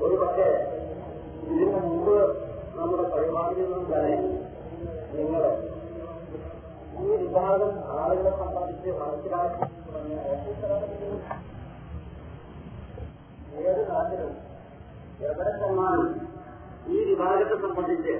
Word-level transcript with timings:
ഒരു 0.00 0.16
പക്ഷേ 0.16 0.48
ഇതിനു 1.46 1.78
മുമ്പ് 1.84 2.16
നമ്മുടെ 2.76 3.04
പരിപാടിയിൽ 3.12 3.68
നിന്ന് 3.68 3.92
തന്നെ 3.92 4.16
നിങ്ങൾ 5.14 5.44
ഈ 6.98 7.16
വിഭാഗം 7.16 7.72
ആളുകളെ 7.96 8.32
സംബന്ധിച്ച് 8.38 8.92
മനസ്സിലാക്കി 9.00 9.64
ഏത് 13.62 13.82
നാട്ടിലും 13.90 14.32
എവിടെ 15.22 15.52
ചെന്നാലും 15.58 16.10
ഈ 16.88 17.04
വിഭാഗത്തെ 17.04 17.56
സംബന്ധിച്ച് 17.62 18.14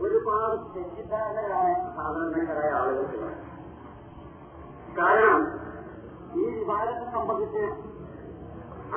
ഒരുപാട് 0.00 0.56
തെറ്റിദ്ധാരണകളായ 0.74 1.74
സാധാരണക്കാരായ 1.96 2.70
ആളുകൾക്കുള്ളത് 2.72 3.43
കാരണം 4.98 5.40
ഈ 6.36 6.44
വിഭാഗത്തെ 6.58 7.06
സംബന്ധിച്ച് 7.12 7.64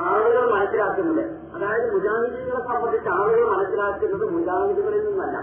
ആളുകൾ 0.08 0.44
മനസ്സിലാക്കുന്നത് 0.56 1.24
അതായത് 1.56 1.88
മുജാഹിദുകളെ 1.94 2.62
സംബന്ധിച്ച് 2.72 3.10
ആളുകൾ 3.10 3.46
മനസ്സിലാക്കുന്നത് 3.54 4.26
മുജാഹിദുകളിൽ 4.32 5.04
നിന്നല്ല. 5.08 5.38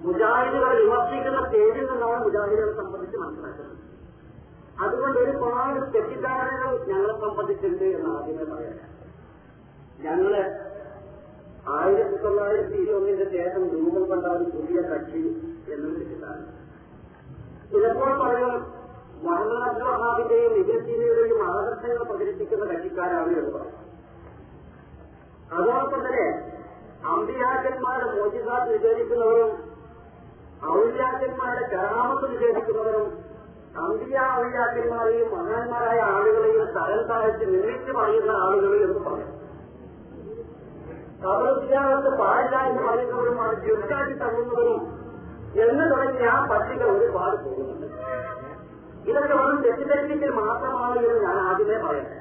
മുജാഹിദുകളെ 0.00 0.74
വിമർശിക്കുന്ന 0.82 1.40
പേരിൽ 1.52 1.86
നിന്നാണ് 1.90 2.24
മുജാഹിദുകളെ 2.24 2.74
സംബന്ധിച്ച് 2.76 3.16
മനസ്സിലാക്കുന്നത്. 3.16 3.82
അതുകൊണ്ട് 4.84 5.18
ഒരുപാട് 5.18 5.92
തെറ്റിദ്ധാരണകൾ 5.92 6.72
ഞങ്ങളെ 6.88 7.14
സംബന്ധിച്ചുണ്ട് 7.20 7.84
എന്ന് 7.84 8.08
ആദ്യമേ 8.16 8.44
പറയാം 8.44 8.92
ഞങ്ങൾ 10.00 10.32
ആയിരത്തി 11.76 12.16
തൊള്ളായിരത്തി 12.16 12.76
ഇരുപതിന്റെ 12.82 13.26
ശേഷം 13.30 13.62
രൂപം 13.68 14.02
കൊണ്ട 14.10 14.24
ഒരു 14.26 14.44
പുതിയ 14.44 14.80
കക്ഷി 14.82 15.22
എന്ന് 15.74 15.86
വിളിച്ചിട്ടാണ് 15.88 16.44
ചിലപ്പോൾ 17.72 18.10
പറയും 18.24 18.52
മുഹമ്മദ് 19.24 19.62
അബ്ദുൽ 19.68 19.86
വഹാബിന്റെയും 19.88 20.52
നിബിസീനയുടെയും 20.52 21.38
ആദർശങ്ങൾ 21.50 22.02
പ്രചരിപ്പിക്കുന്ന 22.02 22.64
കക്ഷിക്കാരാണ് 22.64 23.32
എന്ന് 23.38 23.52
പറയും 23.58 23.82
അതോടൊപ്പം 25.52 26.06
തന്നെ 26.06 26.26
അമ്പിയാക്കന്മാരുടെ 27.08 28.12
മോചിതാത്ത് 28.12 28.74
നിഷേധിക്കുന്നവരും 28.74 29.50
ഔല്യാക്കന്മാരുടെ 30.70 31.66
കരാമത്ത് 31.76 32.32
നിഷേധിക്കുന്നവരും 32.32 33.06
അമ്പിയ 33.76 34.18
ഔല്യാക്കന്മാരെയും 34.38 35.28
മഹാന്മാരായ 35.38 35.98
ആളുകളെയും 36.00 36.68
തരം 36.76 37.02
താഴ്ച 37.08 37.42
നിന്നിട്ട് 37.44 37.92
പറയുന്ന 37.92 38.30
ആളുകൾ 38.30 38.72
എന്ന് 38.82 39.00
പറയും. 39.08 39.32
കബറുദ്യാനത്ത് 41.22 42.10
പാടില്ല 42.18 42.56
എന്ന് 42.68 42.82
പറയുന്നവരും 42.82 43.42
അത് 43.42 43.56
ചുരുക്കാക്കി 43.66 44.14
തള്ളുന്നവരും. 44.14 44.80
എന്ന് 45.64 45.84
തുടങ്ങി 45.90 46.24
ആ 46.26 46.46
പട്ടിക 46.50 46.82
ഒരുപാട് 46.84 47.36
പോകുന്നുണ്ട്. 47.44 47.95
ഇതൊക്കെ 49.06 49.34
വെറും 49.34 49.58
തെറ്റിദ്ധരിപ്പിക്കൽ 49.62 50.30
മാത്രമാണ് 50.38 50.98
എന്ന് 51.00 51.20
ഞാൻ 51.24 51.36
ആദ്യമേ 51.42 51.76
പറയട്ടെ. 51.82 52.16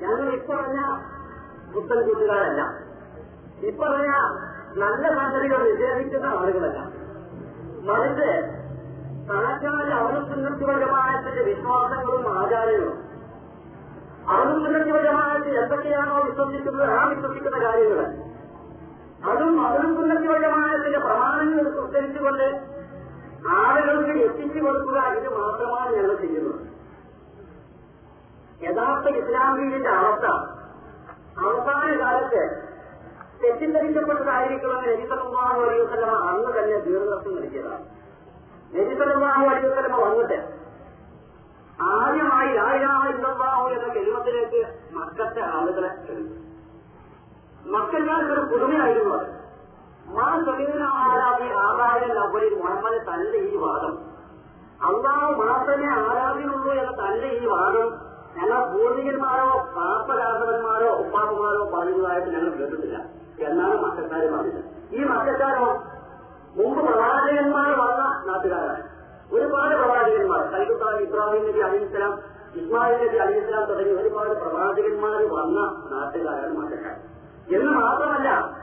ഞങ്ങൾ 0.00 0.26
ഇപ്പറഞ്ഞ 0.34 0.78
പുത്തൻ 1.72 2.00
കൂട്ടുകാരല്ല 2.08 2.62
ഇപ്പറഞ്ഞ 3.68 4.10
നല്ല 4.76 5.04
സംഗതികൾ 5.16 5.60
നിഷേധിക്കുന്ന 5.68 6.26
ആളുകളല്ല. 6.38 6.78
മറിച്ച് 7.86 8.28
തലക്കാല 9.28 9.90
അവനുസുന്നത്തിവരമായത്തിന്റെ 9.98 11.42
വിശ്വാസങ്ങളും 11.42 12.24
ആചാരങ്ങളും 12.38 12.98
അവനുസുന്നത്തിവരമായത്തിൽ 14.28 15.54
എന്തൊക്കെയാണോ 15.58 16.14
വിശ്വസിക്കുന്നത് 16.26 16.92
ആ 16.92 17.02
വിശ്വസിക്കുന്ന 17.04 17.58
കാര്യങ്ങൾ 17.64 18.00
അതും 19.30 19.54
അവനുസുന്നത്തിവരമായത്തിന്റെ 19.66 20.98
പ്രമാണങ്ങൾ 20.98 21.66
ഉദ്ധരിച്ചുകൊണ്ട് 21.82 22.46
ആളുകൾക്ക് 23.50 24.20
എത്തിച്ചു 24.20 24.60
കൊടുക്കുക 24.60 25.00
ഇത് 25.00 25.28
മാത്രമാണ് 25.28 25.96
ഞങ്ങൾ 25.96 26.16
ചെയ്യുന്നത്. 26.16 26.74
യഥാർത്ഥ 28.62 29.08
ഇസ്ലാമിന്റെ 29.08 29.90
അവസ്ഥ. 29.90 30.26
അവസാന 31.38 32.00
കാലത്ത് 32.00 32.68
തെറ്റിദ്ധരിക്കപ്പെട്ടതായിരിക്കുമെന്ന് 33.44 34.88
നബിസലമാഹു 34.88 35.60
അലിയുസലമ 35.60 36.10
അന്ന് 36.10 36.58
തന്നെ 36.58 36.78
ദീർഘദർശനം 36.78 37.36
നൽകിയതാണ്. 37.36 37.84
നബിസലമാഹു 38.74 39.46
അലിയുസലമ 39.46 39.96
വന്നിട്ട് 39.96 40.64
ആദ്യമായി 41.82 42.56
ആയിരാഹു 42.56 43.68
എന്ന 43.68 43.94
കെരുമത്തിലേക്ക് 43.94 44.66
മക്കത്തെ 44.92 45.40
ആളുകളെ 45.40 45.90
മക്കൾക്കാർക്കൊരു 47.68 48.40
പുതുമയായിരുന്നു 48.40 49.14
അത്. 49.14 49.43
മാ 50.06 50.42
സമീന 50.46 50.82
ആരാധി 50.82 51.48
ആറായിരം 51.48 52.16
നവരിൽ 52.16 52.54
മുഹമ്മദ് 52.54 53.00
തന്റെ 53.06 53.38
ഈ 53.38 53.56
വാദം. 53.56 53.98
അള്ളാഹു 54.82 55.42
മാത്രമേ 55.42 55.86
ആരാധിക്കുള്ളൂ 55.86 56.72
എന്ന 56.72 56.90
തന്റെ 56.90 57.26
ഈ 57.26 57.46
വാദം 57.46 58.14
ഞങ്ങൾ 58.36 58.72
പൂർവികന്മാരോ 58.72 59.58
പാപ്പരാധകന്മാരോ 59.76 60.86
ഉപ്പാപ്പമാരോ 60.86 61.70
പറയുന്നതായിട്ട് 61.74 62.28
ഞങ്ങൾ 62.28 62.50
കേട്ടിട്ടില്ല. 62.50 63.04
എന്നാണ് 63.38 63.82
മക്കക്കാർ 63.82 64.38
പറഞ്ഞത്. 64.38 64.94
ഈ 64.94 65.04
മക്കക്കാരോ 65.04 65.66
മുമ്പ് 66.56 66.86
പ്രവാചകന്മാർ 66.86 67.70
വന്ന 67.70 68.22
നാട്ടുകാരാണ്. 68.26 68.82
ഒരുപാട് 69.32 69.74
പ്രവാചകന്മാർ 69.74 70.52
സൈദുത്താൻ 70.52 70.96
ഇബ്രാഹിം 70.96 71.48
നബി 71.48 71.60
അലിസ്ലാം 71.60 72.18
ഇസ്മായിൽ 72.54 73.08
നബി 73.08 73.16
അലിസ്ലാം 73.16 73.64
തുടങ്ങി 73.64 73.92
ഒരുപാട് 73.92 74.30
പ്രവാചകന്മാർ 74.30 75.22
വന്ന 75.32 75.88
നാട്ടുകാരാണ് 75.92 76.54
മക്കക്കാർ 76.56 76.96
എന്ന് 77.56 77.72
മാത്രമല്ല 77.72 78.53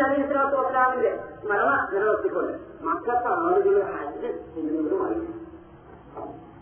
അലി 0.00 0.16
ഇസ്ലാത്തു 0.22 0.56
വസ്ലാമിന്റെ 0.56 1.10
സ്മരണ 1.40 1.70
നിലനിർത്തിക്കൊണ്ട് 1.92 2.52
മക്കത്തെ 2.84 3.30
ആളുകൾ 3.36 3.76
ഹജ്ജ് 3.92 4.30
ചെയ്യുന്നവരുമായി 4.54 5.18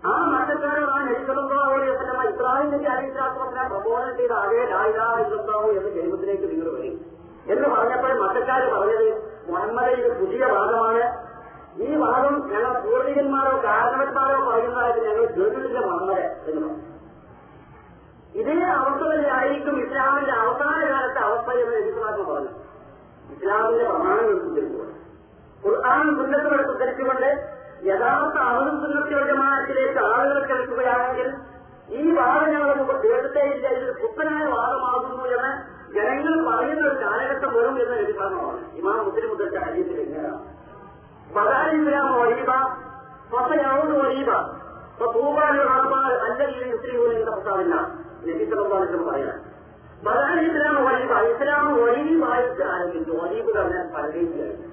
ആ 0.04 0.14
മക്കക്കാരോടാണ് 0.32 1.10
നബിസലം 1.10 1.46
ഇസ്ലാമിന്റെ 2.28 2.78
വസ്ലാം 3.40 3.66
പ്രബോധനം 3.70 4.16
ചെയ്ത 4.16 4.32
അതേ 4.42 4.62
ലായിലാ 4.72 5.06
ഇസ്ലാമു 5.24 5.68
എന്ന 5.72 5.90
ജന്മത്തിലേക്ക് 5.90 6.46
നിങ്ങൾ 6.50 6.68
വരും. 6.76 6.96
എന്ന് 7.46 7.66
പറഞ്ഞപ്പോൾ 7.68 8.12
മക്കക്കാർ 8.22 8.62
പറഞ്ഞത് 8.74 9.08
മുഹമ്മദ് 9.48 9.94
ഇത് 9.98 10.10
പുതിയ 10.20 10.44
വാദമാണ് 10.52 11.04
ഈ 11.78 11.96
വാദം 11.96 12.34
ഞങ്ങൾ 12.50 12.72
പൂർവികന്മാരോ 12.82 13.54
കാരണവന്മാരോ 13.64 14.38
പറയുന്നതായിട്ട് 14.48 15.00
ഞങ്ങൾ 15.06 15.24
കേട്ടിട്ടില്ല 15.32 15.80
മുഹമ്മദ് 15.86 16.24
എന്ന്. 16.48 16.60
പറഞ്ഞു 16.60 16.92
ഇതേ 18.34 18.54
തന്നെയായിരിക്കും 19.02 19.76
ഇസ്ലാമിന്റെ 19.84 20.34
അവസാന 20.42 20.78
കാലത്തെ 20.90 21.20
അവസ്ഥ 21.28 21.48
എന്ന് 21.62 21.76
എനിക്ക് 21.80 22.00
പറഞ്ഞു. 22.00 22.52
ഇസ്ലാമിന്റെ 23.34 23.84
പ്രമാണങ്ങൾ 23.84 24.34
ഉദ്ധരിച്ചുകൊണ്ട് 24.38 24.92
ഖുർആൻ 25.64 26.06
സുന്നത്തുകൾ 26.16 26.60
സ്വീകരിച്ചുകൊണ്ട് 26.68 27.28
യഥാർത്ഥ 27.88 28.36
അവരും 28.50 28.76
സുന്നത്തിലേക്ക് 28.82 30.00
ആളുകൾ 30.10 30.38
കിടക്കുകയാണെങ്കിൽ 30.50 31.28
ഈ 31.98 32.02
വാദം 32.16 32.46
ഞങ്ങളുടെ 32.52 32.74
മുമ്പ് 32.74 32.94
കേട്ടേ 33.04 33.42
ഇല്ല. 33.54 33.66
ഇത് 33.78 33.88
പുത്തനായ 34.02 34.44
വാദമാകുന്നു 34.52 35.24
എന്ന് 35.36 35.50
ജനങ്ങൾ 35.96 36.34
പറയുന്ന 36.46 36.84
ഒരു 36.88 36.96
കാലഘട്ടം 37.02 37.50
വരും 37.56 37.76
എന്ന് 37.82 37.96
എനിക്ക് 37.96 38.20
പറഞ്ഞു. 38.20 38.44
ഇമാം 38.78 39.00
മുസ്ലിം 39.06 39.28
മുതൽ 39.32 39.50
കാര്യത്തിൽ 39.56 39.98
എങ്ങനെയാണ് 40.04 40.40
മതാലിസ്ലാം 41.36 42.08
വരീബ 42.20 42.50
ഫസയാവുന്ന 43.32 43.94
വരീബ 44.02 44.30
തൂബാലുമാൽ 45.00 46.12
അല്ലെങ്കിൽ 46.24 46.64
മുസ്ലിം 46.72 47.26
പ്രസ്താവില്ല 47.28 47.76
നബിസ്ലാം 48.30 49.08
പറയാം 49.08 49.54
മതാൽ 50.04 50.40
ഇസ്ലാം 50.46 50.84
വഴി 50.84 51.32
ഇസ്ലാം 51.34 51.84
വരീബായിട്ട് 51.84 52.62
ആരംഭിച്ചു 52.62 53.10
വരീബ് 53.10 53.58
പറഞ്ഞാൽ 53.58 53.86
പരകയില്ല 53.94 54.64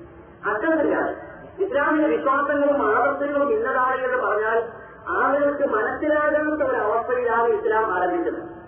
അത്തരത്തിലാണ് 0.51 1.31
ഇസ്ലാമിന്റെ 1.63 2.17
വിശ്വാസങ്ങളും 2.17 2.97
ആദർശങ്ങളും 2.97 3.53
ഇന്നതാണ് 3.53 4.01
എന്ന് 4.01 4.17
പറഞ്ഞാൽ 4.17 4.63
ആളുകൾക്ക് 5.07 5.67
മനസ്സിലാകാത്ത 5.67 6.63
ഒരു 6.63 6.75
അവസ്ഥയിലാണ് 6.75 7.47
ഇസ്ലാം 7.47 7.93
ആരംഭിച്ചത്. 7.93 8.61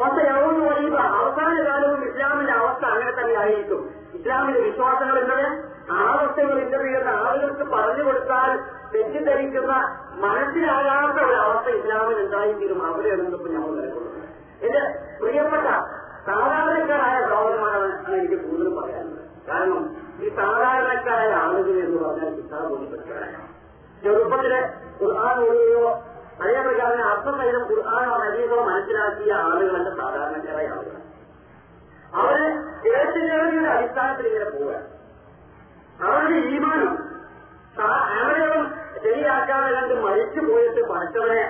പക്ഷെ 0.00 0.28
യൗന്ന് 0.28 0.70
വരീബ 0.70 0.94
അവസാന 0.94 1.68
കാലവും 1.68 2.08
ഇസ്ലാമിന്റെ 2.08 2.52
അവസ്ഥ 2.52 2.84
അങ്ങനെ 2.84 3.10
തന്നെ 3.10 3.36
ആയിരിക്കും. 3.36 3.90
ഇസ്ലാമിന്റെ 4.14 4.60
വിശ്വാസങ്ങൾ 4.60 5.18
എന്നത് 5.18 5.72
ആവസ്ഥകൾ 5.92 6.58
ഇന്നത് 6.58 6.86
എന്ന് 6.86 7.10
ആളുകൾക്ക് 7.10 7.70
പറഞ്ഞു 7.70 8.04
കൊടുത്താൽ 8.04 8.58
തെറ്റിദ്ധരിക്കുന്ന 8.94 9.72
മനസ്സിലാകാത്ത 10.14 11.26
ഒരു 11.26 11.34
അവസ്ഥ 11.34 11.68
ഇസ്ലാമിൽ 11.70 12.24
ഉണ്ടായിത്തീരും. 12.24 12.94
അവരെ 12.94 13.14
ഇന്നിപ്പോ 13.14 13.46
ഞങ്ങൾ 13.46 13.70
നിലകൊള്ളുന്നത്. 13.70 14.11
എന്റെ 14.62 14.82
പ്രിയപ്പെട്ട 15.18 15.66
സാധാരണക്കാരായ 16.26 17.16
സഹോദരന്മാരാണ് 17.24 18.16
എനിക്ക് 18.16 18.38
കൂടുതൽ 18.42 18.70
പറയാനുള്ളത് 18.76 19.28
കാരണം 19.48 19.82
ഈ 20.20 20.28
സാധാരണക്കാരായ 20.36 21.30
ആളുകൾ 21.42 21.76
എന്ന് 21.84 21.98
പറഞ്ഞാൽ 22.04 22.30
കിട്ടാൻ 22.36 22.64
ബോധ്യപ്പെട്ടവരാണ് 22.68 23.38
ചെറുപ്പത്തിലെ 24.02 24.60
ഖുർആൻ 25.00 25.36
ഓടുകയോ 25.42 25.84
അതേ 26.40 26.54
പ്രകാരം 26.60 27.02
അർത്ഥം 27.04 27.32
അർത്ഥസഹിതം 27.32 27.64
ഖുർആാനോ 27.70 28.14
ഹരീസോ 28.22 28.58
മനസ്സിലാക്കിയ 28.64 29.32
ആളുകളല്ല 29.42 29.90
സാധാരണക്കാരായ 29.98 30.68
ആളുകൾ 30.68 30.98
അവർ 32.12 32.38
കേട്ടുകേൾവിയുടെ 32.84 33.70
അടിസ്ഥാനത്തിൽ 33.70 34.26
ഇങ്ങനെ 34.26 34.48
പോവുക 34.50 34.72
അവരുടെ 36.00 36.38
ഈമാനം 36.48 36.94
അവരെയും 38.16 38.64
ശരിയാക്കാതെ 38.96 39.70
കണ്ട് 39.76 39.94
മരിച്ചു 40.02 40.40
പോയിട്ട് 40.40 40.80
പഠിച്ചവനെ 40.88 41.44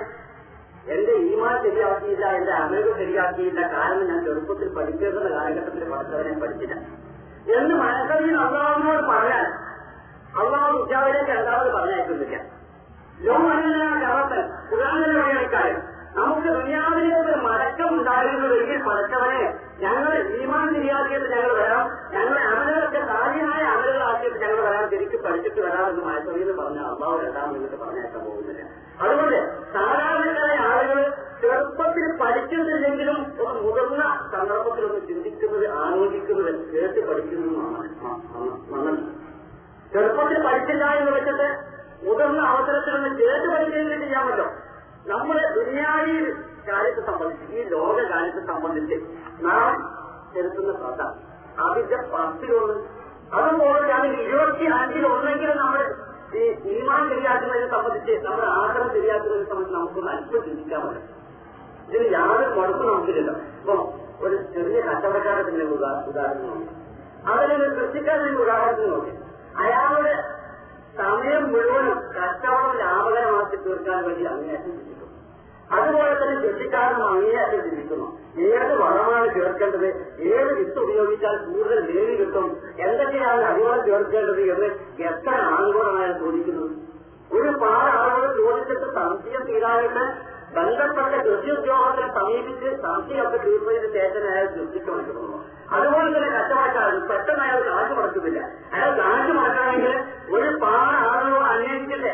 എന്റെ 0.87 1.13
ഈമാൻ 1.23 1.63
ശരിയാക്കിയില്ല 1.63 2.25
എന്റെ 2.31 2.51
അമേക 2.51 2.97
ശരിയാക്കിയില്ല 2.97 3.59
കാരണം 3.73 4.07
ഞാൻ 4.07 4.25
ചെറുപ്പത്തിൽ 4.25 4.69
പഠിക്കേണ്ട 4.75 5.17
കാലഘട്ടത്തിൽ 5.29 5.89
പഠിച്ചവനെ 5.89 6.39
പഠിച്ചില്ല. 6.39 6.75
എന്ന് 7.53 7.75
മനസ്സറിയിൽ 7.75 8.35
അള്ളാഹുവിനോട് 8.37 9.03
പറയാൻ 9.07 9.47
അള്ളാഹു 10.39 10.77
ഉച്ചാവിലേക്ക് 10.77 11.31
രണ്ടാമത് 11.31 11.71
പറഞ്ഞയക്കുന്നില്ല 11.73 12.37
ലോകമല്ല 13.19 13.77
കറത്തൻ 14.03 14.45
കാര്യം 15.51 15.81
നമുക്ക് 16.15 16.47
ദുനിയാവിലേക്ക് 16.47 17.35
മടക്കം 17.43 17.99
ഉണ്ടായിരുന്നുവെങ്കിൽ 17.99 18.83
പടച്ചവനെ 18.83 19.43
ഞങ്ങൾ 19.83 20.13
ഈമാൻ 20.37 20.67
ശരിയാക്കിയിട്ട് 20.75 21.27
ഞങ്ങൾ 21.27 21.51
വരാം 21.55 21.85
ഞങ്ങളെ 22.11 22.41
അമലുകളൊക്കെ 22.49 23.01
കാര്യമായ 23.11 23.61
അമലുകളാക്കിയിട്ട് 23.73 24.37
ഞങ്ങൾ 24.37 24.59
വരാം 24.61 24.85
തിരിച്ച് 24.89 25.17
പഠിച്ചിട്ട് 25.17 25.61
വരാമെന്ന് 25.61 26.03
മയസറിയെന്ന് 26.05 26.55
പറഞ്ഞ 26.61 26.79
അമ്മാവ് 26.85 27.19
വരാം 27.23 27.49
എന്നിട്ട് 27.55 27.75
പറഞ്ഞേക്കാൻ 27.75 28.21
പോകുന്നില്ല 28.25 28.63
അതുകൊണ്ട് 28.99 29.39
സാധാരണക്കാരായ 29.73 30.57
ആളുകൾ 30.69 30.99
ചെറുപ്പത്തിൽ 31.41 32.05
പഠിക്കുന്നില്ലെങ്കിലും 32.17 33.17
ഒരു 33.41 33.59
മുതിർന്ന 33.59 34.03
സന്ദർഭത്തിലൊന്ന് 34.33 35.01
ചിന്തിക്കുന്നത് 35.07 35.67
ആലോചിക്കുന്നത് 35.81 36.51
കേട്ട് 36.73 37.01
പഠിക്കുന്നതുമാണ് 37.07 38.93
ചെറുപ്പത്തിൽ 39.93 40.37
പഠിച്ചില്ല 40.43 40.85
എന്ന് 40.91 41.11
വെച്ചിട്ട് 41.11 41.49
മുതിർന്ന 42.05 42.41
അവസരത്തിലൊന്ന് 42.47 43.09
കേട്ട് 43.19 43.47
പഠിക്കുകയും 43.47 43.89
പറ്റും 44.21 44.51
നമ്മുടെ 45.07 45.53
ദുനിയാവി 45.55 46.31
കാര്യത്തെ 46.71 47.05
സംബന്ധിച്ച് 47.05 47.55
ഈ 47.55 47.63
ലോക 47.63 48.11
കാര്യത്തെ 48.11 48.45
സംബന്ധിച്ച് 48.47 48.95
നാം 49.45 49.99
ചെലുത്തുന്ന 50.33 50.77
ശ്രദ്ധ 50.77 51.01
അതിന്റെ 51.61 51.97
പത്തിലൊന്ന്. 51.97 53.03
അതുപോലെ 53.33 53.87
ഞാൻ 53.87 54.21
ഇരുപത്തി 54.21 54.63
അഞ്ചിൽ 54.63 55.07
ഒന്നെങ്കിലും 55.07 55.57
നമ്മൾ 55.57 55.95
ഈ 56.35 56.43
ഈമാൻ 56.49 57.09
ശരിയാക്കുന്നതിനെ 57.09 57.69
സംബന്ധിച്ച് 57.71 58.25
നമ്മുടെ 58.25 58.47
ആഗ്രഹം 58.47 58.89
ശരിയാക്കുന്നതിനെ 58.93 59.49
സംബന്ധിച്ച് 59.49 59.75
നമുക്കൊന്ന് 59.75 60.11
അല്പം 60.11 60.31
പറ്റും. 60.87 61.23
ഇതിന് 61.89 62.13
യാതൊരു 62.13 62.59
മുടക്കും 62.59 62.87
നമുക്കില്ല. 62.87 63.31
ഇപ്പൊ 63.31 63.93
ഒരു 64.21 64.35
ചെറിയ 64.35 64.81
കച്ചവടക്കാരത്തിന്റെ 64.81 65.65
ഉദാഹരണം 65.65 66.47
നോക്കി. 66.47 66.83
കൃഷിക്കാരന്റെ 67.75 68.41
ഉദാഹരണത്തിന് 68.41 68.91
നോക്കി. 68.91 69.11
അയാളുടെ 69.57 70.23
സമയം 70.97 71.53
മുഴുവനും 71.53 71.97
കച്ചവടം 71.97 72.77
ലാഭകരമാക്കി 72.77 73.55
തീർക്കാൻ 73.55 74.03
വേണ്ടി 74.03 74.23
അങ്ങനെ 74.23 74.92
അതുപോലെ 75.75 76.13
തന്നെ 76.21 76.35
കൃഷിക്കാരനും 76.43 77.07
അങ്ങേയറ്റം 77.07 77.61
ചിന്തിക്കുന്നു 77.65 78.07
ഏത് 78.49 78.73
വളമാണ് 78.81 79.27
ചേർക്കേണ്ടത്? 79.35 79.87
ഏത് 80.31 80.51
വിത്ത് 80.59 80.79
ഉപയോഗിച്ചാൽ 80.83 81.35
കൂടുതൽ 81.47 81.79
വേവി 81.89 82.15
കിട്ടും? 82.21 82.47
എന്തൊക്കെയാണ് 82.85 83.43
അതുപോലെ 83.43 83.79
ചേർക്കേണ്ടത് 83.89 84.43
എന്ന് 84.53 84.69
എത്ര 85.09 85.35
ആളുകളാണ് 85.55 86.13
ചോദിക്കുന്നത്? 86.19 86.71
ഒരു 87.31 87.51
പാട 87.61 87.85
ആളുകൾ 88.01 88.31
ചോദിച്ചിട്ട് 88.39 88.87
സംശയം 88.97 89.43
തീരാനായിട്ട് 89.49 90.03
ബന്ധപ്പെട്ട 90.57 91.13
കൃഷി 91.27 91.49
ഉദ്യോഗസ്ഥരെ 91.51 92.07
സമീപിച്ച് 92.17 92.69
സംശയമൊക്കെ 92.83 93.39
തീർന്നതിന് 93.45 93.87
ശേഷം 93.95 94.27
അയാൾ 94.31 94.47
കൃഷിക്ക് 94.57 94.91
അതുപോലെ 95.75 96.09
തന്നെ 96.15 96.29
കച്ചവടക്കാരൻ 96.35 96.99
പെട്ടെന്ന് 97.09 97.43
അയാൾ 97.45 97.61
കാശ് 97.69 97.93
മറക്കുന്നില്ല 97.99 98.39
അയാൾ 98.73 98.91
കാശ് 98.99 99.31
മടക്കണമെങ്കിൽ 99.37 99.95
ഒരു 100.35 100.49
പാട 100.57 100.91
ആളുകൾ 101.11 101.43
അന്വേഷിച്ചില്ലേ 101.53 102.13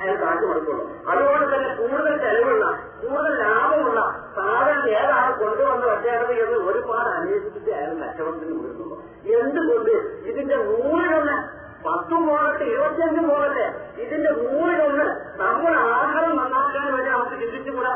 അയാൾ 0.00 0.14
കാശ് 0.16 0.44
കൊടുക്കുള്ളൂ 0.44 0.82
അതുപോലെ 1.10 1.46
തന്നെ 1.46 1.70
കൂടുതൽ 1.78 2.14
ചെലവുള്ള 2.18 2.66
കൂടുതൽ 3.00 3.32
ലാഭമുള്ള 3.42 4.00
സാധനം 4.36 4.86
ഏതാണ് 4.94 5.32
കൊണ്ടുവന്ന് 5.40 5.86
വെച്ചേണ്ടത് 5.86 6.34
എന്ന് 6.44 6.58
ഒരുപാട് 6.68 7.08
അന്വേഷിച്ചിട്ട് 7.14 7.70
അയാൾ 7.72 7.90
കച്ചവടത്തിന് 8.02 8.54
വിടുന്നുള്ളൂ 8.58 8.96
എന്തുകൊണ്ട്? 9.40 9.94
ഇതിന്റെ 10.30 10.56
നൂറിലൊന്ന് 10.68 11.36
പത്തും 11.84 12.22
പോകട്ടെ 12.28 12.64
ഇരുപത്തിയഞ്ചും 12.66 13.26
പോകട്ടെ 13.28 13.66
ഇതിന്റെ 14.02 14.30
നൂറിലൊന്ന് 14.40 15.06
നമ്മുടെ 15.40 15.78
ആഹാരം 15.92 16.32
നന്നാക്കാൻ 16.40 16.86
വേണ്ടി 16.94 17.10
നമുക്ക് 17.10 17.36
ചിന്തിച്ചുകൂടാ? 17.42 17.92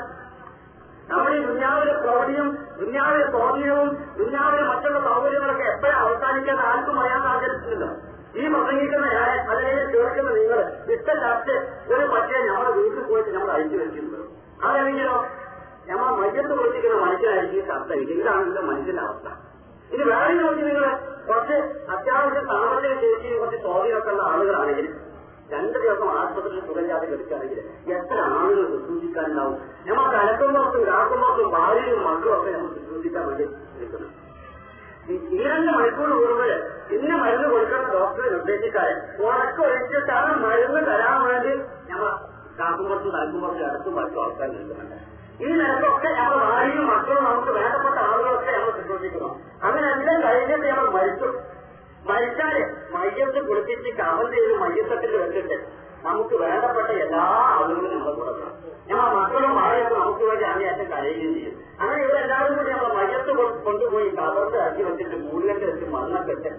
നമ്മുടെ 1.09 1.35
ഈ 1.35 1.45
ദുഞ്ഞാവിലെ 1.47 1.95
പ്രവണിയും 2.03 2.47
ദുഞ്ഞാവിലെ 2.79 3.25
സ്വാധീനവും 3.33 3.89
ദുഞ്ഞാവിലെ 4.19 4.63
മറ്റുള്ള 4.69 4.99
സൗകര്യങ്ങളൊക്കെ 5.09 5.67
എപ്പോഴും 5.73 5.99
അവസാനിക്കാൻ 6.05 6.59
ആർക്കും 6.69 6.99
അറിയാൻ 7.01 7.21
സാഹചര്യത്തിലല്ലോ 7.27 7.91
ഈ 8.35 8.45
പ്രസംഗിക്കുന്ന 8.53 9.07
ഞാൻ 9.15 9.31
അതിനെ 9.51 9.73
കേൾക്കുന്ന 9.93 10.31
നിങ്ങൾ 10.39 10.61
വിത്തല്ലാത്ത 10.89 11.49
ഒരു 11.93 12.05
പക്ഷേ 12.13 12.39
നമ്മുടെ 12.49 12.73
വീട്ടിൽ 12.79 13.03
പോയിട്ട് 13.05 13.31
നമ്മൾ 13.31 13.51
അഴിച്ചു 13.51 13.77
വെച്ചിരുന്നത് 13.77 14.25
അതല്ലെങ്കിലോ 14.65 15.17
നമ്മൾ 15.89 16.09
മയ്യത്ത് 16.19 16.51
പ്രവർത്തിക്കുന്ന 16.51 16.99
മനുഷ്യനായിരിക്കും 17.01 17.59
ഈ 17.59 17.67
ശബ്ദം 17.69 17.99
എന്റെ 18.43 18.63
മനുഷ്യന്റെ 18.69 19.03
അവസ്ഥ. 19.03 19.27
ഇത് 19.91 20.03
വേറെ 20.11 20.33
നോക്കി 20.37 20.63
നിങ്ങൾ? 20.63 20.87
കുറച്ച് 21.27 21.57
അത്യാവശ്യം 21.95 22.45
സാമ്പത്തിക 22.51 22.95
ശേഷിയും 23.03 23.39
കുറച്ച് 23.41 23.59
സ്വാധീനമൊക്കെ 23.65 24.11
ഉള്ള 24.11 24.23
ആളുകളാണെങ്കിൽ 24.31 24.87
രണ്ട് 25.51 25.77
ദിവസം 25.79 26.09
ആശുപത്രിയിൽ 26.19 26.63
സുഖമില്ലാതെ 26.67 27.07
കിടക്കുകയാണെങ്കിൽ 27.07 27.59
എത്ര 27.95 28.19
ആളുകൾ 28.35 28.65
ശുശ്രൂഷിക്കാനുണ്ടാവും 28.73 29.57
നമ്മൾ 29.89 30.07
കലക്കുമ്പോഴത്തും 30.15 30.85
കാക്കുമ്പോഴത്തും 30.89 31.49
ഭാര്യയും 31.57 32.01
മക്കളും 32.07 32.35
ഒക്കെ 32.39 32.51
നമ്മൾ 32.55 32.71
ശുശ്രൂഷിക്കാൻ 32.77 33.25
വേണ്ടി 33.29 33.47
നിൽക്കുന്നു. 33.77 34.09
രണ്ട് 35.47 35.71
മണിക്കൂർ 35.77 36.11
കൂടുമ്പോൾ 36.11 36.51
ഇന്ന 36.97 37.11
മരുന്ന് 37.17 37.49
കൊടുക്കണം 37.49 37.89
ഡോക്ടറെ 37.93 38.29
നിർദ്ദേശിക്കാതെ 38.31 38.95
ഉറക്കം 39.25 39.65
ഒഴിച്ചിട്ടാണ് 39.65 40.31
മരുന്ന് 40.45 40.81
തരാൻ 40.87 41.19
വേണ്ടി 41.25 41.53
ഞമ്മ 41.91 42.05
കാക്കുമ്പുറത്തും 42.59 43.13
തലക്കുമ്പുറത്തും 43.17 43.67
അടുത്തും 43.69 43.95
മറ്റും 43.95 44.21
ആൾക്കാർ 44.25 44.49
നിൽക്കുന്നുണ്ട്. 44.49 44.97
ഈ 45.41 45.49
നിലക്കൊക്കെ 45.61 46.09
ഞങ്ങൾ 46.19 46.37
ഭാര്യയും 46.45 46.87
മക്കളും 46.87 47.25
നമുക്ക് 47.25 47.53
വേണ്ടപ്പെട്ട 47.53 47.99
ആളുകളൊക്കെ 48.09 48.51
ഞങ്ങൾ 48.53 48.71
ശുശ്രൂഷിക്കുന്നു 48.71 49.31
അങ്ങനെ 49.63 49.87
എല്ലാം 49.93 50.19
കഴിഞ്ഞിട്ട് 50.23 50.67
ഞങ്ങൾ 50.67 50.89
മരിച്ചു. 50.91 51.29
മരിച്ചാൽ 52.09 52.57
മയ്യത്ത് 52.95 53.41
കുളിപ്പിച്ച് 53.49 53.91
കവൽ 54.01 54.27
ചെയ്ത് 54.35 54.55
മയ്യത്തത്തിൽ 54.59 55.13
വെച്ചിട്ട് 55.17 55.57
നമുക്ക് 56.07 56.35
വേണ്ടപ്പെട്ട 56.43 56.91
എല്ലാ 57.05 57.25
ആളുകളും 57.51 57.91
നമ്മൾ 57.95 58.15
കൊടുക്കണം 58.21 58.53
ഞങ്ങൾ 58.89 59.07
മക്കളും 59.19 59.53
ഭാര്യയൊക്കെ 59.59 59.97
നമുക്ക് 60.03 60.25
വേണ്ടി 60.31 60.45
അങ്ങേയറ്റം 60.53 60.89
കരയുകയും 60.93 61.35
ചെയ്യും. 61.37 61.55
അങ്ങനെ 61.81 62.01
ഇവിടെ 62.05 62.19
എല്ലാവരും 62.25 62.55
കൂടി 62.59 62.71
നമ്മൾ 62.75 62.91
മയ്യത്ത് 62.99 63.33
കൊണ്ടുപോയി 63.67 64.09
കവർത്ത് 64.19 64.59
അച്ചി 64.65 64.83
വെച്ചിട്ട് 64.89 65.17
മൂലത്തിൽ 65.27 65.69
വെച്ച് 65.71 65.87
മണ്ണക്കെട്ട് 65.95 66.53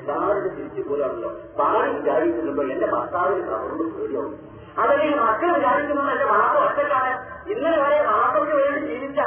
എല്ലാവരും 0.00 0.52
തിരിച്ചു 0.56 0.82
പോലാണല്ലോ 0.88 1.30
ഭാര്യ 1.58 1.88
വിചാരിക്കുന്നുണ്ടോ 1.96 2.62
എന്റെ 2.74 2.88
ഭർത്താവിന് 2.94 3.42
കവറിന് 3.50 3.86
പേടിയാവും. 3.96 4.34
അതല്ലെങ്കിൽ 4.80 5.18
മക്കൾ 5.24 5.48
വിചാരിക്കുന്നത് 5.56 6.10
എന്റെ 6.14 6.26
വാപ്പ 6.32 6.54
ഒറ്റക്കാണ്. 6.66 7.12
ഇന്നലെ 7.52 7.78
വരെ 7.84 7.98
വാപ്പയ്ക്ക് 8.10 8.54
വേണ്ടി 8.60 8.80
ജീവിച്ച 8.90 9.20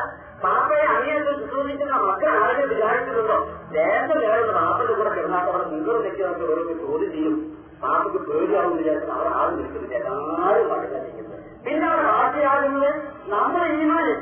പാപ്പയെ 0.43 0.85
അങ്ങേയറ്റം 0.93 1.35
ശുശ്രൂഷിക്കുന്ന 1.41 1.95
മക്കൾ 2.07 2.29
ആരെങ്കിലും 2.39 2.71
വിചാരിക്കുന്നുണ്ടോ 2.73 3.37
ദേശം 3.75 4.17
നേടുന്ന 4.23 4.53
പാപ്പയുടെ 4.59 4.93
കൂടെ 4.99 5.11
കിടന്നാട്ട് 5.17 5.49
അവിടെ 5.51 5.65
നിങ്ങൾ 5.75 5.95
നിൽക്കുന്നവർക്ക് 6.05 6.45
ഓരോ 6.53 6.63
ചോദ്യം 6.85 7.11
ചെയ്യും. 7.15 7.37
പാപ്പയ്ക്ക് 7.81 8.19
പേടിയാവുന്ന 8.27 8.77
വിചാരിച്ചു 8.81 9.11
അവർ 9.15 9.27
ആൾ 9.39 9.49
നിൽക്കുന്നില്ല 9.57 9.95
എല്ലാവരും 10.01 10.69
പഠിക്കാതിരിക്കുന്നത് 10.71 11.41
പിന്നെ 11.65 11.85
അവർ 11.89 12.01
ബാക്കിയാകുന്നത് 12.09 12.89
നമ്മുടെ 13.33 13.67
ഈമാന് 13.79 14.13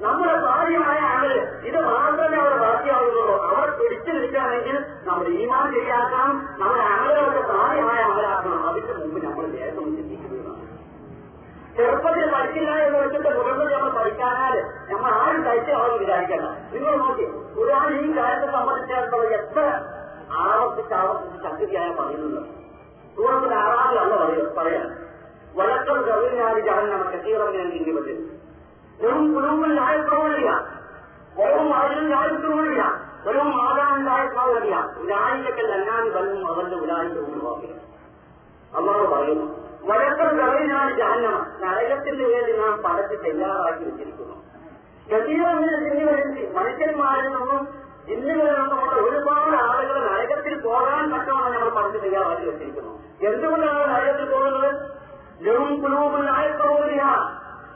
നമ്മുടെ 0.00 0.34
ഭാര്യമായ 0.44 1.00
ആൾ 1.12 1.26
ഇത് 1.68 1.78
മാത്രമേ 1.88 2.38
അവർ 2.42 2.54
ബാക്കിയാവുന്നുള്ളൂ 2.62 3.36
അവർ 3.48 3.68
പിടിച്ചു 3.78 4.10
നിൽക്കുകയാണെങ്കിൽ 4.16 4.76
നമ്മുടെ 5.06 5.30
ഈമാൻ 5.42 5.66
ശരിയാക്കണം 5.74 6.30
നമ്മുടെ 6.58 6.84
ആളുകളുടെ 6.94 7.42
പ്രായമായ 7.50 8.00
ആളാക്കണം 8.10 8.60
അതിന്റെ 8.70 8.94
മുമ്പ് 9.00 9.18
നമ്മൾ 9.26 9.46
ദേശം 9.54 9.86
ചിന്തിക്കുന്നതാണ് 9.96 10.62
ചെറുപ്പത്തിൽ 11.76 12.26
പഠിക്കില്ല 12.34 12.72
എന്ന് 12.82 12.98
വെച്ചിട്ട് 12.98 13.30
മുതിർന്നത് 13.36 13.72
നമ്മൾ 13.74 13.92
പഠിക്കാനാൽ 13.98 14.56
നമ്മൾ 14.90 15.10
ആരും 15.20 15.40
കഴിച്ചാവും 15.46 15.96
വിചാരിക്കണം 16.02 16.52
നിങ്ങൾ 16.74 16.92
നോക്കി 16.98 17.26
ഒരാൾ 17.62 17.88
ഈ 18.00 18.10
കാര്യത്തെ 18.18 18.48
സംബന്ധിച്ചിടത്തോളം 18.56 19.32
എത്ര 19.40 19.60
ആവർത്തിച്ച് 20.42 20.94
ആവർത്തിച്ച് 20.94 21.38
ശക്തിയായ 21.46 21.88
പറയുന്നുണ്ട്. 21.98 22.42
സൂറത്തിൽ 23.16 23.54
ആറാമിലല്ല 23.60 24.14
പറയുക 24.16 24.48
പറയാൻ 24.56 24.86
വലക്കം 25.54 25.98
കവിഞ്ഞാൽ 26.06 26.56
ജാൻ 26.60 26.84
കത്തീറങ്ങനെ 27.04 27.64
പറ്റും 27.96 28.20
വെറും 28.98 29.34
കുടുംബം 29.34 29.70
ലായപ്രവണില്ല 29.76 30.50
വെറും 31.36 31.74
അതിനും 31.74 32.06
ലായപ്രവണില്ല 32.10 32.82
വെറും 33.24 33.50
മാതാവും 33.56 34.06
ലായപ്രവണില്ല 34.06 34.74
ഉലായിക്കൽ 35.02 35.70
അല്ലാതെ 35.72 36.10
വന്നും 36.16 36.50
അവന്റെ 36.50 36.76
ഉലായിക്ക് 36.76 37.20
ഒഴിവാക്കില്ല 37.24 37.76
അള്ളാഹ് 38.72 39.06
പറയുന്നു 39.12 39.46
വലക്കം 39.84 40.30
കവിഞ്ഞാൽ 40.38 40.88
ജഹന്നമ. 40.98 41.32
നരകത്തിന് 41.62 42.24
വേണ്ടി 42.24 42.52
നാം 42.52 42.82
പടച്ച് 42.82 43.16
തയ്യാറാക്കി 43.24 43.84
വെച്ചിരിക്കുന്നു. 43.84 44.36
കത്തീറങ്ങനെ 45.06 46.14
മനുഷ്യന്മാരിൽ 46.54 47.28
നിന്നും 47.28 47.60
ജിന്നുകളിൽ 48.08 48.56
നമ്മുടെ 48.62 48.96
ഒരുപാട് 49.06 49.56
ആളുകൾ 49.66 49.96
നരകത്തിൽ 50.08 50.54
പോകാൻ 50.60 51.04
പറ്റുമെന്ന് 51.12 51.50
നമ്മൾ 51.54 51.68
പടച്ച് 51.68 51.98
തയ്യാറാക്കി 52.04 52.44
വെച്ചിരിക്കുന്നു. 52.50 52.92
എന്തുകൊണ്ടാണ് 53.28 53.82
നരകത്തിൽ 53.92 54.26
പോകുന്നത്? 54.32 54.70
വെറും 55.40 55.72
കുലൂബിലായ 55.82 56.46
പ്രബോധിക 56.58 57.02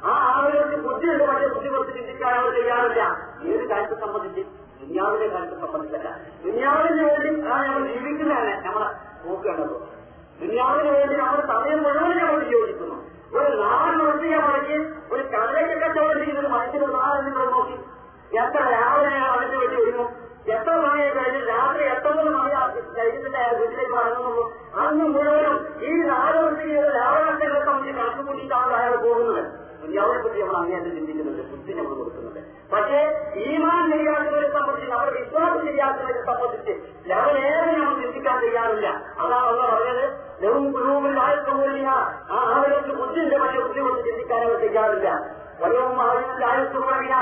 ആ 0.08 0.12
ആളുകൾക്ക് 0.32 0.76
ബുദ്ധിയുണ്ട് 0.86 1.24
പക്ഷേ 1.24 1.46
ബുദ്ധി 1.54 1.68
കുറച്ച് 1.68 1.94
ചിന്തിക്കാൻ 1.98 2.34
അവർ 2.40 2.52
ചെയ്യാറില്ല 2.58 3.02
ഏത് 3.48 3.64
കാര്യത്തെ 3.70 3.96
സംബന്ധിച്ച്? 4.04 4.42
ദുനിയാവിന്റെ 4.80 5.28
കാര്യത്തെ 5.28 5.56
സംബന്ധിച്ചല്ല. 5.64 6.08
ദുനിയാവിന് 6.44 6.92
വേണ്ടി 7.00 7.30
ആ 7.48 7.56
നമ്മൾ 7.66 7.82
ജീവിക്കുന്നതാണ് 7.88 8.52
നമ്മളെ 8.66 8.88
നോക്കേണ്ടത് 9.24 9.74
ദുനിയാവിന് 10.40 10.90
വേണ്ടി 10.96 11.14
നമ്മൾ 11.22 11.40
സമയം 11.52 11.78
മുഴുവൻ 11.84 12.18
നമ്മൾ 12.20 12.40
വിയോജിക്കുന്നു 12.44 12.96
ഒരു 13.36 13.56
നാല് 13.62 13.94
നോക്കിയാൽ 14.00 14.42
മടങ്ങി 14.44 14.76
ഒരു 15.12 15.22
കടലേക്ക് 15.32 15.74
കച്ചവടം 15.82 16.18
ചെയ്യുന്നത് 16.20 16.48
മനുഷ്യന് 16.54 16.86
നാളെ 16.94 17.18
നിങ്ങൾ 17.26 17.46
നോക്കി 17.56 17.76
എത്ര 18.36 18.62
രാവിലെ 18.74 19.10
ഞാൻ 19.10 19.28
അടച്ചു 19.28 19.56
വേണ്ടി 19.56 19.76
ഒരുങ്ങും 19.76 20.08
എത്ര 20.48 20.72
സമയം 20.82 21.12
കഴിഞ്ഞ് 21.14 21.40
രാത്രി 21.48 21.84
എത്തൊമ്പത് 21.86 22.28
സമയം 22.32 22.58
കഴിഞ്ഞിട്ട് 22.98 23.38
അയാൾ 23.38 23.54
വീട്ടിലേക്ക് 23.54 23.94
മടങ്ങുന്നു 23.94 24.44
അന്ന് 24.80 25.06
മുഴുവനും 25.06 25.56
ഈ 25.82 25.94
നാല് 26.08 26.38
വൃത്തിയുടെ 26.38 26.90
ലാഭനഷ്ടങ്ങളെ 26.96 27.62
സംബന്ധിച്ച് 27.64 27.96
കണക്ക് 27.98 28.22
കൂട്ടിയിട്ടാണ് 28.22 28.74
അയാൾ 28.74 28.94
പോകുന്നത് 29.04 29.42
ദുര്യാവിനെ 29.80 30.20
പറ്റി 30.22 30.38
നമ്മൾ 30.40 30.56
അങ്ങേയറ്റം 30.56 30.94
ചിന്തിക്കുന്നുണ്ട് 30.96 31.42
ബുദ്ധി 31.50 31.72
നമ്മൾ 31.72 31.92
കൊടുക്കുന്നുണ്ട് 31.94 32.40
പക്ഷേ 32.72 33.00
ഈമാൻ 33.44 33.82
ശരിയാക്കുന്നതിനെ 33.90 34.48
സംബന്ധിച്ച് 34.56 34.88
നമ്മുടെ 34.90 35.12
വിശ്വാസം 35.18 35.60
ചെയ്യാത്തവരെ 35.66 36.22
സംബന്ധിച്ച് 36.22 36.74
ലെവലേറെ 37.06 37.72
നമ്മൾ 37.74 37.96
ചിന്തിക്കാൻ 38.02 38.38
ചെയ്യാറില്ല 38.40 38.88
അതാണ് 39.18 39.44
അവർ 39.44 39.60
പറഞ്ഞത് 39.66 40.04
ലവും 40.42 40.66
ഗുരുവും 40.72 41.06
പ്രമൂലിയ 41.44 41.88
ആ 42.30 42.40
ആളുകൾക്ക് 42.48 42.94
ബുദ്ധിന്റെ 43.00 43.38
പക്ഷെ 43.38 43.60
ബുദ്ധി 43.60 43.80
കൊണ്ട് 43.80 44.02
ചിന്തിക്കാൻ 44.08 44.42
അവർ 44.42 44.58
തയ്യാറില്ല 44.62 45.10
വലവും 45.60 46.00
ആയുസ്സുറവിന 46.44 47.14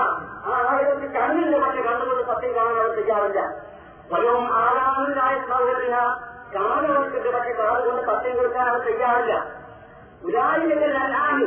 ആ 0.47 0.57
ആയിരത്തി 0.69 1.07
കണ്ണില്ല 1.15 1.57
പക്ഷെ 1.59 1.83
കണ്ണുകൊണ്ട് 1.83 2.25
സത്യം 2.25 2.53
കാണാൻ 2.57 2.89
ചെയ്യാറില്ല 2.97 2.97
തയ്യാറില്ല 2.99 3.43
വലവും 4.11 4.47
ആരാമില്ലായ 4.57 5.37
സൗകര്യ 5.49 5.97
കാണുന്നവർക്ക് 6.55 7.31
പക്ഷെ 7.33 7.53
കാതുകൊണ്ട് 7.53 8.03
സത്യം 8.03 8.35
കൊടുക്കാൻ 8.37 8.67
അവർ 8.69 8.83
തയ്യാറില്ല 8.89 9.35
ഉരായിരങ്ങളാണ് 10.23 11.47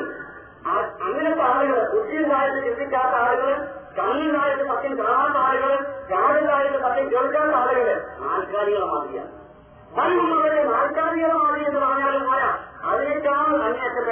അങ്ങനത്തെ 1.02 1.44
ആളുകൾ 1.44 1.78
ബുദ്ധിയുണ്ടായിട്ട് 1.92 2.60
ചിന്തിക്കാത്ത 2.66 3.16
ആളുകൾ 3.20 3.52
കണ്ണുണ്ടായിട്ട് 4.00 4.64
സത്യം 4.64 4.94
കാണാത്ത 5.00 5.38
ആളുകൾ 5.40 5.72
കാടുണ്ടായിട്ട് 6.12 6.80
സത്യം 6.80 7.08
കേൾക്കാത്ത 7.10 7.54
ആളുകൾ 7.54 7.88
ആൾക്കാരികളെ 8.30 8.88
മാതിരിയാണ് 8.88 9.32
മനുഷ്യരുടെ 9.98 10.50
ആൾക്കാരികളെ 10.74 11.38
മാതിരി 11.40 11.66
എന്ന് 11.70 11.80
പറഞ്ഞാലും 11.82 12.24
പോരാ 12.26 12.50
അതിനേക്കാൾ 12.90 13.38
അങ്ങേറ്റം 13.62 14.06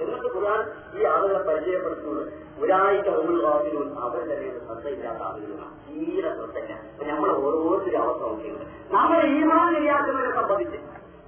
എന്നിട്ട് 0.00 0.28
ഖുർആൻ 0.34 0.60
ഈ 0.94 1.04
ആളുകളെ 1.12 1.40
പരിചയപ്പെടുത്തുന്നത് 1.48 2.24
ഒരാഴ്ച 2.60 3.08
ഒരു 3.20 3.34
വാക്കിലും 3.44 3.88
അവരുടെ 4.02 4.36
മേൽ 4.40 4.56
ശ്രദ്ധയില്ലാത്ത 4.64 5.22
ആളുകളാണ് 5.28 5.74
നമ്മൾ 7.10 7.30
ഓരോരുത്തരും 7.40 8.00
അവസ്ഥ 8.02 8.22
നോക്കിയത് 8.24 8.64
നമ്മൾ 8.92 9.20
ഈമാൻ 9.34 9.72
ഇല്ലാത്തവരെ 9.80 10.30
സംബന്ധിച്ച് 10.38 10.78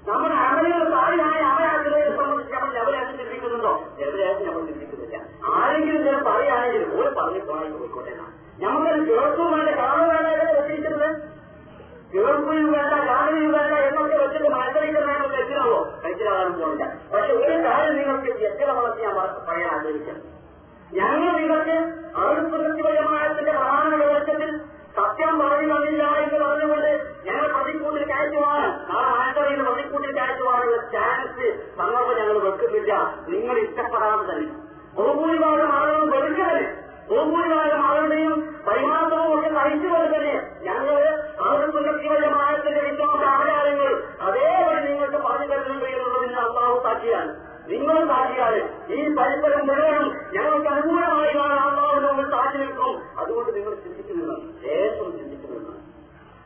നമ്മുടെ 0.07 0.37
അമലുകൾ 0.45 0.83
താഴെയായ 0.93 1.41
അവരാഗ്രഹത്തെ 1.49 2.13
സംബന്ധിച്ച് 2.19 2.53
നമ്മൾ 2.55 2.77
എവിടെയാണ് 2.81 3.11
ചിന്തിക്കുന്നുണ്ടോ? 3.13 3.73
എവിടെയാണ് 4.05 4.45
നമ്മൾ 4.47 4.63
ചിന്തിക്കുന്നില്ല. 4.71 5.17
ആരെങ്കിലും 5.53 6.01
ചില 6.07 6.17
പറയുകയാണെങ്കിൽ 6.27 6.85
ഓരോ 6.95 7.11
പറഞ്ഞു 7.19 7.43
പോയി 7.49 7.69
പോയിക്കോട്ടെ 7.75 8.15
നമുക്കത് 8.63 9.03
കേൾക്കും 9.11 9.51
വേണ്ട 9.55 9.71
കാണും 9.77 10.09
വേണ്ട 10.09 10.31
കാണുകയും 10.31 11.05
വേണ്ട 12.71 12.93
പോകുന്നില്ല 16.53 16.87
പക്ഷെ 17.13 17.33
ഒരു 17.41 17.57
കാര്യം 17.65 17.97
നിങ്ങൾക്ക് 17.97 18.29
വളർത്തി 18.71 19.03
ഞാൻ 19.03 19.15
പറയാൻ 19.49 19.69
ആഗ്രഹിക്കുന്നു. 19.75 20.23
ഞങ്ങൾ 20.93 21.37
നിങ്ങൾക്ക് 21.37 21.77
ആളുപ്രതിപരമായത്തിന്റെ 22.17 23.53
പ്രധാന 23.53 23.95
വെളിച്ചത്തിൽ 24.03 24.51
സത്യം 24.97 25.41
പറയുന്നില്ല 25.41 26.05
എന്ന് 26.23 26.39
പറഞ്ഞുകൊണ്ട് 26.39 26.91
ഞങ്ങൾ 27.25 27.49
പ്രതിക്കൂട്ടിൽ 27.55 28.05
കയറ്റുവാൻ 28.05 28.63
നാളെ 28.89 29.11
ആഴ്ചയിൽ 29.19 29.61
പ്രതിക്കൂട്ടിൽ 29.63 30.11
കയറ്റുവാനുള്ള 30.19 30.77
ചാൻസ് 30.95 31.47
സന്ദർഭം 31.79 32.19
ഞങ്ങൾ 32.19 32.39
വെക്കുന്നില്ല. 32.39 32.93
നിങ്ങൾ 33.29 33.59
ഇഷ്ടപ്പെടാതെ 33.59 34.25
തന്നെ. 34.31 34.49
ബഹുഭൂരിഭാഗം 34.97 35.73
ആളുകളും 35.73 36.11
വെറുക്കവന് 36.11 36.65
ബഹുഭൂരിഭാഗം 37.11 37.81
ആളുകളുടെയും 37.87 38.35
പരിമാണവും 38.67 39.35
ഒക്കെ 39.35 39.49
സഹിച്ചുകൊണ്ട് 39.55 40.17
തന്നെ 40.17 40.35
ഞങ്ങൾ 40.63 40.97
ആളുപ്രതിപരമായത്തിന്റെ 41.47 42.81
വിശ്വാസ 42.81 43.23
ആചാരങ്ങൾ 43.35 43.93
അതേപോലെ 44.21 44.70
സാക്ഷിയാണ്. 46.91 47.51
നിങ്ങളും 47.71 48.09
സാക്ഷിയാണ്. 48.09 48.57
ഈ 48.93 49.15
പരിസരം 49.15 49.67
മുഴുവനും 49.67 50.09
ഞങ്ങൾക്ക് 50.33 50.69
അനുകൂലമായി 50.69 51.35
കാണാവുന്ന 51.35 52.09
നമ്മൾ 52.09 52.31
സാക്ഷി 52.31 52.59
നിൽക്കും 52.59 53.19
അതുകൊണ്ട് 53.19 53.57
നിങ്ങൾ 53.57 53.75
ചിന്തിക്കുന്നില്ല. 53.75 54.33
ലേശം 54.63 55.19
ചിന്തിക്കുന്നില്ല. 55.19 55.71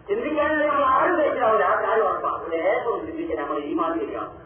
ചിന്തിക്കാൻ 0.08 0.68
നമ്മൾ 0.68 0.84
ആരും 0.84 1.18
കഴിക്കാവില്ല 1.18 1.64
ആ 1.64 1.88
കാര്യം 1.88 2.04
ഉറപ്പാണ് 2.04 2.52
ലേശം 2.52 3.06
ചിന്തിക്കാൻ 3.06 3.46
നമ്മൾ 3.46 3.58
ഈ 3.58 3.74
മാതിരിയാണ് 3.74 4.44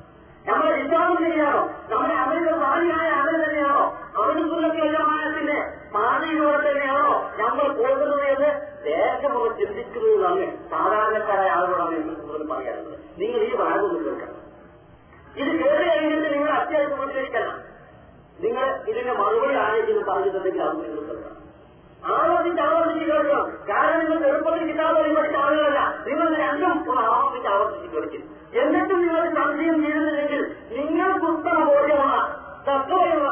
നമ്മുടെ 0.49 0.83
വിശ്വാസം 0.83 1.31
ശരിയാണോ 1.31 1.71
നമ്മുടെ 1.90 2.14
അവരുടെ 2.14 2.52
ഭാര്യയായ 2.52 3.09
അവർ 3.09 3.45
തന്നെയാണോ? 3.45 3.99
അവരുടെ 4.17 4.87
യജമാനത്തിന്റെ 4.87 5.73
പാതയിലൂടെ 5.95 6.71
തന്നെയാണോ 6.71 7.31
നമ്മൾ 7.37 7.73
പോകുന്നത് 7.73 8.21
എന്ന് 8.21 8.61
ദേശമുള്ള 8.87 9.57
ചിന്തിക്കുന്നതാണ് 9.57 10.71
സാധാരണക്കാരായ 10.71 11.49
ആളുകളാണ് 11.49 11.95
എന്ന് 11.95 12.55
പറയാറുള്ളത്. 12.55 12.99
നിങ്ങൾ 13.19 13.38
ഈ 13.38 13.57
ഭാഗമൊന്നും 13.57 14.05
കേൾക്കണം. 14.05 14.48
ഇത് 15.38 15.50
കേട്ട് 15.54 15.83
കഴിഞ്ഞിട്ട് 15.88 16.28
നിങ്ങൾ 16.35 16.50
അത്യാവശ്യം 16.52 16.99
പ്രതികരിക്കണം 16.99 17.57
നിങ്ങൾ 18.40 18.66
ഇതിന്റെ 18.88 19.12
മറുപടി 19.12 19.54
ആരെങ്കിലും 19.57 20.04
പറഞ്ഞിട്ടുണ്ടെങ്കിൽ 20.09 20.62
അത് 20.62 20.76
നിങ്ങൾ 20.78 21.00
കേൾക്കണം. 21.09 21.35
ആവർത്തിച്ച് 22.09 22.62
ആവർത്തിച്ച് 22.62 23.07
കാരണം 23.68 23.99
നിങ്ങൾ 24.00 24.18
ചെറുപ്പത്തിൽ 24.23 24.66
കിട്ടാതെ 24.68 25.00
പഠിച്ച 25.16 25.37
ആളുകളല്ല 25.37 25.80
നിങ്ങൾ 26.07 26.28
രണ്ടും 26.42 26.66
ആവർത്തിച്ച് 27.07 27.49
ആവർത്തിച്ച് 27.49 27.88
കേൾക്കും. 27.95 28.23
എന്നിട്ടും 28.61 29.00
നിങ്ങൾ 29.00 29.25
സംശയം 29.35 29.85
ചെയ്യുന്നില്ലെങ്കിൽ 29.85 30.42
നിങ്ങൾ 30.76 31.11
ഉത്തമ 31.30 31.57
ബോധ്യമുള്ള 31.64 32.18
തത്വമുള്ള 32.68 33.26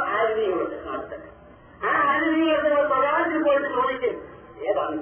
നടത്തുക 0.87 1.23
ആ 1.83 1.93
ആരുണിയോട് 2.09 2.65
നിങ്ങൾ 2.67 2.85
പ്രധാനത്തിൽ 2.93 3.43
പോയിട്ട് 3.43 3.69
ചോദിക്കും 3.69 4.15
ഏതാണ്? 4.65 4.99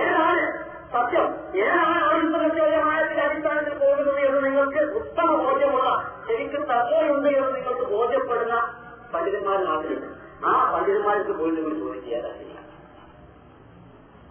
ഏതാണ്? 0.00 0.44
സത്യം. 0.92 1.26
ഏതാണ് 1.56 1.98
ആത്മഹത്യമായത്തിന്റെ 2.08 3.22
അടിസ്ഥാനത്തിൽ 3.22 3.78
പോകുന്നത് 3.78 4.20
എന്ന് 4.26 4.44
നിങ്ങൾക്ക് 4.44 4.82
ഉത്തമ 4.94 5.28
ബോധ്യമുള്ള 5.36 5.90
ശരിക്കും 6.28 6.62
തത്വമുണ്ട് 6.62 7.28
എന്ന് 7.28 7.54
നിങ്ങൾക്ക് 7.54 7.86
ബോധ്യപ്പെടുന്ന 7.92 8.56
പണ്ഡിതന്മാർ 9.14 9.58
നാട്ടിലുണ്ട്. 9.64 10.08
ആ 10.46 10.52
പണ്ഡിതന്മാർക്ക് 10.72 11.32
പോയി 11.32 11.50
നിങ്ങൾ 11.50 11.74
ജോലി 11.74 12.10
ഏതാണ് 12.10 12.42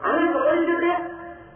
അങ്ങനെ 0.04 0.32
ചോദിച്ചിട്ട് 0.38 0.92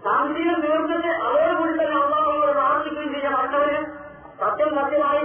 സാമ്പത്തികം 0.03 0.59
തീർത്തിട്ട് 0.61 1.11
അതോടുകൂടി 1.23 1.73
തന്നെ 1.73 1.95
അള്ളാഹുവോട് 2.01 2.51
പ്രാർത്ഥിക്കുകയും 2.51 3.13
ചെയ്യാൻ 3.13 3.33
മറ്റവര് 3.33 3.79
സത്യം 4.39 4.69
സത്യമായി 4.75 5.23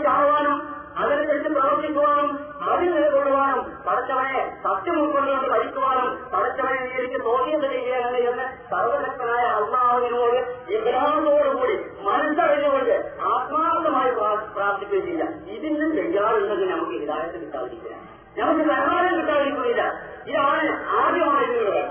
കാണുവാനും 0.92 1.00
അതിനനുസരിച്ച് 1.00 1.48
പ്രവർത്തിക്കുവാനും 1.48 2.28
അതിൽ 2.62 2.88
നിലകൊള്ളുവാനും 2.94 3.60
പടച്ചവനെ 3.86 4.40
സത്യം 4.64 4.96
ഉൾക്കൊണ്ടുകൊണ്ട് 5.02 5.48
ഭരിക്കുവാനും 5.48 6.18
പടച്ചവനെ 6.32 6.80
എനിക്ക് 6.98 7.24
തോന്നിയത് 7.24 7.66
ചെയ്യുകയാണ് 7.70 8.18
എന്ന് 8.22 8.46
സർവശക്തനായ 8.70 9.44
അള്ളാഹുവിനോട് 9.58 10.38
വിഗ്രഹത്തോടുകൂടി 10.68 11.76
മനസ്സറിഞ്ഞുകൊണ്ട് 12.04 12.94
ആത്മാർത്ഥമായി 13.32 14.10
പ്രാർത്ഥിക്കുകയും 14.54 15.06
ചെയ്യുക 15.06 15.28
ഇതിന് 15.46 15.88
ചെയ്യാറുണ്ടെങ്കിൽ 15.96 16.68
നമുക്ക് 16.68 16.92
ഹിതായത്ത് 16.92 17.40
കിട്ടാതിരിക്കില്ല. 17.40 17.96
നമുക്ക് 18.36 18.64
സഹായം 18.70 19.20
കിട്ടാതിരിക്കുന്നില്ല. 19.20 19.82
ഇതാണ് 20.26 20.68
ആദ്യമായിട്ടുള്ളത് 20.98 21.82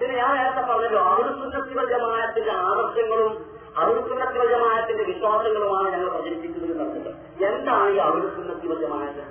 പിന്നെ 0.00 0.14
ഞാൻ 0.16 0.36
നേരത്തെ 0.36 0.60
പറഞ്ഞല്ലോ 0.60 1.02
അവിടുത്തെ 1.02 1.84
ജമാഅത്തിന്റെ 1.90 2.52
ആദർശങ്ങളും 2.52 3.32
അവിടുത്തുന്ന 3.76 4.24
ജമാഅത്തിന്റെ 4.52 5.04
വിശ്വാസങ്ങളുമാണ് 5.04 5.88
ഞങ്ങൾ 5.94 6.08
പ്രചരിപ്പിക്കുന്നത് 6.14 6.72
എന്നുള്ളത് 6.74 7.10
എന്താണ് 7.48 7.90
ഈ 7.90 7.98
അറുപത്തിനത്തിവജമായത് 8.06 9.22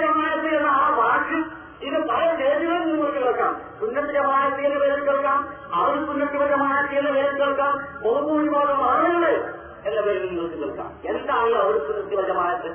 ജമാഅത്ത് 0.00 0.48
എന്ന 0.56 0.68
ആ 0.76 0.86
വാക്ക് 0.98 1.38
ഇത് 1.86 1.98
പല 2.08 2.24
പേരുകളിൽ 2.40 2.82
നിങ്ങൾക്ക് 2.88 3.18
കേൾക്കാം. 3.18 3.52
സുന്നത്ത് 3.80 4.12
ജമാഅത്ത് 4.12 4.60
എന്ന 4.60 4.78
പേരിൽ 4.78 5.02
കേൾക്കാം. 5.06 5.38
അവിടുത്തുന്ന 5.74 6.24
ജമാഅത്ത് 6.50 6.94
എന്ന 6.94 7.10
പേരിൽ 7.10 7.34
കേൾക്കാം. 7.40 7.74
ബഹുഭൂരിഭാഗം 8.04 8.80
ആളുകൾ 8.90 9.24
എന്ന 9.86 10.00
പേരിൽ 10.06 10.24
നിങ്ങൾക്ക് 10.28 10.58
കേൾക്കാം. 10.62 10.90
എന്താണ് 11.12 11.48
ഈ 11.48 11.56
അറുപത്തിനത്തിവജമായത് 11.62 12.68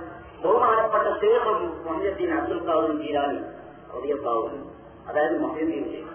ബഹുമാനപ്പെട്ട 0.43 1.07
ശേഷം 1.21 1.57
മൊഹീദ്ദീൻ 1.87 2.31
അബ്ദുൽ 2.39 2.61
ഖാദും 2.67 2.97
ജീരാനി 3.01 3.39
അതായത് 5.09 5.35
മൊഹീദ്ദീൻ 5.43 5.83
ശേഖ് 5.91 6.11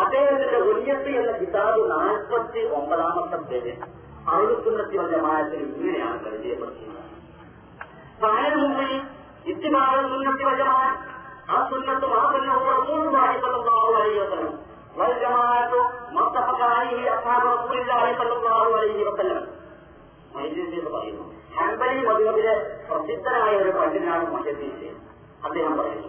അദ്ദേഹത്തിന്റെ 0.00 0.58
ഉന്നത്തി 0.70 1.12
എന്ന 1.20 1.30
മുപ്പത്തി 2.30 2.60
ഒമ്പതാമത്തെ 2.78 3.38
പേര് 3.50 3.72
അറിവിക്കുന്നത്തിൽ 4.32 5.00
ജമാഅത്തിന് 5.12 5.62
ഇങ്ങനെയാണ് 5.68 6.18
പരിചയപ്പെടുത്തുന്നത് 6.24 7.06
പ്രായം 8.20 8.54
മുമ്പിൽ 8.60 8.90
ഇത്തിമാറിൽ 9.52 10.04
മുന്നത്തി 10.12 10.44
വജമാൻ 10.48 10.92
ആ 11.52 11.56
സുന്നത്ത് 11.70 12.06
മാതൃനവും 12.12 12.68
റസൂലുള്ളാഹി 12.74 13.38
അലൈഹി 13.94 14.18
വസല്ലം 14.20 14.52
വൽ 14.98 15.14
ജമാഅത്തു 15.22 15.80
മുത്തഫഖ 16.16 16.60
അലൈഹി 16.72 17.08
അസ്ഹാബ് 17.14 17.46
റസൂലുള്ളാഹി 17.54 18.12
അലൈഹി 18.76 19.04
വസല്ലം. 19.08 19.42
മൈജീദ് 20.34 20.90
പറയുന്നു. 20.94 21.24
ഹംബലി 21.56 22.02
മദ്ഹബിലെ 22.08 22.54
പ്രസിദ്ധനായ 22.90 23.54
ഒരു 23.62 23.72
പണ്ഡിതനാണ് 23.78 24.28
മജീദ് 24.36 24.90
അദ്ദേഹം 25.46 25.74
പറയുന്നു 25.80 26.08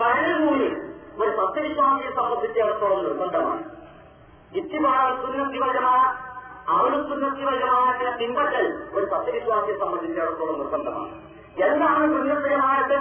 പഴയ 0.00 0.32
ഭൂമിയിൽ 0.40 0.74
ഒരു 1.20 1.30
സത്യവിശ്വാസിയെ 1.38 2.10
സംബന്ധിച്ചിടത്തോളം 2.18 3.00
നിർബന്ധമാണ്. 3.06 3.64
ഇത്തിബാറ 4.60 5.02
സുന്നത്തി 5.22 5.58
വജമാ 5.64 5.96
അവൾ 6.74 6.92
സുന്നത്തി 7.10 7.42
വജമാനത്തിനെ 7.48 8.12
പിൻപറ്റൽ 8.20 8.66
ഒരു 8.96 9.04
സത്യവിശ്വാസിയെ 9.12 9.76
സംബന്ധിച്ചിടത്തോളം 9.82 10.56
നിർബന്ധമാണ്. 10.60 11.14
എന്താണ് 11.68 12.04
സുന്നത്തിയമായിട്ട് 12.14 12.98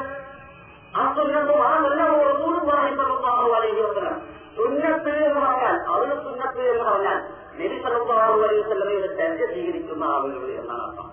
ആ 1.00 1.04
സുന്നത്ത് 1.18 1.54
വളരെ 1.62 2.08
സുന്നത്ത് 4.58 5.12
എന്ന് 5.28 5.42
പറഞ്ഞാൽ 5.44 5.76
അവൾ 5.94 6.10
സുന്നത്ത് 6.24 6.62
എന്ന് 6.72 6.84
പറഞ്ഞാൽ 6.90 7.20
നബി 7.60 7.78
സല്ലല്ലാഹു 7.84 8.40
അലൈഹി 8.46 8.62
വസല്ലമയുടെ 8.64 9.10
ദർജ 9.20 9.42
സ്വീകരിക്കുന്ന 9.52 10.04
ആളുകൾ 10.16 10.50
എന്നാണ് 10.62 10.84
അർത്ഥം. 10.88 11.08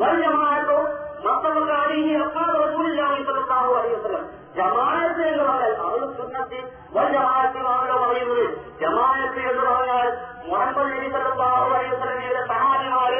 വൽജമാഅത്തോ 0.00 0.78
മത്തമക്കാരിയെ 1.24 2.14
അക്കാദ 2.26 2.50
റസൂലുള്ളാഹി 2.64 3.22
സ്വല്ലല്ലാഹു 3.28 3.70
അലൈഹി 3.78 3.94
വസല്ലം. 3.96 4.24
ജമാഅത്ത് 4.54 5.22
എന്ന് 5.28 5.44
പറഞ്ഞാൽ 5.44 5.74
അവൾ 5.84 6.00
സുന്നത്തി 6.16 6.60
ജമാഅത്തിൽ 7.08 7.66
ആണല്ലോ 7.72 7.96
പറയുന്നത് 8.02 8.46
ജമാഅത്ത് 8.80 9.40
എന്ന് 9.50 9.64
പറഞ്ഞാൽ 9.68 10.08
മുഹമ്മദ് 10.46 10.86
നബി 10.90 11.08
സല്ലല്ലാഹു 11.14 11.68
അലൈഹി 11.70 11.90
വസല്ലമയുടെ 11.94 12.42
സഹാബിമാര് 12.50 13.18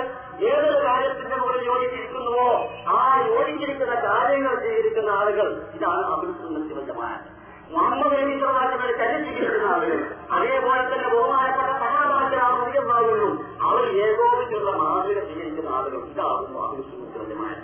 ഏതൊരു 0.49 0.79
കാര്യത്തിന്റെ 0.85 1.37
മുകളിൽ 1.37 1.63
യോജിച്ചിരിക്കുന്നുവോ 1.69 2.49
ആ 2.93 3.01
യോജിച്ചിരിക്കുന്ന 3.29 3.95
കാര്യങ്ങൾ 4.07 4.55
ചെയ്തിരിക്കുന്ന 4.65 5.11
ആളുകൾ 5.19 5.49
ഇതാണ് 5.77 6.05
അവൾ 6.09 6.27
സുന്നത്തിൽ 6.41 6.81
ജമാഅത്ത്. 6.91 7.29
മുഹമ്മദ് 7.71 8.15
നബി 8.15 8.35
സല്ലല്ലാഹു 8.35 8.69
അലൈഹി 8.79 8.97
ചരിച്ചിരിക്കുന്ന 9.03 9.69
ആളുകൾ 9.75 9.99
അതേപോലെ 10.37 10.83
തന്നെ 10.87 11.09
ബഹുമാനപ്പെട്ട 11.13 11.71
സഹാബാക്കളാകുന്നു 11.83 12.67
അവർ 12.93 13.21
അവർ 13.67 13.85
ഏകോപിച്ചുള്ള 14.05 14.71
മാതൃക 14.81 15.19
സ്വീകരിക്കുന്ന 15.27 15.71
ആളുകൾ 15.79 16.01
ഇതാകുന്നു 16.11 16.59
അഭിസുഖമായ 16.67 17.55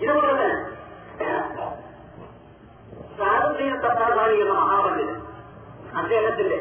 ഇതുപോലെ 0.00 0.34
തന്നെ 0.34 0.56
സാരദീന 3.17 3.73
തത്താകാരി 3.77 4.37
എന്ന 4.41 4.53
മഹാപണ്ഡിതൻ 4.59 5.17
അദ്ദേഹത്തിന്റെ 5.97 6.59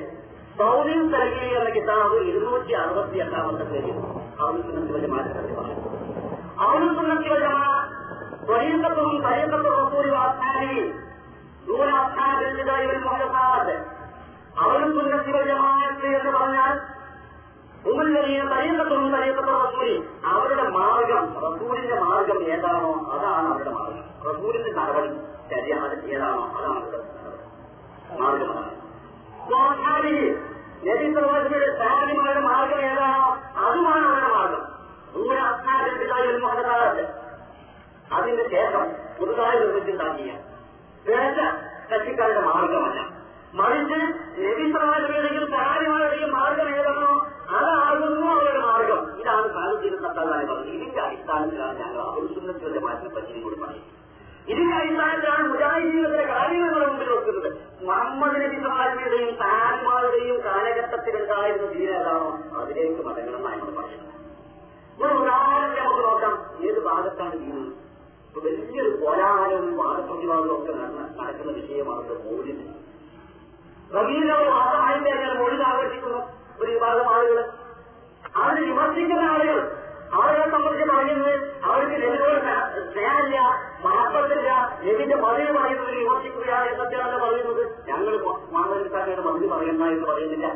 സൗദിൻ 0.58 1.02
തലകി 1.12 1.46
എന്ന 1.56 1.68
കിതാബ് 1.70 2.16
ഇരുന്നൂറ്റി 2.24 2.72
അറുപത്തി 2.74 3.18
എട്ടാമത്തെ 3.18 3.66
പേരിൽ 3.70 3.96
ഔസുന്നത്തിവജമാറ്റത്തിൽ 4.46 5.54
പറയുന്നു 5.54 5.90
ഔസുന്നത്തിവജമ 6.70 7.58
ത്വരീക്കത്തും 8.44 9.10
തരീക്കത്തും 9.24 9.74
റസൂരി 9.74 10.10
വാസ്ഥാനിയിൽ 10.10 10.86
ദൂരാസ്ഥാനത്തിലായി 11.66 12.86
മുഹദാദ് 13.04 13.76
ഔസുന്നത്തിവജമാറ്റ് 14.68 16.08
എന്ന് 16.16 16.32
പറഞ്ഞാൽ 16.32 16.72
ഉമല്ലീയ 17.85 18.43
തരീക്കത്തും 18.51 19.03
തരീക്കത്തും 19.13 19.57
റസൂരി 19.57 19.95
അവരുടെ 20.29 20.65
മാർഗം 20.69 21.25
റസൂലിന്റെ 21.43 21.97
മാർഗം 22.03 22.39
ഏതാണോ 22.53 22.91
അതാണ് 23.11 23.47
അവരുടെ 23.47 23.73
മാർഗം 23.73 24.05
റസൂലിന്റെ 24.29 24.71
നടപടി 24.71 25.11
ശരിയാണ് 25.49 25.97
ഏതാണോ 26.13 26.43
അതാണ് 26.55 26.77
അവരുടെ 26.77 27.01
മാർഗമാണ് 28.21 28.71
നബിസമാജയുടെ 30.87 31.69
സാരിമാരുടെ 31.79 32.41
മാർഗം 32.47 32.81
ഏതാണോ 32.89 33.27
അതുമാണ് 33.61 34.05
അവരുടെ 34.07 34.31
മാർഗം 34.33 34.63
ദൂരെ 35.13 35.39
അസ്നാരത്തിലായി 35.43 36.31
മുഹദാദ് 36.37 37.03
അതിന്റെ 38.11 38.45
ശേഷം 38.49 38.83
പുതുതായി 39.17 39.57
നിർമ്മിച്ചുണ്ടാക്കിയ 39.59 40.31
വേണ്ട 41.05 41.39
കക്ഷിക്കാരുടെ 41.89 42.41
മാർഗമല്ല 42.41 42.99
മറിച്ച് 43.55 43.99
നബിസമാജയുടെയും 44.41 45.45
സാരിമാരുടെയും 45.51 46.31
മാർഗം 46.31 46.69
ഏതാണോ 46.75 47.27
അതാകുന്നു 47.49 48.27
അവരുടെ 48.27 48.59
മാർഗം. 48.59 49.19
ഇതാണ് 49.21 49.53
സാഹചര്യം 49.53 49.99
തട്ടാതായി 49.99 50.45
പറഞ്ഞത് 50.45 50.67
ഇതിന്റെ 50.67 51.01
അടിസ്ഥാനത്തിലാണ് 51.01 51.79
ഞങ്ങൾ 51.79 52.01
അഭിസുന്നത്തിന്റെ 52.01 52.79
മാറ്റം 52.79 53.15
പറ്റി 53.15 53.41
കൂടി 53.41 53.55
പറയുന്നത്. 53.55 53.91
ഇതിന്റെ 54.47 54.75
അടിസ്ഥാനത്തിലാണ് 54.75 55.47
മുജാഹിദീനത്തിലെ 55.53 56.25
കാര്യങ്ങൾ 56.25 56.87
മുമ്പിൽ 56.87 57.09
വെക്കുന്നത്. 57.09 57.49
മുഹമ്മദ് 57.81 58.35
നബി 58.35 58.55
സഹാബിയുടെയും 58.63 59.35
സാരിമാരുടെയും 59.35 60.37
കാലഘട്ടത്തിലുണ്ടായിരുന്ന 60.45 61.71
ദീന 61.71 61.89
ഏതാണോ 61.89 62.39
അതിലേക്ക് 62.59 63.05
മതങ്ങളെന്നാണ് 63.07 63.59
നമ്മൾ 63.59 63.81
പറയുന്നത്. 63.81 64.15
ഒരു 65.03 65.13
ഉദാഹരണം 65.13 65.85
നമുക്ക് 65.85 66.03
നോക്കാം. 66.07 66.35
ഏത് 66.67 66.83
ഭാഗത്താണ് 66.83 67.31
ദീനം 67.31 67.73
വലിയൊരു 68.43 68.89
കോലാഹലവും 69.05 69.77
വാദപ്രതിവാദവും 69.77 70.63
ഒക്കെ 70.63 70.73
നടക്കുന്ന 70.73 71.51
വിഷയമാണ് 71.51 72.09
മൗലിന് 72.25 72.84
റബീലൊരു 73.93 74.49
മാസമായി 74.49 74.97
അങ്ങനെ 74.97 75.33
മൊഴി 75.33 75.61
ആകർഷിക്കുന്ന 75.61 76.17
ഒരു 76.61 76.71
വിഭാഗം 76.71 77.15
ആളുകൾ 77.15 77.49
അവരെ 78.35 78.61
വിമർശിക്കുന്ന 78.61 79.25
ആളുകൾ. 79.25 79.57
അവരെ 80.13 80.51
സംബന്ധിച്ച് 80.51 80.95
പറയുന്നത് 80.95 81.63
അവർക്ക് 81.63 81.91
ലഭിനോട് 81.91 82.39
സ്നേഹമില്ല 82.91 83.39
മഹത്വത്തില്ല 83.85 84.79
ലഭിന്റെ 84.83 85.15
മതിൽ 85.15 85.51
പറയുന്നത് 85.57 85.91
വിമർശിക്കുക 85.91 86.53
എന്നൊക്കെയാണ് 86.71 87.19
പറയുന്നത്. 87.19 87.63
ഞങ്ങൾ 87.87 88.13
മാനവരിക്കാരുടെ 88.51 89.21
മതിൽ 89.21 89.47
പറയുന്ന 89.47 89.85
എന്ന് 89.85 90.07
പറയുന്നില്ല. 90.07 90.47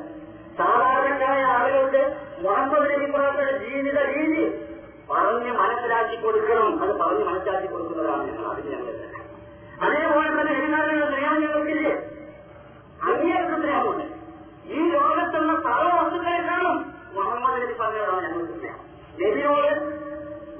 സാധാരണക്കാരായ 0.57 1.43
ആളുകൾക്ക് 1.43 2.03
മുഹമ്മദ് 2.39 2.91
നബി 2.91 3.11
പ്രവർത്തന 3.11 3.57
ജീവിത 3.57 3.99
രീതി 3.99 4.43
പറഞ്ഞ് 5.11 5.51
മനസ്സിലാക്കി 5.51 6.15
കൊടുക്കണം. 6.21 6.83
അത് 6.83 6.99
പറഞ്ഞ് 6.99 7.23
മനസ്സിലാക്കി 7.25 7.67
കൊടുക്കുന്നതാണ് 7.67 8.23
ഞങ്ങൾ 8.31 8.51
അതിന് 8.51 8.71
ഞങ്ങൾ. 8.75 8.93
അതേപോലെ 9.85 10.29
തന്നെ 10.29 10.53
എല്ലാവരുടെ 10.63 11.05
സ്നേഹം 11.05 12.18
അങ്ങേയറ്റം 13.04 13.60
സ്നേഹമുണ്ട് 13.60 14.04
ഈ 14.70 14.82
ലോകത്തുള്ള 14.92 15.52
സർവ 15.64 15.88
വസ്തുക്കളെക്കാളും 15.96 16.76
മുഹമ്മദ് 17.14 17.60
നബി 17.62 17.74
പറഞ്ഞതാണ് 17.80 18.22
ഞങ്ങൾക്ക് 18.26 18.54
സ്നേഹം 18.54 18.80
നബിയോട് 19.20 19.72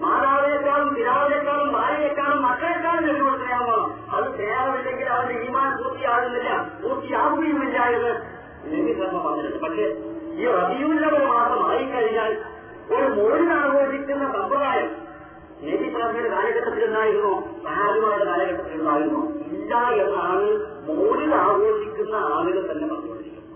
മാതാവിനേക്കാളും 0.05 0.89
പിതാവിനേക്കാളും 0.95 1.69
ഭാര്യയെക്കാളും 1.75 2.41
മക്കളെക്കാളും 2.47 3.05
നബിയോട് 3.07 3.39
സ്നേഹം 3.39 3.65
വേണം 3.69 3.91
അത് 4.15 4.27
സ്നേഹമില്ലെങ്കിൽ 4.35 5.09
അവന്റെ 5.09 5.37
ഈമാൻ 5.43 5.71
പൂർത്തിയാകുന്നില്ല 5.79 6.51
പൂർത്തിയാകുകയുമില്ല 6.83 7.79
എന്ന് 7.95 8.13
നബി 8.75 8.93
ധർമ്മം 8.95 9.23
പറഞ്ഞിട്ടുണ്ട് 9.25 9.63
പക്ഷേ 9.65 9.87
ഈ 10.35 10.47
റബിയുള്ള 10.55 11.05
ഒരു 11.11 11.27
മാസം 11.31 11.61
ആയിക്കഴിഞ്ഞാൽ 11.71 12.33
ഒരു 12.91 13.07
മോഴിൽ 13.17 13.51
ആഘോഷിക്കുന്ന 13.59 14.25
സമ്പ്രദായം 14.35 14.89
നബി 15.64 15.88
സാഹിബിന്റെ 15.94 16.30
കാലഘട്ടത്തിലുണ്ടായിരുന്നോ 16.36 17.32
സഹാബിമാരുടെ 17.66 18.26
കാലഘട്ടത്തിലുണ്ടായിരുന്നോ. 18.32 19.22
ഇല്ല 19.56 19.74
എന്നാണ് 20.04 20.48
മോളിൽ 20.88 21.32
ആഘോഷിക്കുന്ന 21.44 22.16
ആളുകൾ 22.36 22.64
തന്നെ 22.70 22.86
പറഞ്ഞുകൊണ്ടിരിക്കുന്നത്. 22.92 23.56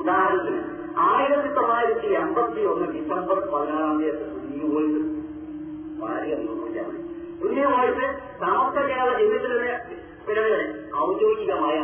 ഉദാഹരണത്തിന് 0.00 0.60
ആയിരത്തി 1.08 1.50
തൊള്ളായിരത്തി 1.58 2.08
എൺപത്തി 2.20 2.62
ഒന്ന് 2.72 2.86
ഡിസംബർ 2.94 3.38
പതിനാറാം 3.52 3.98
തീയതി 4.00 4.66
വോയിസ് 4.72 5.02
വളരെ 6.00 6.36
സുന്നി 7.40 7.62
വോയിസ് 7.72 8.06
സമസ്ത 8.40 8.78
കേരള 8.88 9.10
ജീവിതത്തിലെ 9.20 9.74
പിരമിഡിലെ 10.26 10.60
ഔദ്യോഗികമായ 11.04 11.76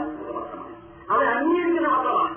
അത് 1.13 1.23
അംഗീകരിക്കുന്ന 1.35 1.89
പത്രമാണ്. 1.95 2.35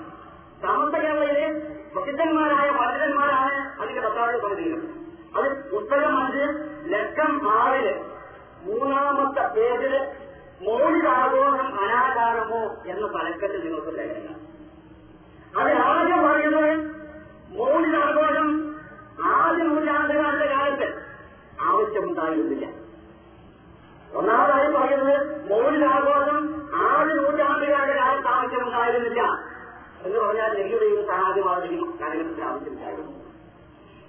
സമസ്ത 0.62 0.94
കേരളയിലെ 1.04 1.46
പ്രസിദ്ധന്മാരായ 1.94 2.68
പണ്ഡിതന്മാരാണ് 2.78 3.52
അതിന്റെ 3.80 4.02
പത്താറ് 4.06 4.38
പണിതിരുന്നത് 4.44 4.86
അത് 5.36 5.70
പുസ്തകം 5.70 6.14
അഞ്ച് 6.22 6.46
ലക്കം 6.92 7.50
ആറിൽ. 7.50 7.86
മൂന്നാമത്തെ 8.62 9.44
പേജിൽ 9.54 9.94
മോളിതാഘോഷം 10.62 11.68
അനാചാരമോ 11.80 12.82
എന്ന 12.86 13.06
തലക്കെട്ട് 13.06 13.64
നിങ്ങൾക്ക് 13.64 13.98
ലേഖനം 13.98 14.40
അത് 15.60 15.72
ആദ്യം 15.72 16.20
പറയുന്നത് 16.26 16.72
മൗലികാഘോഷം 17.58 18.48
ആദ്യ 19.24 19.62
നൂറ്റാണ്ടുകാരുടെ 19.62 20.46
കാലത്ത് 20.54 20.88
ആവശ്യമുണ്ടായിരുന്നില്ല. 21.60 22.66
ഒന്നാമതായി 24.14 24.68
പറയുന്നത് 24.72 25.16
മൗലികാഘോഷം 25.50 26.38
ആദ്യ 26.76 27.14
നൂറ്റാണ്ടുകാരുടെ 27.14 27.96
കാലത്ത് 28.00 28.28
ആവശ്യമുണ്ടായിരുന്നില്ല. 28.28 29.22
എന്ന് 30.04 30.18
പറഞ്ഞാൽ 30.20 30.52
നെയ്യുടെയും 30.58 31.06
സഹായമാരുടെയും 31.06 31.98
കാലഘട്ടത്തിൽ 32.02 32.44
ആവശ്യമുണ്ടായിരുന്നു. 32.44 33.29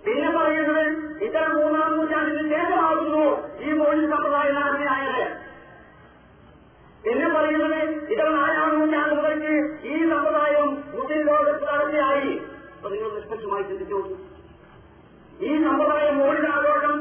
പിന്നെ 0.06 0.30
പറയുന്നത് 0.38 0.86
ഇത്തരം 1.26 1.52
മൂന്നാം 1.58 1.92
നൂറ്റാണ്ടിന് 1.98 2.44
ശേഷമാകുന്നു 2.50 3.24
ഈ 3.66 3.72
മൗലിക 3.72 4.10
സമ്പ്രദായം 4.14 4.56
നടത്തിയായത് 4.56 5.24
പിന്നെ 7.04 7.28
പറയുന്നത് 7.36 7.80
ഇതര 8.14 8.30
നാലാം 8.30 8.80
നൂറ്റാണ്ട് 8.80 9.16
മുതൽക്ക് 9.16 9.54
ഈ 9.92 10.10
സമ്പ്രദായം 10.10 10.70
മുസ്ലിം 10.96 11.22
ലോകത്ത് 11.28 11.66
നടത്തിയായി 11.72 12.34
അപ്പൊ 12.76 12.90
നിങ്ങൾ 12.90 13.10
നിഷ്പക്ഷമായി 13.16 13.64
ചിന്തിച്ചു 13.64 14.00
ഈ 15.46 15.52
സമ്പ്രദായം 15.64 16.18
മോഡിനാഘോഷം 16.18 16.96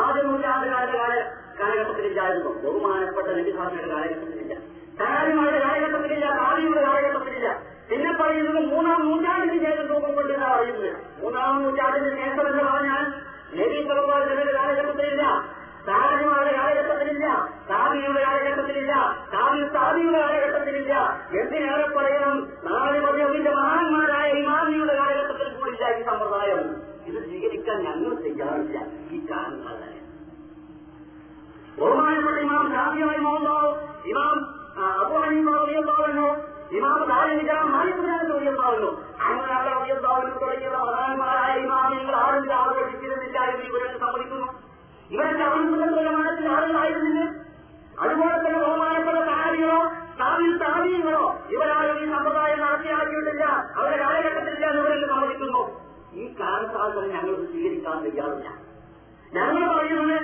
ആദ്യ 0.00 0.22
നൂറ്റാണ്ടുകാരുടെ 0.22 0.98
കാല 0.98 1.14
കാലഘട്ടത്തിലില്ലായിരുന്നു. 1.60 2.50
ബഹുമാനപ്പെട്ട 2.64 3.28
നിധിഭാഷയുടെ 3.28 3.88
കാലഘട്ടത്തിലില്ല. 3.88 4.54
സഹാരിമാരുടെ 4.98 5.60
കാലഘട്ടത്തിലില്ല. 5.64 6.26
ആദ്യമുള്ള 6.46 6.82
കാലഘട്ടത്തിലില്ല. 6.82 7.48
പിന്നെ 7.90 8.12
പറയുന്നത് 8.12 8.66
മൂന്നാം 8.66 9.10
നൂറ്റാണ്ടിന് 9.10 9.64
ശേഷം 9.64 9.86
രൂപപ്പെട്ടു 9.86 10.32
എന്നാ 10.32 10.56
പറയുന്നത്? 10.56 11.22
മൂന്നാം 11.22 11.62
നൂറ്റാണ്ടിന് 11.62 12.16
ശേഷം 12.16 12.48
എന്ന് 12.48 12.64
പറഞ്ഞാൽ 12.64 13.04
നബി 13.54 13.88
സലഹുലിന്റെ 13.88 14.52
കാലഘട്ടത്തിലില്ല. 14.52 15.22
സാഹിമാരുടെ 15.86 16.52
കാലഘട്ടത്തിലില്ല. 16.56 17.48
സാബിയുടെ 17.68 18.24
കാലഘട്ടത്തിലില്ല. 18.24 18.92
സാബി 19.32 19.74
സാബിയുടെ 19.74 20.18
കാലഘട്ടത്തിലില്ല. 20.18 20.94
എന്തിനേറെ 21.40 21.96
പറയണം? 21.96 22.52
നാല് 22.64 23.00
മതിയതിന്റെ 23.00 23.50
മഹാന്മാരായ 23.50 24.30
ഇമാമിയുടെ 24.30 24.96
കാലഘട്ടത്തിൽ 24.96 25.54
കൂടില്ല 25.54 25.98
ഈ 25.98 26.02
സമ്പ്രദായം. 26.02 26.76
ഇത് 27.06 27.24
സ്വീകരിക്കാൻ 27.24 27.78
ഞങ്ങൾ 27.82 28.14
തയ്യാറില്ല. 28.14 28.78
ഈ 29.14 29.26
കാരണങ്ങളെ 29.30 29.96
ബഹുമാനപ്പെട്ട 31.80 32.38
ഇമാം 32.38 32.72
ഷാഫിയായി 32.74 33.18
മോഹൻബാവ് 33.18 33.74
ഇമാം 34.08 34.65
അബു 34.76 35.14
ഹനീഫ 35.22 35.48
റളിയല്ലാഹു 35.58 36.26
ഇമാം 36.76 37.00
ദാരിമിക്കാം 37.10 37.66
മാലിക്കുനാഥ് 37.74 38.28
റളിയല്ലാഹു 38.32 38.88
അങ്ങനെ 39.24 39.52
അവിടെ 39.56 39.72
റളിയല്ലാഹു 39.76 40.32
തുടങ്ങിയ 40.42 40.70
പ്രധാനന്മാരായ 40.74 41.52
ഇമാമിയങ്ങൾ 41.64 42.16
ആരും 42.22 42.52
ആഘോഷിച്ചിരുന്നില്ല 42.60 43.38
എന്ന് 43.50 43.64
ഇവരൊക്കെ 43.70 43.98
സമ്മതിക്കുന്നു. 44.04 44.48
ഇവരൊക്കെ 45.10 45.44
അവരുടെ 45.46 46.12
മനസ്സിൽ 46.18 46.46
ആളുകളായിരുന്നില്ല. 46.56 47.22
അതുപോലെ 48.02 48.36
തന്നെ 48.36 48.58
ബഹുമാനപ്പെട്ട 48.64 49.20
താരികളോ 49.30 49.78
താവിൽ 50.20 50.52
താവിയങ്ങളോ 50.64 51.24
ഇവരാരും 51.54 51.96
ഈ 51.96 52.06
സമ്പ്രദായം 52.12 52.60
നടത്തിയാക്കിയിട്ടില്ല 52.64 53.44
അവരുടെ 53.76 53.98
കാലഘട്ടത്തിലില്ല 54.02 54.66
എന്ന് 54.70 54.82
ഇവരെല്ലാം 54.82 55.10
സമ്മതിക്കുന്നു. 55.14 55.62
ഈ 56.14 56.24
കാരണത്താൽ 56.40 56.90
തന്നെ 56.96 57.08
ഞങ്ങൾ 57.16 57.34
സ്വീകരിക്കാൻ 57.52 57.96
തയ്യാറില്ല 58.06 58.48
ഞങ്ങൾ 59.32 59.62
പറയുന്നത് 59.70 60.18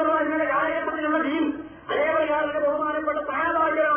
സർവാജിയുടെ 0.00 0.46
കാലഘട്ടത്തിലുള്ള 0.50 1.18
ദീൻ 1.26 1.44
അതേപോലെ 1.90 2.32
അവരുടെ 2.38 2.60
ബഹുമാനപ്പെട്ട 2.64 3.18
സഹാബാചാരും 3.28 3.94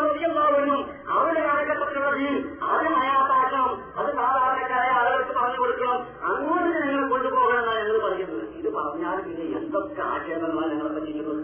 അവരുടെ 1.14 1.42
കാലഘട്ടത്തിലുള്ള 1.48 2.12
ദീൻ 2.20 2.36
അത് 2.68 2.86
ഹയാത്താക്കണം 2.96 3.70
അത് 4.00 4.10
സാധാരണക്കാരായ 4.20 4.92
ആളുകൾക്ക് 5.00 5.34
പറഞ്ഞു 5.40 5.60
കൊടുക്കണം 5.62 5.98
അങ്ങോട്ട് 6.30 6.70
ഞങ്ങൾ 6.82 7.04
കൊണ്ടുപോകണമെന്നാണ് 7.14 7.80
ഞങ്ങൾ 7.82 8.00
പറയുന്നത് 8.06 8.46
ഇത് 8.60 8.70
പറഞ്ഞാൽ 8.78 9.20
പിന്നെ 9.28 9.46
എന്തൊക്കെ 9.60 10.04
ആക്ഷേപങ്ങളാണ് 10.10 10.72
ഞങ്ങളെ 10.74 10.94
പറ്റിയിട്ടുള്ളത് 10.98 11.44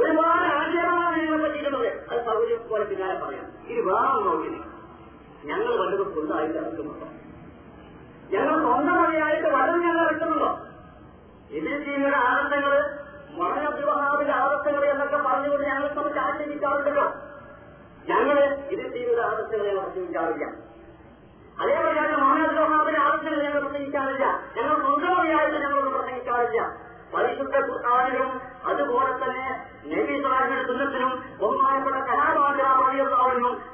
ഒരുപാട് 0.00 0.48
ആക്ഷേപങ്ങളാണ് 0.56 1.16
ഞങ്ങളെ 1.22 1.40
പറ്റിയിട്ടുള്ളത് 1.46 1.88
അത് 2.10 2.20
സൗകര്യം 2.28 2.64
പോലെ 2.72 2.86
പിന്നാലെ 2.92 3.18
പറയാം 3.24 3.46
ഇത് 3.68 3.84
വേറെ 3.86 4.24
നോക്കി 4.24 4.62
ഞങ്ങൾ 5.44 5.80
വല്ലതും 5.80 6.12
സ്വന്തമായിട്ട് 6.12 6.54
ഇറക്കുന്നുണ്ടോ? 6.54 7.06
ഞങ്ങൾ 8.30 8.60
സ്വന്തമായിട്ട് 8.60 9.48
വലത് 9.48 9.80
ഞങ്ങൾ 9.80 10.04
ഇറക്കുന്നുണ്ടോ? 10.04 10.58
ഇതിൽ 11.50 11.84
ചെയ്യുന്ന 11.84 12.14
ആനന്ദങ്ങൾ 12.14 12.98
മണവിവാഹാവിന്റെ 13.30 14.34
ആദർശങ്ങൾ 14.34 14.84
എന്നൊക്കെ 14.84 15.16
പറഞ്ഞുകൊണ്ട് 15.16 15.66
ഞങ്ങളെ 15.66 15.88
സംബന്ധിച്ച് 15.88 16.20
ആശ്രയിക്കാറുണ്ടല്ലോ 16.20 17.04
ഞങ്ങൾ 18.08 18.44
ഇതിൽ 18.44 18.92
ചെയ്യുന്ന 18.92 19.20
ആദർശങ്ങളെ 19.20 19.74
പ്രസംഗിക്കാറില്ല. 19.74 20.44
അതേപോലെ 21.60 21.92
ഞങ്ങൾ 21.92 22.16
മണവിവാഹാവിന്റെ 22.16 23.00
ആവശ്യങ്ങൾ 23.00 23.42
ഞങ്ങൾ 23.42 23.60
പ്രസംഗിക്കാറില്ല. 23.60 24.24
ഞങ്ങൾ 24.56 24.80
സ്വന്തമായിട്ട് 24.80 25.56
ഞങ്ങളൊന്നും 25.56 25.92
പ്രസംഗിക്കാറില്ല. 25.92 26.88
പരിശുദ്ധ 27.14 27.56
ഖുർആാനിലും 27.56 28.40
അതുപോലെ 28.64 29.12
തന്നെ 29.12 29.68
നബി 29.90 30.16
സാഹിബിന്റെ 30.22 30.64
സുന്നത്തിനും 30.68 31.12
ബഹുമാനപ്പെട്ട 31.40 31.98
കലാപാചാറിയും 32.08 33.10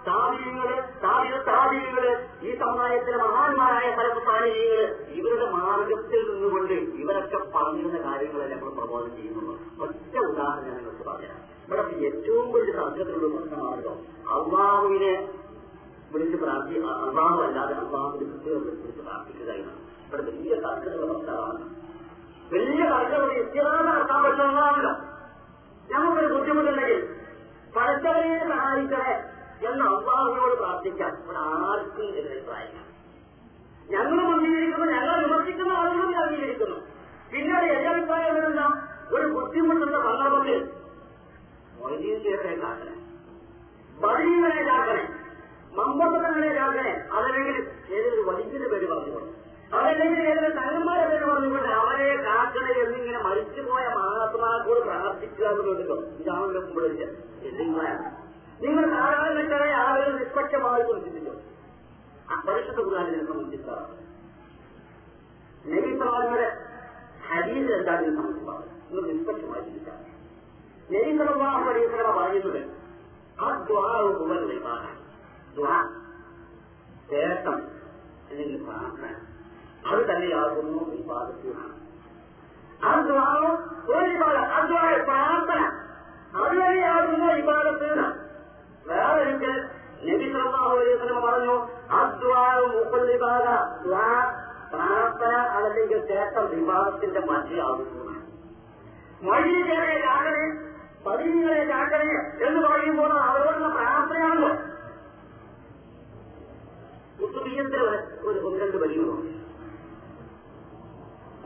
താപീയങ്ങൾ 0.09 0.69
താപിയ 1.05 1.37
താപീയങ്ങൾ 1.49 2.07
ഈ 2.43 2.59
സമുദായത്തിലെ 2.59 3.17
മഹാന്മാരായ 3.17 3.89
പരമസ്ഥാനീയങ്ങൾ 3.99 4.83
ഇവരുടെ 5.19 5.51
മാർഗത്തിൽ 5.51 6.23
നിന്നുകൊണ്ട് 6.31 6.77
ഇവരൊക്കെ 7.03 7.41
പറഞ്ഞിരുന്ന 7.55 7.99
കാര്യങ്ങളെ 8.07 8.47
നമ്മൾ 8.55 8.71
പ്രബോധനം 8.79 9.17
ചെയ്യുന്നുള്ളൂ. 9.17 9.55
ഒറ്റ 9.81 10.15
ഉദാഹരണം 10.25 10.67
ഞാൻ 10.67 10.77
നിങ്ങൾക്ക് 10.77 11.05
പറഞ്ഞുതരാം. 11.09 11.41
ഇവിടെ 11.67 11.83
ഏറ്റവും 12.07 12.53
വലിയ 12.53 12.73
തർക്കത്തിലുള്ള 12.73 13.29
പ്രശ്നമാണല്ലോ. 13.37 13.95
അള്ളാഹുവിനെ 14.37 15.15
വിളിച്ച് 16.13 16.37
പ്രാർത്ഥി 16.37 16.75
അള്ളാഹു 17.07 17.39
അല്ലാതെ 17.43 17.75
അള്ളാഹുവിന്റെ 17.75 18.27
കുട്ടികളെ 18.33 18.59
വിളിച്ച് 18.59 19.03
പ്രാർത്ഥിക്കുക 19.03 19.51
ഇവിടെ 20.07 20.23
വലിയ 20.23 20.55
തർക്കമുള്ള 20.65 21.07
പ്രശ്നമാണ് 21.13 21.63
വലിയ 22.53 22.83
തർക്കമുള്ള 22.89 23.33
ഇസ്തിറാമ 23.43 23.81
നടത്താൻ 23.89 24.21
പറ്റുന്നതാണല്ലോ 24.25 24.93
ഞങ്ങൾക്കൊരു 25.91 26.29
ബുദ്ധിമുട്ടുണ്ടെങ്കിൽ 26.35 27.01
പരസ്പരയെ 27.75 28.39
സഹായിക്കണേ 28.45 29.15
എന്ന് 29.67 29.85
അള്ളാഹുവിനോട് 29.91 30.55
പ്രാർത്ഥിക്കാം 30.57 31.13
ഇവിടെ 31.21 31.41
ആർക്കും 31.65 32.07
എതിരഭിപ്രായം 32.13 32.81
ഞങ്ങൾ 33.89 34.19
അംഗീകരിക്കുന്നു 34.29 34.87
ഞങ്ങൾ 34.95 35.17
വിമർശിക്കുന്ന 35.25 35.73
ആളുകളും 35.79 36.19
അംഗീകരിക്കുന്നു 36.21 36.79
പിന്നീട് 37.33 37.67
എന്റെ 37.73 37.89
അഭിപ്രായം 37.91 38.37
എന്താ? 38.43 38.67
ഒരു 39.13 39.27
ബുദ്ധിമുട്ടുള്ള 39.35 39.97
സന്ദർഭത്തിൽ 40.07 40.61
മൊയ്തീസിയെ 41.79 42.37
കാക്കണേ 42.57 42.95
ബദീകളെ 43.97 44.61
കാക്കണേ 44.69 45.05
മമ്പത്തങ്ങളെ 45.73 46.51
കാക്കണേ 46.57 46.93
അതല്ലെങ്കിൽ 47.13 47.57
ഏതൊരു 47.91 48.23
വലിയ 48.29 48.45
പേര് 48.65 48.87
പറഞ്ഞു 48.91 49.15
അതല്ലെങ്കിൽ 49.15 49.44
തങ്ങന്മാരെ 49.75 51.05
പേര് 51.11 51.25
പറഞ്ഞുകൊണ്ട് 51.29 51.71
അവരെ 51.79 52.09
കാക്കണേ 52.27 52.75
എന്നിങ്ങനെ 52.83 53.21
മരിച്ചുപോയ 53.27 53.85
മഹാത്മാക്കളോട് 53.97 54.83
പ്രാർത്ഥിക്കുക 54.89 55.47
എന്നുണ്ടല്ലോ 55.53 55.97
ഇതാണല്ലോ 56.21 56.61
എന്തെങ്കിലും 57.49 58.03
നിങ്ങൾ 58.61 58.85
സാധാരണക്കാരെ 58.95 59.71
ആളുകൾ 59.81 60.13
നിഷ്പക്ഷമായി 60.19 60.85
ചിന്തിച്ചോ 61.07 61.35
പരിശുദ്ധ 62.47 62.81
കുറാനിൽ 62.81 63.25
സംബന്ധിച്ചാണ് 63.31 63.91
നബി 65.65 65.91
സമാജയുടെ 65.99 66.47
ഹരീസ് 67.27 67.73
എന്താണ് 67.79 68.15
സംബന്ധിച്ചാണ് 68.19 68.65
നിങ്ങൾ 68.87 69.05
നിഷ്പക്ഷമായി 69.11 69.65
ചിന്തിച്ചാൽ 69.67 70.01
നബി 70.89 71.13
സലമാഹു 71.21 71.69
അലൈഹി 71.71 71.89
പറയുന്നത് 71.91 72.63
ആ 73.39 73.51
മുതൽ 74.23 74.43
വിഭാഗം 74.51 74.97
ദ്വാ 75.55 75.77
ശേഷം 77.09 77.57
അല്ലെങ്കിൽ 78.29 78.59
പ്രാർത്ഥന. 78.65 79.09
അത് 79.91 80.03
തന്നെയാകുന്നു 80.11 80.81
വിവാദത്തിൽ 80.91 81.55
ആ 82.85 82.93
ദ്വാരം 83.01 83.53
ഒരു 83.89 84.05
വിഭാഗം 84.11 84.45
ആ 84.55 84.61
ദ്വാര 84.71 84.95
പ്രാർത്ഥന. 85.03 85.61
അത് 86.37 86.53
തന്നെയാകുന്നു 86.53 87.27
വിവാദത്തിൽ 87.33 87.99
വേറെ 88.87 89.21
ഒരിക്കൽ 89.21 89.55
നബി 90.07 90.27
വസല്ലം 90.89 91.21
പറഞ്ഞു 91.23 91.55
ദ്വാ 93.83 94.09
പ്രാർത്ഥന 94.73 95.33
അതല്ലെങ്കിൽ 95.57 96.01
ചേട്ടം 96.07 96.47
വിവാദത്തിന്റെ 96.55 97.21
മധ്യയാകുന്നു. 97.21 98.01
മൊഴികളെ 99.23 99.93
ചാക്കണേ 100.01 100.47
പതിനീകളെ 101.07 101.65
ചാക്കണേ 101.67 102.11
എന്ന് 102.47 102.61
പറയുമ്പോൾ 102.67 103.13
അവരോടുള്ള 103.23 103.69
പ്രാർത്ഥനയാണല്ലോ 103.69 104.51
കുത്തുബീയത്തിൽ 107.19 107.83
ഒരു 108.23 108.39
ഒന്ന് 108.47 108.61
രണ്ട് 108.63 108.77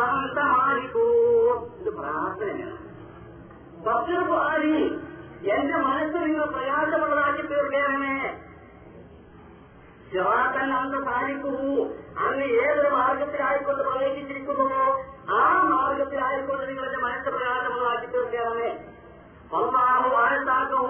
അന്ത 0.00 0.38
മാലിക്കൂ 0.38 1.06
ഇത് 1.80 1.90
പ്രാർത്ഥനയാണ്. 1.90 2.78
ബക്കറുകു 3.84 4.34
ആദി 4.34 4.76
എന്റെ 5.48 5.76
മനസ്സ് 5.76 6.16
നിങ്ങൾ 6.16 6.44
പ്രയാസമുള്ളതാക്കി 6.44 7.46
തീർക്കണമേ. 7.46 8.40
ശിവാക്കൻ 10.12 10.72
അന്ന് 10.72 10.98
സാധിക്കൂ 11.04 11.50
അങ്ങ് 12.18 12.44
ഏതൊരു 12.44 12.88
മാർഗത്തിലായിക്കൊണ്ട് 12.88 13.82
പ്രവേശിച്ചിരിക്കുന്നുവോ 13.82 15.02
ആ 15.38 15.62
മാർഗത്തിലായിക്കൊണ്ട് 15.62 16.68
നിങ്ങളുടെ 16.68 16.96
മനസ്സ് 16.96 17.28
പ്രയാസമുള്ളതാക്കി 17.28 18.12
തീർക്കണമേ. 18.12 18.91
അള്ളാഹു 19.56 20.08
ആഴത്താക്കൂ 20.22 20.82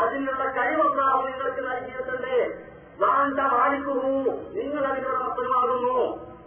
അതിനുള്ള 0.00 0.44
കഴിവൊക്കെ 0.56 1.04
നിങ്ങൾക്ക് 1.26 1.62
നൽകിയിട്ടുണ്ട്. 1.68 2.36
വാണ്ട 3.02 3.40
മാലിക്കൂ 3.40 3.94
നിങ്ങൾ 4.56 4.84
അതിനുള്ള 4.86 5.18
മക്കളുമാകുന്നു 5.18 5.94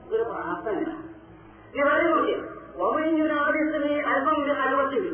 ഇതൊരു 0.05 0.23
പ്രാർത്ഥന 0.23 0.79
ഈ 1.75 1.83
പറയുന്നത് 1.87 2.33
ഒമയിനാദ്യത്തിന് 2.85 3.93
അല്പം 4.13 4.61
അനുവദിച്ചു 4.65 5.13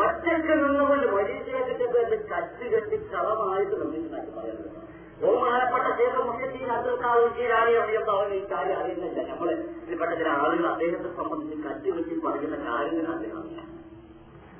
ഒറ്റയ്ക്ക് 0.00 0.54
നിന്നുകൊണ്ട് 0.64 1.06
പരീക്ഷയൊക്കെ 1.06 2.16
കച്ചു 2.32 2.64
കെട്ടി 2.64 2.96
കളമായിട്ട് 2.96 3.72
നിർമ്മിക്കുന്നതായിട്ട് 3.72 4.32
പറയുന്നത്. 4.36 4.76
ബഹുമാനപ്പെട്ട 5.22 5.86
ശേഷം 5.98 6.26
മുഖ്യത്തിൽ 6.26 6.72
അതിർക്കാവുകയാണ് 6.72 7.76
അറിയുമ്പോൾ 7.76 8.16
അവൻ 8.18 8.34
ഈ 8.34 8.44
കാര്യം 8.52 8.78
അറിയുന്നില്ല. 8.78 9.32
നമ്മൾ 9.32 9.50
ഇതിൽപ്പെട്ട 9.50 10.12
ചില 10.12 10.28
ആളുകൾ 10.28 10.66
അദ്ദേഹത്തെ 10.66 11.16
സംബന്ധിച്ച് 11.16 11.68
കറ്റുകെട്ടി 11.68 12.20
പറയുന്ന 12.26 12.56
കാര്യങ്ങൾ 12.56 13.12
അദ്ദേഹം 13.14 13.38
അറിയാം. 13.42 13.69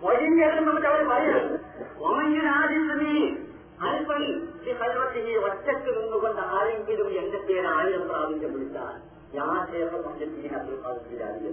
വഴിഞ്ഞേരം 0.03 0.65
നമുക്ക് 0.65 0.87
അവർ 0.87 1.03
പറയുന്നത് 1.09 1.57
ഒമഞ്ഞനാദിനി 2.05 3.15
അല്പം 3.87 4.23
ഈ 4.63 4.73
കൽവത്തിനെ 4.81 5.35
ഒറ്റയ്ക്ക് 5.43 5.91
നിന്നുകൊണ്ട് 5.99 6.43
ആരെങ്കിലും 6.51 7.09
എന്റെ 7.21 7.39
പേര് 7.41 7.69
ആയിരം 7.75 8.03
പ്രാവശ്യം 8.09 8.53
വിളിച്ചാൽ 8.55 8.97
ഞാൻ 9.35 9.61
ശേഖർ 9.71 10.01
മുഖ്യത്തിൽ 10.07 10.55
അബ്ദുൽക്കാവുജിയിലാണ് 10.55 11.53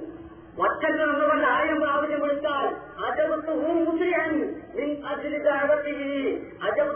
ഒറ്റയ്ക്ക് 0.58 1.04
നിന്നുകൊണ്ട് 1.04 1.48
ആയിരം 1.48 1.80
പ്രാവശ്യം 1.82 2.22
വിളിച്ചാൽ 2.22 2.66
അജപത്ത് 3.08 3.54
ഹൂ 3.60 3.74
മുസ്ലിയൻ 3.82 4.32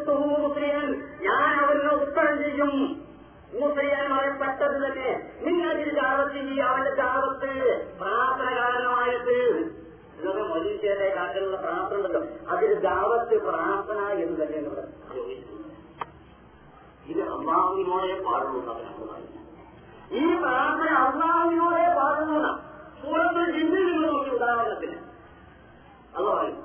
ഹൂ 0.10 0.26
മുസ്ലിയൻ 0.38 0.88
ഞാൻ 1.26 1.52
അവന് 1.62 1.92
ഉത്തരം 1.98 2.36
ചെയ്യും. 2.42 2.74
മൂസയ്യാൻ 3.54 4.06
പറയപ്പെട്ടത് 4.12 4.76
തന്നെ 4.84 5.10
നിങ്ങൾ 5.46 5.66
അതിൽ 5.72 5.90
ജാവത്തിൽ 5.96 6.50
അവന്റെ 6.62 6.92
ജാവത്ത് 6.96 7.50
പ്രാർത്ഥന 7.98 8.50
കാരണമായിട്ട് 8.58 9.38
ഇതൊക്കെ 10.22 10.44
മനുഷ്യരെ 10.50 11.08
കാക്കലുള്ള 11.16 11.58
പ്രാർത്ഥന 11.58 11.98
ഉണ്ടല്ലോ 12.00 12.22
അതിൽ 12.52 12.72
ദാവത്ത് 12.86 13.36
പ്രാർത്ഥന 13.48 14.00
എന്ന് 14.24 14.36
തന്നെയാണ് 14.42 14.68
ഇവിടെ 14.68 14.84
ഇത് 17.06 17.22
അള്ളാഹുവിനോടെ 17.30 18.16
പാടുള്ളൂ 18.26 18.62
ഈ 20.14 20.24
പ്രാർത്ഥന 20.42 20.90
അള്ളാഹുവിനോടെ 21.04 21.86
പാടുന്നതാണ് 21.98 22.60
സൂറത്തിൽ 23.02 23.46
ജിന്നിൽ 23.54 23.84
നിങ്ങൾ 23.88 24.04
നോക്കി 24.08 24.32
ഉദാഹരണത്തിന് 24.38 24.98
അത് 26.14 26.24
പറയും 26.30 26.58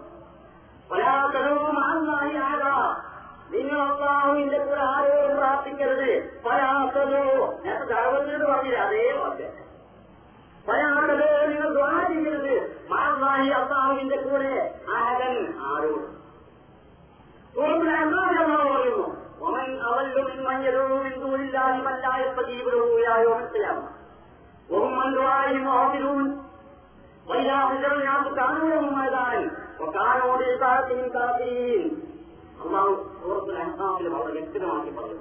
പരാതരവും 0.90 1.76
ആകാം 1.84 2.90
നിങ്ങൾ 3.52 3.78
അള്ളാഹുവിന്റെ 3.84 4.58
കൂടെ 4.60 4.82
ആരെയും 4.88 5.32
പ്രാർത്ഥിക്കരുത്. 5.36 6.08
പരാതരോ 6.46 7.22
ഞാൻ 7.64 7.78
ദാവത്തിനോട് 7.90 8.44
പറഞ്ഞില്ല 8.50 8.78
അതേ 8.86 9.02
വാക്ക് 9.18 9.46
പരാതരോ 10.67 11.15
നിങ്ങൾ 11.49 11.69
ദ്വാരിക്കരുത് 11.77 12.53
മാറായി 12.91 13.49
അള്ളാഹുവിന്റെ 13.59 14.17
കൂടെ 14.25 14.53
ആരൻ 14.97 15.37
ആരോട് 15.69 16.07
സൂറത്തിൽ 17.55 17.91
അള്ളാഹു 17.97 18.35
പറയുന്നു 18.69 19.07
ومن 19.41 19.69
أضل 19.89 20.17
ممن 20.29 20.57
يدعو 20.65 20.95
من 20.97 21.13
دون 21.15 21.39
الله 21.41 21.71
من 21.77 21.95
لا 22.03 22.13
يستجيب 22.17 22.65
له 22.67 22.83
إلى 22.97 23.13
يوم 23.23 23.39
القيامة 23.39 23.85
وهم 24.69 24.93
عن 24.99 25.09
دعائهم 25.15 25.63
غافلون 25.69 26.25
وإذا 27.27 27.57
حجر 27.61 27.91
الناس 27.93 28.25
كانوا 28.35 28.69
لهم 28.71 28.89
ميدان 28.99 29.41
وكانوا 29.81 30.31
بعبادتهم 30.39 31.05
كافرين 31.09 31.83
അള്ളാഹു 32.63 32.91
സൂറത്തിൽ 33.19 33.55
അഹ്സാമിൽ 33.61 34.07
വളരെ 34.09 34.31
വ്യക്തമാക്കി 34.37 34.91
പറഞ്ഞു 34.97 35.17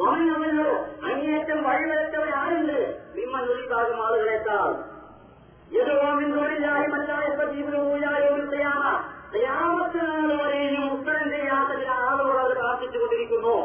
വമനമല്ലോ 0.00 0.70
അങ്ങേറ്റം 1.10 1.62
വഴിവരച്ചവർ 1.62 2.30
ആരുണ്ട്? 2.34 2.78
വിമ്മൻ 3.14 3.42
ഒഴിവാകും 3.42 4.06
ആളുകളെക്കാൾ. 4.06 4.92
യാമത്തിനാളുവരെയും 9.36 10.92
ഉത്തരം 10.92 11.30
ചെയ്യാത്ത 11.30 11.78
ചില 11.80 11.90
ആളുകൾ 11.90 12.38
അത് 12.38 12.56
പ്രാർത്ഥിച്ചുകൊണ്ടിരിക്കുന്നു. 12.58 13.56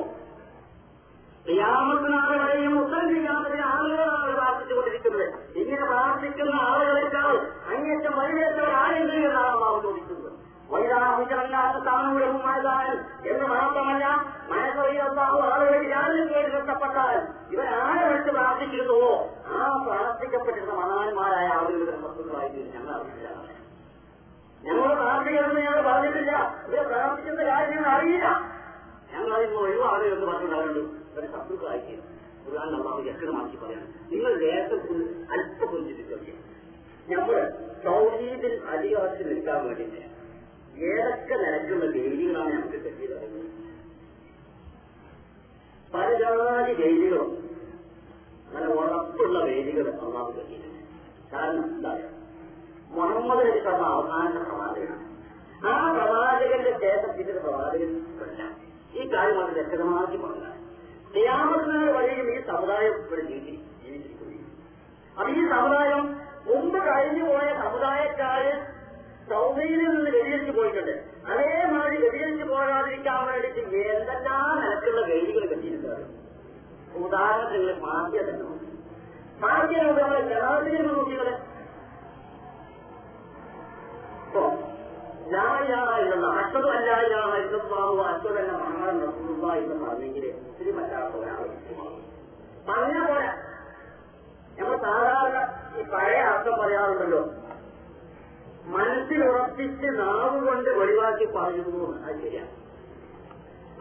യാമത്തിനാൾ 1.49 2.29
വരെയും 2.37 2.79
ഉത്തരം 2.79 3.09
ചെയ്യാത്ത 3.09 3.47
ചില 3.53 3.63
ആളുകളാണ് 3.65 4.33
പ്രാർത്ഥിച്ചുകൊണ്ടിരിക്കുന്നത്. 4.33 5.57
ഇങ്ങനെ 5.57 5.85
പ്രാർത്ഥിക്കുന്ന 5.85 6.55
ആളുകളെക്കാൾ 6.55 7.33
അങ്ങേറ്റം 7.75 8.17
വഴിവരച്ചവർ 8.17 8.71
ആരുണ്ട് 8.71 9.13
എന്നാണ് 9.13 9.47
അള്ളാഹു 9.47 9.81
ചോദിക്കുന്നത്. 9.81 10.31
വൈദാഹിച്ചവല്ലാത്ത 10.69 11.77
സ്ഥാനമുഴവുമായതാണ് 11.81 12.93
എന്ന് 13.27 13.45
മാത്രമല്ല 13.45 14.36
മനസ്സറിയാത്താവ് 14.77 15.39
ആളുകളെ 15.47 15.77
വിചാരം 15.83 16.27
കേട്ട് 16.31 16.49
നഷ്ടപ്പെട്ടാൽ 16.55 17.13
ഇവർ 17.53 17.67
ആരെ 17.77 18.03
വിളിച്ച് 18.07 18.31
പ്രാർത്ഥിച്ചിരുന്നുവോ? 18.31 19.13
ആ 19.49 19.55
പ്രാർത്ഥിക്കപ്പെട്ടിരുന്ന 19.85 20.73
മഹാന്മാരായ 20.81 21.47
ആളുകളുടെ 21.55 21.95
വസ്തുക്കളായിട്ട് 22.03 22.59
ഞങ്ങൾ 22.75 22.91
അറിയില്ല 22.97 23.29
ഞങ്ങൾ 24.63 24.87
പ്രാർത്ഥിക്കണമെന്ന് 24.99 25.61
ഞങ്ങൾ 25.61 25.81
പറഞ്ഞിട്ടില്ല. 25.87 26.33
ഇവരെ 26.65 26.83
പ്രാർത്ഥിക്കുന്ന 26.91 27.41
കാര്യം 27.49 27.73
ഞങ്ങൾ 27.75 27.89
അറിയില്ല. 27.95 28.27
ഞങ്ങൾ 29.11 29.31
അതിന് 29.37 29.57
ഒഴിവാണ് 29.63 30.05
എന്ന് 30.13 30.25
പറഞ്ഞിട്ടുണ്ടാവുള്ളൂ 30.29 30.83
ഇവരെ 31.11 31.27
ശത്രുക്കളായിട്ട് 31.33 31.95
ഖുർആൻ 32.43 32.69
അള്ളാഹു 32.77 32.99
വ്യക്തമാക്കി 33.07 33.57
പറയണം. 33.63 33.89
നിങ്ങൾ 34.11 34.33
ദേശത്ത് 34.45 34.97
അല്പം 35.33 35.67
പുഞ്ചിരിച്ചു 35.71 36.33
നമ്മൾ 37.11 37.35
സൗദീദിൽ 37.83 38.53
അധികാരത്തിൽ 38.71 39.27
നിൽക്കാൻ 39.31 39.59
വേണ്ടിയിട്ട് 39.67 40.01
ഏതൊക്കെ 40.87 41.35
നിലയ്ക്കുള്ള 41.43 41.85
വേദികളാണ് 41.95 42.51
നമുക്ക് 42.55 42.79
കെട്ടിയത് 42.85 43.15
പലജാതി 45.93 46.73
വേദികളും 46.79 47.29
അങ്ങനെ 48.47 48.67
ഉറപ്പുള്ള 48.75 49.37
വേദികൾ 49.47 49.87
അള്ളാഹു 50.05 50.29
കെട്ടിയിട്ടുണ്ട് 50.31 50.81
കാരണം 51.33 51.67
മുഹമ്മദ് 52.91 53.43
നബി 53.47 53.59
തന്ന 53.59 53.85
അവസാനത്തെ 53.93 54.41
പ്രവാചകനാണ്. 54.49 55.05
ആ 55.63 55.71
പ്രവാചകന്റെ 55.95 56.71
ദേശത്തിന്റെ 56.83 57.33
പ്രവാചകൻ 57.39 57.91
ഈ 58.97 59.03
കാര്യം 59.13 59.37
വളരെ 59.39 59.53
വ്യക്തമാക്കി 59.57 60.17
പറഞ്ഞാൽ 60.17 60.53
ചെയ്യാമത്തിന് 61.13 61.89
വഴിയും 61.95 62.27
ഈ 62.33 62.39
സമുദായം 62.49 62.95
ഇവിടെ 63.03 63.23
ജീവി 63.29 63.53
അപ്പൊ 65.17 65.29
ഈ 65.31 65.43
സമുദായം 65.51 66.03
മുമ്പ് 66.47 66.79
കഴിഞ്ഞു 66.87 67.23
പോയ 67.29 67.47
സമുദായക്കാര് 67.61 68.51
സൗദിയിൽ 69.29 69.79
നിന്ന് 69.83 70.09
വെടിയേറ്റ് 70.15 70.51
പോയിട്ടുണ്ട്. 70.57 70.93
അതേമാതിരി 71.27 71.97
വ്യതിചലിച്ച് 72.03 72.45
പോകാതിരിക്കാൻ 72.45 73.21
വേണ്ടിയിട്ട് 73.25 73.61
എന്തെല്ലാം 73.95 74.51
നിലക്കുള്ള 74.61 75.01
വേദികൾ 75.09 75.43
കെട്ടിയിട്ടുണ്ട് 75.45 75.95
ഉദാഹരണത്തിന് 76.99 77.73
മാധ്യമം 77.81 78.53
മാധ്യമങ്ങളെ 79.41 80.21
ജനാധിപത്യം 80.29 80.87
നോക്കിയത് 80.89 81.33
ലായാലുള്ള 85.31 86.27
അശ്വത് 86.39 86.67
മഹാൻ 88.61 88.95
റസൂലുള്ള 89.01 89.47
എന്ന് 89.61 89.75
പറഞ്ഞെങ്കിൽ 89.83 90.25
ഇത്തിരി 90.25 90.71
മറ്റാത്ത 90.71 91.15
മുസ്ലിമാകും 91.47 92.03
പറഞ്ഞ 92.69 92.97
പോലെ 93.07 93.27
നമ്മൾ 94.59 94.77
സാധാരണ 94.85 95.39
ഈ 95.77 95.83
പഴയ 95.91 96.21
അർത്ഥം 96.29 96.55
പറയാറുണ്ടല്ലോ. 96.61 97.19
മനസ്സിൽ 98.67 99.23
ഉറപ്പിച്ച് 99.25 99.99
നാവ് 99.99 100.47
കൊണ്ട് 100.47 100.69
ഒഴിവാക്കി 100.69 101.25
പറയുന്നു 101.25 102.03
അത് 102.03 102.21
ശരിയാണ് 102.21 102.67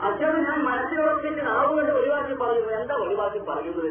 അച്ഛൻ 0.02 0.44
ഞാൻ 0.44 0.64
മനസ്സിൽ 0.64 1.00
ഉറപ്പിച്ച് 1.00 1.46
നാവ് 1.46 1.74
കൊണ്ട് 1.74 1.92
ഒഴിവാക്കി 1.92 2.34
പറയുന്നു. 2.34 2.72
എന്താ 2.72 2.94
ഒഴിവാക്കി 2.94 3.38
പറയുന്നത്? 3.38 3.90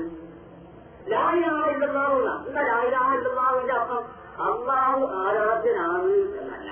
ലായിലാഹ 1.11 1.69
ഇല്ലാഹുന്ന 1.69 2.43
എന്താ 2.47 2.61
ലായിലാഹ 2.61 3.15
ഇല്ലാഹുവിന്റെ 3.15 3.73
അർത്ഥം? 3.73 4.03
അള്ളാഹു 4.41 5.01
ആരാധ്യനാണ് 5.13 6.13
എന്നല്ല. 6.39 6.69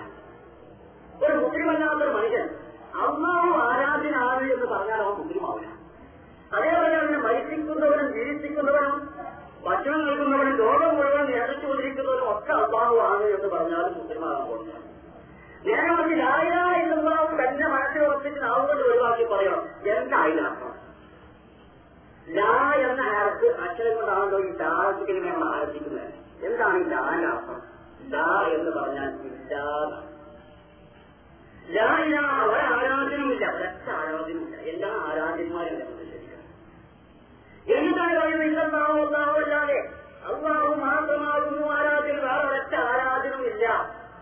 ഒരു 1.26 1.38
മുസ്ലിമല്ലാത്തൊരു 1.38 2.10
മനുഷ്യൻ 2.10 2.50
അള്ളാഹു 2.96 3.50
ആരാധ്യനാണ് 3.68 4.52
എന്ന് 4.52 4.66
പറഞ്ഞാൽ 4.66 5.02
അവൻ 5.02 5.14
മുസ്ലിമാവില്ല. 5.14 5.70
അതേപോലെ 6.54 6.98
അവനെ 6.98 7.18
മരിപ്പിക്കുന്നവനും 7.18 8.14
ജീവിപ്പിക്കുന്നവനും 8.14 9.10
ഭക്ഷണം 9.66 10.02
നൽകുന്നവൻ 10.08 10.50
ലോകം 10.58 10.92
മുഴുവൻ 10.98 11.26
നിയന്ത്രിച്ചുകൊണ്ടിരിക്കുന്നവനും 11.26 12.30
ഒക്കെ 12.32 12.54
അള്ളാഹു 12.56 12.96
ആണ് 13.08 13.26
എന്ന് 13.36 13.48
പറഞ്ഞാലും 13.48 13.94
മുസ്ലിമാകാൻ 13.98 14.44
പോകുന്നത് 14.48 14.80
നേരെ 15.66 15.90
മറിച്ച് 15.90 16.16
ലായ 16.22 16.48
എന്നുള്ളാഹു 16.82 17.28
തന്നെ 17.42 17.68
മനസ്സിൽ 17.74 18.02
ഉറപ്പിച്ച് 18.06 18.40
നാവുകൊണ്ട് 18.44 18.84
ഒഴിവാക്കി 18.84 19.26
പറയണം. 19.26 19.62
എന്തായില്ല 19.94 20.42
അർത്ഥം 20.48 20.72
ലാ 22.28 22.52
എന്ന 22.88 23.02
ആർക്ക് 23.16 23.48
അക്ഷരം 23.66 23.96
കൊണ്ടാണല്ലോ 23.96 24.40
ഈ 24.40 24.52
ലാസിനെ 24.60 25.20
നമ്മൾ 25.28 25.48
ആരംഭിക്കുന്നത്? 25.54 26.12
എന്താണ് 26.48 26.78
ഈ 26.80 26.90
ലാലാഭം 26.92 27.60
ലാ 28.14 28.26
എന്ന് 28.56 28.72
പറഞ്ഞാൽ 28.72 29.10
ഇല്ലാതെ. 29.30 30.00
ലാ 31.76 31.88
ഇല്ല 32.04 32.16
ഒരാരാധനമില്ല 32.46 33.46
ഒരൊറ്റ 33.56 33.88
ആരാധനമില്ല 34.00 34.56
എല്ലാ 34.72 34.92
ആരാധ്യന്മാരും 35.08 35.80
എന്നിട്ടാണ് 37.68 38.16
പറയുന്നത് 38.20 38.46
ഇല്ലെന്നാവോ 38.46 38.96
ഒന്നാവോ 39.04 39.36
അല്ലാതെ 39.36 39.80
അള്ളാഹു 40.26 40.74
മാത്രമാകുന്നു 40.82 41.66
ആരാധന 41.70 42.18
വേറെ 42.26 42.48
ഒരൊറ്റ 42.48 42.76
ആരാധനവുമില്ല 42.86 43.66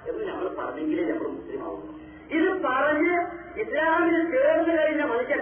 എന്ന് 0.09 0.23
നമ്മൾ 0.29 0.47
പറഞ്ഞെങ്കിലേ 0.59 1.05
നമ്മൾ 1.11 1.27
മുസ്ലിമാവുന്നു 1.29 1.89
ഇത് 2.31 2.49
പറഞ്ഞ് 2.65 3.15
ഇസ്ലാമിന് 3.55 4.21
ചേർന്ന് 4.33 4.73
കഴിഞ്ഞ 4.77 5.03
മനുഷ്യൻ 5.05 5.41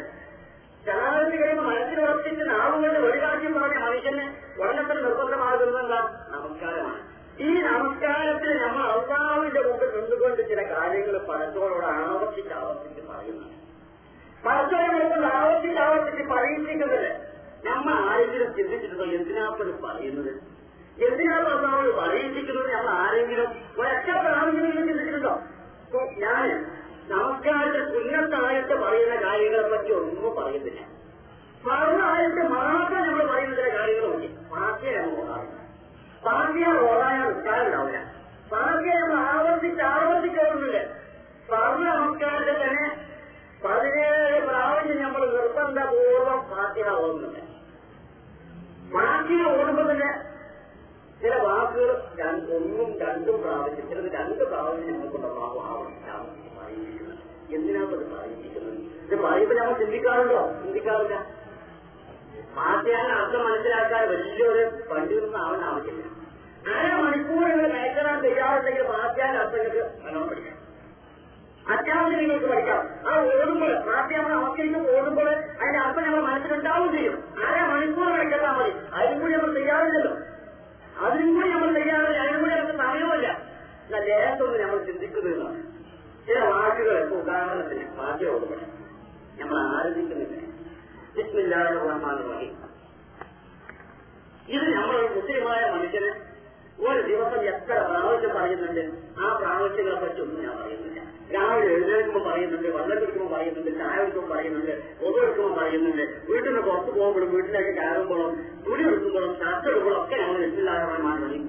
ജനാധിപത്യ 0.85 1.37
കഴിയുമ്പോൾ 1.37 1.65
മനസ്സിലുറപ്പിച്ച് 1.69 2.43
നാവുകൊണ്ട് 2.51 2.99
വെളിവാക്യം 2.99 3.53
പറഞ്ഞ 3.53 3.79
മനുഷ്യന് 3.79 4.25
ഉടനത്തിൽ 4.59 4.97
നിർബന്ധമാകുന്നത് 5.03 5.79
എന്താ? 5.81 5.99
നമസ്കാരമാണ്. 6.31 7.01
ഈ 7.39 7.49
നമസ്കാരത്തിൽ 7.65 8.51
നമ്മൾ 8.63 8.83
അള്ളാഹുവിന്റെ 8.89 9.61
മുമ്പിൽ 9.67 9.89
നിന്നുകൊണ്ട് 9.95 10.41
ചില 10.49 10.61
കാര്യങ്ങൾ 10.71 11.17
പലപ്പോഴോട് 11.29 11.85
ആവർത്തിച്ച് 11.97 12.53
ആവർത്തിച്ച് 12.53 13.01
പറയുന്നുണ്ട്. 13.09 13.55
കൊണ്ട് 15.11 15.27
ആവർത്തിച്ച് 15.35 15.79
ആവർത്തിച്ച് 15.79 16.23
പറയിപ്പിക്കുന്നത് 16.33 17.09
നമ്മൾ 17.65 17.93
ആരെങ്കിലും 18.09 18.53
ചിന്തിച്ചിട്ടുണ്ടോ? 18.53 19.03
എന്തിനാപ്പത് 19.03 19.83
പറയുന്നത്? 19.83 20.31
എന്തിനാ 21.07 21.35
അള്ളാഹോട് 21.35 21.89
പറയിപ്പിക്കുന്നത്? 21.97 22.71
നമ്മൾ 22.73 22.91
ആരെങ്കിലും 22.91 23.49
ഒരൊറ്റ 23.79 24.09
പ്രാവശ്യമെങ്കിലും 24.25 24.87
ചിന്തിച്ചിട്ടുണ്ടോ? 24.87 25.33
ഞാൻ 26.17 26.47
നമസ്കാരത്തെ 27.07 27.81
പുന്നത്തായിട്ട് 27.93 28.73
പറയുന്ന 28.73 29.15
കാര്യങ്ങളെ 29.15 29.69
പറ്റി 29.69 29.91
ഒന്നും 29.91 30.35
പറയുന്നില്ല. 30.35 30.79
പറഞ്ഞായിട്ട് 31.67 32.41
മാത്രം 32.49 33.07
നമ്മൾ 33.07 33.25
പറയുന്ന 33.27 33.55
ചില 33.55 33.77
കാര്യങ്ങളുണ്ട് 33.77 34.27
പാർട്ടിയെ 34.51 34.97
നമ്മൾ 34.97 35.19
ഓടാറില്ല. 35.23 35.55
പാർട്ടിയെ 36.25 36.67
ഓടാൻ 36.89 37.21
നിൽക്കാൻ 37.21 37.65
ഉണ്ടാവില്ല 37.65 37.99
പാർട്ടിയെ 38.51 38.93
നമ്മൾ 39.01 39.17
ആവർത്തിച്ച് 39.31 39.81
ആവർത്തിക്കാറുന്നില്ല 39.81 40.79
പറഞ്ഞ 41.51 41.83
നമസ്കാരത്തിൽ 41.89 42.57
തന്നെ 42.63 42.87
പതിനേഴ് 43.63 44.47
പ്രാവശ്യം 44.47 45.03
നമ്മൾ 45.03 45.25
നിർബന്ധപൂർവം 45.35 46.39
പാർട്ടിയെ 46.51 46.85
പാർട്ടിയെ 48.93 49.43
ഓടുമ്പോൾ 49.43 49.91
തന്നെ 49.91 50.09
ചില 51.21 51.35
വാക്കുകൾ 51.35 51.91
ഒന്നും 52.55 52.99
രണ്ടും 52.99 53.41
പ്രാവശ്യം 53.41 53.89
ചിലത് 53.89 54.11
രണ്ട് 54.11 54.43
പ്രാവശ്യം 54.43 54.99
നമുക്കുള്ള 54.99 55.27
ഭാവം 55.27 55.65
ആവശ്യം 55.65 55.99
എന്തിനാണ് 57.55 57.87
അത് 57.87 58.19
പറയിപ്പിക്കുന്നത് 58.19 58.73
ഇത് 59.05 59.19
പറയുമ്പോൾ 59.19 59.55
നമ്മൾ 59.55 59.77
ചിന്തിക്കാറുണ്ടോ? 59.77 60.41
ചിന്തിക്കാറില്ല. 60.63 61.15
മാറ്റിയാൻ 62.55 63.11
അർത്ഥം 63.11 63.45
മനസ്സിലാക്കാൻ 63.45 64.09
വലിയൊരു 64.09 64.63
പണ്ടിരുന്ന 64.91 65.35
ആവാൻ 65.37 65.61
ആവശ്യമില്ല. 65.61 66.05
അര 66.75 67.01
മണിക്കൂറുകൾ 67.01 67.73
മേക്കറാൻ 67.73 68.23
തയ്യാറുണ്ടെങ്കിൽ 68.23 68.87
മാറ്റാൻ 68.87 69.37
അർത്ഥങ്ങൾക്ക് 69.37 69.83
പഠിക്കാം 70.29 70.68
അത്യാവശ്യം 71.73 72.19
നിങ്ങൾക്ക് 72.19 72.45
പഠിക്കാം. 72.45 72.81
ആ 73.07 73.11
ഓടുമ്പോൾ 73.29 73.71
മാറ്റിയാൽ 73.87 74.23
നമുക്കിരിക്കും 74.31 74.83
ഓടുമ്പോൾ 74.95 75.27
അതിന്റെ 75.61 75.79
അർത്ഥം 75.79 76.03
നമ്മൾ 76.03 76.21
മനസ്സിലുണ്ടാവുകയും 76.29 76.93
ചെയ്യും. 76.95 77.15
അര 77.45 77.55
മണിക്കൂർ 77.71 78.11
കിടക്കാൻ 78.19 78.53
മതി. 78.59 78.71
അതിനും 78.93 79.19
കൂടി 79.21 79.33
നമ്മൾ 79.33 79.51
തയ്യാറില്ലല്ലോ. 79.59 80.13
അതിനും 81.05 81.35
കൂടി 81.35 81.49
നമ്മൾ 81.49 81.69
തയ്യാറില്ല. 81.79 82.19
അതിനും 82.23 82.39
കൂടി 82.41 82.53
നമുക്ക് 82.55 82.77
സമയമില്ല 82.77 83.27
എന്നാൽ 83.85 84.03
ലേഖത്തൊന്നും 84.09 84.61
നമ്മൾ 84.61 84.79
ചിന്തിക്കുന്നതാണ് 84.83 85.59
ചില 86.27 86.39
വാക്കുകൾ 86.47 86.97
ഉദാഹരണത്തിന് 87.19 87.85
വാദ്യ 87.99 88.33
ഓടുമ്പോൾ. 88.33 88.59
നമ്മൾ 89.39 89.57
ആരംഭിക്കുന്നില്ല 89.75 90.35
ബിസ്മില്ലാഹിർ 91.15 91.77
റഹ്മാനിർ 91.89 92.27
റഹീം. 92.33 92.55
ഇത് 94.55 94.67
നമ്മൾ 94.75 94.95
മുസ്ലിമായ 95.15 95.61
മനുഷ്യന് 95.75 96.09
ഒരു 96.87 97.01
ദിവസം 97.07 97.41
എത്ര 97.51 97.71
പ്രാവശ്യം 97.87 98.31
പറയുന്നുണ്ട്? 98.35 98.83
ആ 99.21 99.27
പ്രാവശ്യങ്ങളെ 99.39 99.97
പറ്റി 100.03 100.21
ഒന്നും 100.25 100.41
ഞാൻ 100.45 100.53
പറയുന്നില്ല. 100.59 100.99
രാവിലെ 101.33 101.67
എഴുന്നേൽക്കുമ്പോൾ 101.73 102.23
പറയുന്നുണ്ട് 102.27 102.67
വെള്ളം 102.75 102.99
പറയുന്നുണ്ട് 103.33 103.71
ചായ 103.79 103.97
എടുക്കുമ്പോൾ 104.03 104.29
പറയുന്നുണ്ട് 104.33 104.71
ഒതുവെടുക്കുമ്പോൾ 105.05 105.53
പറയുന്നുണ്ട് 105.59 106.03
വീട്ടിൽ 106.29 106.47
നിന്ന് 106.49 106.61
പുറത്ത് 106.67 106.91
പോകുമ്പോഴും 106.95 107.29
വീട്ടിലേക്ക് 107.35 107.73
കയറുമ്പോഴും 107.79 108.31
തുണി 108.65 108.83
എടുക്കുമ്പോഴും 108.89 109.33
ഷർട്ട് 109.41 109.67
എടുക്കുമ്പോഴും 109.69 109.99
ഒക്കെ 110.03 110.15
ഞങ്ങൾ 110.21 110.39
ബിസ്മില്ലാഹിർ 110.45 110.87
റഹ്മാനിർ 110.93 111.25
റഹീം 111.25 111.43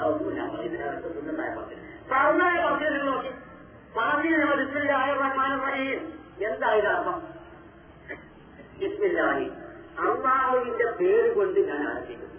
അതൊന്നും 0.00 0.34
ഞാൻ 0.38 0.48
പറയുന്നില്ല. 0.54 0.84
സുന്നത്തായ 1.06 1.50
പറഞ്ഞു 1.56 1.78
പറഞ്ഞായ 2.12 2.56
പറഞ്ഞു 2.66 2.90
നിങ്ങൾ 2.90 3.08
നോക്കി. 3.12 3.32
പറഞ്ഞു 3.98 4.30
ഞങ്ങൾ 4.34 4.56
ബിസ്മില്ലാഹിർ 4.62 5.18
റഹ്മാൻ 5.24 5.52
റഹീം. 5.66 6.00
എന്തായത് 6.48 6.88
അർത്ഥം 6.94 7.18
ബിസ്മില്ലാഹി 8.80 9.46
അള്ളാഹുവിന്റെ 10.04 10.86
പേര് 11.00 11.28
കൊണ്ട് 11.34 11.60
ഞാൻ 11.68 11.82
ആരംഭിക്കുന്നു 11.90 12.33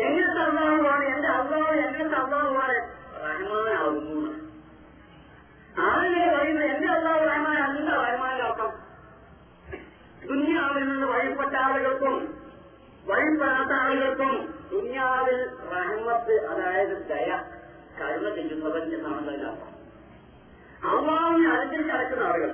എങ്ങനത്തെ 0.00 0.42
അള്ളാഹുവാണ് 0.44 1.04
എന്റെ 1.12 1.28
അള്ളാഹു 1.34 1.72
എങ്ങനത്തെ 1.82 2.18
അള്ളാഹുവാണ് 2.18 2.76
റഹ്മാനാകുന്നു. 3.24 4.18
ആരെങ്കിലും 5.82 6.30
പറയുന്നത് 6.34 6.66
എന്റെ 6.66 6.88
അള്ളാഹു 6.94 7.22
റഹ്മാൻ 7.26 7.58
അല്ല 7.64 7.88
ലോകം 8.40 8.70
ദുന്യാവിൽ 10.22 10.84
നിന്ന് 10.84 11.06
വഴിപ്പെട്ട 11.06 11.54
ആളുകൾക്കും 11.64 12.16
വഴിപ്പെടാത്ത 13.06 13.72
ആളുകൾക്കും 13.82 14.32
ദുന്യാവിൽ 14.72 15.38
റഹ്മത്ത് 15.72 16.34
അതായത് 16.50 16.94
ദയ 17.10 17.28
കരുണ 17.98 18.26
എന്നാണ് 18.96 19.20
അതിന്റെ 19.22 19.50
അള്ളാഹുവിനെ 20.88 21.48
അനുസരിച്ച് 21.54 21.92
നടക്കുന്ന 21.92 22.24
ആളുകൾ 22.26 22.50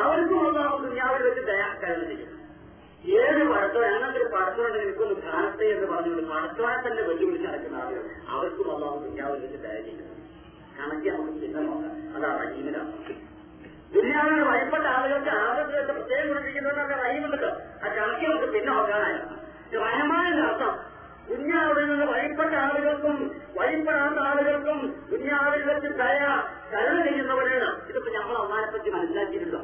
അവർക്കും 0.00 0.40
അള്ളാഹു 0.46 0.76
ദുന്യാവിൽ 0.84 1.22
വെച്ച് 1.28 1.44
ദയ 1.50 1.62
കരുണ 1.82 2.02
ചെയ്യും 2.10 2.30
ഏത് 3.04 3.40
പടത്തോ 3.50 3.80
അങ്ങനത്തെ 3.86 4.20
ഒരു 4.20 4.76
നിൽക്കുന്ന 4.76 5.14
കാണട്ടെ 5.26 5.64
എന്ന് 5.64 5.86
പറഞ്ഞുകൊണ്ട് 5.86 6.30
പടത്തോനെ 6.32 6.76
തന്നെ 6.86 7.02
വെല്ലുവിളിച്ച് 7.02 7.48
നടക്കുന്ന 7.48 7.76
ആളുകൾ. 7.82 8.04
അവർക്കും 8.32 8.68
അള്ളാഹു 8.74 8.96
ദുഞ്ഞാവിൽ 9.04 9.40
വെച്ച് 9.44 9.58
ദയ 9.64 9.80
ചെയ്യുന്നത് 9.86 10.12
കണക്കി 10.78 11.08
നമുക്ക് 11.10 11.48
നോക്കാം. 11.68 11.92
അതാണ് 12.16 12.38
റഹീമിലാണ് 12.42 12.92
ദുന്യാവിന് 13.94 14.44
വഴിപ്പെട്ട 14.50 14.86
ആളുകൾക്ക് 14.94 15.30
വെച്ച 15.78 15.90
പ്രത്യേകം 15.90 16.28
കൊണ്ടിരിക്കുന്നവരൊക്കെ 16.34 16.96
റഹീമുണ്ടല്ലോ 17.02 17.50
ആ 17.82 17.94
കണക്കി 17.98 18.24
നമുക്ക് 18.30 18.48
പിന്നെ 18.52 18.72
നോക്കാനായിരുന്നു 18.72 19.36
റഹമാനിന്റെ 19.84 20.42
അർത്ഥം. 20.48 20.74
ദുന്യാവിൽ 21.28 21.86
നിന്ന് 21.90 22.06
വഴിപ്പെട്ട 22.06 22.54
ആളുകൾക്കും 22.64 23.16
വഴിപ്പെടാത്ത 23.58 24.18
ആളുകൾക്കും 24.30 24.80
ദുന്യാവിൽ 25.12 25.62
വെച്ച് 25.70 25.90
ദയ 26.00 26.18
കരുണ 26.72 26.98
ചെയ്യുന്നവരാണ് 27.06 27.70
ഇതിപ്പോ 27.90 28.10
നമ്മൾ 28.16 28.36
അമ്മാനെ 28.42 28.66
മനസ്സിലാക്കിയിട്ടുണ്ടോ? 28.96 29.60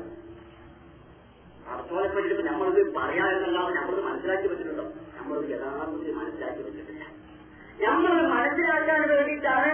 അർത്ഥങ്ങളെ 1.74 2.42
നമ്മളത് 2.50 2.80
പറയാ 2.98 3.24
എന്നല്ലാതെ 3.34 3.72
നമ്മളത് 3.78 4.02
മനസ്സിലാക്കി 4.08 4.46
വെച്ചിട്ടുണ്ടോ? 4.52 4.84
നമ്മളത് 5.18 5.44
യഥാർത്ഥത്തിൽ 5.54 6.14
മനസ്സിലാക്കി 6.20 6.62
വെച്ചിട്ടില്ല. 6.66 7.04
നമ്മളത് 7.84 8.28
മനസ്സിലാക്കാൻ 8.36 9.02
വേണ്ടിയിട്ടാണ് 9.12 9.70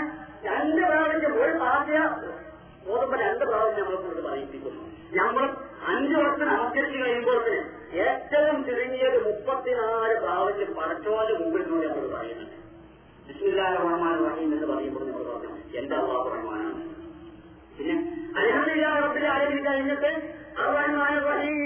രണ്ട് 0.48 0.80
പ്രാവശ്യം 0.88 1.32
ഒരു 1.42 1.52
പാർട്ടിയ 1.62 2.00
ഓതുമ്പോ 2.92 3.16
രണ്ട് 3.26 3.44
പ്രാവശ്യം 3.50 3.85
നമ്മളെ 3.85 4.00
കൊണ്ട് 4.02 4.20
പറയിപ്പിക്കുന്നു 4.28 4.82
നമ്മൾ 5.20 5.44
അഞ്ചു 5.92 6.16
വർഷം 6.16 6.46
നമസ്കരിച്ച് 6.52 6.98
കഴിയുമ്പോഴത്തിന് 7.02 7.61
ഏറ്റവും 8.04 8.56
ചുരുങ്ങിയത് 8.66 9.18
മുപ്പത്തിനാല് 9.26 10.14
പ്രാവശ്യം 10.24 10.70
പടച്ചോന്റെ 10.78 11.35
മുമ്പിൽ 11.40 11.62
നിന്ന് 11.70 11.87
നമ്മൾ 11.88 12.06
പറയുന്നുണ്ട്. 12.14 12.56
ബിസ്മില്ലാഹ് 13.28 13.76
റഹ്മാൻ 13.85 14.14
റഹീം 14.26 14.50
എന്ന് 14.56 14.66
പറയുമ്പോൾ 14.72 15.04
നമ്മൾ 15.09 15.24
പറഞ്ഞു 15.30 15.52
എന്റെ 15.80 15.94
അള്ളാഹ് 16.00 16.28
റഹ്മാനാണ്. 16.35 16.82
പിന്നെ 17.77 17.95
അലഹദില്ലാ 18.39 18.91
റബ്ബിൽ 18.97 19.27
ആലമീൻ 19.33 19.65
കഴിഞ്ഞിട്ട് 19.67 20.11
അർറഹ്മാൻ 20.62 21.15
റഹീം 21.27 21.57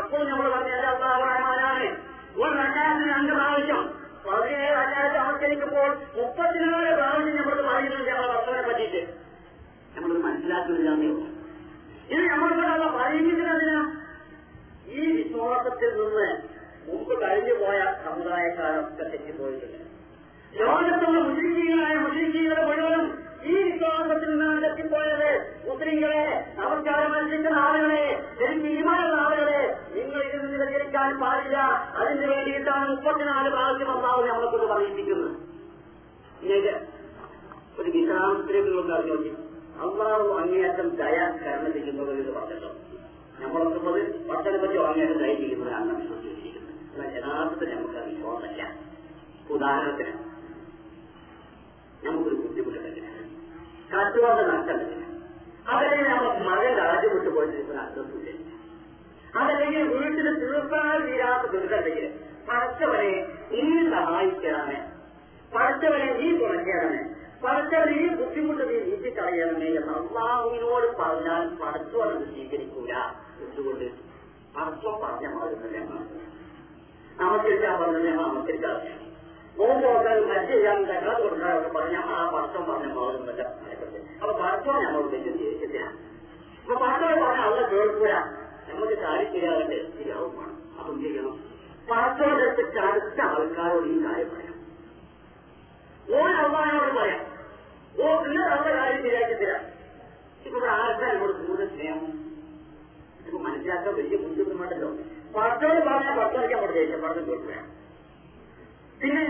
അപ്പോൾ 0.00 0.22
നമ്മൾ 0.30 0.46
പറഞ്ഞു 0.50 0.74
അല്ലാഹു 0.78 0.98
റഹ്മാനാണ് 1.24 1.86
ഒരു 2.38 2.50
റക്കാത്തിന് 2.60 3.06
രണ്ട് 3.12 3.32
പ്രാവശ്യം 3.32 3.82
പതിനേഴ് 4.26 4.72
റക്കാത്ത് 4.78 5.16
നമസ്കരിക്കുമ്പോൾ 5.18 5.88
മുപ്പത്തിനാല് 6.16 6.90
നമ്മൾ 7.38 7.56
പറയുന്നുണ്ട് 7.68 8.10
നമ്മളെ 8.12 8.62
പറ്റിയിട്ട്. 8.68 9.02
നമ്മളത് 9.94 10.20
മനസ്സിലാക്കുന്നില്ലാന്നേ 10.26 11.08
ഉള്ളൂ 11.12 11.26
ഇത് 12.10 12.22
നമ്മളിവിടെ 12.32 12.88
പറയുന്നതിനെന്തിനാ 12.96 13.78
ഈ 14.94 15.04
നിന്ന് 16.00 16.26
മുമ്പ് 16.88 17.12
കഴിഞ്ഞു 17.22 17.54
പോയ 17.60 17.78
സമുദായക്കാരൊക്കെ 18.04 19.04
തെറ്റിപ്പോയിട്ടുണ്ട്. 19.04 19.80
ലോകത്തുള്ള 20.52 21.18
മുസ്ലിം 21.28 21.54
മുസ്ലിങ്ങളെ 22.04 22.62
മുഴുവനും 22.66 23.06
ഈ 23.46 23.56
വിശ്വാസത്തിൽ 23.64 24.28
നിന്നാണ് 24.30 24.58
തെറ്റിപ്പോയത് 24.64 25.28
മുസ്ലിങ്ങളെ 25.66 26.22
നമസ്കാരം 26.58 27.12
അനുസരിക്കുന്ന 27.16 27.58
ആളുകളെ 27.64 28.02
ഈമാനുള്ള 28.72 29.16
ആളുകളെ 29.24 29.60
നിങ്ങൾ 29.96 30.20
ഇതിൽ 30.28 30.40
നിന്ന് 30.44 30.58
വ്യതിരിക്കാൻ 30.62 31.10
പാടില്ല. 31.22 31.56
അതിന് 31.98 32.26
വേണ്ടിയിട്ടാണ് 32.32 32.84
മുപ്പത്തിനാല് 32.92 33.48
പ്രാവശ്യം 33.54 33.90
അള്ളാഹു 33.94 34.20
നമ്മളെ 34.28 34.48
കൊണ്ട് 34.54 34.66
പറയിപ്പിക്കുന്നത് 34.72 35.32
ഒരു 37.78 37.90
വിശ്രാമത്തിലേക്ക് 37.94 38.68
നിങ്ങൾ 38.68 38.92
അറിഞ്ഞു 38.96 39.14
നോക്കി 39.14 39.32
അള്ളാഹു 39.84 40.26
അങ്ങേയറ്റം 40.40 40.88
ദയ 41.00 41.16
കരണം 41.40 41.72
ചെയ്യുന്നത് 41.76 42.12
എന്ന് 42.20 42.32
പറഞ്ഞല്ലോ 42.36 42.70
നമ്മളൊക്കുന്നത് 43.40 44.00
പത്തനെ 44.28 44.58
പറ്റി 44.62 44.76
അങ്ങേയറ്റം 44.90 45.18
ദയ 45.22 45.32
ചെയ്യുന്നവരാണ് 45.40 45.86
നമ്മൾ 45.88 46.02
വിശ്വസിച്ചിരിക്കുന്നത്. 46.04 46.72
എന്നാൽ 46.92 47.10
യഥാർത്ഥത്തിൽ 47.18 47.68
നമുക്ക് 47.74 47.98
അത് 47.98 48.12
ഉദാഹരണത്തിന് 49.54 50.14
നമുക്കൊരു 52.06 52.36
ബുദ്ധിമുട്ടുണ്ടെങ്കിൽ 52.42 53.04
കാറ്റുവാദ 53.90 54.38
നഷ്ടമുണ്ടെങ്കിൽ 54.48 55.02
അതല്ലെങ്കിൽ 55.66 56.08
നമ്മൾ 56.12 56.32
മകൻ 56.48 56.72
രാജ്യം 56.80 57.12
വിട്ടു 57.14 57.30
പോയിട്ട് 57.30 57.76
അർത്ഥമില്ല 57.82 58.32
അതല്ലെങ്കിൽ 59.34 59.82
വീട്ടിൽ 59.94 60.28
തീർക്കാൻ 60.42 60.98
തീരാത്ത 61.02 61.44
ദുരിതമുണ്ടെങ്കിൽ 61.54 62.06
പടച്ചവനെ 62.48 63.12
നീ 63.52 63.62
സഹായിക്കണമേ. 63.92 64.78
പടച്ചവനെ 65.52 66.08
നീ 66.18 66.28
കുറയ്ക്കണമേ 66.40 67.00
പടച്ചവനെ 67.42 67.94
ഈ 68.00 68.08
ബുദ്ധിമുട്ട് 68.18 68.64
നീ 68.70 68.76
നീട്ടിക്കളയണമേ 68.84 69.70
എന്ന് 69.72 69.92
അള്ളാഹുവിനോട് 69.96 70.86
പറഞ്ഞാൽ 71.00 71.42
പടച്ചവൻ 71.60 72.10
അത് 72.10 72.24
സ്വീകരിക്കൂല. 72.30 72.92
എന്തുകൊണ്ട്? 73.44 73.88
പടച്ചവൻ 74.54 74.96
പറഞ്ഞ 75.02 75.26
മാറുന്നില്ല 75.34 75.80
നമസ്കരിക്കാൻ 77.18 77.74
പറഞ്ഞ 77.80 78.08
നമസ്കരിക്കാൻ 78.20 78.76
നോമ്പ് 79.58 79.84
നോക്കാൻ 79.84 80.16
മറ്റ് 80.30 80.52
ചെയ്യാൻ 80.52 80.80
തക്കാതെ 80.88 81.20
കൊടുക്കാൻ 81.20 81.52
പറഞ്ഞാൽ 81.76 82.08
ആ 82.14 82.24
പടച്ചവൻ 82.32 82.64
പറഞ്ഞ 82.70 82.88
മാറുന്നില്ല 82.96 83.42
അപ്പൊ 84.16 84.32
പടച്ചവൻ 84.40 84.82
നമ്മൾ 84.86 85.02
വ്യത്യസ്തരിച്ചില്ല 85.06 85.80
അപ്പൊ 86.60 86.74
പടച്ചവൻ 86.82 87.16
പറഞ്ഞ 87.22 87.42
അവളെ 87.46 87.64
കേൾക്കൂല 87.72 88.12
നമുക്ക് 88.68 88.96
കാര്യം 89.02 89.28
ശരിയാകട്ടെ. 89.32 89.78
ശരിയാവും 89.96 90.32
വേണം 90.38 90.54
എന്ത് 90.84 91.04
ചെയ്യണം? 91.04 91.34
പടച്ചവന്റെ 91.88 92.44
അടുത്ത് 92.84 93.20
ആൾക്കാരോട് 93.26 93.86
ഈ 93.86 93.98
കാര്യം 94.04 94.28
പറയാം. 94.32 94.52
ഓൻ 96.14 96.32
അവനോട് 96.40 96.92
പറയാം. 96.98 97.22
ഓ 97.96 98.06
ഇന്ന് 98.26 98.42
നമ്മുടെ 98.44 98.72
കാര്യം 98.78 98.98
ശരിയാക്കത്തില്ല 99.04 99.54
ഇപ്പൊ 100.38 100.48
ഇവിടെ 100.50 100.70
ആർക്കാ 100.76 101.08
കൂടുതൽ 101.20 101.68
സ്നേഹം? 101.70 102.00
ഇപ്പൊ 103.20 103.38
മനസ്സിലാക്കാൻ 103.46 103.94
വലിയ 103.94 104.16
ബുദ്ധിമുട്ടുണ്ടല്ലോ. 104.24 104.90
പടത്തോട് 105.34 105.80
പറഞ്ഞാൽ 105.86 106.12
പടത്തോടൊക്കെ 106.18 106.56
അവിടെ 106.56 106.72
ദേഷ്യം 106.72 107.00
പറഞ്ഞു 107.02 107.22
കേൾക്കുക 107.28 107.54
പിന്നെ 109.00 109.24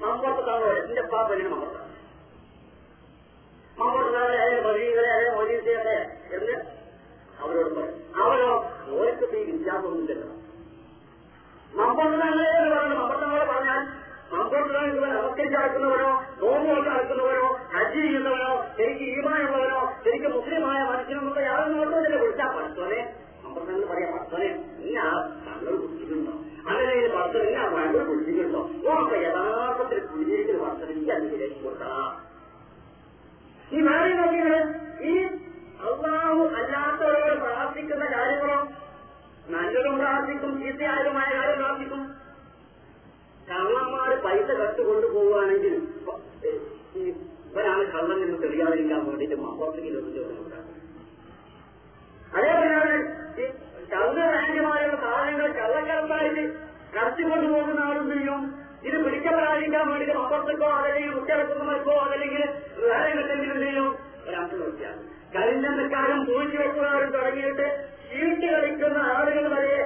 മമ്പുറത്ത് 0.00 0.42
താങ്കൾ 0.48 0.70
എന്റെ 0.80 1.02
പാപ്പനെ 1.12 1.44
മമ്പുറത്താണ് 1.44 1.82
മമ്പുറത്ത് 3.76 4.14
താഴെ 4.16 4.38
അതെ 4.44 4.56
മൊഴീകളെ 4.64 5.10
അതെ 5.16 5.28
മൊഴീസയൊക്കെ 5.36 5.96
എന്ന് 6.36 6.54
അവരോട് 7.54 7.82
അവരോ 8.22 8.50
ഓർക്ക് 8.94 9.26
ഈ 9.40 9.54
താഴെ 9.66 9.88
എന്ന് 9.88 10.14
പറഞ്ഞു? 10.14 10.40
മമ്പുറത്തങ്ങളെ 12.92 13.44
പറഞ്ഞാൽ 13.46 13.80
മമ്പുറത്തുകാർ 14.32 14.86
നമസ്കരിച്ച് 15.14 15.58
അടക്കുന്നവരോ 15.58 16.10
നോമ്പ് 16.40 16.88
അടക്കുന്നവരോ 16.92 17.44
ഹജ്ജ് 17.74 17.98
ചെയ്യുന്നവരോ 17.98 18.50
ശരിക്ക് 18.78 19.04
ഈമാനുള്ളവരോ 19.12 19.80
ശരിക്ക് 20.04 20.28
മുസ്ലിമായ 20.34 20.78
മനുഷ്യനെന്നുള്ള 20.90 21.40
യാതൊന്നും 21.40 21.78
കൊണ്ടുവന്നില്ല 21.80 22.18
വിളിച്ചാൽ 22.22 22.50
പഠിച്ചോനെ 22.56 23.00
മമ്പുറത്തങ്ങൾ 23.44 23.86
പറയാം 23.92 24.12
പഠിച്ചോനെ 24.14 24.50
ആ 25.00 25.08
തങ്ങൾ 25.46 25.72
കുടിച്ചിട്ടുണ്ടോ? 25.82 26.34
അങ്ങനെ 26.68 26.92
പഠിച്ചത് 27.14 27.46
നീ 27.46 27.54
ആ 27.56 27.66
മകൾ 27.74 28.04
കുടിച്ചിട്ടുണ്ടോ? 28.04 28.60
ഓ 28.84 28.92
അപ്പൊ 28.98 29.16
യഥാർത്ഥത്തിൽ 29.24 30.00
കുടിയിരിക്കുന്ന 30.06 30.60
പഠിച്ചത് 30.64 30.92
നീ 30.98 31.04
അത് 31.10 31.26
ശരിയാക്കി 31.32 31.58
കൊടുക്കണം. 31.60 32.12
ഈ 33.70 33.80
വേറെ 33.80 34.10
നോക്കിയത് 34.14 34.58
ഈ 35.02 35.14
അള്ളാഹു 35.84 36.42
അല്ലാത്തവരോട് 36.58 37.36
പ്രാർത്ഥിക്കുന്ന 37.40 38.04
കാര്യങ്ങളോ 38.14 38.58
നല്ലതും 39.50 39.96
ചീത്തയായതുമായ 40.74 41.26
കാര്യം 41.34 41.58
പ്രാർത്ഥിക്കും 41.58 42.00
കള്ളന്മാര് 43.48 44.14
പൈസ 44.24 44.48
കട്ടുകൊണ്ടു 44.60 45.06
പോവുകയാണെങ്കിൽ 45.06 45.74
ഇവരാണ് 47.50 47.84
കള്ളൻ 47.92 48.18
എന്ന് 48.24 48.38
തെളിയാതിരിക്കാൻ 48.42 49.02
വേണ്ടിയിട്ട് 49.08 49.36
ചോദിച്ചു 49.94 50.22
അതേപോലെയാണ് 52.34 52.94
ഈ 53.38 53.46
റാങ്കുമായുള്ള 54.34 54.96
സാധനങ്ങൾ 55.04 55.46
കള്ളക്കടത്തായിട്ട് 55.60 56.44
കടത്തിക്കൊണ്ടു 56.96 57.46
പോകുന്ന 57.52 57.80
ആളും 57.80 58.06
ചെയ്യും. 58.10 58.40
ഇത് 58.88 58.96
പിടിക്കപ്പെടാതിരിക്കാൻ 59.04 59.84
വേണ്ടിയിട്ട് 59.90 60.16
മാപ്പാർത്തക്കോ 60.18 60.68
അതല്ലെങ്കിൽ 60.78 61.12
മുറ്റടക്കുന്നവർക്കോ 61.16 61.94
അതല്ലെങ്കിൽ 62.06 62.42
വേറെ 62.82 63.10
എന്തെങ്കിലും 63.12 63.60
ചെയ്യും. 63.64 63.88
ഒരാൾക്ക് 64.26 64.56
നോക്കിയാണ് 64.62 65.00
കരിഞ്ചന്തക്കാരും 65.36 66.20
പൂഴ്ച 66.26 66.54
വെക്കുന്നവരും 66.56 67.12
തുടങ്ങിയിട്ട് 67.16 67.66
ചീട്ട് 68.10 68.46
കളിക്കുന്ന 68.46 68.98
ആളുകൾ 69.14 69.46
വരെ 69.54 69.76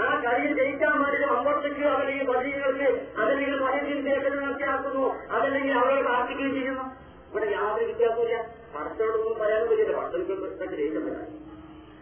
ആ 0.00 0.04
കളിയിൽ 0.24 0.52
ജയിക്കാൻ 0.58 1.02
വേണ്ടി 1.02 1.26
മമ്പുറത്തേക്ക് 1.26 1.84
അതല്ലെങ്കിൽ 1.84 2.26
പതികൾക്ക് 2.32 2.88
അതല്ലെങ്കിൽ 3.20 3.62
വൈദ്യുതി 3.62 4.00
ദേശം 4.00 4.36
നടത്തിയാക്കുന്നു 4.44 5.04
അതല്ലെങ്കിൽ 5.36 5.72
അവരെ 5.72 6.02
പ്രാർത്ഥിക്കുകയും 6.02 6.54
ചെയ്യുന്നു. 6.54 6.84
ഇവിടെ 7.30 7.46
യാതൊരു 7.52 7.84
വ്യത്യാസമില്ല 7.84 8.36
പടത്തോടൊന്നും 8.74 9.38
പറയാനും 9.40 9.68
പറ്റില്ല. 9.68 9.92
പടത്തോടൊക്കെ 9.98 10.34
പ്രശ്നത്തിൽ 10.34 10.98
വരാൻ 10.98 11.28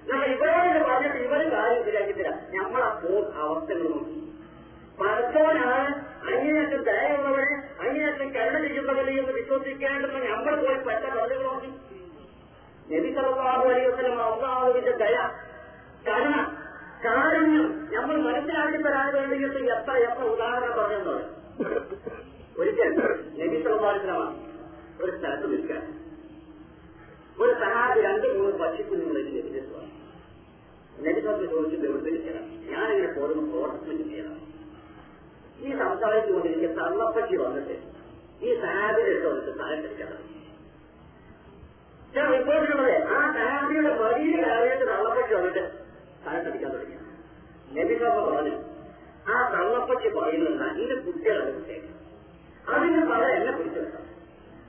നമ്മൾ 0.08 0.26
ഇവരോട് 0.26 0.84
പറഞ്ഞിട്ട് 0.90 1.18
ഇവരും 1.18 1.52
കാര്യം 1.52 1.84
ശരിയാക്കി 1.84 2.14
നമ്മൾ 2.56 2.82
അപ്പോൾ 2.82 3.32
അവസ്ഥകൾ 3.42 3.88
നോക്കി. 3.88 4.16
പടത്തോനാണ് 5.00 5.92
അങ്ങനെയൊക്കെ 6.30 6.76
ദയമുള്ളവരെ 6.76 7.52
അങ്ങനെയൊക്കെ 7.80 8.24
കരുണ 8.24 8.56
ചെയ്യുന്നവരെ 8.66 9.12
എന്ന് 9.20 9.32
വിശ്വസിക്കേണ്ടെന്ന് 9.32 10.20
നമ്മൾ 10.32 10.54
പോയി 10.54 10.78
പെട്ട 10.88 11.04
കഥകൾ 11.04 11.42
നോക്കി. 11.42 11.70
നബി 12.92 13.10
വസല്ലം 13.88 14.22
അള്ളാഹുവിന്റെ 14.22 14.92
ദയ 14.92 15.16
കരുണ 16.08 16.34
കാരുണ്യം 17.04 17.68
നമ്മൾ 17.94 18.16
മനസ്സിലാക്കി 18.26 18.78
തരാൻ 18.78 19.08
വേണ്ടിയിട്ട് 19.14 19.60
എത്ര 19.74 19.92
എത്ര 20.04 20.22
ഉദാഹരണം 20.32 20.72
പറഞ്ഞത് 20.76 21.14
ഒരിക്കൽ 22.58 22.90
നബി 23.38 23.58
സല്ലല്ലാഹു 23.62 23.92
അലൈഹി 23.92 24.36
ഒരു 25.02 25.12
സ്ഥലത്ത് 25.16 25.46
നിൽക്കാൻ 25.46 25.82
ഒരു 27.38 27.52
സഹാബി 27.60 28.00
രണ്ട് 28.00 28.26
മൂന്ന് 28.34 28.56
പക്ഷിക്കുഞ്ഞുങ്ങളെ 28.58 29.22
ലഭിച്ചു 29.28 29.82
നബിസത്ത് 31.00 31.44
ചോദിച്ചു 31.46 31.76
നിർദ്ദേശിക്കണം 31.84 32.46
ഞാനിങ്ങനെ 32.70 33.10
പോകുന്ന 33.12 33.42
പ്രോട്ടസ്മെന്റ് 33.52 34.04
ചെയ്യണം 34.10 34.36
ഈ 35.60 35.70
സംസാരിച്ചുകൊണ്ടിരിക്കുന്ന 35.78 36.74
തള്ളപ്പക്ഷി 36.80 37.36
വന്നിട്ട് 37.36 37.76
ഈ 38.42 38.50
സഹാബിയുടെ 38.60 39.10
അടുത്ത് 39.12 39.28
വന്നിട്ട് 39.28 39.52
സ്ഥലം 39.52 39.80
ധരിക്കണം 39.84 40.18
ഞാൻ 42.14 42.26
റിപ്പോർട്ടുകളെ 42.32 42.94
ആ 43.10 43.20
സഹാബിയുടെ 43.34 43.92
വലിയ 43.98 44.36
കാര്യത്തിൽ 44.44 44.88
തള്ളപ്പറ്റി 44.92 45.34
വന്നിട്ട് 45.34 45.64
തലക്കടിക്കാൻ 46.26 46.70
തുടങ്ങി. 46.72 46.96
നബിസഭ 47.76 48.14
പറഞ്ഞു. 48.26 48.54
ആ 49.28 49.36
തള്ളപ്പറ്റി 49.52 50.08
പറയുന്ന 50.08 50.48
നല്ല 50.60 50.94
കുട്ടികളെ 51.04 51.44
കുട്ടികൾ. 51.50 51.86
അതിന് 52.66 53.00
പല 53.10 53.22
എന്നെ 53.36 53.52
കുറിച്ചെടുക്കാം 53.52 54.06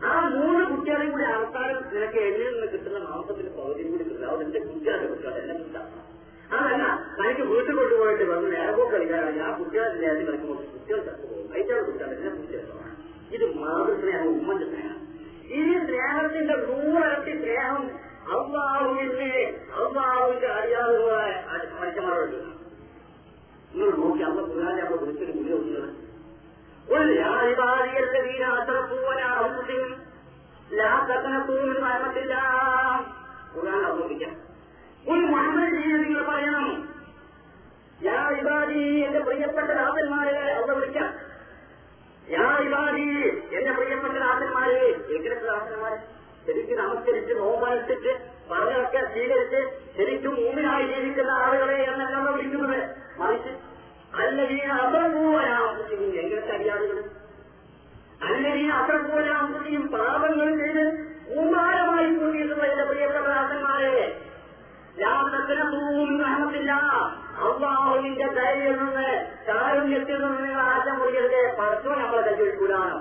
ആ 0.03 0.11
മൂന്ന് 0.29 0.63
കുട്ടികളെയും 0.69 1.11
കൂടി 1.11 1.23
ആൾക്കാരും 1.31 1.79
നിനക്ക് 1.93 2.19
എന്നിൽ 2.27 2.47
നിന്ന് 2.51 2.67
കിട്ടുന്ന 2.67 2.99
മാസത്തിന് 3.07 3.49
പകുതി 3.57 3.83
കൂടി 3.83 4.03
കിട്ടുക 4.03 4.25
അതിന്റെ 4.33 4.59
കുട്ടികളെ 4.59 5.05
കുട്ടികൾ. 5.07 5.33
എന്നെ 5.41 5.55
കിട്ടാം 5.59 5.87
അതല്ല 6.55 6.85
തനിക്ക് 7.17 7.43
വീട്ടിൽ 7.49 7.75
കൊണ്ടുപോയിട്ട് 7.75 8.23
വന്ന് 8.31 8.47
നേരപ്പോക്ക് 8.53 8.91
കളിക്കാനാണെങ്കിൽ 8.91 9.43
ആ 9.43 9.51
കുട്ടികളെ 9.59 9.89
നേരത്തെ 10.01 10.23
കളിക്കുമ്പോൾ 10.25 10.57
കുട്ടികൾ 10.73 10.99
ചത്തുപോകും 11.01 11.45
അതിന്റെ 11.53 11.81
കുട്ടികളെ 11.81 12.15
എന്നെ 12.17 12.31
പിടിച്ചെടുക്കണം 12.31 12.87
ഇത് 13.35 13.45
മാതൃസ്നേഹം 13.59 14.27
ഉമ്മന്റെ 14.33 14.65
സ്നേഹം 14.71 14.97
ഈ 15.51 15.61
സ്നേഹത്തിന്റെ 15.85 16.55
നൂറരട്ടി 16.65 17.33
സ്നേഹം 17.39 17.79
അള്ളാഹുവിനെ 18.29 19.31
അള്ളാഹുവിന്റെ 19.81 20.47
അറിയാവുന്നതായ 20.51 21.31
മനുഷ്യന്മാരുണ്ട് 21.79 22.39
നിങ്ങൾ 23.73 23.89
നോക്കി 23.97 24.23
അമ്മ 24.23 24.41
പുരാനെ 24.41 24.81
അവിടെ 24.81 25.01
വിളിച്ചൊരു 25.01 25.33
മുന്നിൽ 25.33 25.53
ഒന്നുള്ളത് 25.53 25.89
ഒരു 26.93 27.11
രാജിപാതികളുടെ 27.21 28.21
വീര 28.21 28.43
അത്രപ്പൂവന 28.59 29.21
അവസ്ഥയും 29.39 29.91
ലാത്തക്കനപ്പൂവിന് 30.77 31.79
മരണത്തില്ല. 31.79 32.35
പുരാൻ 33.53 33.85
അവതരിപ്പിക്കാം 33.85 34.33
ഒരു 35.07 35.25
മഹമ്മദ് 35.33 35.71
ജീവിതങ്ങൾ 35.77 36.23
പറയണം. 36.23 36.67
യാ 38.03 38.19
ഇബാദി 38.39 38.83
എന്റെ 39.07 39.19
പ്രിയപ്പെട്ട 39.19 39.69
രാജന്മാരെ 39.81 40.35
അവിടെ 40.55 40.73
വിളിക്കാം. 40.73 41.09
യാ 42.31 42.57
ഇബാദി 42.65 43.07
എന്റെ 43.57 43.71
പ്രിയപ്പെട്ട 43.71 44.15
രാജന്മാരെ 44.27 44.79
എങ്ങനെ 45.15 45.35
രാജന്മാരെ 45.51 45.99
ശരിക്കും 46.45 46.77
നമസ്കരിച്ച് 46.77 47.33
നോമ്പനുസരിച്ച് 47.39 48.13
പറഞ്ഞൊക്കെ 48.51 49.01
സ്വീകരിച്ച് 49.11 49.59
ശരിക്കും 49.97 50.33
മൂന്നിനായി 50.39 50.85
ജീവിക്കുന്ന 50.87 51.31
ആളുകളെ 51.41 51.77
എന്നല്ല 51.83 52.15
വിളിക്കുന്നത്. 52.27 52.79
മറിച്ച് 53.19 53.51
അല്ലവീന 54.19 54.69
അസർപൂവനാകുകയും 54.79 56.01
എങ്ങനത്തെ 56.21 56.53
അറിയാളുകൾ 56.55 56.97
അല്ലവീന 58.27 58.71
അസർപൂവനാകുകയും 58.79 59.83
പാപങ്ങൾ 59.93 60.49
ചെയ്ത് 60.61 60.83
കൂമാരമായി 61.29 62.09
കൂട്ടിയിട്ടുള്ള 62.15 62.65
എന്റെ 62.71 62.85
പ്രിയപ്പെട്ട 62.85 63.25
ദാസന്മാരെ 63.29 63.93
ലാഭത്തില്ല 64.97 66.71
അള്ളാഹുവിന്റെ 67.43 68.27
ദയയിൽ 68.37 68.75
നിന്ന് 68.79 69.07
കാരുണ്യത്തിൽ 69.47 70.19
നിന്ന് 70.23 70.39
നിങ്ങൾ 70.41 70.61
ആശം 70.67 70.95
മുറിയരുത് 70.99 71.39
പടച്ചോ 71.59 71.91
നമ്മളെ 71.95 72.21
കൈവഴിക്കൂലാണ് 72.29 72.97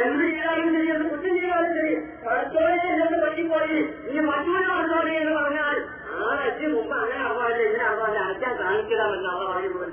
എന്ത് 0.00 0.22
ചെയ്താലും 0.24 0.68
ശരി 0.74 0.88
എന്ത് 0.88 1.06
കുറ്റം 1.10 1.32
ചെയ്താലും 1.36 1.72
ശരി. 1.76 1.94
പടച്ചോനെ 2.24 2.74
എന്നെ 2.94 3.18
പറ്റിപ്പോയി. 3.24 3.78
ഇനി 4.08 4.20
മറ്റൊരു 4.28 4.70
ആൾക്കാരെ 4.74 5.14
എന്ന് 5.20 5.34
പറഞ്ഞാൽ 5.38 5.76
ആറച്ച് 6.20 6.66
മുമ്പ് 6.66 6.94
അങ്ങനെ 6.96 7.22
ആവാല്ലേ 7.28 7.64
ഇങ്ങനെ 7.66 7.84
ആവാല്ലേ 7.84 8.20
അടയ്ക്കാൻ 8.24 8.54
കാണിക്കലാമെന്ന് 8.60 9.28
അവ 9.28 9.40
പറയുന്നത് 9.50 9.88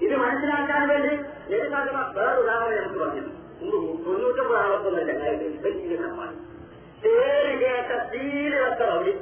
ഇത് 0.00 0.14
മനസ്സിലാക്കാൻ 0.16 0.82
വേണ്ടി 0.90 1.12
ലളിതാക്കുന്ന 1.50 2.02
വേറെ 2.16 2.36
ഉദാഹരണം 2.42 2.84
നമുക്ക് 2.84 3.00
പറഞ്ഞു 3.00 3.24
തൊണ്ണൂറ്റൊമ്പത് 4.04 4.58
ആളൊപ്പമല്ല 4.60 5.10
പേര് 7.02 7.52
കേട്ട 7.62 7.90
തീരെ 8.12 8.58
വെച്ച 8.62 8.82
അവിടെ 8.88 9.12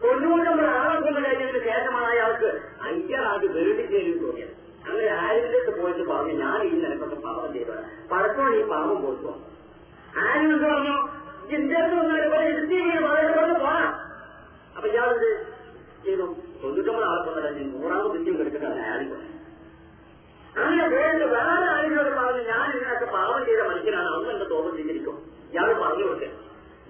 തൊണ്ണൂറ്റൊമ്പത് 0.00 0.68
ആളൊപ്പം 0.76 1.14
കഴിഞ്ഞതിന് 1.18 1.60
ശേഷമാണ് 1.66 2.06
അയാൾക്ക് 2.12 2.50
അയ്യാൾക്ക് 2.86 3.48
വെറുതെ 3.56 3.84
കയറി 3.84 4.12
തോന്നിയത്. 4.20 4.54
അങ്ങനെ 4.90 5.08
ആരിലേക്ക് 5.20 5.72
പോയിട്ട് 5.80 6.04
പറഞ്ഞു 6.10 6.34
ഞാൻ 6.42 6.58
ഈ 6.62 6.72
നിനക്കൊക്കെ 6.82 7.18
പാപം 7.26 7.48
ചെയ്തത് 7.52 7.82
പലപ്പോഴും 8.10 8.54
ഈ 8.58 8.62
പാപം 8.70 8.98
പോയിട്ടു 9.02 9.32
ആരും 10.22 10.60
പറഞ്ഞു 10.64 10.96
ഇന്ത്യയ്ക്ക് 11.56 11.96
വളരെ 13.04 13.28
പറഞ്ഞു 13.34 13.56
പോരാ 13.58 13.84
അപ്പൊ 14.76 14.88
ചെയ്തു? 16.04 16.26
തൊണ്ണൂറ്റൊമ്പത് 16.62 17.06
ആൾക്കൊന്നല്ല 17.06 17.48
നൂറാമത് 17.72 18.12
വിദ്യം 18.12 18.36
കിടക്കുന്നതാണ് 18.38 18.82
ആരും 18.90 19.10
അങ്ങനെ 20.56 20.84
വേണ്ട 20.94 21.22
വേറെ 21.34 21.66
ആരെങ്കിലും 21.72 22.14
പറഞ്ഞു 22.20 22.42
ഞാൻ 22.44 22.64
ഇതിനൊക്കെ 22.70 23.08
പാവം 23.12 23.40
ചെയ്ത 23.44 23.60
മനുഷ്യനാണ്. 23.68 24.08
അന്ന് 24.08 24.30
എന്റെ 24.30 24.46
തോപം 24.52 24.72
ചെയ്തിരിക്കും. 24.76 25.16
പറഞ്ഞു 25.82 26.04
കൊടുക്കുക 26.04 26.30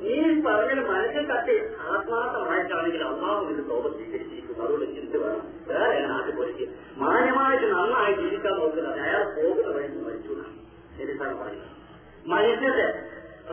നീ 0.01 0.41
പറഞ്ഞത് 0.41 0.91
മനസ്സിൽ 0.91 1.27
തട്ടി 1.27 1.59
ആത്മാർത്ഥമായിട്ടാണെങ്കിൽ 1.81 3.05
അള്ളാഹു 3.05 3.47
ഇത് 3.47 3.71
തോപം 3.71 3.93
സ്വീകരിച്ചിരിക്കും 3.93 4.63
അതുകൊണ്ട് 4.63 4.87
ചിന്ത 4.87 5.17
വേണം. 5.17 5.55
വേറെ 5.67 6.07
നാട്ടിൽ 6.07 6.35
പോയിട്ട്? 6.35 6.67
മാന്യമായിട്ട് 6.97 7.67
നന്നായി 7.67 8.13
ജീവിക്കാൻ 8.13 8.59
നോക്കുന്നത് 8.59 9.01
അയാൾ 9.01 9.23
പോകുന്ന 9.25 9.77
വഴി 9.77 9.89
മരിച്ചു 9.89 10.33
എന്നാണ് 10.33 11.43
പറയുന്നത് 11.43 11.81
മനുഷ്യന്റെ 12.27 12.87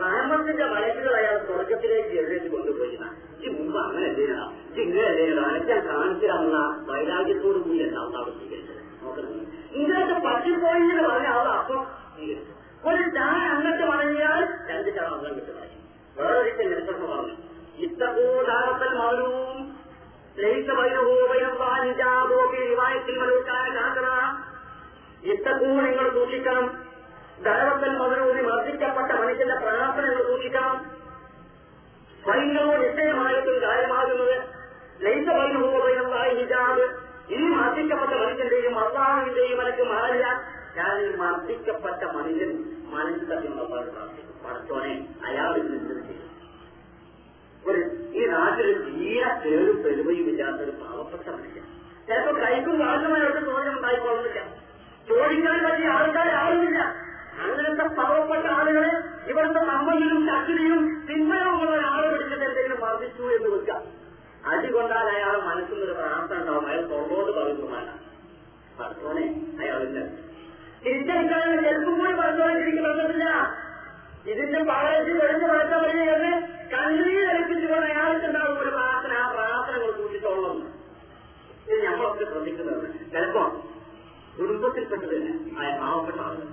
റാമത്തിന്റെ 0.00 0.64
മലക്കുകൾ 0.66 1.14
അയാൾ 1.16 1.38
തുടക്കത്തിലേക്ക് 1.38 2.08
എഴുതി 2.08 2.48
കൊണ്ടുപോയി 2.48 2.98
ഈ 3.44 3.48
മുമ്പ് 3.48 3.78
അങ്ങനെ 3.78 4.06
എന്തിനാ 4.06 4.52
ഇങ്ങനെ 4.76 5.06
എന്തിനാ 5.06 5.42
അനക്കാൻ 5.42 5.86
കാണിച്ചിരാമെന്ന 5.88 6.84
വൈരാഗ്യത്തോടു 6.88 7.58
കൂടി 7.58 7.78
എന്താ 7.78 8.00
അള്ളാഹ് 8.00 8.30
സ്വീകരിച്ചത്. 8.30 9.04
നോക്കണം. 9.04 9.46
ഇങ്ങനത്തെ 9.72 10.14
പറ്റിപ്പോയി 10.14 10.90
എന്ന് 10.90 11.02
പറഞ്ഞ 11.02 11.26
ആൾ 11.26 11.48
അപ്പം 11.48 11.84
സ്വീകരിച്ചു. 12.14 12.52
ഒരു 12.88 13.02
ചാൻ 13.02 13.50
അങ്ങോട്ട് 13.54 13.84
മടങ്ങിയാൽ 13.84 14.70
രണ്ട് 14.70 14.94
ചാൻ 14.94 15.06
അങ്ങനെ 15.06 15.34
കിട്ടും 15.34 15.77
വേറൊരിക്കൽ 16.18 16.68
റിവായത്തിൽ 22.62 23.16
നിങ്ങൾ 25.80 26.06
സൂക്ഷിക്കണം 26.14 26.66
ധാരവത്തൽ 27.44 27.92
മൗനവും 27.96 28.38
മർദ്ദിക്കപ്പെട്ട 28.46 29.10
മനുഷ്യന്റെ 29.12 29.56
പ്രാർത്ഥന 29.56 30.06
സൂക്ഷിക്കണം 30.20 30.76
സ്വയങ്ങളോ 32.22 32.72
നിശ്ചയമായിട്ടും 32.76 33.58
കാര്യമാകുന്നത് 33.62 34.36
ലയിച്ച 35.00 35.28
വൈരഹോപയോപായ 35.30 36.28
ഹിജാബ് 36.34 36.86
ഈ 37.30 37.40
മർദ്ദിക്കപ്പെട്ട 37.48 38.12
മനുഷ്യന്റെയും 38.14 38.76
അള്ളാഹുവിന്റെയും 38.78 39.58
മനക്ക് 39.58 39.84
മാറില്ല 39.84 40.26
ഞാൻ 40.78 40.94
ഈ 41.04 41.08
മർദ്ദിക്കപ്പെട്ട 41.22 42.02
മനുഷ്യൻ 42.16 42.50
മനസ്സിലുള്ള 42.94 43.62
പ്രാർത്ഥിക്കും 43.70 44.36
പടത്തോനെ 44.44 44.92
അയാൾ 45.28 45.52
ഇതിന് 45.60 45.78
ചെയ്യും. 46.08 46.24
ഒരു 47.68 47.80
ഈ 48.18 48.26
നാട്ടിൽ 48.32 48.68
തീരെ 48.86 49.30
പേരും 49.44 49.76
പെരുമയും 49.84 50.28
ഇല്ലാത്ത 50.32 50.60
ഒരു 50.66 50.74
പാവപ്പെട്ട 50.82 51.26
മനുഷ്യൻ. 51.36 51.64
ചിലപ്പോ 52.08 52.32
കൈക്കും 52.42 52.76
വാസമായിട്ട് 52.82 53.40
ചോദ്യം 53.48 53.74
ഉണ്ടായിക്കൊള്ളുന്നില്ല 53.76 54.40
ചോദിക്കാൻ 55.08 55.58
പറ്റിയ 55.64 55.88
ആൾക്കാർ 55.96 56.28
ആളുമില്ല. 56.42 56.78
അങ്ങനത്തെ 57.44 57.86
പാവപ്പെട്ട 57.98 58.46
ആളുകളെ 58.58 58.92
ഇവിടുത്തെ 59.30 59.60
സമ്പത്തിലും 59.70 60.20
ശക്തിയിലും 60.30 60.80
തിന്മയുമുള്ള 61.08 61.70
ഒരാളെ 61.76 62.08
പിടിച്ചിട്ട് 62.12 62.44
എന്തെങ്കിലും 62.48 62.80
വർദ്ധിച്ചു 62.84 63.24
എന്ന് 63.36 63.50
വെക്കാം 63.54 63.82
അതുകൊണ്ടാൽ 64.52 65.06
അയാളെ 65.14 65.38
മനസ്സിൽ 65.48 65.78
ഒരു 65.86 65.94
പ്രാർത്ഥന 66.00 66.38
ഉണ്ടാവും. 66.42 66.66
അയാൾ 66.70 66.82
തൊള്ളോട് 66.92 67.30
പറയുന്നതാണ് 67.38 67.92
ഭർത്താവിനെ 68.78 69.24
അയാളില്ല 69.62 69.98
തിരിച്ചെടുക്കാൻ 70.88 71.48
ചെറുപ്പം 71.64 71.94
കൂടി 72.00 72.14
പറഞ്ഞോണ്ടിരിക്കും 72.20 72.84
പറഞ്ഞില്ല 72.88 73.26
ഇതിന്റെ 74.32 74.60
പാളയത്തിൽ 74.70 75.16
വെളിച്ച് 75.22 75.46
മാറ്റാൻ 75.52 75.78
വഴി 75.84 76.00
എന്ന് 76.14 76.32
കണ്ണീർ 76.72 77.18
അയാൾക്ക് 77.28 77.54
അയാൾക്കുണ്ടാവും 77.88 78.56
ഒരു 78.62 78.70
പ്രാർത്ഥന. 78.76 79.12
ആ 79.20 79.26
പ്രാർത്ഥനകൾ 79.34 79.90
കൂട്ടിത്തോളം 79.98 80.56
ഇത് 81.64 81.76
ഞങ്ങളൊക്കെ 81.84 82.24
ശ്രദ്ധിക്കുന്നത് 82.32 82.84
ചിലപ്പോ 83.12 83.42
കുടുംബത്തിൽപ്പെട്ടത് 84.38 85.14
തന്നെ 85.14 85.32
ആ 85.58 85.70
പാവപ്പെട്ട 85.80 86.18
ആളുകൾ. 86.26 86.48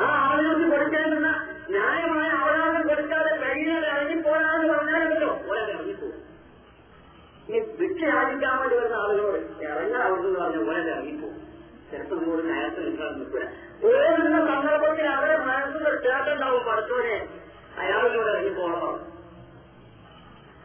ആ 0.00 0.06
ആളുകൾക്ക് 0.26 0.66
കൊടുക്കേണ്ടുന്ന 0.72 1.30
ന്യായമായ 1.74 2.28
അവകാശം 2.40 2.82
കൊടുക്കാതെ 2.90 3.32
കഴിയാതെ 3.42 3.88
ഇറങ്ങിപ്പോരാന്ന് 3.94 4.68
പറഞ്ഞാലുണ്ടല്ലോ. 4.72 5.32
ഒരാൾ 5.50 5.68
ഇറങ്ങിപ്പോകും 5.74 6.18
ഈ 7.48 7.60
ഭിക്ഷ 7.78 8.00
യാചിക്കാൻ 8.12 8.54
വേണ്ടി 8.60 8.74
വരുന്ന 8.78 8.96
ആളുകളോട് 9.02 9.38
ഇറങ്ങാൻ 9.68 10.02
അവിടുന്ന് 10.08 10.38
പറഞ്ഞ 10.42 10.58
ഒരാൾ 10.64 10.86
ഇറങ്ങിപ്പോകും 10.94 11.36
ചിലപ്പോൾ 11.90 12.18
നിങ്ങളോട് 12.20 12.44
നേരത്തെ 12.50 12.80
നിൽക്കാൻ 12.86 13.12
നിൽക്കുക 13.18 13.44
പോകുന്ന 13.82 14.38
സന്ദർഭത്തിൽ 14.48 15.06
അവരെ 15.14 15.36
മനസ്സിൽ 15.46 15.96
ചേർത്തുണ്ടാവും 16.06 16.62
പഠിച്ചവരെ 16.68 17.16
അയാളിലൂടെ 17.80 18.30
ഇറങ്ങി 18.32 18.52
പോകണം. 18.58 18.96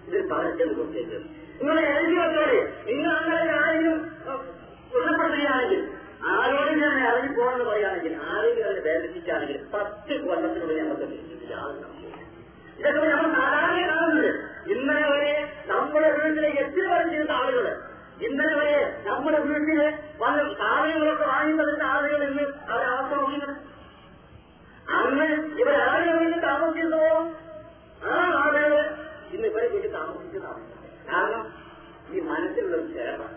ഇതിൽ 0.08 0.24
പറഞ്ഞത് 0.32 0.74
കൊടുത്തേക്ക് 0.80 1.18
നിങ്ങൾ 1.60 1.78
എഴുതി 1.92 2.16
വെച്ചോളെ 2.20 2.60
നിങ്ങൾ 2.90 3.12
അങ്ങനെ 3.20 3.54
ആരെങ്കിലും 3.60 4.00
കൊല്ലപ്പെടുകയാണെങ്കിൽ 4.92 5.82
ആരോടും 6.32 6.78
ഞാൻ 6.84 6.96
ഇറങ്ങി 7.08 7.32
പോകണമെന്ന് 7.38 7.66
പറയുകയാണെങ്കിൽ 7.70 8.14
ആരെങ്കിലും 8.30 8.68
അതിനെ 8.70 8.84
വേദനിപ്പിക്കുകയാണെങ്കിൽ 8.88 9.58
പത്ത് 9.74 10.14
കൊല്ലത്തിനുള്ളിൽ 10.26 10.78
ഞങ്ങൾക്ക് 10.82 11.08
ഇതൊക്കെ 12.80 13.10
നമ്മൾ 13.10 13.30
സാധാരണ 13.36 13.82
കാണുന്നത്. 13.92 14.32
ഇന്നലെ 14.74 15.06
വരെ 15.12 15.34
നമ്മുടെ 15.70 16.10
വീട്ടിലേക്ക് 16.18 16.60
എത്തി 16.64 16.82
പറഞ്ഞിരുന്ന 16.90 17.32
ആളുകൾ 17.32 17.66
ഇന്നലെ 18.24 18.53
വരെ 18.59 18.76
നമ്മുടെ 19.05 19.39
വീട്ടിൽ 19.47 19.80
വന്ന് 20.20 20.43
സാധനങ്ങളൊക്കെ 20.59 21.26
വാങ്ങുന്നതിന്റെ 21.32 21.86
ആളുകൾ 21.86 22.22
ഇന്ന് 22.28 22.43
അവരവസ്ഥ 22.70 23.13
നോക്കുന്നത് 23.16 23.55
അന്ന് 24.97 25.28
ഇവരാരെ 25.61 26.11
വീട്ടിൽ 26.20 26.39
താമസിക്കുന്നതോ 26.45 27.11
ആ 28.07 28.16
ആളുകൾ 28.43 28.74
ഇന്ന് 29.34 29.47
ഇവരെ 29.51 29.68
വീട്ടിൽ 29.74 29.91
താമസിക്കുന്ന 29.91 30.47
കാരണം 31.09 31.43
ഈ 32.11 32.20
മനസ്സിലുള്ള 32.30 32.78
ചേരാണ് 32.95 33.28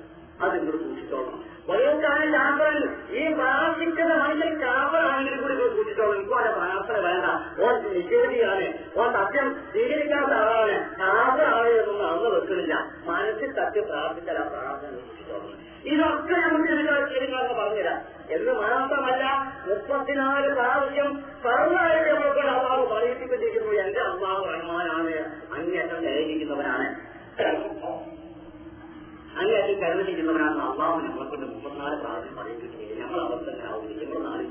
അത് 0.41 0.53
നിങ്ങൾ 0.57 0.75
സൂക്ഷിച്ചോളണം. 0.83 1.45
വയോക്കാല 1.69 2.21
ചാപ്പൽ 2.35 2.77
ഈ 3.19 3.35
പ്രാർത്ഥിക്കുന്ന 3.35 4.15
മനുഷ്യൻ 4.15 4.61
ചാപ്പലാണെങ്കിൽ 4.61 5.41
കൂടി 5.41 5.55
സൂക്ഷിച്ചോളൂ 5.55 6.15
ഇപ്പൊ 6.21 6.37
അവന്റെ 6.37 6.53
പ്രാർത്ഥന 6.59 6.97
വേണ്ട. 7.07 7.27
ഓൻ 7.65 7.75
നിഷേധിയാണ്. 7.95 8.67
ഓൻ 8.99 9.09
സത്യം 9.17 9.49
സ്വീകരിക്കാത്ത 9.73 10.33
ആളാണ്. 10.33 10.77
ചാപ്പലാണ് 10.99 11.69
എന്നൊന്നും 11.69 12.07
അന്ന് 12.13 12.29
വെക്കുന്നില്ല 12.37 12.75
മനസ്സിൽ 13.07 13.51
സത്യം 13.61 13.87
പ്രാർത്ഥിച്ചാൽ 13.87 14.39
ആ 14.39 14.49
പ്രാർത്ഥന 14.49 14.95
ഇതൊക്കെ 15.91 16.37
നമുക്ക് 16.45 16.69
ചെയ്യുന്നതെന്ന് 17.13 17.55
പറഞ്ഞുതരാം. 17.59 17.99
എന്ന് 18.31 18.53
മാത്രമല്ല 18.53 19.25
മുപ്പത്തിനാല് 19.69 20.49
പ്രാവശ്യം 20.55 21.11
സർവായിട്ട് 21.45 22.09
നമ്മളോട് 22.11 22.39
അള്ളാഹ് 22.39 22.87
പറയിപ്പിച്ചിരിക്കുന്നു 22.95 23.73
എന്റെ 23.85 24.01
അള്ളാഹ് 24.01 24.43
റഹ്മാനാണ്. 24.55 25.17
അങ്ങേറ്റം 25.59 26.01
ലയിക്കുന്നവനാണ് 26.07 26.89
ദയനിക്കുന്നവനാണ് 29.41 29.75
കരുണ 29.83 30.01
ചെയ്യുന്നവരാണ് 30.09 30.61
അള്ളാഹു 30.67 30.95
നമ്മളെ 31.01 31.27
കൊണ്ട് 31.31 31.47
മുപ്പത്തിനാല് 31.53 31.97
പ്രാവശ്യം 32.03 32.35
പറയിപ്പിക്കുന്നത് 32.39 33.01
നമ്മൾ 33.03 33.21
അവസ്ഥ 33.27 33.51
നമ്മൾ 33.59 34.23
നാല് 34.27 34.47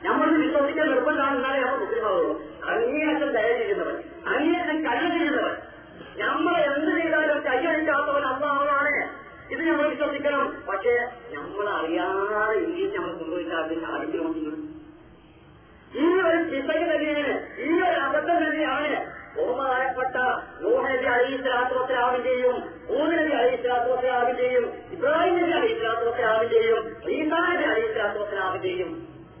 നമ്മൾ 0.00 0.28
വിശ്വസിക്കാൻ 0.40 0.86
നിർബന്ധമാണ് 0.88 1.36
എന്നാലേ 1.36 1.60
നമ്മൾ 1.62 1.78
മുസ്ലിമാവുള്ളൂ 1.82 2.32
അങ്ങേയറ്റം 2.70 3.30
ദയ 3.36 3.52
ചെയ്യുന്നവർ 3.60 3.94
അങ്ങേയറ്റം 4.32 4.78
കരുതിരിക്കുന്നവൻ 4.86 5.54
നമ്മൾ 6.20 6.54
എന്ത് 6.68 6.90
ചെയ്താലും 6.98 7.38
കൈയടിക്കാത്തവൻ 7.46 8.24
അള്ളാഹുവാണ്. 8.26 8.92
ഇത് 9.50 9.62
നമ്മൾ 9.62 9.84
വിശ്വസിക്കണം. 9.88 10.44
പക്ഷേ 10.68 10.94
നമ്മൾ 11.34 11.66
അറിയാതെ 11.74 12.54
ഇന്ത്യയിൽ 12.60 12.94
നമ്മൾ 12.96 13.12
സംഭവിച്ചാൽ 13.18 13.62
സാധിക്കണമെങ്കിലും 13.84 14.56
ഈ 15.94 16.06
ഒരു 16.20 16.38
ചിന്തയ്ക്ക് 16.50 16.86
തന്നെയാണ് 16.92 17.34
ഈ 17.64 17.72
ഒരു 17.82 18.00
അബദ്ധം 18.06 18.38
തന്നെയാണ് 18.44 18.88
ബഹുമാനപ്പെട്ട 19.36 20.16
നൂഹനബി 20.62 21.08
അലി 21.14 21.36
സ്വലാത്വത്തിലാവിന്റെയും 21.36 22.56
ഊനബി 22.96 23.32
അലി 23.36 23.56
സ്വലാത്വത്തിലാവിന്റെയും 23.56 24.64
ഇബ്രാഹിം 24.92 25.34
നബി 25.36 25.54
അലി 25.58 25.70
ഈസാനബി 25.72 26.58
ഈസാ 27.16 27.40
നബി 27.46 27.66
അലി 27.72 27.86
സ്വലാത്വത്തിലാവിന്റെയും 27.88 28.90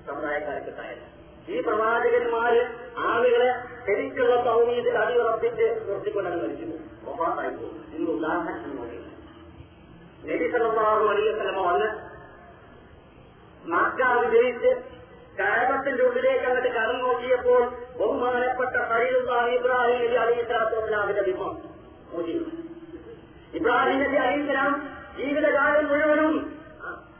സമുദായക്കാർക്കുണ്ടായത് 0.08 1.04
ഈ 1.48 1.60
പ്രവാചകന്മാര് 1.60 2.62
ആളുകളെ 3.06 3.50
ശരിക്കുള്ള 3.86 4.34
സൗമീതിൽ 4.44 4.94
അടിയുറപ്പിച്ച് 4.98 5.66
നിർത്തിക്കൊണ്ടെന്ന് 5.86 6.40
മരിച്ചു. 6.42 6.66
ഒപ്പാത്തായി 7.06 7.52
പോകും 7.52 7.82
ഇന്ന് 7.96 8.10
ഉദാഹരണം 8.10 8.72
നോക്കി 8.76 8.98
നബി 10.24 10.46
സല്ലല്ലാഹു 10.52 11.04
അലൈഹി 11.10 11.28
വസല്ലമ 11.30 11.62
വന്ന് 11.68 11.88
മക്ക 13.64 14.00
വിജയിച്ച് 14.22 14.70
കാരണത്തിന്റെ 15.38 16.02
ഉള്ളിലേക്ക് 16.04 16.46
അങ്ങോട്ട് 16.46 16.70
കടന്നു 16.70 17.02
നോക്കിയപ്പോൾ 17.04 17.62
ബഹുമാനപ്പെട്ട 17.98 18.74
ഖലീലുല്ലാഹി 18.90 19.52
ഇബ്രാഹിം 19.56 19.98
നബി 20.02 20.16
അലൈഹി 20.18 20.42
സ്വലാത്തു 20.42 20.76
വിഭവം. 21.28 21.56
ഇബ്രാഹിം 23.54 23.98
നബി 24.02 24.16
അലൈഹി 24.18 24.42
സ്വലാം 24.46 24.72
ജീവിതകാലം 25.18 25.86
മുഴുവനും 25.90 26.32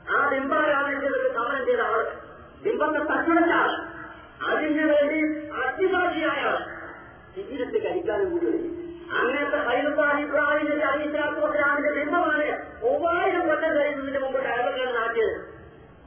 ആ 0.08 0.18
ബിംബാരാധനത്തിലേക്ക് 0.30 1.30
സമരം 1.36 1.62
ചെയ്ത 1.68 1.82
ആൾ 1.88 2.02
ബിംബത്തെ 2.64 3.00
തട്ടുടച്ച 3.10 3.52
ആൾ 3.60 3.70
അതിനു 4.48 4.84
വേണ്ടി 4.90 5.20
അത്തിവാദിയായ 5.62 6.40
ആൾ 6.48 6.58
ജീവിതത്തെ 7.36 7.78
കഴിക്കാനും 7.86 8.28
കൂടി 8.34 8.52
അങ്ങനത്തെ 9.16 9.58
ഹൈലുല്ലാഹി 9.66 10.20
ഇബ്രാഹിം 10.24 10.66
നബി 10.70 10.84
അലൈഹി 10.84 11.08
സ്വലാത്തു 11.10 11.40
വസ്സലാമിന്റെ 11.44 11.92
ബിംബമാണ് 11.98 12.46
മൂവായിരം 12.82 13.44
കൊല്ലം 13.48 13.72
കഴിയുന്നതിന് 13.78 14.20
മുമ്പ് 14.24 14.40
ഡയറക്ടർ 14.46 14.90
നാട്ടിയത് 14.98 15.36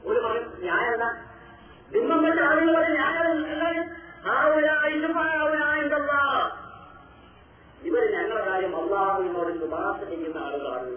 ഒരു 0.04 0.20
മകൻ 0.20 0.44
ന്യായമല്ല 0.62 1.06
ബിംബം 1.90 2.20
കണ്ട 2.24 2.40
ആളുകളുടെ 2.48 2.90
ന്യായം 2.96 3.38
ഇവർ 7.82 8.04
ഞങ്ങളുടെ 8.12 8.50
കാര്യം 8.50 8.76
അള്ളാഹുവിനോട് 8.76 9.60
ശുപാർശ 9.60 10.04
ചെയ്യുന്ന 10.04 10.38
ആളുകളാണ് 10.38 10.90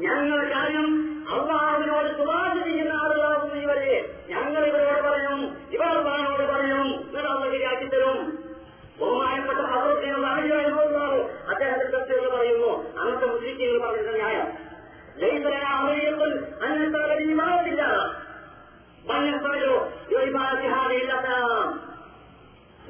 ഞങ്ങളുടെ 0.00 0.54
കാര്യം 0.54 0.88
അള്ളാഹുവിനോട് 1.32 2.18
ശുപാർശ 2.18 2.64
ചെയ്യുന്ന 2.64 2.92
ആളുകളാകുന്നു 2.92 3.54
ഇവരെ. 3.54 3.94
ഞങ്ങൾ 4.28 4.66
ഇവരോട് 4.66 5.08
പറയും 5.08 5.40
ഇവർ 5.70 5.86
അള്ളാഹിനോട് 5.86 6.52
പറയും 6.52 7.10
ഇവർ 7.10 7.42
ശരിയാക്കി 7.42 7.86
തരും 7.86 8.18
ബഹുമാനപ്പെട്ട 9.00 9.58
അദ്ദേഹത്തിന്റെ 11.48 12.28
പറയുന്നു. 12.28 12.98
അന്നത്തെ 12.98 13.26
മുസ്ലിം 13.26 13.82
പറഞ്ഞിട്ട് 13.82 14.14
ന്യായം. 14.14 14.67
ലൈസലന 15.20 15.66
അമരിയപ്പോൾ 15.74 16.32
അന്നത്തെ 16.62 17.00
മാറില്ല 17.34 17.84
മഞ്ഞപ്പറയോ 19.04 19.74
ഇല്ലാത്ത 20.94 21.28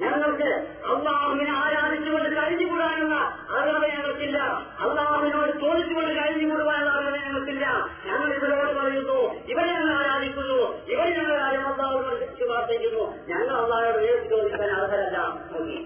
ഞങ്ങൾക്ക് 0.03 0.49
അള്ളാഹുവിനെ 0.91 1.53
ആരാധിച്ചുകൊണ്ട് 1.61 2.29
കഴിഞ്ഞുകൂടാനുള്ള 2.37 3.15
അറിവ് 3.57 3.87
ഞങ്ങൾക്കില്ല. 3.89 4.39
അള്ളാഹുവിനോട് 4.81 5.51
ചോദിച്ചുകൊണ്ട് 5.61 6.13
കഴിഞ്ഞുകൂടുവാനുള്ള 6.19 6.91
അറിവ് 6.91 7.19
ഞങ്ങൾക്കില്ല. 7.19 7.65
ഞങ്ങൾ 8.07 8.29
ഇവരോട് 8.35 8.73
പറയുന്നു 8.79 9.19
ഇവരെ 9.49 9.71
ഞങ്ങൾ 9.73 9.95
ആരാധിക്കുന്നു 9.97 10.59
ഇവരെ 10.93 11.11
ഞങ്ങൾ 11.19 11.35
അള്ളാഹുവിനോട് 11.65 12.25
ശുപാർശിക്കുന്നു 12.41 13.05
ഞങ്ങൾ 13.29 13.55
അള്ളാഹോട് 13.57 13.99
നേരിട്ട് 13.99 14.29
ചോദിക്കാൻ 14.31 14.71
അർഹരല്ല? 14.77 15.19
നോക്കി 15.51 15.79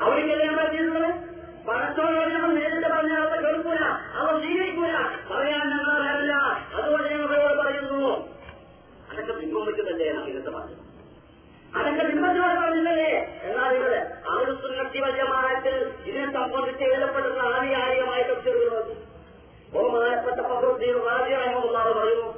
അവർക്കല്ലേ 0.00 0.46
നമ്മൾ 0.46 0.66
ചെയ്യുന്നത് 0.68 1.08
പണത്തോട് 1.66 2.32
നമ്മൾ 2.34 2.50
നേരിട്ട് 2.58 2.88
പറഞ്ഞാൽ 2.94 3.20
അവർ 3.26 3.38
കേൾക്കൂല 3.44 3.84
അവർ 4.20 4.34
സ്വീകരിക്കൂല 4.42 4.96
പറയാൻ 5.30 5.62
ഞങ്ങൾ 5.72 5.90
അറിയാറില്ല 5.98 6.34
അതുകൊണ്ട് 6.76 7.08
ഞങ്ങളോട് 7.12 7.56
പറയുന്നു. 7.60 8.00
അതൊക്കെ 9.10 9.32
വെച്ചിട്ടല്ലേ 9.68 10.08
ഇന്നത്തെ 10.30 10.52
പറഞ്ഞു 10.56 10.76
അതൊക്കെ 11.78 12.02
ബിംബത്തിനോട് 12.08 12.58
പറഞ്ഞില്ലേ? 12.62 13.06
എന്നാൽ 13.46 13.70
ഇവിടെ 13.78 14.00
അവർ 14.32 14.48
സുന്നത്തി 14.62 14.98
വല്യമാനത്തിൽ 15.04 15.76
ഇതിനെ 16.08 16.26
സംബന്ധിച്ച് 16.36 16.84
എഴുതപ്പെടുന്ന 16.88 17.40
ആധികാരികമായ 17.54 18.20
നോക്കി 18.74 18.96
ബഹുമാനപ്പെട്ട 19.74 20.40
പകർത്തിയും 20.50 20.98
റാജിയാണെന്നുള്ളതാണ് 21.08 21.94
പറയുന്നു. 22.00 22.28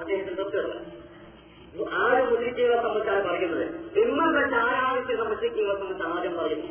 അദ്ദേഹത്തിന് 0.00 0.36
തഫ്സീറുകൾ 0.40 0.80
ആര് 2.00 2.22
മുദ്രിക്കുകളെ 2.30 2.78
സംബന്ധിച്ചാണ് 2.86 3.22
പറയുന്നത്. 3.28 3.66
വെച്ച് 4.38 4.56
ആരാധിക്കുന്ന 4.64 5.24
മുദ്രിക്കുകളെ 5.30 5.74
സംബന്ധിച്ച് 5.74 6.06
ആദ്യം 6.14 6.34
പറയുന്നു. 6.40 6.70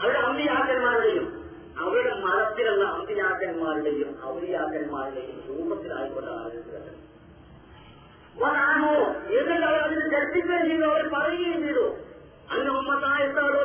അവരുടെ 0.00 0.18
അമ്പിയാക്കന്മാരുടെയും 0.18 1.26
അവരുടെ 1.78 2.14
മതത്തിലുള്ള 2.24 2.84
അമ്പിയാക്കന്മാരുടെയും 2.88 4.10
ഔലിയാക്കന്മാരുടെയും 4.28 5.38
രൂപത്തിലായിക്കൊണ്ട് 5.48 6.30
ആലോചിക്കുന്നത് 6.30 6.88
എന്നിട്ട് 9.38 9.66
അവർ 9.66 9.80
അതിന് 9.86 10.04
ചർച്ചിക്കുകയും 10.12 10.66
ചെയ്തു 10.68 10.84
അവർ 10.84 11.02
പറയുകയും 11.14 11.60
ചെയ്തു. 11.66 11.84
അന്ന് 12.52 12.70
ഉമ്മത്തായത്തോടോ 12.70 13.59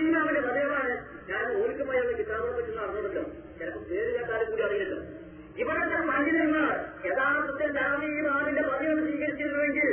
ഷാഫിമാമിന്റെ 0.00 0.42
പതിവാണ് 0.44 0.92
ഞാൻ 1.30 1.42
ഓർക്കുമായി 1.54 2.00
പോയുള്ള 2.00 2.12
കിതാബിനെ 2.20 2.52
പറ്റി 2.58 2.72
അറിഞ്ഞല്ലോ 2.84 3.22
ചിലപ്പോൾ 3.58 3.82
പേര് 3.88 4.10
കേട്ടാലും 4.16 4.46
കൂടി 4.52 4.62
അറിയല്ലോ 4.66 4.98
ഇവിടുത്തെ 5.60 5.98
പണ്ഡിതന്മാർ 6.10 6.70
യഥാർത്ഥത്തിൽ 7.08 7.68
ഷാഫിമാമിന്റെ 7.78 8.62
പതിവ് 8.70 8.94
സ്വീകരിച്ചിരുന്നുവെങ്കിൽ 9.00 9.90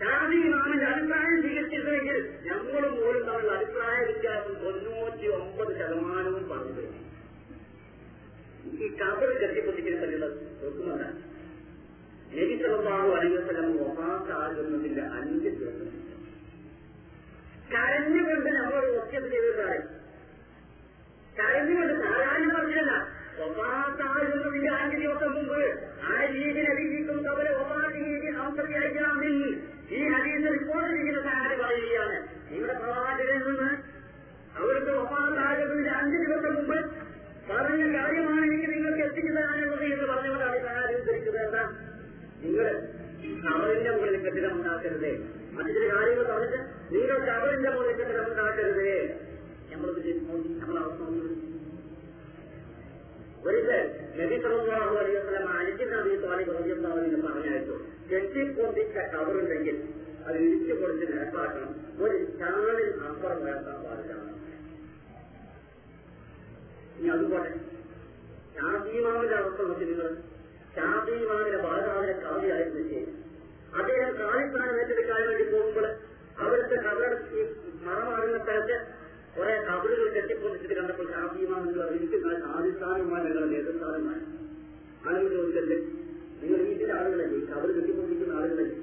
ഷാഫിമാമിന്റെ 0.00 0.86
അഭിപ്രായം 0.92 1.36
സ്വീകരിച്ചിരുന്നുവെങ്കിൽ 1.42 2.16
ഞങ്ങളും 2.46 2.94
പോലും 3.00 3.22
തമ്മിൽ 3.28 3.50
അഭിപ്രായ 3.56 3.98
വ്യത്യാസം 4.08 4.54
തൊണ്ണൂറ്റി 4.62 5.28
ഒമ്പത് 5.38 5.72
ശതമാനവും 5.80 6.46
പറഞ്ഞു 6.52 6.86
ഈ 8.76 8.88
കബർ 9.00 9.30
കെട്ടിപ്പൊട്ടിക്കൽ 9.42 9.96
പറ്റുന്നത് 10.02 10.32
നോക്കുന്നുണ്ട്. 10.60 11.08
നബി 12.30 12.54
സല്ലല്ലാഹു 12.62 13.10
അലൈഹി 13.16 13.34
വസല്ലം 13.38 13.68
വഫാത്താകുന്നതിന്റെ 13.80 15.04
അഞ്ച് 15.18 15.50
ദിവസം. 15.58 15.90
കരഞ്ഞുകൊണ്ട് 17.68 18.23
ചെയ്തതാണ് 19.22 19.78
കരഞ്ഞുകൊണ്ട് 21.38 21.94
സാധാരണ 22.04 22.56
പറഞ്ഞില്ല 22.56 23.14
ഒപ്പാത്താകുന്നതിന്റെ 23.44 24.72
അഞ്ച് 24.72 24.96
ദിവസം 24.96 25.32
മുമ്പ് 25.34 25.60
ആ 26.02 26.24
രീതിയിൽ 26.24 26.72
അറിയിക്കും 26.72 27.28
അവരെ 27.28 27.50
ഈ 29.90 30.08
ഹദീസ് 30.08 30.52
റിപ്പോർട്ട് 30.52 30.96
ചെയ്യുന്ന 30.96 31.22
സാഹചര്യം 31.22 31.58
പറയുകയാണ്. 31.58 32.28
ഇവിടെ 32.50 32.72
പ്രവാചകനിൽ 32.72 33.46
നിന്ന് 33.46 33.70
അവർക്ക് 34.56 34.90
ഒപ്പാത്താകുന്നതിന്റെ 34.90 35.90
അഞ്ച് 35.90 36.16
ദിവസം 36.16 36.54
മുമ്പ് 36.54 36.78
പറഞ്ഞ 37.50 37.96
കാര്യമാണ് 37.96 38.46
എനിക്ക് 38.46 38.72
നിങ്ങൾക്ക് 38.72 38.98
എത്തിച്ചു 38.98 39.30
എന്ന് 39.30 39.42
ഈ 40.56 40.60
സഹായം 40.66 40.96
എന്താ 41.46 41.64
നിങ്ങൾ 42.42 42.66
അവരിന്റെ 43.54 43.90
മുകളിൽ 43.90 44.20
കെട്ടിടം 44.20 44.52
ഉണ്ടാക്കരുത്. 44.52 45.10
മറ്റു 45.52 45.68
ചില 45.68 45.94
കാര്യങ്ങൾ 45.96 46.22
പറഞ്ഞിട്ട് 46.22 46.63
നിങ്ങൾ 46.94 47.18
കവറിന്റെ 47.28 47.70
മുകളിൽ 47.70 47.94
കെട്ടിടം 47.98 48.26
ഉണ്ടാക്കരുത് 48.28 48.88
നമ്മളത് 49.70 50.00
നമ്മളെ 50.54 50.80
അവസ്ഥ 50.82 51.00
ഒന്നും 51.04 51.30
ഒരിക്കൽ 53.44 53.80
നബി 54.18 54.36
സല്ലല്ലാഹു 54.42 54.94
അലൈഹി 54.98 55.16
വസല്ലം 55.18 55.48
അലിജി 55.56 55.86
നബി 55.90 56.12
സ്വാലി 56.20 56.44
അൻഹു 56.52 57.18
പറഞ്ഞായിരുന്നു 57.26 57.76
കെട്ടിപ്പൊന്തിച്ച 58.10 58.96
കവറുണ്ടെങ്കിൽ 59.12 59.76
അത് 60.26 60.36
ഇടിച്ചു 60.44 60.74
കൊടുത്ത് 60.74 61.06
നിരപ്പാക്കണം 61.10 61.72
ഒരു 62.02 62.16
ചാണിൽ 62.38 62.78
അപ്പുറം 63.08 63.40
വേർത്താൻ 63.44 63.76
പാടില്ല 63.82 64.12
ഇനി 66.96 67.10
അതുപോലെ 67.14 67.50
ഷാഫിമാവിന്റെ 68.56 69.36
അവസ്ഥ 69.38 69.60
നോക്കി 69.64 69.84
നിങ്ങൾ. 69.84 70.10
ഷാഫിമാവിന്റെ 70.74 71.58
ബാധാവിനെ 71.64 72.14
കാവ്യായിരുന്നു 72.22 73.00
അദ്ദേഹം 73.78 74.10
കാലിസ്ഥാനം 74.20 74.76
ഏറ്റെടുക്കാൻ 74.80 75.22
വേണ്ടി 75.28 75.44
പോകുമ്പോൾ 75.52 75.86
അവിടുത്തെ 76.42 76.76
കബറ 76.76 77.10
മറമാറുന്ന 77.86 78.38
സ്ഥലത്ത് 78.38 78.76
കുറെ 79.36 79.54
കബറുകൾ 79.68 80.08
കെട്ടിപ്പൊന്നിച്ചിട്ട് 80.08 80.74
കണ്ടപ്പോൾ 80.74 81.06
ഷാഫിമാമെന്ന് 81.12 81.78
പറഞ്ഞു 81.78 81.98
എനിക്ക് 81.98 82.18
ആദിസ്ഥാനവുമായി 82.54 83.24
ഞങ്ങളുടെ 83.24 83.50
നേതൃസ്ഥാനമായി 83.54 84.22
ആളുകൾ 85.06 85.28
ചോദിച്ചല്ലേ 85.32 85.78
നിങ്ങൾ 86.40 86.58
വീട്ടിലെ 86.60 86.92
ആളുകളല്ലേ? 86.92 87.36
ഈ 87.36 87.46
കബറ് 87.46 87.70
കെട്ടിപ്പൊന്നിക്കുന്ന 87.76 88.32
ആളുകളല്ലേ? 88.32 88.76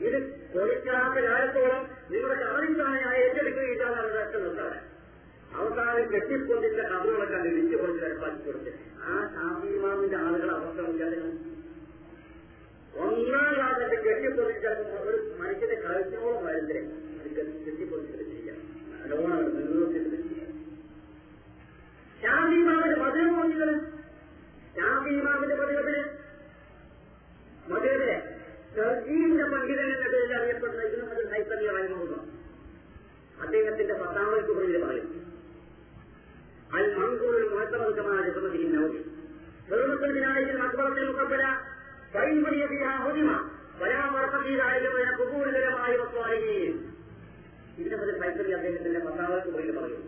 ഇത് 0.00 0.18
പൊളിക്കാത്ത 0.54 1.16
കാലത്തോളം 1.26 1.82
നിങ്ങളുടെ 2.10 2.36
കാലിസ്ഥാനായി 2.44 3.20
ഏറ്റെടുക്കുകയില്ലാന്ന് 3.22 3.98
അവരുടെ 4.00 4.40
നിർത്താറ് 4.44 4.78
അവസാനം 5.56 6.06
കെട്ടിപ്പൊന്നിച്ച 6.12 6.80
കബറുകളൊക്കെ 6.92 7.34
കണ്ട് 7.34 7.48
ഇടിച്ചു 7.48 7.76
കൊടുത്ത് 7.76 8.00
കിടപ്പാക്കി 8.04 8.40
കൊടുത്ത്. 8.46 8.70
ആ 9.02 9.14
ഷാഫിമാമിന്റെ 9.34 10.16
ആളുകളെ 10.16 10.52
അവസ്ഥ 10.52 10.78
നോക്കിയാൽ 10.80 11.12
ഒന്നാം 12.96 13.54
ക്ലാസ്സിന്റെ 13.54 13.96
കെട്ടിപ്പൊന്നിച്ച 13.96 14.66
ഒരു 15.02 15.18
മനുഷ്യന്റെ 15.38 15.74
കഴുത്തിനോളം 15.74 16.44
വരുന്നേ. 16.44 16.80
അത് 19.04 19.14
പതിവ് 23.00 23.30
നോക്കിയത് 23.30 23.74
ഷാഫിമാമിന്റെ 24.76 25.56
പതിവത്തിൽ 25.56 25.96
മധുരത്തിലെ 27.68 28.16
സർജീവിന്റെ 28.76 29.44
പേരിൽ 30.04 30.32
അറിയപ്പെടുന്ന 30.38 30.82
ഇതിനും 30.82 31.10
അത് 31.10 31.32
നൈസർഗീയമായി 31.32 31.88
നോക്കുന്നു 31.88 32.18
അദ്ദേഹത്തിന്റെ 33.40 33.94
പത്താമത് 33.94 34.42
കുറിയിൽ 34.48 34.84
പറയും. 34.84 35.10
അൽ 36.72 36.84
മങ്കൂർ 42.14 42.52
മുഴത്തമതുക്കമായ 42.54 42.98
ജസമതിയിൽ 43.06 43.26
നൗതി 43.26 43.80
വെറുമത്തിനായ 43.80 43.84
മക്ബറത്തിൽ 43.84 43.84
മുക്കപ്പല 43.84 43.84
വൈൻപടിയ 43.84 43.84
ഹുദിമ 43.84 43.84
വരാമറക്കീതായ 43.84 44.76
കുകൂരകരമായ 45.18 45.92
വസ്തുവായിരിക്കും 45.96 46.76
ഇതിനെ 47.78 47.96
പറ്റി 47.96 48.12
നൈസർഗി 48.18 48.52
അദ്ദേഹത്തിന്റെ 48.52 49.00
പത്താമത്തെ 49.00 49.48
കുറിയിൽ 49.50 49.72
പറയും. 49.78 50.02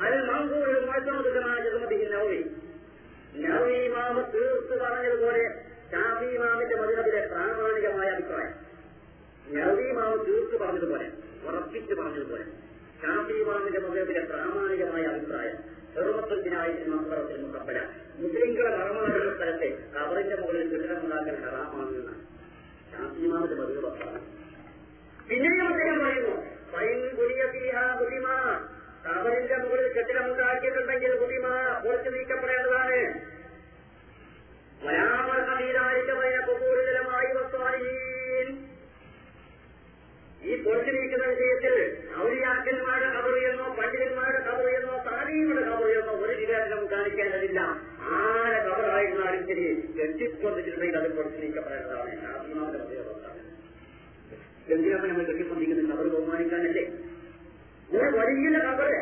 അതിൽ 0.00 0.20
മങ്കൂർ 0.30 0.68
മുഴത്തമതുക്കമായ 0.86 1.58
ജസമതിയിൽ 1.64 2.08
നൗതി 2.14 2.40
നവി 3.44 3.88
മാമ 3.88 4.16
തീർത്ത് 4.34 4.74
പറഞ്ഞതുപോലെ 4.82 5.44
ഷാഫി 5.92 6.30
മാമിന്റെ 6.38 6.76
മതിനത്തിലെ 6.76 7.20
പ്രാമാണികമായ 7.26 8.08
അഭിപ്രായം. 8.08 8.54
നവി 9.56 9.92
മാമ 9.92 10.12
തീർത്ത് 10.26 10.56
പറഞ്ഞതുപോലെ 10.56 11.06
ഉറപ്പിച്ച് 11.46 11.94
പറഞ്ഞതുപോലെ 11.94 12.44
ഷാഫി 13.02 13.36
മാമിന്റെ 13.42 13.80
മതിനത്തിലെ 13.80 14.22
പ്രാമാണികമായ 14.24 15.04
അഭിപ്രായം. 15.04 15.56
ചെറുപ്പത്തിനായി 15.94 16.74
അപ്പുറത്തിൽ 16.92 17.40
മുക്കപ്പല 17.42 17.78
മുസ്ലിംകളെ 18.18 18.70
മറമാടുന്ന 18.76 19.32
സ്ഥലത്തെ 19.34 19.68
കബറിന്റെ 19.94 20.36
മുകളിൽ 20.36 20.68
കെട്ടിടമുണ്ടാക്കൽ 20.72 21.36
ഹറാമാണെന്ന് 21.44 22.14
ശാസ്ത്രീമാരുടെ 22.92 23.56
മതിൽ 23.60 23.78
പറഞ്ഞു 23.84 24.20
പിന്നെയും 25.28 25.66
അദ്ദേഹം 25.66 25.98
പറയുന്നു 26.00 26.34
കവറിന്റെ 29.04 29.56
മുകളിൽ 29.56 29.88
കെട്ടിടമുണ്ടാക്കിയിട്ടുണ്ടെങ്കിൽ 29.88 31.12
കുലിമ 31.20 31.46
പൊളിച്ചു 31.84 32.10
നീക്കപ്പെടേണ്ടതാണ്. 32.10 32.98
ഈ 40.42 40.52
പൊളിച്ചു 40.64 40.92
കെട്ടിപ്പൊന്നിച്ചിട്ടുണ്ടെങ്കിൽ 50.12 50.98
അത് 50.98 51.08
പൊളിച്ചു 51.12 51.38
നീക്കപ്പെടേണ്ടതാണ് 51.42 52.10
ആത്മാവിന്റെ 52.30 52.78
മതയോഗത്താണ് 52.80 53.40
എന്തിനാണ് 54.68 55.06
നമ്മൾ 55.08 55.24
കെട്ടിപ്പൊന്നിക്കുന്നത് 55.30 55.88
കബർ 55.92 56.06
ബഹുമാനിക്കാനല്ലേ? 56.08 56.84
ഒരു 57.90 58.08
വലിയ 58.16 58.58
കബറ്. 58.66 58.98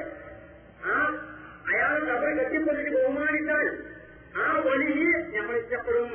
ആ 0.84 0.94
അയാൾ 1.70 1.96
കബർ 2.08 2.30
കെട്ടിപ്പൊന്നിച്ച് 2.38 2.92
ബഹുമാനിച്ചാൽ 2.96 3.66
ആ 4.36 4.46
വലിയ 4.66 5.04
നമ്മൾ 5.34 5.54
ഇഷ്ടപ്പെടും. 5.60 6.12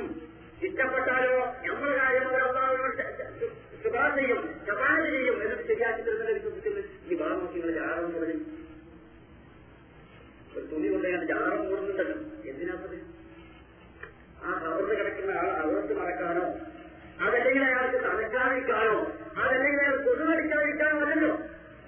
ഇഷ്ടപ്പെട്ടാലോ 0.62 1.32
നമ്മുടെ 1.64 1.94
കാര്യം 1.96 2.28
ശുപാർശ 3.82 4.14
ചെയ്യും 4.18 4.38
ശുപാർശ 4.66 5.02
ചെയ്യും 5.08 5.36
എന്നിട്ട് 5.42 5.64
ശരിയാക്കി 5.68 6.02
തരുന്നത് 6.06 6.32
വിശ്വസിക്കുന്നു 6.36 6.80
ഈ 7.06 7.16
നിങ്ങൾ 7.54 7.70
ജാറം 7.76 8.06
തുണി 8.12 8.36
കൊണ്ടുപോയി 10.88 11.26
ജാറം 11.30 11.60
മൂടുന്നുണ്ടല്ലോ 11.64 12.16
എന്തിനാപ്പത് 12.50 12.96
ആ 14.38 14.50
തളർന്നു 14.60 14.94
കിടക്കുന്ന 14.94 15.32
ആൾ 15.38 15.48
തളർത്ത് 15.58 15.94
മറക്കാനോ 15.98 16.46
അതല്ലെങ്കിൽ 17.20 17.62
അയാൾക്ക് 17.66 17.98
തണക്കാതിരിക്കാനോ 18.06 18.96
അതല്ലെങ്കിൽ 19.38 19.80
അയാൾ 19.82 19.96
കൊതുകടിക്കാതിരിക്കാനോ 20.06 20.98
അല്ലല്ലോ 21.04 21.32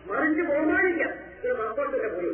മറിച്ച് 0.08 0.42
ബഹുമാനിക്കാം 0.48 1.12
ഒരു 1.40 1.54
മക്കോട്ടിന്റെ 1.60 2.10
പൊരു 2.14 2.30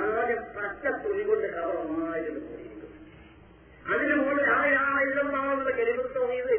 ആദ്യം 0.00 0.42
പച്ച 0.56 0.84
തുണി 1.04 1.22
കൊണ്ട് 1.24 1.46
കവർ 1.54 1.76
പോയിരിക്കും 1.86 2.74
അതിന് 3.86 4.14
മുകളിൽ 4.18 4.46
ആരാണെല്ലാം 4.56 5.28
മാവുന്ന 5.34 5.70
കരിമുക്തോ 5.78 6.10
തോന്നിയത് 6.18 6.52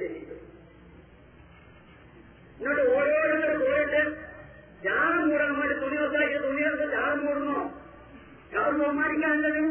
എന്നിട്ട് 2.58 2.84
ഓരോരുത്തരും 2.94 3.60
പോയിട്ട് 3.64 4.02
ജാതം 4.84 5.22
കൂടാൻ 5.30 5.52
വേണ്ടി 5.60 5.76
തുണി 5.82 5.98
വസാക്കിയ 6.02 6.40
തുണികൾക്ക് 6.44 6.86
ജാതം 6.94 7.20
കൂടുന്നു? 7.26 7.60
കവർ 8.52 8.74
ബഹുമാനിക്കാനല്ലോ 8.80 9.64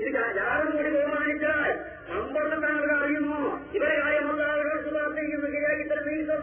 ഇത് 0.00 0.08
ജാതകം 0.36 0.70
കൂടി 0.76 0.90
ബഹുമാനിച്ചാൽ 0.96 1.70
സമ്പർക്കം 2.08 2.60
താങ്കൾ 2.64 2.90
അറിയുമോ? 2.98 3.40
ഇവരെ 3.76 3.96
കാര്യമുള്ള 4.00 4.42
ആളുകൾക്ക് 4.42 4.90
പ്രാർത്ഥിക്കുന്നു 4.94 5.48
ശരിയാക്കി 5.54 5.84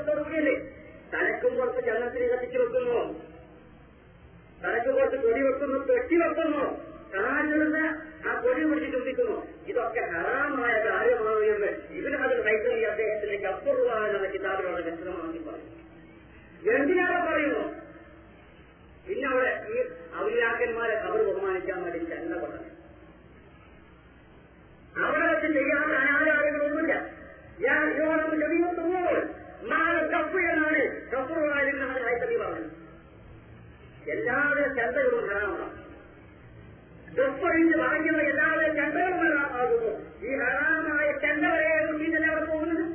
തരുന്നില്ലേ 0.10 0.56
തലക്കും 1.14 1.56
പുറത്ത് 1.58 1.82
ജലത്തിൽ 1.88 2.24
കത്തിച്ചു 2.32 2.58
വെക്കുന്നു. 2.58 3.00
തലക്ക് 4.64 4.90
പുറത്ത് 4.98 5.18
കൊടി 5.26 5.42
വെക്കുന്നു 5.48 5.80
കെട്ടി 5.90 6.16
വെക്കുന്നു. 6.24 6.64
കാലിടുന്ന 7.14 7.78
ആ 8.28 8.32
കൊടി 8.44 8.64
പിടിച്ച് 8.70 8.90
ചിന്തിക്കുന്നു 8.94 9.36
ഇതൊക്കെ 9.68 10.02
ഹറാമായ 10.14 10.74
കാര്യമാണ് 10.88 11.46
എന്ന്. 11.54 11.70
ഇതിന് 12.00 12.18
അതിൽ 12.26 12.40
കൈത്തറി 12.48 12.82
അദ്ദേഹത്തിലേക്ക് 12.92 13.46
അപ്പുറമാണ് 13.46 14.08
എന്ന 14.18 14.28
കിതാബിനോട് 14.34 14.82
വ്യക്തമാക്കി 14.88 15.42
പറഞ്ഞു 15.48 15.74
എന്തിനാണ് 16.76 17.20
പറയുന്നു? 17.28 17.64
പിന്നെ 19.08 19.28
അവിടെ 19.32 19.52
ഈ 19.74 19.78
ഔലിയാക്കന്മാരെ 20.24 20.96
അവർ 21.08 21.20
ബഹുമാനിക്കാൻ 21.28 21.78
വേണ്ടി 21.84 22.00
ചെന്ന 22.12 22.36
പറഞ്ഞു 22.44 22.64
അവിടെ 25.06 25.50
ചെയ്യാൻ 25.54 25.90
അനാചാരങ്ങളൊന്നുമില്ല 26.00 26.94
ഞാൻ 27.60 27.84
യോനം 28.00 28.42
ചെറിയുമ്പോൾ 28.42 29.18
നാളെ 29.64 30.02
കപ്പ് 30.08 30.40
എന്നാണ് 30.40 30.82
നമ്മുടെ 31.80 32.02
കൈത്തറി 32.06 32.36
പറഞ്ഞത്. 32.38 32.74
എല്ലാവരും 34.12 34.76
ചന്തകളും 34.76 35.30
ഹറാമാണ്. 35.30 35.74
ഡ്രസ്സൊഴിച്ച് 37.16 37.78
വാങ്ങിക്കുന്ന 37.78 38.22
എല്ലാവരും 38.22 38.76
ചന്തകളും 38.76 39.20
ഈ 40.22 40.36
ഹറാമായ 40.36 41.08
ചന്ത 41.24 41.44
വരെ 41.54 41.72
ഇതിനെ 42.08 42.28
അവിടെ 42.32 42.46
പോകുന്നത് 42.46 42.86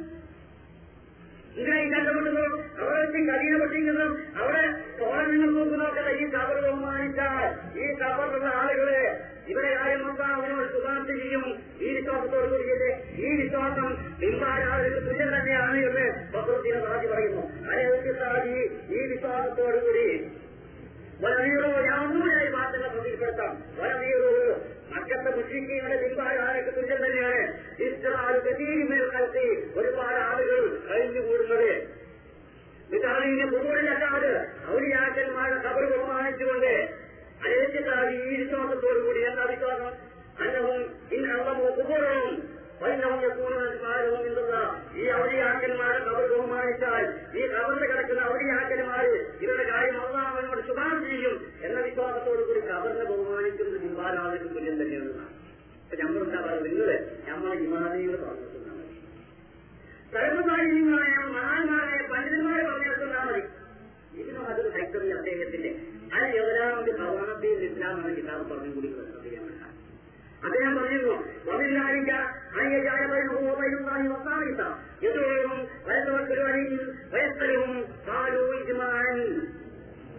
ഇങ്ങനെ 1.61 1.81
കണ്ടുമുട്ടുന്നു 1.93 2.45
അവിടെ 2.81 2.99
വെച്ച് 3.01 3.19
കരീന 3.31 3.55
പൊട്ടിക്കുന്നു 3.63 4.07
അവിടെ 4.41 4.63
തോരണങ്ങൾ 5.01 5.51
നോക്കുന്നതൊക്കെ 5.57 6.13
ഈ 6.23 6.27
കബർ 6.35 6.59
ബഹുമാനിച്ചാൽ. 6.67 7.45
ഈ 7.83 7.87
കബറുള്ള 8.01 8.49
ആളുകളെ 8.61 9.03
ഇവിടെ 9.51 9.71
കാര്യം 9.79 10.01
നോക്കാം 10.07 10.31
അവനോട് 10.37 10.67
സുഖാന്ത 10.75 11.09
ചെയ്യും. 11.21 11.45
ഈ 11.85 11.89
വിശ്വാസത്തോട് 11.97 12.47
കൂടിയിട്ട് 12.53 12.91
ഈ 13.25 13.31
വിശ്വാസം 13.41 13.89
പിന്മാരാളുകൾ 14.21 15.01
തുല്യം 15.09 15.31
തന്നെയാണ് 15.37 15.79
എന്ന് 15.89 16.07
ബക്രത്തിന് 16.35 16.81
സാധി 16.87 17.07
പറയുന്നു. 17.13 17.43
അനേക 17.71 18.15
സാധി 18.23 18.57
ഈ 18.97 19.07
വിശ്വാസത്തോടു 19.13 19.81
കൂടി 19.87 20.07
വലവീറോ 21.23 21.67
യാതൊരായി 21.89 22.49
മാറ്റങ്ങൾ 22.55 22.89
പ്രതിപ്പെടുത്താം 22.95 23.53
വലവീറോ 23.81 24.31
ശ്രദ്ധിക്കപ്പെടുത്താം 24.93 25.37
മുസ്ലിം 25.37 25.63
മുസ്ലിങ്ങളുടെ 25.63 25.97
ബിംബാരാധനക്ക് 26.03 26.73
തുല്യം 26.77 26.99
തന്നെയാണ്. 27.05 27.43
ഇഷ്ടം 27.87 28.15
ഒരുപാട് 29.79 30.19
ആളുകൾ 30.25 30.42
ഇതാളിന്റെ 32.97 33.47
പുതുവഴിലല്ലാതെ 33.53 34.33
ഔലിയാക്കന്മാരുടെ 34.75 35.61
കബർ 35.67 35.85
ബഹുമാനിച്ചുകൊണ്ട് 35.93 36.73
അനേകത്താതി 37.45 38.17
ഈ 38.25 38.35
വിശ്വാസത്തോടു 38.41 38.99
കൂടി 39.07 39.21
എന്താ 39.31 39.45
വിശ്വാസം 39.53 39.93
അന്നവും 40.43 40.83
ഇന്നവമോ 41.17 41.69
കുബുറവും 41.79 42.35
വൈനവും 42.83 43.19
യക്കൂനും 43.25 43.61
എന്നുള്ള 44.29 44.55
ഈ 45.01 45.05
ഔലിയാക്കന്മാരെ 45.19 45.99
കബർ 46.07 46.25
ബഹുമാനിച്ചാൽ 46.33 47.05
ഈ 47.39 47.43
കബറിൽ 47.53 47.85
കിടക്കുന്ന 47.91 48.23
ഔലിയാക്കന്മാര് 48.33 49.13
ഇവരുടെ 49.43 49.67
കാര്യം 49.73 49.99
അള്ളാഹുവിനോട് 50.05 50.63
ശുപാർശ 50.69 51.03
ചെയ്യും 51.07 51.37
എന്ന 51.67 51.79
വിശ്വാസത്തോടു 51.89 52.43
കൂടി 52.49 52.63
കബറിനെ 52.71 53.05
ബഹുമാനിക്കുന്നത് 53.13 53.79
ജിമ്പാലാദിക്ക് 53.85 54.49
തുല്യം 54.57 54.79
തന്നെയാണ്. 54.83 55.27
അപ്പൊ 55.83 55.97
നമ്മളെന്താ 56.03 56.41
പറയുന്നത് 56.41 56.69
നിങ്ങൾ 56.69 56.91
നമ്മളെ 57.29 57.57
ഹിമാലയങ്ങൾ 57.63 58.17
പറഞ്ഞിട്ടുണ്ടാവും 58.25 58.89
സർവകാര്യമായ 60.15 61.13
മഹാന്മാരായ 61.35 61.92
ഹൈക്കറി 64.93 65.11
അദ്ദേഹത്തിന്റെ 65.19 65.71
അത് 66.15 66.25
എവരാമത് 66.39 66.91
ഭവനത്തിൽ 66.97 67.61
ഇസ്ലാം 67.67 67.95
എന്ന 67.99 68.11
കിതാബ് 68.17 68.45
പറഞ്ഞു 68.51 68.71
കൂടി 68.75 68.89
അദ്ദേഹം 70.47 70.75
പറയുന്നു 70.79 71.15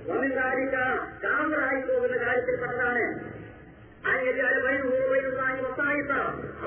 വന്നില്ലാരിക്ക 0.07 0.75
കാമറായി 1.23 1.79
പോകുന്ന 1.81 2.15
കാര്യത്തിൽപ്പെട്ടതാണ് 2.23 3.05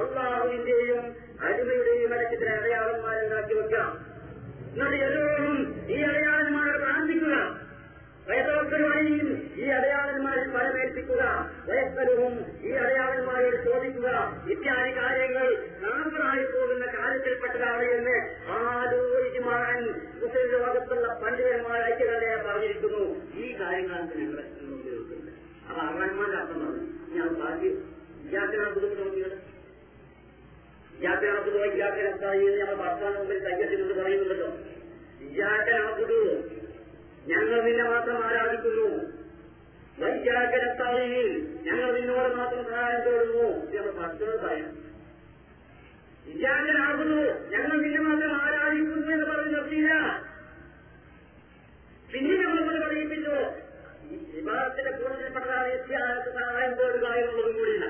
അള്ളാഹുവിന്റെയും 0.00 1.00
അടിമയുടെയും 1.46 2.04
ഇടയ്ക്കത്തിന് 2.08 2.52
അടയാളന്മാരുണ്ടാക്കി 2.58 3.54
വെക്കാം 3.54 3.90
എന്നിട്ട് 4.70 5.04
എല്ലോരും 5.06 5.52
ഈ 5.88 5.98
അടയാളന്മാരെ 6.02 6.76
പ്രാർത്ഥിക്കുക. 6.78 7.36
വയസ്സവക്കരുവനെയും 8.28 9.28
ഈ 9.56 9.66
അടയാളന്മാരിൽ 9.76 10.48
പരമേൽപ്പിക്കുക 10.54 11.22
വയസ്സരവും 11.68 12.34
ഈ 12.68 12.70
അടയാളന്മാരോട് 12.82 13.58
ചോദിക്കുക 13.66 14.08
ഇത്യാദി 14.52 14.90
കാര്യങ്ങൾ 14.98 15.46
നാമറായി 15.84 16.44
പോകുന്ന 16.54 16.86
കാര്യത്തിൽപ്പെട്ടതാണ് 16.96 17.84
എന്ന് 17.98 18.16
ആലോചിക്കുമാൻ 18.56 19.78
മുസ്ലിം 20.20 20.48
ലോകത്തുള്ള 20.54 21.06
പണ്ഡിതന്മാർ 21.22 21.80
ഐക്യതയെ 21.90 22.36
പറഞ്ഞിരിക്കുന്നു. 22.46 23.04
ഈ 23.34 23.46
കാര്യങ്ങളാണ് 23.60 24.18
ഞങ്ങൾ 24.22 24.40
ഉപയോഗിക്കുന്നത് 24.76 25.32
അപ്പൊ 25.68 25.80
അറന്മാരുടെ 25.86 26.38
അർത്ഥമാണ് 26.40 26.80
ഞാൻ 27.16 27.30
ബാക്കി 27.42 27.70
വിദ്യാർത്ഥിനാകുന്നു 28.22 28.88
നോക്കിയത് 29.02 29.38
വിദ്യാർത്ഥിനാകുന്നു 30.92 31.58
വിദ്യാർത്ഥികളെ 31.66 32.34
ഞങ്ങൾ 32.60 32.76
ഭർത്താവിന് 32.82 33.18
മുമ്പിൽ 33.20 33.40
കയ്യത്തിനോട് 33.46 33.94
പറയുന്നുണ്ടല്ലോ. 34.00 34.50
വിദ്യാർത്ഥിനാകുന്നു 35.22 36.20
ഞങ്ങൾ 37.26 37.60
നിന്നെ 37.60 37.84
മാത്രം 37.84 38.24
ആരാധിക്കുന്നു. 38.24 38.88
വൈദ്യാഗ്രസ്ഥായിൽ 39.98 41.28
ഞങ്ങൾ 41.62 41.92
നിന്നോട് 41.92 42.34
മാത്രം 42.34 42.64
സഹായം 42.64 43.00
തേടുന്നു 43.00 43.46
എന്ന് 43.76 43.92
ഭക്തനോട് 43.92 44.36
പറയാം. 44.36 44.72
വിദ്യാർത്ഥനാകുന്നു 46.26 47.18
ഞങ്ങൾ 47.50 47.76
നിന്നെ 47.82 48.00
മാത്രം 48.00 48.32
ആരാധിക്കുന്നു 48.40 49.12
എന്ന് 49.12 49.26
പറഞ്ഞ് 49.26 49.54
നിർത്തിയില്ല. 49.54 49.92
പിന്നെ 52.12 52.36
നമ്മളോട് 52.42 52.86
പറയിപ്പിച്ചു 52.86 53.36
വിവാഹത്തിന്റെ 54.36 54.90
കൂടുതൽ 54.90 55.30
വ്യത്യാസ 55.62 56.28
സഹായം 56.28 56.74
തേടുക 56.74 57.06
എന്നുള്ളതും 57.12 57.56
കൂടിയില്ല 57.58 57.86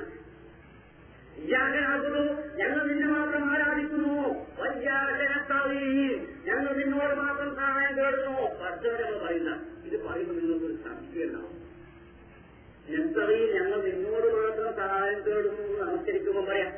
വിദ്യാർത്ഥനാകുന്നു 1.38 2.22
ഞങ്ങൾ 2.56 2.86
നിന്നെ 2.86 3.06
മാത്രം 3.06 3.50
ആരാധിക്കുന്നു. 3.50 4.14
വൈദ്യാഗ്രസ്ഥായിൽ 4.60 6.35
ഞങ്ങൾ 6.46 6.76
നിന്നോട് 6.76 7.14
മാത്രം 7.14 7.56
സഹായം 7.56 7.96
തേടുന്നു. 7.96 8.40
കർഷകരെന്ന് 8.40 9.18
പറയുന്ന 9.18 9.66
ഇത് 9.84 10.04
പറയുമ്പോൾ 10.04 10.34
നിങ്ങൾക്കൊരു 10.34 10.72
സംശയം 10.72 11.26
ഉണ്ടാവും. 11.26 11.66
നെത്തറിയിൽ 12.90 13.62
ഞങ്ങൾ 13.62 13.82
നിന്നോട് 13.82 14.26
മാത്രം 14.26 14.76
സഹായം 14.76 15.20
തേടുന്നു 15.20 15.62
എന്ന് 15.62 15.80
നമസ്കരിക്കുമ്പോൾ 15.80 16.46
പറയാം. 16.46 16.72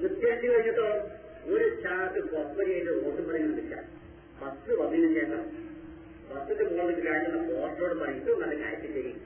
നിശ്ചയിച്ചു 0.00 0.46
കഴിഞ്ഞിട്ടോ? 0.46 1.08
ഒരു 1.44 1.80
ചാക്ക് 1.82 2.28
കൊപ്പരിയായിട്ട് 2.28 3.04
വോട്ട് 3.04 3.28
പറയുന്നില്ല 3.28 3.82
പത്ത് 4.42 4.78
പതിനഞ്ചേക്കാം 4.78 5.72
പത്തിന്റെ 6.30 6.64
മുകളിൽ 6.64 7.08
കാണുന്ന 7.08 7.36
പോസ്റ്റോട് 7.36 7.94
പറയും. 7.94 8.40
നല്ല 8.40 8.64
കാര്യത്തിൽ 8.64 8.92
ചെയ്യും. 8.92 9.20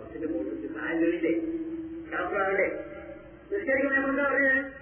പത്തിന്റെ 0.00 0.28
മുകളിൽ 0.28 0.76
കാലിലെ 0.76 1.32
ശാസ്ത്രാവിടെ 2.10 2.84
നിസ്കരിക്കുമ്പോൾ 3.52 3.94
നമ്മളെന്താ 3.94 4.24
പറയുന്നത് 4.24 4.72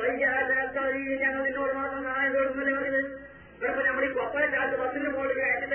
വൈദ്യാലയത്തിൽ 0.00 1.22
ഞങ്ങൾ 1.22 1.44
നിന്നോട് 1.44 1.72
മാത്രം 1.72 2.02
സഹായം 2.02 2.32
തേടുന്നല്ലേ 2.32 2.74
പറയുന്നത് 2.74 3.26
ചിലപ്പോ 3.60 3.82
നമ്മുടെ 3.82 4.06
ഈ 4.06 4.12
കൊപ്പര 4.12 4.44
ചാക്ക് 4.46 4.76
ബസ്സിന് 4.80 5.08
മുകളിൽ 5.08 5.38
കയറ്റി 5.38 5.66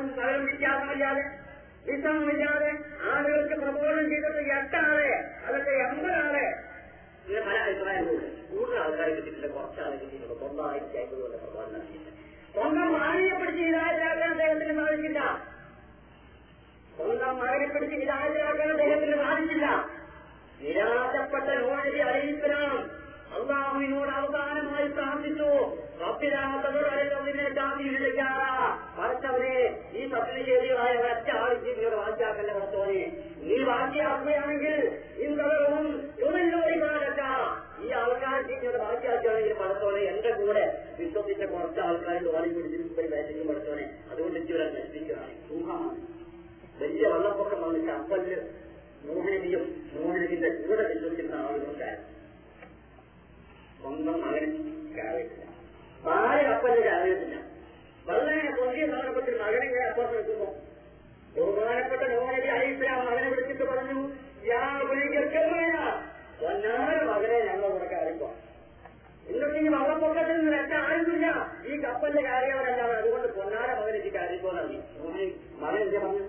മതം 0.00 0.12
സ്ഥലം 0.12 0.44
വ്യത്യാസമില്ലാതെ 0.44 1.24
വിശ്വാസമില്ലാതെ 1.86 2.70
ആളുകൾക്ക് 3.10 3.56
പ്രബോധനം 3.62 4.10
ചെയ്തത് 4.10 4.38
എട്ടാളെ 4.58 5.10
അതൊക്കെ 5.46 5.70
എൺപതാളെ. 5.70 6.44
ഇങ്ങനെ 7.24 7.42
പല 7.46 7.56
അഭിപ്രായങ്ങളുണ്ട്. 7.58 8.28
കൂടുതൽ 8.50 8.78
ആൾക്കാർ 8.78 9.08
കിട്ടിയിട്ടില്ല 9.08 9.46
കുറച്ചാളെ 9.46 9.96
കിട്ടിയിട്ടുള്ളൂ 9.96 10.36
സ്വന്തമായിട്ട് 10.38 10.96
ആയിരത്തി 10.96 11.38
പ്രബോധനം 11.44 11.82
സ്വന്തം 12.54 12.88
മാലിന്യപ്പെടുത്തി 12.92 13.62
വിധായകരാക്കാൻ 13.62 14.30
അദ്ദേഹത്തിന് 14.30 14.74
സാധിച്ചില്ല? 14.80 15.20
സ്വന്തം 16.96 17.36
മാലിന്യപ്പെടുത്തി 17.38 17.94
വിധായകരാക്കാൻ 17.94 18.70
അദ്ദേഹത്തിന് 18.70 19.16
സാധിച്ചില്ല? 19.24 19.66
നിരാശപ്പെട്ട 20.62 21.48
നോഴി 21.60 22.00
അറിയിപ്പിനാം 22.00 22.74
അള്ളാഹുവിനോട് 23.36 24.10
അവസാനമായി 24.10 24.88
പ്രാർത്ഥിച്ചു. 24.88 25.50
റബ്ബിനാ 26.02 26.42
തകർ 26.64 26.86
അറിയാം 26.94 27.24
നിന്നെ 27.26 27.50
ജാതി 27.50 27.82
ഇല്ലയ്ക്കാറാ 27.82 28.50
മറിച്ചവനെ 28.98 29.54
ഈ 29.98 30.00
തത്വശേരികളായ 30.12 30.92
ഒരൊറ്റ 31.00 31.28
ആൾക്ക് 31.40 31.70
നീ 31.78 31.86
വാശിയാക്കല്ലേ 31.96 32.52
കുറച്ചോനെ 32.56 33.02
നീ 33.48 33.58
വാശിയാക്കുകയാണെങ്കിൽ 33.68 34.76
ഇന്ദ്രവും 35.26 35.86
ഇവരിലൂടെക്കാരല്ല 36.22 37.22
ഈ 37.84 37.90
ആൾക്കാർ 38.00 38.38
നീങ്ങിയുടെ 38.48 38.80
വാശിയാക്കുകയാണെങ്കിൽ 38.86 39.54
പടത്തോനെ 39.60 40.02
എന്റെ 40.12 40.32
കൂടെ 40.40 40.64
വിശ്വസിച്ച 40.98 41.42
കുറച്ച് 41.52 41.80
ആൾക്കാരും 41.88 42.24
തോലി 42.28 42.50
പിടിച്ചിട്ട് 42.56 43.00
ഒരു 43.00 43.08
വേദനയും 43.14 43.46
പടത്തോനെ 43.50 43.86
അതുകൊണ്ട് 44.10 44.38
ഇവരെ 44.52 44.66
നശിപ്പിക്കുകയാണ്. 44.76 45.34
ഊഹമാണ് 45.56 46.00
വലിയ 46.80 47.06
വെള്ളപ്പൊക്കമാണ് 47.12 47.78
കപ്പൽ 47.88 48.26
മോഹനബിയും 49.06 49.64
മോഹനബിന്റെ 49.94 50.50
കൂടെ 50.66 50.84
വിശ്വസിക്കുന്ന 50.92 51.34
ആളുകൾക്കാർ 51.46 51.96
സ്വന്തം 53.82 54.16
മകൻ 54.24 54.44
കയറിയിട്ടില്ല. 54.96 55.44
ഭാര്യ 56.04 56.42
കപ്പലിന് 56.50 56.82
കയറിയിട്ടില്ല. 56.88 57.36
വളരെ 58.10 58.36
പൊന്തിയ 58.58 58.84
സന്ദർഭത്തിൽ 58.92 59.34
മകനെ 59.42 59.64
ഇങ്ങനെ 59.68 59.86
അപ്പുറത്ത് 59.88 60.16
നിൽക്കുന്നു 60.18 60.48
ബഹുമാനപ്പെട്ട 61.34 62.02
നോനബി 62.12 62.48
അലൈഹിസ്ലാം 62.54 63.00
മകനെ 63.08 63.28
വിളിച്ചിട്ട് 63.32 63.66
പറഞ്ഞു 63.72 63.98
യാ 64.50 64.62
പൊന്നാര 66.40 66.96
മകനെ 67.08 67.38
ഞങ്ങൾ 67.48 67.66
ഉറക്കെ 67.70 67.96
അറിയിക്കാം 68.02 68.36
ഇന്നത്തെ 69.30 69.58
ഈ 69.60 69.68
വള്ളപ്പൊക്കത്തിൽ 69.74 70.36
നിന്ന് 70.38 70.56
എന്റെ 70.58 70.76
ആരുമില്ല. 70.84 71.26
ഈ 71.68 71.74
കപ്പലിൽ 71.82 72.16
കയറിയവരല്ലാതെ 72.26 72.94
അതുകൊണ്ട് 73.00 73.28
പൊന്നാര 73.36 73.68
മകൻ 73.78 73.92
എനിക്ക് 73.92 74.12
കയറിപ്പോന്നാണ് 74.16 74.78
നോനെ 74.96 75.26
മകൻ 75.62 75.80
എന്താ 75.82 76.00
പറഞ്ഞു 76.04 76.24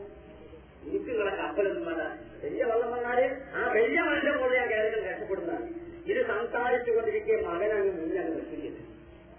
എനിക്ക് 0.85 1.07
നിങ്ങളെ 1.09 1.33
കപ്പലൊന്നും 1.39 1.85
വേണ്ട. 1.89 2.03
വലിയ 2.43 2.63
വെള്ളം 2.71 2.89
വന്നാൽ 2.95 3.19
ആ 3.55 3.63
വലിയ 3.77 3.99
മനുഷ്യൻ 4.09 4.35
പോലെ 4.41 4.53
ഞാൻ 4.59 4.67
കയറി 4.73 5.01
രക്ഷപ്പെടുന്നതാണ്. 5.07 5.65
ഇത് 6.11 6.21
സംസാരിച്ചുകൊണ്ടിരിക്കെ 6.31 7.35
മകനങ്ങ് 7.47 7.91
മുന്നിലങ്ങ് 7.97 8.35
വെച്ചിരിക്കുന്നു 8.39 8.83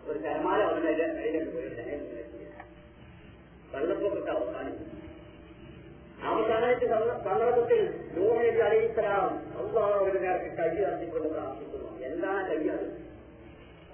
ഒരു 0.08 0.18
അതിലങ്ങ് 0.18 1.52
പോയില്ല 1.54 1.80
വെള്ളപ്പൊക്കത്തെ 3.72 4.32
അവസാനിക്കും 4.38 4.88
അവസാനത്തെ 6.30 6.86
സന്ദർഭത്തിൽ 7.26 7.80
നൂഹനബി 8.16 8.60
അലൈഹിസ്സലാം 8.66 9.30
അള്ളാഹുവിന്റെ 9.60 10.20
നേരത്തെ 10.24 10.50
കൈ 10.58 10.82
അർത്തിക്കൊണ്ട് 10.90 11.28
പ്രാർത്ഥിക്കുന്നു. 11.28 11.88
എല്ലാ 12.08 12.34
കൈയാണ് 12.48 12.88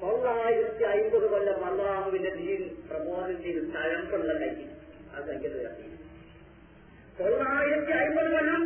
തൊള്ളായിരത്തി 0.00 0.84
അയ്മ്പത് 0.84 1.26
കൊല്ലം 1.30 1.60
അള്ളാഹുവിന്റെ 1.68 2.30
ദീൻ 2.40 2.60
പ്രബോധനം 2.90 3.38
ചെയ്ത് 3.42 3.62
തഴമ്പുള്ള 3.76 4.32
കൈ. 4.42 4.50
ആ 5.14 5.20
കയ്യത് 5.28 5.56
ഉയർത്തി. 5.60 5.86
തൊള്ളായിരത്തി 7.18 7.92
അയ്മ്പത് 8.00 8.30
കൊല്ലം 8.34 8.62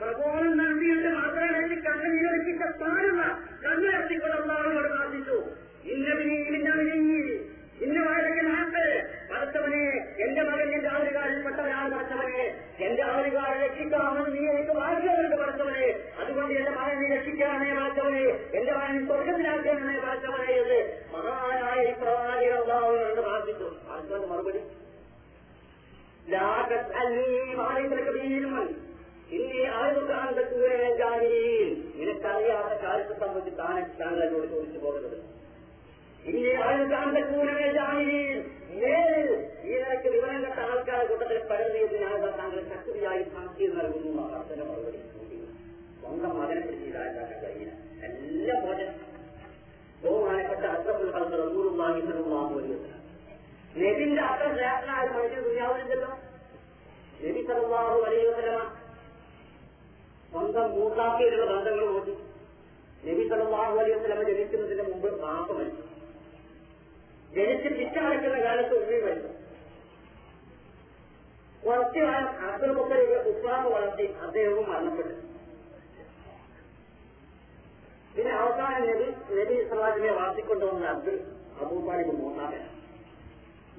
പ്രബോധനം 0.00 0.54
നൽകിയിട്ട് 0.62 1.10
മാത്രമേ 1.18 1.48
എനിക്ക് 1.58 1.82
കണ്ണുനീരൊരുക്കിച്ച 1.88 2.62
കണ്ണ് 2.82 3.28
കണ്ണുയർത്തിക്കൊണ്ട് 3.64 4.36
അള്ളാഹുവിനോട് 4.40 4.88
പ്രാർത്ഥിച്ചു. 4.94 5.38
ഇന്നവനെ 5.84 6.36
ഇമിന്നാവിനെങ്കിൽ 6.42 7.26
ഇന്ന 7.84 7.98
വാഴകൻ 8.04 8.46
ആക്ക് 8.52 8.82
പടച്ചവനെ 9.30 9.80
എന്റെ 10.24 10.42
മകൻ 10.42 10.68
എന്റെ 10.74 10.88
ആവലുകാരിൽപ്പെട്ടവനാണ് 10.88 11.90
പടച്ചവനെ 11.94 12.44
എന്റെ 12.78 13.02
ആവലുകാരെ 13.04 13.56
രക്ഷിക്കാമെന്ന് 13.64 14.30
നീ 14.34 14.42
എനിക്ക് 14.50 14.74
വാഴ്ചയുണ്ട് 14.78 15.36
പടച്ചവനെ 15.36 15.88
അതുകൊണ്ട് 16.20 16.54
എന്റെ 16.54 16.72
മകൻ 16.72 16.96
നീ 17.00 17.08
രക്ഷിക്കണമേ 17.14 17.70
പടച്ചവനെ 17.74 18.22
എന്റെ 18.54 18.72
മകൻ 18.72 18.96
സ്വർഗത്തിലാക്കണമേ 19.06 19.96
പടച്ചവനെ 19.98 20.52
എന്ന് 20.60 20.80
മഹാനായ 21.14 21.80
ഇപ്രകാരം 21.90 22.62
പ്രാർത്ഥിച്ചു. 23.18 23.68
പടച്ചവന്റെ 23.88 24.28
മറുപടി? 24.28 24.62
ഇനി 29.34 29.60
ആയുധക്കാൻ 29.74 30.28
തക്കുകയാണ് 30.36 31.28
നിനക്കറിയാത്ത 31.96 32.72
കാര്യത്തെ 32.82 33.14
സംബന്ധിച്ച് 33.20 33.52
താൻ 33.60 33.78
താങ്കളോട് 34.00 34.46
ചോദിച്ചു 34.46 34.78
പോകരുത് 34.78 35.18
ഇനി 36.26 36.40
ജാഹിലീൻ 37.74 38.38
നേരിൽ 38.76 39.28
ഈ 39.64 39.72
നിലയ്ക്ക് 39.72 40.08
വിവരം 40.14 40.38
കെട്ട 40.44 40.58
ആൾക്കാരുടെ 40.66 41.06
കൂട്ടത്തിൽ 41.10 41.40
പരന്നതിനാണ് 41.50 42.28
താങ്കൾ 42.38 42.60
ശക്തിയായി 42.70 43.22
സാക്ഷി 43.32 43.66
നൽകുന്നു 43.74 44.22
അർത്ഥന്റെ 44.30 44.64
മറുപടി 44.64 45.00
സ്വന്തം 45.98 46.32
മകനെ 46.38 46.60
പിടിച്ച് 46.60 46.88
ഇതാക്കാൻ 46.90 47.28
കഴിയില്ല 47.42 47.72
എല്ലാം 48.08 48.60
പോലെ 48.64 48.86
ബഹുമാനപ്പെട്ട 50.02 50.64
അർത്ഥത്തിൽ 50.72 51.10
കളത്ത് 51.12 51.36
റസൂറുള്ളാഹി 51.42 52.00
സ്വല്ലല്ലാഹു 52.02 52.54
അലൈഹി 52.54 52.74
വസല്ലം 52.74 53.00
നബിന്റെ 53.78 54.22
അത്ര 54.24 54.48
ശ്രേഷ്ഠനായ 54.56 55.06
മനുഷ്യ 55.14 55.40
ദുര്യാവില്ലല്ലോ 55.46 56.10
നബി 57.22 57.42
സല്ലല്ലാഹു 57.48 57.98
അലൈഹി 58.02 58.26
വസല്ലമ 58.30 58.60
സ്വന്തം 60.28 60.68
മൂത്താക്കിയുള്ള 60.76 61.46
ബന്ധങ്ങൾ 61.52 61.86
നോക്കി 61.88 62.14
നബി 63.02 63.24
സല്ലല്ലാഹു 63.30 63.74
അലൈഹി 63.78 63.96
വസല്ലമ 63.96 64.22
ജനിക്കുന്നതിന് 64.30 64.86
മുമ്പ് 64.90 65.10
പാപ 65.24 65.48
മരിച്ചു 65.58 65.83
ജനിച്ച് 67.34 67.68
പിറ്റടക്കുന്ന 67.78 68.38
കാലത്ത് 68.44 68.74
ഉമ്മി 68.80 68.98
വരുന്നു 69.04 69.30
കുറച്ചു 71.62 72.00
കാലം 72.00 72.72
മുത്തലിബ് 72.76 73.18
ഉപ്പാമ 73.30 73.62
വളർത്തി 73.74 74.06
അദ്ദേഹവും 74.24 74.64
മരണപ്പെട്ടു. 74.70 75.14
പിന്നെ 78.14 78.32
അവസാനം 78.40 78.82
നബി 78.90 79.06
നബി 79.32 79.56
സമാജിനെ 79.70 80.10
വളർത്തിക്കൊണ്ടുവന്ന 80.12 80.90
അബ്ദുൽ 80.90 81.16
അബൂബാലിബ് 81.62 82.12
മൂന്നാമൻ 82.18 82.62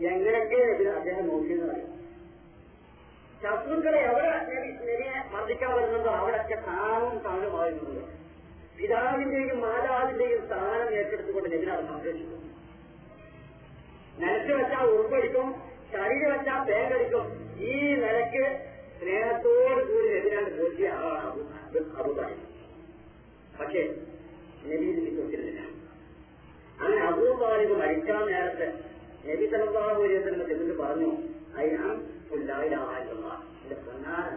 എങ്ങനെയൊക്കെ 0.08 0.60
അദ്ദേഹം 0.96 1.24
നോക്കിയെന്ന് 1.30 1.68
പറയും 1.70 1.92
ശത്രുക്കളെ 3.42 4.00
എവിടെ 4.10 4.28
നബി 4.50 4.58
നബിയെ 4.82 5.14
മർദ്ദിക്കാൻ 5.34 5.72
വരുന്നുണ്ടോ 5.78 6.12
അവിടെയൊക്കെ 6.20 6.58
താനും 6.68 7.16
താനും 7.26 7.56
ആയിരുന്നുണ്ട് 7.62 8.04
പിതാവിന്റെയും 8.78 9.60
മാതാവിന്റെയും 9.66 10.42
സ്ഥാനം 10.48 10.90
ഏറ്റെടുത്തുകൊണ്ട് 11.00 11.50
നബിനാണ് 11.54 11.86
സംരക്ഷിക്കും 11.90 12.42
നിലത്ത് 14.20 14.52
വെച്ചാൽ 14.54 14.86
ഉറുപ്പടിക്കും 14.92 15.48
ശരീരം 15.92 16.30
വെച്ചാൽ 16.32 16.60
പേങ്കടിക്കും 16.70 17.26
ഈ 17.64 17.74
നിലയ്ക്ക് 17.96 18.46
സ്നേഹത്തോട് 18.98 19.82
കൂടി 19.84 20.08
എതിരാണ് 20.18 20.52
പോറ്റിയ 20.58 20.90
ആളാണ് 21.00 21.42
അബുബായി 21.98 22.38
പക്ഷേ 23.58 23.84
നബിയിൽ 24.66 25.00
വിശ്വസിച്ചിരുന്നില്ല 25.00 25.62
അങ്ങനെ 26.80 27.02
അബൂബാലിക്ക് 27.06 27.76
മരിക്കാൻ 27.76 28.24
നേരത്തെ 28.26 28.68
നബി 29.28 29.46
സലല്ലാഹു 29.52 30.00
അലൈഹി 30.00 30.24
ചെന്നിട്ട് 30.24 30.78
പറഞ്ഞു 30.82 31.12
അയ്യാം 31.58 31.96
ലായിലാഹ 32.48 32.90
എന്റെ 33.62 33.76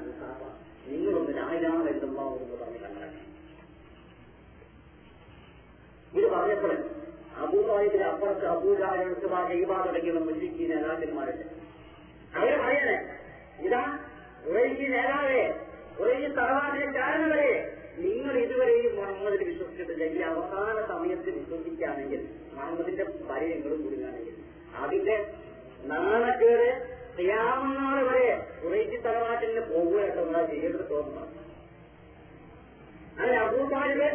മുസാഫ 0.02 0.40
നിങ്ങളൊന്ന് 0.86 1.32
കണ്ടാക്കി 2.84 3.22
ഇത് 6.12 6.26
പറഞ്ഞപ്പോൾ 6.28 6.72
അബൂബാലിബിന്റെ 7.42 8.04
അപ്പുറത്ത് 8.04 8.46
അബൂജാലുസുബ 8.46 9.34
ജൈബ 9.50 9.70
തുടങ്ങിയുള്ള 9.86 10.20
മുസ്ലിക്കി 10.20 10.64
നേതാക്കന്മാരുണ്ട്. 10.72 11.44
അവർ 12.36 12.52
പറയണേ 12.62 12.96
ഇതാ 13.66 13.82
ഉറയിക്ക് 14.48 14.86
നേതാവേ 14.94 15.42
ഉറയിക്ക് 16.00 16.30
തറവാട്ടിലെ 16.36 16.88
കാരണവരെ 16.98 17.52
നിങ്ങൾ 18.02 18.34
ഇതുവരെയും 18.42 18.92
മുഹമ്മദിൽ 18.96 19.40
വിശ്വസിച്ചിട്ടില്ല. 19.44 20.04
ഈ 20.16 20.20
അവസാന 20.22 20.76
സമയത്ത് 20.88 21.30
വിശ്വസിക്കുകയാണെങ്കിൽ 21.38 22.20
മുഹമ്മദിന്റെ 22.54 23.04
പരയങ്ങളും 23.30 23.80
കുടുങ്ങുകയാണെങ്കിൽ 23.84 24.34
അതിന്റെ 24.82 25.16
നാണക്കേട് 25.84 26.68
ചെയ്യാവുന്നവരെ 27.16 28.02
വരെ 28.08 28.26
ഉറങ്ങി 28.66 28.98
തറവാട്ടിന് 29.06 29.52
എന്നുള്ള 29.52 30.42
ചെയ്യേണ്ടത് 30.46 30.84
തോന്നുന്നു 30.90 31.24
അങ്ങനെ 33.12 33.38
അബൂബാലിബ് 33.38 34.08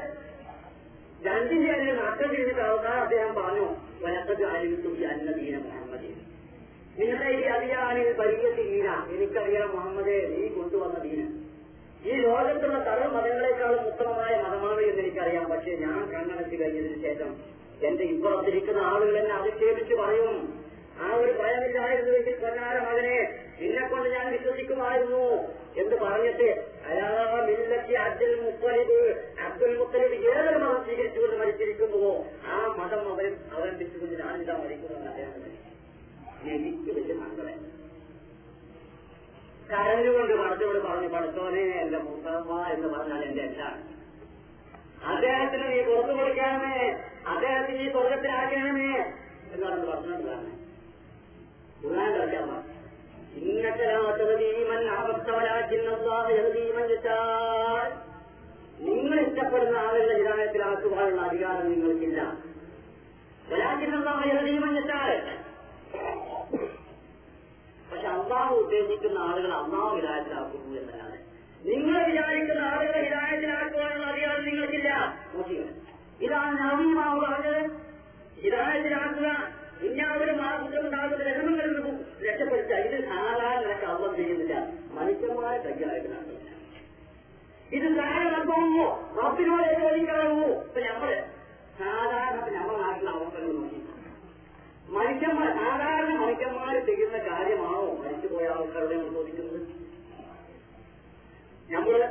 രണ്ടിന്റെ 1.26 1.72
അതിന് 1.72 1.92
നഷ്ടം 1.92 2.36
ചെയ്തിട്ട് 2.36 2.60
അവസാനം 2.60 3.02
അദ്ദേഹം 3.02 3.36
പറഞ്ഞു 3.36 3.68
വനത്തത് 4.02 4.46
ആയിരിക്കും 4.46 4.96
ജന്മദീന 5.00 5.58
മുഹമ്മദ്. 5.58 6.10
നിങ്ങളുടെ 7.00 7.30
ഈ 7.30 7.42
അധികാരിൽ 7.42 8.14
പരിഗത്തി 8.14 8.64
ദീന 8.64 8.90
എനിക്കറിയാം 9.16 9.76
മുഹമ്മദേ 9.76 10.18
നീ 10.28 10.48
കൊണ്ടുവന്ന 10.48 11.00
ദീന. 11.00 11.22
ഈ 12.10 12.22
ലോകത്തുള്ള 12.22 12.84
സർവ 12.84 13.06
മതങ്ങളെക്കാളും 13.16 13.82
ഉത്തമമായ 13.82 14.42
മതമാണ് 14.42 14.82
എന്ന് 14.82 15.02
എനിക്കറിയാം. 15.02 15.46
പക്ഷേ 15.46 15.72
ഞാൻ 15.76 16.12
കണ്ണടച്ച് 16.12 16.56
കഴിഞ്ഞതിന് 16.56 17.02
ശേഷം 17.02 17.32
എന്റെ 17.84 18.04
ഇപ്പുറത്തിരിക്കുന്ന 18.04 18.80
ആളുകൾ 18.80 19.18
എന്നെ 19.18 19.36
അധിക്ഷേപിച്ച് 19.36 19.94
പറയും 19.94 20.64
ആ 20.98 21.08
ഒരു 21.18 21.32
ഭയമില്ലായിരുന്നുവെങ്കിൽ 21.38 22.36
പൊന്നാര 22.42 22.76
മകനെ 22.86 23.16
നിന്നെ 23.60 23.84
കൊണ്ട് 23.88 24.08
ഞാൻ 24.10 24.26
വിശ്വസിക്കുമായിരുന്നു 24.34 25.24
എന്ന് 25.82 25.96
പറഞ്ഞിട്ട് 26.02 26.48
അയാളാ 26.88 27.24
മില്ലത്തി 27.48 27.94
അബ്ദുൽ 28.02 28.34
മുത്തലിബ്. 28.42 28.98
അബ്ദുൽ 29.46 29.74
മുത്തലിബ് 29.78 30.18
ഏതൊരു 30.32 30.60
മതം 30.64 30.82
സ്വീകരിച്ചുകൊണ്ട് 30.86 31.36
മരിച്ചിരിക്കുന്നുവോ 31.36 32.12
ആ 32.48 32.58
മതം 32.80 33.06
അവൻ 33.14 33.28
അവലംബിച്ചുകൊണ്ട് 33.54 34.16
ഞാൻ 34.20 34.34
വലിയ 36.44 37.14
സങ്കടം 37.14 37.60
കരഞ്ഞുകൊണ്ട് 39.70 40.34
മടത്തോട് 40.40 40.80
പറഞ്ഞു 40.82 41.10
പടത്തോനെ 41.14 41.62
എന്റെ 41.82 42.00
മുത്തമ്മ 42.06 42.58
എന്ന് 42.74 42.88
പറഞ്ഞാൽ 42.90 43.22
എന്റെ 43.28 43.44
എല്ലാം 43.44 43.76
അദ്ദേഹത്തിന് 45.12 45.66
നീ 45.72 45.80
പുറത്തു 45.88 46.14
കൊടുക്കണമേ 46.18 46.76
അദ്ദേഹത്തിന് 47.32 47.78
നീ 47.80 47.88
സ്വർഗത്തിലാക്കണമേ 47.92 48.92
എന്ന് 49.46 49.66
പറഞ്ഞ് 49.66 49.88
പറഞ്ഞത് 49.88 50.52
ഖുർആൻ 51.86 52.20
പറഞ്ഞു 52.20 52.74
ഇന്നത്തെ 53.34 53.90
രാമൻ 53.90 54.24
നിങ്ങൾ 58.80 59.20
ഇഷ്ടപ്പെടുന്ന 59.20 59.78
ആളുകളുടെ 59.78 60.18
ഹിതായത്തിലാക്കുവാനുള്ള 60.18 61.22
അധികാരം 61.22 61.72
നിങ്ങൾക്കില്ല. 61.72 62.24
പക്ഷെ 67.92 68.08
അള്ളാഹു 68.08 68.56
ഉദ്ദേശിക്കുന്ന 68.56 69.20
ആളുകൾ 69.20 69.54
അള്ളാഹു 69.54 69.96
ഹിതായത്തിലാക്കുന്നു 69.96 70.80
എന്നതാണ്. 70.80 71.18
നിങ്ങൾ 71.66 72.06
വിചാരിക്കുന്ന 72.06 72.62
ആളുകളെ 72.62 73.04
ഹിതായത്തിലാക്കുവാനുള്ള 73.04 74.06
അധികാരം 74.06 74.46
നിങ്ങൾക്കില്ല. 74.46 75.18
ഇതാണ് 76.22 76.60
നവീമാവ് 76.60 77.22
പറഞ്ഞത്. 77.22 77.72
ഹിതായത്തിലാക്കുക. 78.42 79.53
ആകുന്നുണ്ടാകുന്ന 81.04 81.24
രഹമങ്ങൾ 81.30 81.66
നിന്നും 81.68 81.96
രക്ഷപ്പെടുത്തുക 82.26 82.78
ഇത് 82.88 82.98
ധാരാളം 83.10 83.62
നിനക്ക് 83.64 83.88
അവം 83.94 84.12
ചെയ്യുന്നില്ല 84.18 84.56
മനുഷ്യന്മാരെ 84.98 85.58
കൈകാര്യം 85.66 86.04
ചോദിക്കാവൂ 87.70 88.84
റബ്ബിനോട് 89.20 89.70
ചോദിക്കാവൂ 89.82 90.44
ഇപ്പൊ 90.66 90.82
നമ്മൾ 90.88 91.12
സാധാരണ 91.80 92.40
നമ്മുടെ 92.56 92.78
നാട്ടിലെ 92.84 93.12
അവസ്ഥകൾ 93.16 93.52
നോക്കി 93.60 93.80
മനുഷ്യന്മാർ 94.96 95.50
സാധാരണ 95.60 96.12
മനുഷ്യന്മാർ 96.24 96.76
ചെയ്യുന്ന 96.90 97.20
കാര്യമാണോ 97.30 97.82
മരിച്ചുപോയ 98.02 98.48
ആൾക്കാരുടെ 98.56 98.96
നമ്മൾ 98.96 99.14
ചോദിക്കുന്നത്? 99.18 99.60
നമ്മൾ 101.74 102.02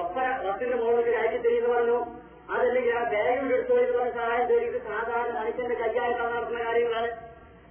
ഒപ്പ 0.00 0.16
റബ്ബിന്റെ 0.46 0.76
മുകളിൽ 0.82 1.08
രാജ്യം 1.16 1.42
തിരിഞ്ഞു 1.44 1.68
പറഞ്ഞു. 1.74 1.98
അതല്ലെങ്കിൽ 2.54 2.92
ആ 2.98 3.02
ബാഗിൽ 3.12 3.52
എടുത്തു 3.56 3.76
സഹായം 4.16 4.44
തേടിയിട്ട് 4.50 4.80
സാധാരണ 4.88 5.32
മനുഷ്യന്റെ 5.38 5.76
കയ്യായിട്ടാണ് 5.82 6.32
നടത്തുന്ന 6.34 6.60
കാര്യങ്ങളാണ്. 6.66 7.10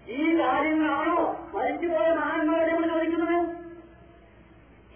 ഈ 0.07 0.39
കാര്യങ്ങളാണോ 0.39 1.49
മരിച്ചുപോയ 1.53 2.15
മഹാന്മാരെ 2.15 2.73
നമ്മൾ 2.73 2.87
ചോദിക്കുന്നത്? 2.87 3.55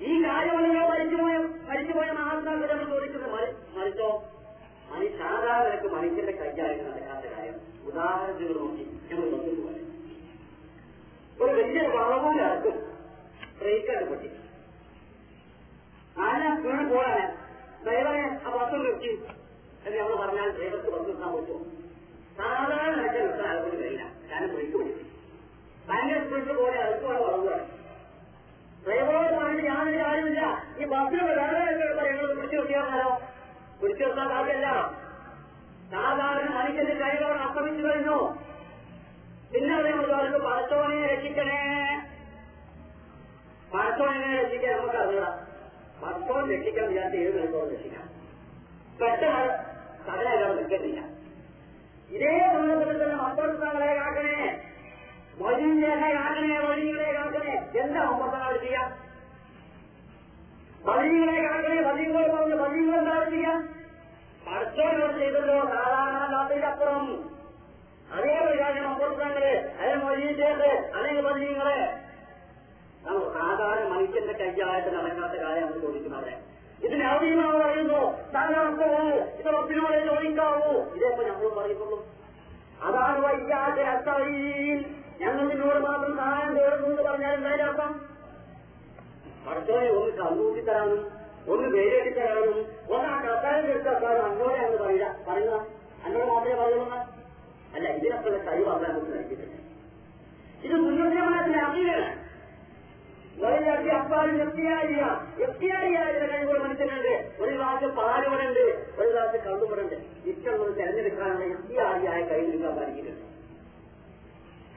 ഈ 0.04 0.24
കാര്യമല്ലയോ 0.24 0.90
മരിച്ചുപോയ 0.90 1.38
മരിച്ചുപോയ 1.70 2.12
മഹാത്മാക്കളെ 2.12 2.74
നമ്മൾ 2.74 2.96
ചോദിക്കുന്നത് 2.96 3.32
മരി- 3.32 3.80
മരിച്ചോ? 3.80 4.24
സാധാരണക്ക് 5.18 5.94
മനുഷ്യന്റെ 5.94 6.32
കൈകാര്യം 6.32 6.92
നടക്കാത്ത 6.92 7.34
കാര്യം. 7.34 7.56
ഉദാഹരണത്തിന് 7.86 8.50
നോക്കി 8.50 9.00
ഞങ്ങൾ 9.12 9.30
നോക്കി 9.30 9.62
പോലെ 9.62 9.80
ഒരു 11.44 11.62
വലിയ 11.62 11.88
വളവും 11.88 12.42
ഇറക്കും 12.42 12.72
ബ്രേക്കാണ് 13.60 14.06
പൊട്ടി. 14.06 14.32
ആന 16.20 16.60
വീണ് 16.60 16.90
പോകാന് 16.90 17.32
ഡ്രൈവറെ 17.86 18.22
ആ 18.22 18.50
ബസ് 18.56 18.74
നിർത്തി. 18.74 19.24
എന്ന് 19.86 20.00
നമ്മൾ 20.00 20.16
പറഞ്ഞാൽ 20.16 20.58
ഡ്രൈവർക്ക് 20.58 20.88
ബസ് 20.88 21.08
നിർത്താൻ 21.08 21.36
പറ്റുമോ 21.36 21.64
സാധാരണ 22.38 23.02
നിനക്ക് 23.02 23.20
നിർത്താൻ 23.20 23.48
ആൾക്കൊരു 23.48 23.78
കഴിയില്ല. 23.78 24.19
കാരണം 24.32 24.54
ബ്രേക്ക് 24.54 24.78
പിടിക്കും 24.78 25.06
ഭയങ്കര 25.90 26.24
സ്പീഡിൽ 26.26 26.54
പോലെ 26.58 26.80
അടുത്തോടെ 26.82 27.20
വളവുകയാണ് 27.20 27.66
ഡ്രൈവറോട് 28.86 29.34
പറഞ്ഞിട്ട് 29.34 29.68
ഞാനൊരു 29.68 29.98
കാര്യമില്ല 29.98 30.42
ഈ 30.80 30.86
ബസ്സിൽ 30.86 31.24
വേറെ 31.24 31.60
ഞങ്ങൾ 31.72 32.36
പിടിച്ചു 32.36 32.56
നിർത്തിയാണല്ലോ. 32.56 33.22
പിടിച്ചു 33.82 34.04
നിർത്താൻ 34.04 34.30
കാര്യമല്ല 34.30 34.68
സാധാരണ 35.92 36.50
മനുഷ്യന്റെ 36.58 36.94
കൈകളോട് 36.94 37.40
അസ്തമിച്ചു 37.40 37.88
കഴിഞ്ഞു. 37.88 38.18
പിന്നെ 39.54 39.76
പറഞ്ഞു 39.76 40.38
പടച്ചോനെ 40.38 41.08
രക്ഷിക്കണേ. 41.08 41.60
പടച്ചോനെ 43.74 44.44
രക്ഷിക്കാൻ 44.44 44.78
നമുക്ക് 44.78 44.96
അറിയാം 44.96 45.34
പടച്ചോൻ 46.02 46.52
രക്ഷിക്കാൻ 46.52 46.88
വിചാരിച്ച 46.88 47.16
ഏത് 47.16 47.38
നിലത്തോളം 47.38 47.72
രക്ഷിക്കാം. 47.72 48.06
പെട്ടെന്ന് 49.02 49.42
കടലകൾ 50.08 50.56
നിൽക്കുന്നില്ല. 50.56 51.19
ഇതേ 52.10 52.32
സന്ദർഭത്തിൽ 52.46 52.98
തന്നെ 53.02 53.18
മമ്പർത്തങ്ങളെ 53.18 53.90
കാക്കണേ 53.98 54.38
വഴികളെ 55.42 55.92
കാക്കണേ 56.16 56.56
വഴികളെ 56.66 57.10
കാക്കണേ 57.14 57.54
എന്താ 57.82 58.02
മമ്പർത്തങ്ങൾ 58.12 58.56
ചെയ്യാം 58.64 58.90
വഴികളെ 60.88 61.38
കാക്കണേ 61.40 61.80
വഴികൾ 61.88 62.26
പറഞ്ഞ് 62.34 62.58
വഴികൾ 62.64 62.96
എന്താ 63.02 63.18
ചെയ്യാം 63.30 63.60
പടച്ചോനോട് 64.46 65.18
ചെയ്തല്ലോ 65.20 65.58
സാധാരണ 65.72 66.20
അല്ലാത്തതിനപ്പുറം 66.26 67.08
അതേ 68.14 68.36
പ്രകാരം 68.44 68.84
മമ്പർത്തങ്ങൾ 68.88 69.46
അതേ 69.76 69.94
മൊഴിയിലേക്ക് 70.04 70.70
അല്ലെങ്കിൽ 70.96 71.26
വഴികളെ 71.28 71.80
നമ്മൾ 73.04 73.26
സാധാരണ 73.36 73.84
മനുഷ്യന്റെ 73.94 74.34
കൈയായിട്ട് 74.42 74.90
നടക്കാത്ത 74.96 75.36
കാര്യം 75.44 75.64
നമ്മൾ 75.64 75.82
ചോദിക്കുന്നത് 75.82 76.32
ഇതിന് 76.84 77.04
അവധിയുമാവ് 77.04 77.62
പറയുന്നു. 77.62 78.02
താങ്കളോ 78.34 78.70
ഇത് 79.40 79.46
റബ്ബിനോട് 79.46 80.06
ചോദിക്കാവൂ 80.06 80.72
ഇതേപ്പോ 80.96 81.24
ഞങ്ങൾ 81.24 81.50
പറയുന്നുള്ളൂ. 81.50 82.08
അതാണ് 82.84 83.20
വൈകാതെ 83.22 83.84
അത്തവയിൽ 83.84 84.86
ഞങ്ങൾ 85.22 85.48
നിന്നോട് 85.48 85.80
മാത്രം 85.80 86.18
സഹായം 86.18 86.58
തേടുന്നു 86.58 86.88
എന്ന് 86.88 87.02
പറഞ്ഞാൽ 87.02 87.34
എന്തായാലും 87.34 87.66
അർത്ഥം? 87.66 87.92
പടച്ചോനെ 89.48 89.90
ഒന്ന് 89.90 90.12
കണ്ണൂട്ടി 90.12 90.62
തരാനും 90.62 91.02
ഒന്ന് 91.48 91.68
വേരെട്ടി 91.68 92.10
തരാനും 92.10 92.58
ഒന്ന് 92.94 93.10
ആ 93.10 93.22
കത്താരം 93.22 93.66
എടുത്താലും 93.66 94.26
അന്നോടെ 94.26 94.58
അങ്ങ് 94.58 94.78
പറയുക. 94.78 95.16
പറയുക. 95.28 95.66
അന്നോട് 96.06 96.32
മാത്രമേ 96.32 96.56
പറയുള്ളൂ 96.56 96.86
അല്ല 97.76 97.88
ഇതിനൊക്കെ 97.90 98.30
കഴിവ് 98.30 98.70
അല്ല 98.70 98.88
നമുക്ക് 98.88 99.12
നൽകിയിട്ടില്ല 99.12 99.56
ഇത് 100.64 100.74
മുന്നോട്ട് 100.74 101.18
അറിയാണ് 101.20 102.29
വഴിയാക്കി 103.42 103.90
അപ്പാലും 103.98 104.42
എഫ്റ്റിയാരിയ 104.44 105.02
എഫ്റ്റിയാരിയായ 105.46 106.08
കഴിവുള്ള 106.32 106.60
മനുഷ്യനുണ്ട്. 106.64 107.14
ഒരു 107.42 107.52
ഗ്ലാസ് 107.56 107.86
പാലുപടുണ്ട് 108.00 108.64
ഒരു 109.00 109.10
ഗ്ലാസ് 109.10 109.38
കള്ളുവടുണ്ട് 109.46 109.96
ഇഷ്ടമുള്ളത് 110.30 110.78
തെരഞ്ഞെടുക്കാനുള്ള 110.80 111.46
എഫ്റ്റിയാരിയായ 111.58 112.22
കഴിവെടുക്കാൻ 112.30 112.74
പഠിക്കുന്നുണ്ട് 112.80 113.26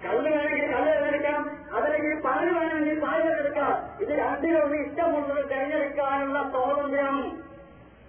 കള്ള് 0.04 0.28
വേണമെങ്കിൽ 0.30 0.66
കള്ള് 0.74 0.88
തിരഞ്ഞെടുക്കാം. 0.92 1.40
അതല്ലെങ്കിൽ 1.76 2.14
പാൽ 2.20 2.44
വേണമെങ്കിൽ 2.54 3.00
പാൽ 3.04 3.18
തിരഞ്ഞെടുക്കാം. 3.22 3.72
ഇത് 4.02 4.12
രണ്ടിലൊന്ന് 4.22 4.76
ഇഷ്ടമുള്ളത് 4.86 5.42
തിരഞ്ഞെടുക്കാനുള്ള 5.50 6.38
സ്വാതന്ത്ര്യം 6.52 7.16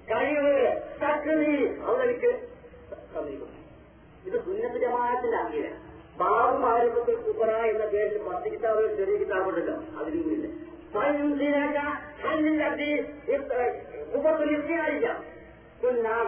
കഴിവ് 0.10 0.54
ശക്തി 1.02 1.52
അവർക്ക് 1.90 2.32
സമീപം 3.14 3.52
ഇത് 4.26 4.38
സുന്നത്തിജമായത്തിന്റെ 4.46 5.38
അംഗീകാരം 5.38 5.80
ബാബു 6.20 6.56
മാരിപ്പത്തിൽ 6.58 7.16
കുപ്പറ 7.18 7.52
എന്ന 7.68 7.86
പേരിൽ 7.86 8.18
പത്ത് 8.26 8.50
കിതാബ് 8.52 8.84
ചെറിയ 8.98 9.16
കിതാബുണ്ടല്ലോ 9.18 9.76
അതിലൂടെ 10.00 10.50
നാം 16.04 16.28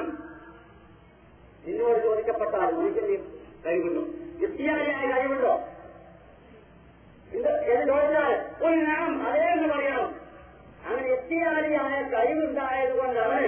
നിന്നോട് 1.65 1.99
ചോദിക്കപ്പെട്ടാൽ 2.03 2.71
മനുഷ്യന് 2.73 3.17
കഴിവുണ്ടോ 3.65 4.03
എത്തിയാലിയായ 4.41 5.05
കഴിവുണ്ടോ 5.13 5.53
ഇത് 7.31 7.51
എന്ന് 7.67 7.85
ചോദിച്ചാൽ 7.87 8.33
ഒരു 8.61 8.81
നാം 8.81 9.11
അതേ 9.27 9.45
എന്ന് 9.51 9.67
പറയണം 9.73 10.09
അങ്ങനെ 10.85 11.07
എത്തിയാലിയായ 11.09 11.95
കഴിവുണ്ടായത് 12.11 12.93
കൊണ്ടാണ് 12.99 13.41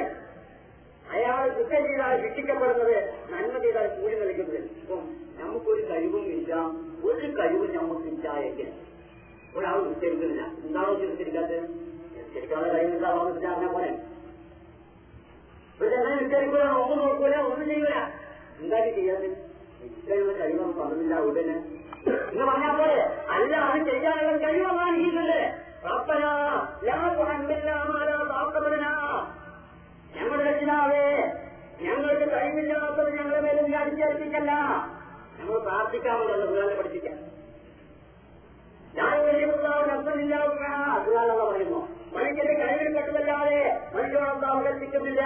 അയാൾ 1.13 1.43
കുറ്റം 1.57 1.81
ചെയ്താൽ 1.85 2.13
ശിക്ഷിക്കപ്പെടുന്നത് 2.23 2.95
നന്മ 3.31 3.55
ചെയ്താൽ 3.63 3.87
കൂലി 3.95 4.15
നൽകുന്നത് 4.21 4.57
ഇപ്പം 4.73 5.01
നമുക്കൊരു 5.39 5.83
കഴിവും 5.89 6.25
ഇല്ല 6.33 6.53
ഒരു 7.07 7.27
കഴിവും 7.39 7.69
നമുക്കില്ല 7.75 8.27
എങ്കിൽ 8.45 8.69
ഒരാൾ 9.57 9.77
ഉച്ചരിക്കുന്നില്ല. 9.85 10.43
എന്താണോ 10.65 10.91
നിസ്കരിക്കാത്തത് 11.01 11.59
നിസ്കരിക്കാതെ 12.15 12.67
കഴിവുണ്ടാവാന്നില്ല 12.73 13.35
വിചാരണ 13.37 13.67
പോലെ 13.73 13.91
ഇവരെങ്ങനെ 15.75 16.15
ഉച്ചരിക്കൂല 16.21 16.63
ഒന്നും 16.75 16.99
നോക്കൂല 17.01 17.35
ഒന്നും 17.47 17.65
ചെയ്യൂല. 17.69 17.95
എന്തായാലും 18.59 18.93
ചെയ്യാതെ 18.97 19.27
ഇത്രയുള്ള 19.87 20.31
കഴിവൊന്നും 20.39 20.77
പറഞ്ഞില്ല 20.79 21.15
ഉടനെ. 21.27 21.57
എന്ന് 22.29 22.45
പറഞ്ഞാൽ 22.45 22.73
പോലെ 22.79 22.97
അല്ല 23.35 23.53
അത് 23.67 23.81
ചെയ്യാനുള്ള 23.89 24.37
കഴിവാണ് 24.45 24.97
ഈ 24.97 25.09
താക്കബലനാ 28.29 28.91
ഞങ്ങളുടെ 30.15 30.43
രക്ഷിതാവേ 30.49 31.05
ഞങ്ങൾക്ക് 31.81 32.27
കഴിവില്ലാത്തത് 32.33 33.09
ഞങ്ങളുടെ 33.17 33.41
മേലും 33.41 33.75
അടിച്ചേൽപ്പിക്കല്ല 33.77 34.51
ഞങ്ങൾ 35.37 35.57
പ്രാർത്ഥിക്കാമല്ലോ 35.59 36.35
അതുപോലെ 36.37 36.75
പഠിപ്പിക്കാം 36.75 37.17
ഞാൻ 38.95 39.11
അതുകാലുള്ള 40.95 41.43
പറയുന്നു 41.43 41.79
മനുഷ്യന്റെ 42.15 42.53
കഴിവിൽ 42.53 42.87
പെട്ടതല്ലാതെ 42.95 43.59
മനുഷ്യനൊന്നും 43.95 44.63
കൽപ്പിക്കുന്നില്ല. 44.65 45.23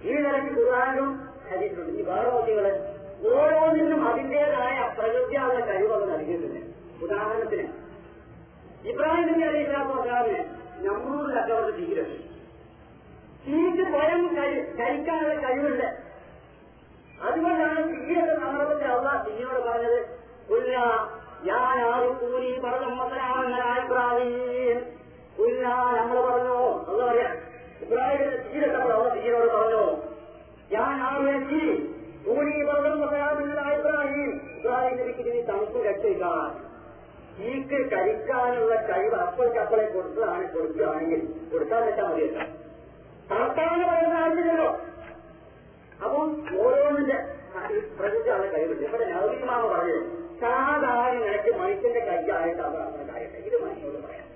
ഈ 0.00 0.12
നിലയ്ക്ക് 0.16 0.50
ഖുർആാനും 0.56 1.08
ഹരിട്ടുണ്ട് 1.46 1.92
ഈ 1.92 2.02
ഭാരവാസികൾ 2.02 2.66
ഓരോന്നിനും 3.30 4.00
അതിന്റേതായ 4.08 4.76
പ്രകൃതിയാകുന്ന 4.98 5.60
കഴിവത് 5.70 6.04
നൽകിയിട്ടുണ്ട് 6.12 6.60
ഉദാഹരണത്തിന് 7.04 7.66
ഇബ്രാഹിം 8.90 9.26
നബി 9.32 9.44
അലൈഹി 9.44 10.42
നമ്മൂട് 10.78 11.34
ചക്രവർത്തി 11.34 11.78
ജീവിതം. 11.78 12.38
തീക്ക് 13.46 13.90
സ്വയം 13.90 14.36
കഴി- 14.36 14.64
കഴിക്കാനുള്ള 14.64 15.34
കഴിവുണ്ട്. 15.34 15.84
അതുകൊണ്ടാണ് 17.22 17.88
തീയുടെ 17.88 18.36
സന്ദർഭത്തിൽ 18.36 18.84
അള്ള 18.84 19.24
തീയോട് 19.28 19.68
പറഞ്ഞത് 19.68 20.18
ഉല്ല 20.50 20.78
ഞാൻ 21.44 21.94
ആരും 21.94 22.18
കൂലി 22.18 22.60
പറഞ്ഞു 22.60 22.86
മസനാമനായ 22.86 23.84
ഇബ്രാഹിം 23.84 24.86
ഉല്ല 25.44 25.68
നമ്മൾ 25.96 26.20
പറഞ്ഞു. 26.20 26.84
അല്ല 26.90 27.06
പറയാം 27.06 27.36
ഇബ്രാഹിമിന്റെ 27.80 28.36
തീരത്തെ 28.36 28.76
അവർ 28.76 29.08
തീയോട് 29.08 29.52
പറഞ്ഞു. 29.52 29.96
ഞാൻ 30.72 31.48
തീ 31.48 31.76
കൂലി 32.26 32.64
പറഞ്ഞു 32.64 32.88
മസനാമനായ 32.88 33.76
ഇബ്രാഹിം 33.76 34.40
ഇബ്രാഹിം 34.56 34.98
നബിക്ക് 34.98 35.20
ഇനി 35.20 35.40
തണുപ്പ് 35.40 35.86
രക്ഷിക്കാൻ 35.86 36.67
തീക്ക് 37.38 37.92
കഴിക്കാനുള്ള 37.92 38.74
കഴിവ് 38.74 39.14
അപ്പോഴേക്കപ്പളെ 39.14 39.86
കൊടുത്തതാണ് 39.86 40.52
കൊടുക്കുകയാണെങ്കിൽ 40.52 41.48
കൊടുക്കാൻ 41.52 41.86
വെച്ചാൽ 41.86 42.04
മതിയല്ലോ. 42.04 42.40
തണുത്താണെന്ന് 43.30 43.86
പറയുന്ന 43.86 44.18
ആവശ്യമില്ലല്ലോ. 44.18 44.78
അപ്പം 46.04 46.46
ഓരോന്നിന്റെ 46.60 47.16
പ്രകൃതിയാണ് 47.98 48.54
കഴിവുണ്ട്. 48.54 48.82
ഇവിടെ 48.82 49.04
നവീമാമ 49.04 49.66
പറഞ്ഞത് 49.66 50.18
സാധാരണ 50.40 51.18
നിനക്ക് 51.18 51.58
മനുഷ്യന്റെ 51.58 52.00
കൈയായിട്ട് 52.00 52.62
നടത്തുന്ന 52.62 53.14
കാര്യമില്ല. 53.14 53.38
ഇത് 53.38 53.62
മനുഷ്യനോട് 53.64 54.06
പറയാം. 54.06 54.28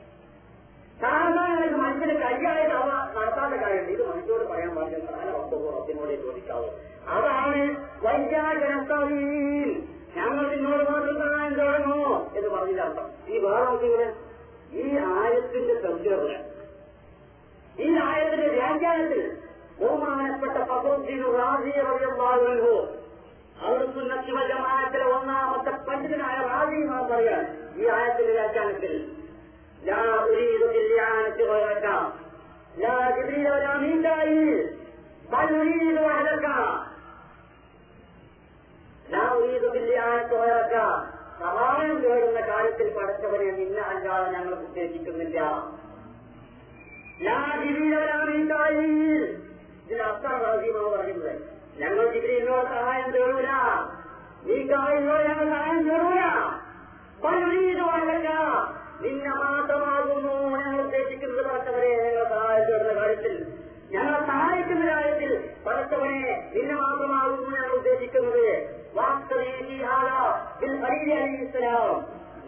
സാധാരണ 1.01 1.61
നിനക്ക് 1.61 1.75
മനുഷ്യന്റെ 1.75 2.27
കൈയായിട്ട് 2.27 2.75
അവ 2.75 2.87
നടത്താത്ത 3.21 3.63
കാര്യമില്ല. 3.63 3.91
ഇത് 3.91 4.11
മനുഷ്യനോട് 4.11 4.45
പറയാൻ 4.45 4.75
പാടില്ല. 4.75 4.99
പ്രധാന 4.99 5.31
വസ്തുവിനോട് 5.31 6.23
ചോദിക്കാവൂ. 6.23 6.67
അതാണ് 7.09 7.87
വൈദ്യാജനത്തീൻ 8.03 9.89
ഞങ്ങൾ 10.17 10.45
നിന്നോട് 10.49 10.83
മാത്രം 10.91 11.15
സഹായം 11.19 11.55
തുടങ്ങൂ 11.55 11.99
എന്ന് 12.37 12.49
പറഞ്ഞതിന്റെ 12.49 12.83
അർത്ഥം. 12.83 13.07
ഈ 13.29 13.39
വേറെ 13.39 14.09
ഈ 14.73 14.85
ആയത്തിന്റെ 15.15 15.75
തർജമ 15.75 16.29
ഈ 17.79 17.89
ആയത്തിന്റെ 18.07 18.49
വ്യാഖ്യാനത്തിൽ 18.49 19.23
ബഹുമാനപ്പെട്ട 19.81 20.57
ഫസോദ്ദീൻ 20.63 21.23
റാസിയെ 21.39 21.83
പറയുന്നു 22.21 22.75
അവർക്ക് 23.63 24.01
ഒന്നാമത്തെ 25.13 25.73
പണ്ഡിതനായ 25.89 26.37
റാജിമാർ 26.47 27.03
പറയാൻ 27.11 27.43
ഈ 27.77 27.87
ആയത്തിന്റെ 27.89 28.33
വ്യാഖ്യാനത്തിൽ. 28.33 28.95
لا 29.85 30.03
ചോരക്ക 40.31 40.73
സഹായം 41.41 42.01
തേടുന്ന 42.01 42.41
കാര്യത്തിൽ 42.41 42.99
പഠിച്ചവരെ 42.99 43.51
നിന്ന 43.51 43.81
അല്ലാതെ 43.81 44.33
ഞങ്ങൾ 44.33 44.55
ഉദ്ദേശിക്കുന്നില്ല. 44.55 45.41
ഇതിന് 49.87 50.03
അസ്ഥാനീയമാണ് 50.03 50.85
പറയുന്നത് 50.85 51.41
ഞങ്ങൾ 51.79 52.13
ജിബിലിനോട് 52.13 52.67
സഹായം 52.67 53.11
തേടൂല. 53.11 53.49
ഈ 54.53 54.71
കാലിനോട് 54.71 55.23
ഞങ്ങൾ 55.23 55.45
സഹായം 55.45 55.91
തേടൂല. 55.91 56.21
നിന്ന 59.01 59.29
മാത്രമാകുന്നു. 59.29 60.57
ഞങ്ങൾ 60.59 60.81
ഉദ്ദേശിക്കുന്നത് 60.83 61.47
പഠിച്ചവരെ 61.47 61.97
ഞങ്ങൾ 61.97 62.29
സഹായം 62.29 62.65
തേടുന്ന 62.65 63.03
കാര്യത്തിൽ. 63.03 63.47
ഞങ്ങൾ 63.91 64.27
സഹായിക്കുന്ന 64.27 64.95
കാര്യത്തിൽ 64.95 65.51
പഠിച്ചവനെ 65.67 66.53
നിന്നെ 66.55 66.75
മാത്രമാകുന്നു 66.75 67.57
ഞങ്ങൾ 67.57 67.71
ഉദ്ദേശിക്കുന്നത്. 67.71 68.82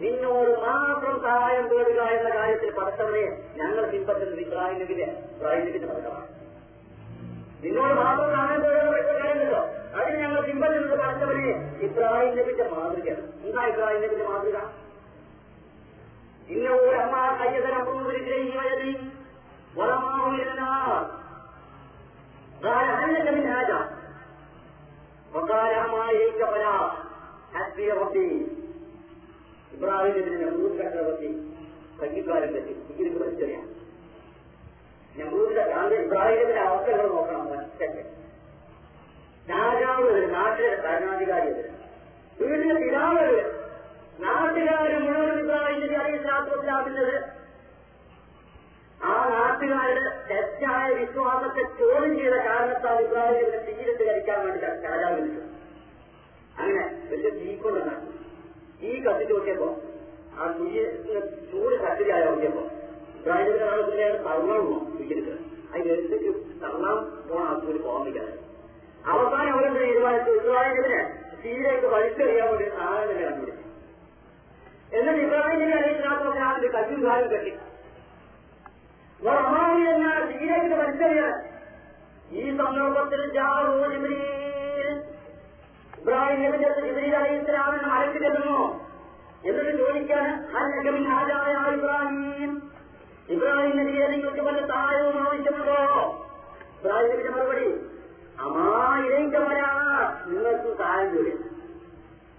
നിന്നോട് 0.01 0.51
മാത്രം 0.61 1.15
സഹായം 1.21 1.65
തേടുക 1.67 1.99
എന്ന 2.15 2.29
കാര്യത്തിൽ 2.29 2.71
പഠിച്ചവരെ 2.71 3.23
ഞങ്ങൾ 3.55 3.83
പിൻപറ്റുന്നത് 3.85 4.41
ഇബ്രാഹിം 4.41 4.79
നബിന്റെ 4.81 5.05
ഇബ്രാഹിം 5.33 5.65
നബിന്റെ 5.67 5.87
നിന്നോട് 7.63 7.93
മാത്രം 7.99 8.27
സഹായം 8.31 8.61
തേടുക 8.61 8.87
പഠിച്ച 8.91 9.11
കാര്യമല്ലോ 9.19 9.61
അതിന് 9.95 10.17
ഞങ്ങൾ 10.23 10.41
പിൻപറ്റുന്നത് 10.41 10.97
പഠിച്ചവരെ 11.01 11.47
ഇബ്രാഹിം 11.81 12.33
നബിന്റെ 12.39 12.65
മാതൃകയാണ്. 12.73 13.23
എന്താ 13.45 13.63
ഇബ്രാഹിം 13.65 14.01
നബിന്റെ 14.03 14.25
മാതൃക 14.25 14.57
ഇന്ന 16.49 16.67
ഒരു 16.79 16.97
അമ്മ 16.97 17.15
കയ്യതരം 17.39 17.85
വളമാവിരുന്നാ 19.75 20.71
ഇബ്രാഹിമിന്റെ 29.71 30.35
നമ്പൂർ 30.41 30.71
ചക്രവർത്തി 30.77 31.29
കഞ്ഞിക്കാരൻ 31.99 32.51
പറ്റി 32.53 32.73
ഇതിന് 32.93 33.19
പഠിച്ചറിയാം 33.19 33.65
നമ്പൂരിന്റെ 35.15 35.63
കാന്തി 35.63 35.95
ഇബ്രാഹിമിന്റെ 35.95 36.61
അവസ്ഥകൾ 36.61 37.05
നോക്കണം 37.07 37.51
ഒറ്റയ്ക്ക് 37.55 38.03
രാജാവ് 39.49 40.13
നാട്ടിലെ 40.33 40.75
ഭരണാധികാരി 40.77 41.51
വീടിന്റെ 42.39 42.75
പിതാവ് 42.75 43.27
നാട്ടുകാര് 44.19 44.95
മുഴുവൻ 44.99 45.39
ഇബ്രാഹിമിന്റെ 45.39 45.97
അലിസ്ലാത്തുലാകുന്നത് 45.97 47.15
ആ 49.01 49.15
നാട്ടുകാരുടെ 49.31 50.11
തെറ്റായ 50.29 50.87
വിശ്വാസത്തെ 50.99 51.63
ചോദ്യം 51.79 52.13
ചെയ്ത 52.19 52.35
കാരണത്താൽ 52.47 52.99
ഇബ്രാഹിമിന്റെ 53.05 53.59
തീരത്ത് 53.67 54.03
കരിക്കാൻ 54.09 54.39
വേണ്ടി 54.45 54.61
രാജാവ് 54.85 55.17
വിളിച്ചു 55.17 55.41
അങ്ങനെ 56.55 56.83
വലിയ 57.09 57.31
തീക്കൊണ്ടാണ് 57.39 57.95
ഈ 58.81 58.93
കത്തിച്ച് 59.05 59.33
നോക്കിയപ്പോ 59.33 59.69
ആ 60.37 60.47
തീ 60.55 60.69
ചൂട് 61.51 61.75
കത്തിരിയായ 61.83 62.23
നോക്കിയപ്പോ 62.25 62.63
ഇബ്രാഹിമിന്റെ 63.19 63.65
കാലത്തിന്റെ 63.65 64.07
തള്ളണമോ 64.25 64.77
അതിന് 65.71 65.91
എടുത്തിട്ട് 65.93 66.31
തള്ളാൻ 66.63 66.97
പോണ 67.29 67.43
ആ 67.45 67.55
ചൂട് 67.63 67.79
പോകാൻ 67.85 68.27
അവസാനം 69.13 69.51
അവരെന്ത് 69.53 69.79
തീരുമാനിച്ചു 69.81 70.31
ഇബ്രാഹിമിനെ 70.39 71.01
തീരേക്ക് 71.43 71.87
വലിച്ചെറിയാൻ 71.93 72.47
വേണ്ടി 72.51 72.67
സാധനം 72.77 73.07
തന്നെ 73.09 73.23
കണ്ടുപിടിച്ചു. 73.25 73.63
എന്നിട്ട് 74.91 75.21
ഇബ്രാഹിമിനെ 75.25 75.75
അറിയിച്ചാൽ 75.79 76.13
ആ 76.45 76.51
ഒരു 76.53 76.69
കയ്യും 76.75 77.01
കാലും 77.05 77.27
കെട്ടി. 77.33 77.51
വറഹാമി 79.25 79.83
എന്നാൽ 79.89 80.19
തീരേക്ക് 80.31 80.75
വലിച്ചെറിയാൻ 80.75 81.35
ഈ 82.31 82.57
സന്ദർഭത്തിൽ 82.57 83.21
ഇബ്രാഹിം 85.95 86.41
സ്വലാമിന് 87.45 87.87
മലക്ക് 87.91 88.19
ചെല്ലുന്നു. 88.23 88.57
എന്നിട്ട് 89.45 89.77
ചോദിക്കാൻ 89.77 90.27
ഹാജായ 91.09 91.53
ഇബ്രാഹിം? 91.75 92.51
ഇബ്രാഹിം 93.29 93.77
നബിയെ 93.77 94.07
നിങ്ങൾക്ക് 94.07 94.39
വല്ല 94.39 94.67
സഹായവും 94.67 95.17
ആവശ്യമുണ്ടോ? 95.25 95.79
ഇബ്രാഹിം 96.79 97.09
നബിന്റെ 97.11 97.29
മറുപടി 97.29 97.67
അമാ 98.39 98.65
ഇരയിച്ച 99.05 99.35
വരാ 99.35 99.69
നിങ്ങൾക്ക് 100.25 100.77
സഹായം 100.77 101.09
തരും. 101.15 101.39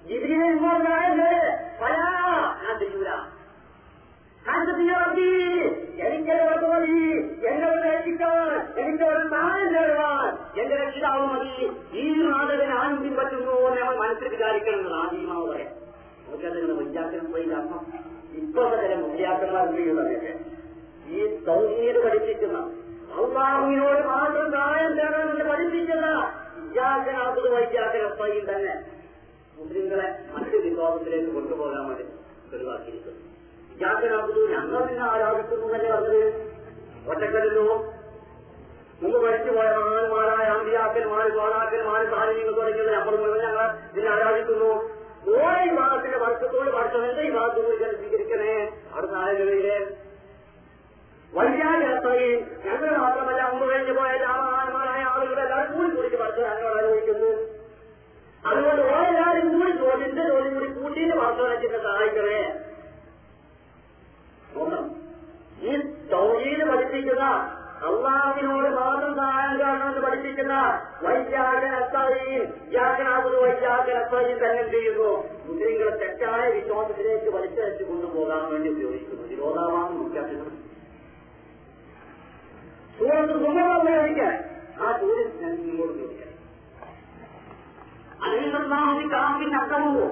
ജിബ്രീൽ 0.09 0.45
ഇങ്ങോട്ട് 0.45 0.85
സഹായം 0.85 1.17
തരും 1.21 1.41
വരാ 1.81 2.05
ഞാൻ 2.63 3.36
ചെയ്യൂല 4.49 4.97
എനിക്കൊരു 6.07 6.43
മതി 6.65 6.97
എന്നെ 7.49 7.69
രക്ഷിക്കാൻ 7.87 8.51
എനിക്കൊരു 8.81 9.23
സഹായം 9.33 9.71
തരുവാൻ 9.75 10.27
എന്റെ 10.61 10.77
രക്ഷിതാവ് 10.83 11.25
മതി. 11.27 11.51
ഈ 11.95 12.05
നാടകൻ 12.23 12.71
ആരും 12.77 12.97
പിൻപറ്റുന്നു 13.03 13.55
എന്ന് 13.61 13.81
നമ്മൾ 13.81 13.97
മനസ്സിൽ 14.03 14.29
വിചാരിക്കണം 14.35 14.95
ആദ്യമാവ് 15.01 15.47
പറയാം 15.49 15.73
നമുക്കതിന് 16.23 16.75
മുല്ലാക്കണം 16.79 17.27
പോയി 17.33 17.47
കാരണം 17.47 17.83
ഇപ്പോഴത്തെ 18.41 18.83
ചില 18.85 18.97
മുല്ലാക്കന്മാർ 19.05 19.65
എന്ത് 19.65 19.79
ചെയ്യുന്നതൊക്കെ 19.79 20.33
ഈ 21.09 21.19
സൗമ്യത 21.47 21.99
പഠിപ്പിക്കുന്ന 22.07 22.59
അള്ളാഹുവിനോട് 23.17 24.01
മാത്രം 24.09 24.47
സഹായം 24.55 24.93
തേടണമെന്ന് 24.99 25.45
പഠിപ്പിക്കുന്ന 25.51 26.07
വിദ്യാസനാഥത് 26.59 27.49
വൈദ്യാസനസ്ഥയിൽ 27.55 28.45
തന്നെ 28.51 28.75
മുസ്ലിങ്ങളെ 29.59 30.09
മറ്റു 30.35 30.57
വിശ്വാസത്തിലേക്ക് 30.65 31.31
കൊണ്ടുപോകാൻ 31.37 31.85
വേണ്ടി 31.91 32.05
ഒഴിവാക്കിയിരിക്കുന്നു 32.53 33.23
വിദ്യാസനാഥത് 33.77 34.43
ഞങ്ങൾ 34.53 34.83
നിന്നെ 34.87 35.05
ആരാധിക്കുന്നു 35.07 35.67
എന്നല്ലേ 35.69 35.91
പറഞ്ഞത് 35.93 36.23
ഒറ്റക്കല്ലോ 37.09 37.65
മുമ്പ് 39.01 39.19
പഠിച്ചുപോയ 39.25 39.67
മഹാന്മാരായ 39.79 40.47
അമ്പിയാക്കന്മാർ 40.53 41.27
ഗോളാക്കന്മാർ 41.35 42.03
സാധനങ്ങൾ 42.13 42.55
തുടങ്ങിയത് 42.59 42.93
നമ്മൾ 42.95 43.15
മുഴുവൻ 43.17 43.41
ഞങ്ങൾ 43.47 43.65
നിന്നെ 43.95 44.11
ആരാധിക്കുന്നു. 44.13 44.71
ഓരോ 45.29 45.51
വിഭാഗത്തിന്റെ 45.65 46.19
വർഷത്തോട് 46.25 46.71
പഠിച്ചവന്റെ 46.77 47.23
ഈ 47.23 47.33
ഭാഗത്തുകൂടി 47.33 47.77
സ്വീകരിക്കണേ? 47.97 48.55
അടുത്ത 48.95 49.15
ആളുകളിലെ 49.21 49.77
വൈദ്യാഗ്രഹയും 51.33 52.35
ഞങ്ങൾ 52.67 52.91
മാത്രമല്ല 52.99 53.43
മുമ്പ് 53.51 53.67
കഴിഞ്ഞു 53.71 53.95
പോയ 53.99 54.11
രാമഹാന്മാരായ 54.23 55.03
ആളുകളെ 55.13 55.43
എല്ലാവരും 55.43 55.73
കൂടി 55.77 55.91
കൂടി 55.97 56.17
വർഷം 56.17 56.45
ഞങ്ങൾ 56.51 56.73
അനുഭവിക്കുന്നു 56.75 57.33
അതുകൊണ്ട് 58.43 58.83
ഓരോ 58.87 58.99
എല്ലാവരും 59.11 59.49
കൂടി 59.55 59.73
ജോലിന്റെ 59.81 60.25
ജോലി 60.31 60.51
കൂടി 60.55 60.69
കൂട്ടിയിട്ട് 60.77 61.17
വെച്ചിട്ട് 61.47 61.79
സഹായിക്കണേ. 61.87 62.41
ഒന്ന് 64.59 65.07
ഈ 65.65 65.77
തൗഹീദ് 66.13 66.69
പഠിപ്പിക്കുന്ന 66.71 67.23
അള്ളാഹുവിനോട് 67.77 68.69
മാത്രം 68.69 69.17
സഹായം 69.17 69.61
കാണണമെന്ന് 69.61 70.03
പഠിപ്പിക്കുന്ന 70.03 70.53
വൈജാകൻ 71.03 71.71
അസ്താദീൻ 71.71 72.73
യാക്കനാകുന്നു 72.73 73.39
വൈജാകൻ 73.39 73.93
തന്നെ 74.33 74.71
ചെയ്യുന്നു? 74.71 75.29
മുസ്ലിങ്ങളെ 75.45 75.97
തെറ്റായ 75.97 76.51
വിശ്വാസത്തിലേക്ക് 76.51 77.31
വലിച്ചയച്ചു 77.37 77.85
കൊണ്ടുപോകാൻ 77.85 78.53
വേണ്ടി 78.53 78.71
ഉപയോഗിക്കുന്നു. 78.71 79.23
നിരോധാമാണ് 79.29 79.91
മുഖ്യാർത്ഥികൾ 79.91 80.49
സൂര്യത്ത് 82.99 83.33
ഉപയോഗിക്കാൻ. 83.81 84.45
ആ 84.81 84.99
സൂര്യൻ 85.01 85.41
ഞാൻ 85.41 85.55
നിങ്ങളോട് 85.55 85.91
ഉപയോഗിക്കാം. 85.91 86.27
അതിനുള്ള 88.25 88.75
കാമ്പിന് 89.13 89.59
അർത്ഥമോ 89.59 90.11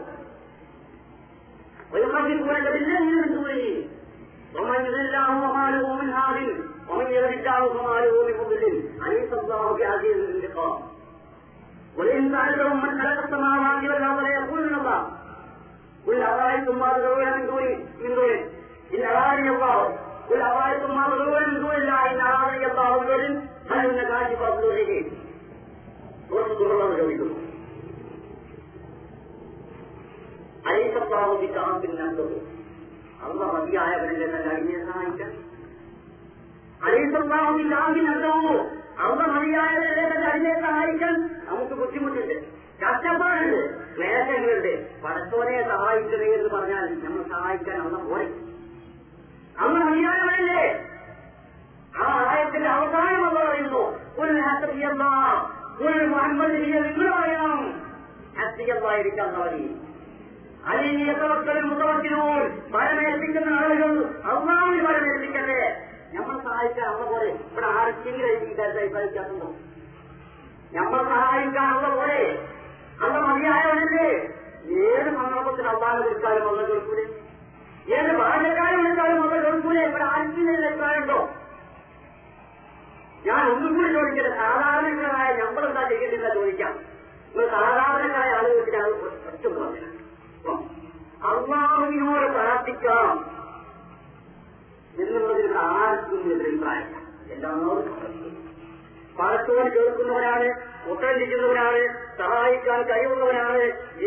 ഒരു 1.92 2.02
മതി 2.02 2.42
കൂടെ 2.42 2.58
ഇല്ല 2.58 3.93
ومن 4.56 4.84
يضل 4.84 5.00
الله 5.00 5.26
فما 5.40 5.70
له 5.70 5.94
من 5.94 6.10
هاد 6.10 6.64
ومن 6.90 7.06
يهد 7.06 7.32
الله 7.38 7.68
فما 7.74 8.00
له 8.00 8.26
من 8.26 8.34
مضل 8.40 8.64
أليس 9.06 9.32
الله 9.32 9.72
بعزيز 9.78 10.16
الانتقام 10.16 10.78
ولئن 11.98 12.30
سألتهم 12.32 12.76
من 12.82 13.00
خلق 13.02 13.24
السماوات 13.24 13.82
والأرض 13.84 14.20
ليقولن 14.22 14.74
الله 14.74 15.06
قل 16.06 16.22
أرأيتم 16.22 16.78
ما 16.78 16.92
تدعون 16.96 17.38
من 17.40 17.46
دون 17.46 17.62
من 18.02 18.14
دونه 18.14 18.40
إن 18.94 19.04
أرادني 19.04 19.48
الله 19.50 19.98
قل 20.30 20.40
أرأيتم 20.42 20.94
ما 20.96 21.06
تدعون 21.06 21.54
من 21.54 21.60
دون 21.60 21.74
الله 21.74 22.10
إن 22.10 22.20
أرادني 22.20 22.66
الله 22.66 22.98
بضر 22.98 23.40
هل 23.70 23.90
إن 23.90 24.08
كاشف 24.08 24.42
أضره 24.42 25.04
ورسول 26.30 26.70
الله 26.70 26.96
الله 31.02 31.40
بكافر 31.46 31.88
أن 31.90 32.16
അള്ള 33.24 33.44
മതിയായവരിലെന്ന 33.44 34.36
കഴിഞ്ഞ 34.36 34.92
സഹായിക്കാം. 34.92 35.54
അലീസല്ലാഹുമില്ലാഹിൻ 36.84 38.08
അല്ലാഹു 38.08 38.56
അള്ള 38.98 39.26
മതിയായവരിലെന്ന 39.26 40.30
കഴിഞ്ഞ 40.30 40.60
സഹായിക്കാൻ 40.60 41.44
നമുക്ക് 41.44 41.74
ബുദ്ധിമുട്ടുണ്ട്. 41.74 42.34
കഷ്ടപ്പാടുണ്ട്. 42.80 43.96
ക്ലേശങ്ങളുണ്ട്. 43.96 45.02
പടത്തോനെ 45.02 45.62
സഹായിക്കണേ 45.62 46.34
എന്ന് 46.34 46.48
പറഞ്ഞാൽ 46.48 47.04
നമ്മൾ 47.04 47.22
സഹായിക്കാൻ 47.22 47.76
അള്ള 47.76 47.98
പോരെ. 47.98 48.26
അള്ള 49.60 49.78
മതിയായവരല്ലേ 49.84 50.88
ആ 52.02 52.24
ആയത്തിന്റെ 52.28 52.68
അവസാനം 52.68 53.28
അള്ള 53.28 53.44
പറയുന്നു 53.44 53.98
ഒരു 54.18 54.32
ഹാസ്യല്ല 54.32 55.04
ഒരു 55.78 56.06
മുഹമ്മദ് 56.06 56.54
നിങ്ങൾ 56.54 57.12
പറയണം 57.12 57.80
ഹാസ്യല്ലായിരിക്കാം 58.38 59.40
മതി 59.40 59.76
അലിയത്തവക്കലും 60.64 61.68
മുതവക്കിനോട് 61.70 62.44
വരമേൽപ്പിക്കുന്ന 62.70 63.48
ആളുകൾ 63.54 63.90
അള്ളാവിന് 64.24 64.84
പരമേൽപ്പിക്കട്ടെ 64.86 65.58
നമ്മൾ 66.14 66.36
സഹായിക്കാൻ 66.38 66.86
അവ 66.86 67.02
പോലെ 67.04 67.28
ഇവിടെ 67.44 67.66
ആർക്കെങ്കിലും 67.74 68.40
സഹായിക്കാത്തുണ്ടോ 68.56 69.48
നമ്മൾ 70.74 71.00
സഹായിക്കാനുള്ള 71.08 71.88
പോലെ 71.96 72.20
അന്ന് 73.04 73.20
മതിയായവനല്ലേ? 73.20 74.08
ഏത് 74.82 75.08
സന്ദർഭത്തിൽ 75.16 75.66
അള്ളാഹ് 75.68 75.98
വിളിച്ചാലും 75.98 76.44
വന്ന് 76.48 76.62
കേൾക്കൂലേ 76.62 77.04
ഏത് 77.96 78.10
ബാല്യക്കാരും 78.18 78.78
വിളിച്ചാലും 78.78 79.18
വന്ന് 79.22 79.38
കേൾക്കൂലേ 79.44 79.82
ഇവിടെ 79.84 80.04
ആർക്കെങ്കിലും 80.04 80.64
അഭിപ്രായമുണ്ടോ? 80.64 81.18
ഞാൻ 83.24 83.42
ഒന്നും 83.52 83.74
കൂടി 83.76 83.90
ചോദിക്കട്ടെ. 83.94 84.30
സാധാരണക്കാരായ 84.38 85.28
നമ്മളെന്താ 85.42 85.82
ചെയ്യുന്നില്ല 85.90 86.34
ചോദിക്കാം. 86.34 86.72
നിങ്ങൾ 87.28 87.48
സാധാരണക്കാരായ 87.56 88.32
ആളുകൾക്ക് 88.34 88.72
ഞാൻ 88.76 88.88
പ്രശ്നം 89.24 89.54
പറഞ്ഞു 89.54 89.90
അള്ളാഹുവിനോട് 91.30 92.26
പ്രാർത്ഥിക്കാം 92.36 93.12
എന്നുള്ളതിൽ 95.02 95.54
ആർക്കും 95.58 96.20
എതിരഭിപ്രായമില്ല 96.32 97.46
പ്രാർത്ഥിക്കും. 97.86 98.32
പലത്തോട് 99.18 99.68
കേൾക്കുന്നവരാണ് 99.74 100.48
ഉത്തരണ്ടിക്കുന്നവരാണ് 100.92 101.80
സഹായിക്കാൻ 102.18 102.80
കഴിയുന്നവരാണ് 102.82 103.62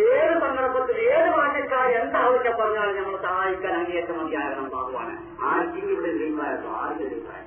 ഏത് 0.05 0.34
സന്ദർഭത്തിൽ 0.43 0.97
ഏത് 1.14 1.30
ഭാഷക്കാർ 1.38 1.88
എന്താവശ്യം 2.01 2.55
പറഞ്ഞാലും 2.59 2.97
നമ്മൾ 2.97 3.18
സഹായിക്കാൻ 3.27 3.73
അങ്ങേയറ്റം 3.80 4.18
മതിയാകണം 4.19 4.68
ബാബുവാണ്. 4.76 5.15
ആർക്കും 5.49 5.89
ഇവിടെ 5.93 6.09
എതിരഭിപ്രായമോ 6.14 6.72
ആർക്കും 6.84 7.05
എതിരഭിപ്രായം 7.07 7.45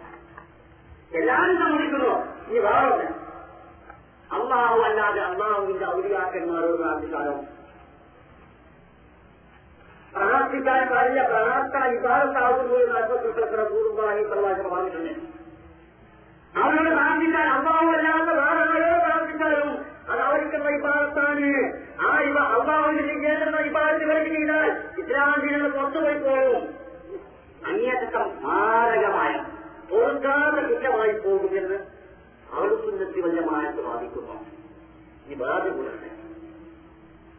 എല്ലാവരും 1.20 1.56
സമ്മതിക്കുന്നു. 1.62 2.12
ഈ 2.50 2.58
വേറെ 2.66 3.08
അള്ളാഹു 4.38 4.78
അല്ലാതെ 4.88 5.20
അള്ളാഹുവിന്റെ 5.28 5.86
ഔലിയാക്കന്മാരോട് 5.94 6.76
പ്രാർത്ഥിക്കാനോ 6.82 7.36
പ്രാർത്ഥിക്കാൻ 10.14 10.88
പാടില്ല. 10.88 11.20
പ്രാർത്ഥന 11.26 11.82
ഇതാകത്താകുന്നു 11.96 12.74
എന്ന് 12.76 12.96
അല്പത്തിൽ 13.00 13.64
പൂർവമായി 13.72 14.22
പ്രവാചകം 14.22 14.70
പറഞ്ഞിട്ടുണ്ട്. 14.70 15.12
അവരോട് 16.54 16.90
പ്രാർത്ഥിക്കാൻ 16.90 17.48
അള്ളാഹു 17.56 17.90
അല്ലാത്ത 17.96 18.30
വേറെ 18.72 18.98
പ്രാർത്ഥിച്ചാലും 19.04 19.70
അത് 20.10 20.20
അവർക്കുള്ള 20.20 20.68
വിഭാഗത്താണ്. 20.76 21.50
ആ 22.06 22.10
ഇവ 22.20 22.38
അമ്മാവിന്റെ 22.56 23.02
ചെയ്യേണ്ടുന്ന 23.02 23.58
വിഭാഗത്തിൽ 23.60 24.04
ഇവർക്ക് 24.04 24.30
ചെയ്താൽ 24.30 24.68
ഇസ്ലാമിൽ 25.00 25.52
നിന്ന് 25.52 25.68
പുറത്തുപോയി 25.68 26.18
പോകും 26.18 26.62
അങ്ങേറ്റം 27.70 28.28
മാരകമായ 28.44 29.32
ഓർക്കാത്ത 29.98 30.58
കുറ്റമായി 30.70 31.12
പോകുമെന്ന് 31.24 31.78
അവർക്ക് 32.54 33.46
മാനത്ത് 33.50 33.82
ബാധിക്കുന്നു 33.88 34.36
ഈ 35.28 35.34
ബാധിക്കുന്നുണ്ട് 35.34 36.19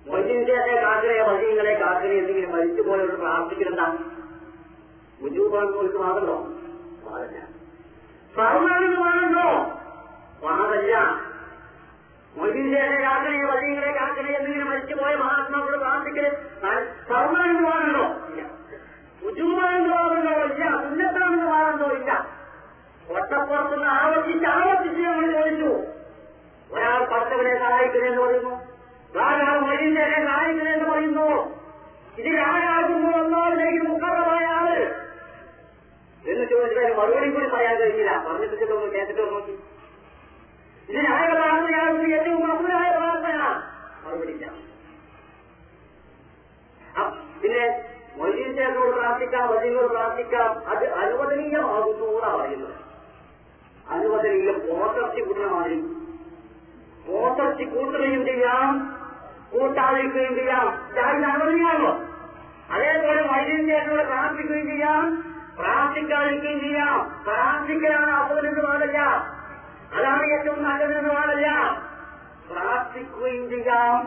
മൊയ്തീന്റെ 0.07 0.81
കാക്കരെ 0.81 1.23
വഴികളെ 1.23 1.73
കാക്കരെ 1.73 2.17
എന്തെങ്കിലും 2.17 2.51
മരിച്ചു 2.51 2.81
പോലെ 2.81 3.15
പ്രാർത്ഥിക്കുന്നുണ്ടാ 3.15 3.97
ഉജൂബാണെന്ന് 5.19 5.97
വാദമല്ലോ 5.97 6.47
പാതല്ല 7.05 7.47
സർവമെന്ന് 8.35 9.01
വാദമല്ലോ 9.01 9.49
മൊയ്തീന്റെ 12.33 13.03
കാക്കരെ 13.03 13.45
വഴികളെ 13.45 13.91
കാക്കരെ 13.91 14.37
എന്തെങ്കിലും 14.37 14.69
മരിച്ചു 14.69 14.93
പോയ 14.93 15.15
മഹാത്മാക്കളോട് 15.15 15.77
പ്രാർത്ഥിക്കൽ 15.77 16.37
സർവമെന്ന് 17.09 17.69
വാദമല്ലോ 17.69 18.29
ഇല്ല. 18.29 18.45
ഉജൂബാണെന്ന് 19.25 19.89
വാദമല്ലോ 19.89 20.45
ഇല്ല. 20.45 20.65
വാദമല്ലോ 21.45 22.17
ഒട്ടപ്പുറത്തുനിന്ന് 23.11 23.93
ആവർത്തിച്ച് 23.93 24.47
ആവർത്തിച്ച് 24.47 25.01
നമ്മൾ 25.01 25.31
ചോദിച്ചു. 25.31 25.93
ഒരാൾ 26.73 27.05
പത്തവരെ 27.05 27.59
സഹായിക്കണമെന്ന് 27.59 28.21
പറയുന്നു. 28.21 28.70
ഒരാൾ 29.15 29.59
കാര്യങ്ങൾ 30.27 30.69
എന്ന് 30.73 30.85
പറയുന്നു. 30.89 31.27
ഇതിലാരാകുന്നു 32.17 33.17
ഒന്നാമതിലേക്ക് 33.17 33.87
മുഖറമായ 33.87 34.45
ആൾ. 34.45 34.69
എന്ന് 36.27 36.45
ചോദിച്ചാൽ 36.49 36.93
മറുപടി 36.97 37.29
കൂടി 37.31 37.47
പറയാൻ 37.47 37.75
കഴിഞ്ഞില്ല 37.79 38.25
പറഞ്ഞിട്ട് 38.27 38.55
ചിലപ്പോൾ 38.59 38.89
കേട്ടിട്ട് 38.89 39.21
നോക്കി. 39.31 39.53
ഇതിനായകളാണെന്ന് 40.89 41.71
ഞാൻ 41.71 42.13
ഏറ്റവും 42.13 42.41
മധുരായ 42.49 42.87
പ്രാർത്ഥന 42.97 43.37
മറുപടിയില്ല 44.05 44.45
പിന്നെ 47.41 47.65
മൊയ്തീൻചേട്ടനോട് 48.15 48.95
പ്രാർത്ഥിക്കാം 48.95 49.49
വലിയോട് 49.49 49.87
പ്രാർത്ഥിക്കാം. 49.87 50.49
അത് 50.69 50.83
അനുവദനീയമാകുന്നു 50.93 52.05
എന്നാണ് 52.05 52.37
പറയുന്നത്. 52.37 52.75
അനുവദനീയം 53.89 54.57
പോത്തർച്ചി 54.67 55.21
കൂട്ടുന്ന 55.21 55.47
പോത്തർച്ചി 57.11 57.63
കൂട്ടുകയും 57.73 58.21
ചെയ്യാം 58.29 58.71
കൂട്ടാതിരിക്കുകയും 59.53 60.35
ചെയ്യാം 60.39 60.67
ഇത് 60.91 61.25
അനുവദിക്കാമോ 61.33 61.91
അതേപോലെ 62.73 63.21
വൈദ്യുതിയോട് 63.31 64.03
പ്രാർത്ഥിക്കുകയും 64.11 64.67
ചെയ്യാം 64.71 65.05
പ്രാർത്ഥിക്കാതിരിക്കുകയും 65.57 66.59
ചെയ്യാം 66.59 66.99
പ്രാർത്ഥിക്കലാണ് 67.25 68.11
അപ്പതിനെന്ന് 68.19 68.61
പാടില്ല. 68.67 68.99
അതാണ് 69.95 70.23
ഏറ്റവും 70.35 70.59
നല്ലതെന്ന് 70.67 71.11
പാടില്ല. 71.15 71.47
പ്രാർത്ഥിക്കുകയും 72.51 73.43
ചെയ്യാം 73.49 73.97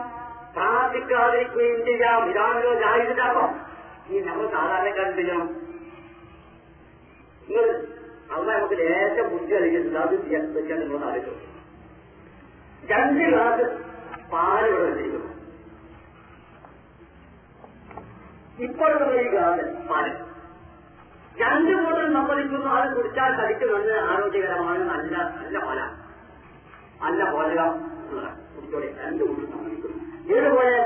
പ്രാർത്ഥിക്കാതിരിക്കുകയും 0.55 1.79
ചെയ്യാം 1.85 2.19
ഇതാണല്ലോ 2.31 2.73
ജാഹിതാകം 2.83 3.51
ഈ 4.09 4.19
നമ്മൾ 4.19 4.45
സാധാരണ 4.55 4.89
ചെയ്യണം 5.19 5.47
നിങ്ങൾ 7.47 7.67
അമ്മ 8.35 8.47
നമുക്ക് 8.53 8.77
ലേശം 8.81 9.27
ബുദ്ധി 9.33 9.53
അറിയിച്ചിട്ടുണ്ട്. 9.59 9.99
അത് 9.99 10.15
വെച്ചാൽ 10.57 10.79
നിങ്ങൾ 10.83 11.05
ആലോചിച്ചു 11.09 11.53
രണ്ട് 12.89 13.21
ഗ്ലാസ് 13.25 13.65
പാൽ 14.31 14.63
ഇവിടെ 14.67 14.83
വെച്ചിരിക്കുന്നു 14.87 15.31
ഇപ്പോഴുള്ള 18.65 19.13
ഈ 19.19 19.29
ഗ്ലാസ് 19.31 19.63
പാൽ. 19.89 20.05
രണ്ട് 21.35 21.71
ബോട്ടിൽ 21.77 22.05
സമ്മതിക്കുന്നു 22.13 22.69
അത് 22.75 22.91
കുടിച്ചാൽ 22.93 23.31
കഴിക്കുന്നത് 23.39 23.89
ആരോഗ്യകരമാണ് 24.05 24.83
നല്ല 24.91 25.13
നല്ല 25.37 25.57
പാലാണ് 25.65 25.95
നല്ല 27.01 27.23
പോഷകം 27.31 27.71
കുടിച്ചോടെ 28.53 28.89
രണ്ട് 29.01 29.23
ബോട്ടിൽ 29.23 29.47
സമ്മതിക്കുന്നു 29.53 29.97
ഇതുപോലെ 30.29 30.77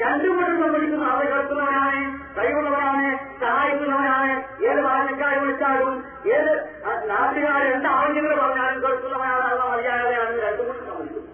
രണ്ടു 0.00 0.26
കൂട്ടം 0.28 0.54
സംബന്ധിക്കുന്ന 0.62 1.04
ആളെ 1.10 1.26
കേൾക്കുന്നവനാണ് 1.30 2.00
കഴിവുള്ളവനാണ് 2.36 3.10
സഹായിക്കുന്നവനാണ് 3.40 4.32
ഏത് 4.66 4.80
വാഹനക്കാരെ 4.86 5.38
വിളിച്ചാലും 5.42 5.92
ഏത് 6.34 6.52
നാട്ടുകാർ 7.10 7.62
എന്ത് 7.70 7.88
ആവശ്യങ്ങൾ 7.94 8.34
പറഞ്ഞാലും 8.42 8.80
കേൾക്കുന്നവനാണ് 8.84 9.44
അള്ള 9.50 9.62
മര്യാദയാണ് 9.72 10.36
രണ്ടു 10.46 10.62
കൂട്ടം 10.62 10.84
സമ്മതിക്കുന്നു 10.88 11.32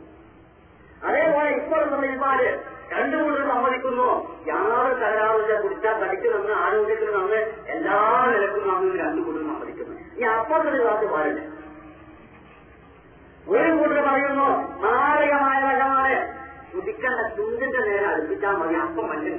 അതേപോലെ 1.05 1.51
ഇപ്പോൾ 1.51 1.91
നമ്മളിപ്പാൽ 1.91 2.61
രണ്ടു 2.93 3.17
കൂട്ടം 3.17 3.49
സമ്മതിക്കുന്നു 3.49 4.09
യാതൊരു 4.49 4.95
തകരാറില്ല 4.95 5.61
കുടിച്ചാൽ 5.61 6.05
തടിക്ക് 6.05 6.35
നന്ന് 6.35 6.53
ആരോഗ്യത്തിന് 6.53 7.15
നന്ന് 7.15 7.37
എല്ലാ 7.67 8.27
നിലക്കും 8.33 8.69
നമ്മൾ 8.69 8.99
രണ്ടു 8.99 9.23
കൂട്ടം 9.23 9.47
സമ്മതിക്കുന്നു 9.47 9.97
ഈ 10.19 10.23
അപ്പുറത്തെ 10.23 10.83
ക്ലാസ് 10.83 11.05
പാടില്ല. 11.05 11.41
ഒരു 13.49 13.73
കൂട്ടർ 13.73 14.01
പറയുന്നു 14.01 14.45
മാരകമായ 14.83 15.75
വശമാണ്. 15.75 16.43
കുടിക്കേണ്ട 16.75 17.37
ചുണ്ടിന്റെ 17.37 17.79
നേരെ 17.79 18.07
അടുപ്പിച്ചാൽ 18.07 18.57
മതി. 18.57 18.75
അപ്പം 18.75 19.09
മറ്റേ 19.09 19.33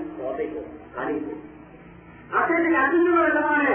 കളിയിൽ 0.97 1.23
പോകും 1.23 1.53
അദ്ദേഹത്തിന് 2.37 2.77
അതിന്റെ 2.77 3.21
വെള്ളമാണ് 3.21 3.73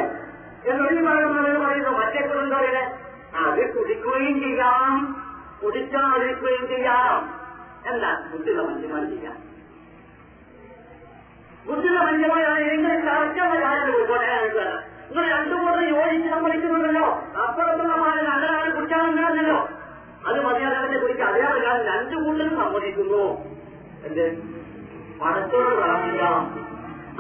എന്നൊരു 0.67 0.95
പറയുന്നത് 0.95 1.59
പറയുന്നു 1.59 1.91
മറ്റേ 1.91 2.27
കുടുംബറിന് 2.27 2.83
അത് 3.37 3.79
കുടിക്കുകയും 3.79 4.41
ചെയ്യാം. 4.41 5.25
കുടിക്കാതിരിക്കുകയും 5.65 6.69
ചെയ്യാം. 6.69 7.48
എന്താ 7.89 8.11
ബുദ്ധിയുള്ള 8.31 8.63
മനുഷ്യന്മാർ 8.63 9.05
ചെയ്യാം 9.13 9.37
ബുദ്ധിയുള്ള 11.67 12.01
മനുഷ്യന്മാരാണ് 12.03 12.61
എങ്കിലും 12.69 13.01
കറക്റ്റുള്ള 13.07 13.57
കാര്യം 13.65 13.91
പോയിക്കോട്ടെ 14.11 14.37
നിങ്ങൾ 15.09 15.27
രണ്ടു 15.35 15.55
കൂട്ടം 15.55 15.83
യോജിച്ച് 15.91 16.29
സമ്മതിക്കുന്നുണ്ടല്ലോ 16.29 17.07
അപ്പുറത്തുള്ള 17.43 17.95
മാറി 17.97 18.23
നല്ലതാണ് 18.29 18.75
കുടിക്കാമെന്നാണല്ലോ 18.77 19.59
അത് 20.27 20.39
മതിയാതെ 20.47 20.99
കുറിച്ച് 21.01 21.23
അതേപോലെ 21.23 21.61
ഞാൻ 21.67 21.79
രണ്ടു 21.91 22.17
കൂട്ടരും 22.25 22.57
സമ്മതിക്കുന്നു 22.57 23.25
എന്ത്? 24.05 24.27
പണത്തോട് 25.21 25.75
പ്രാർത്ഥിക്കാം 25.75 26.41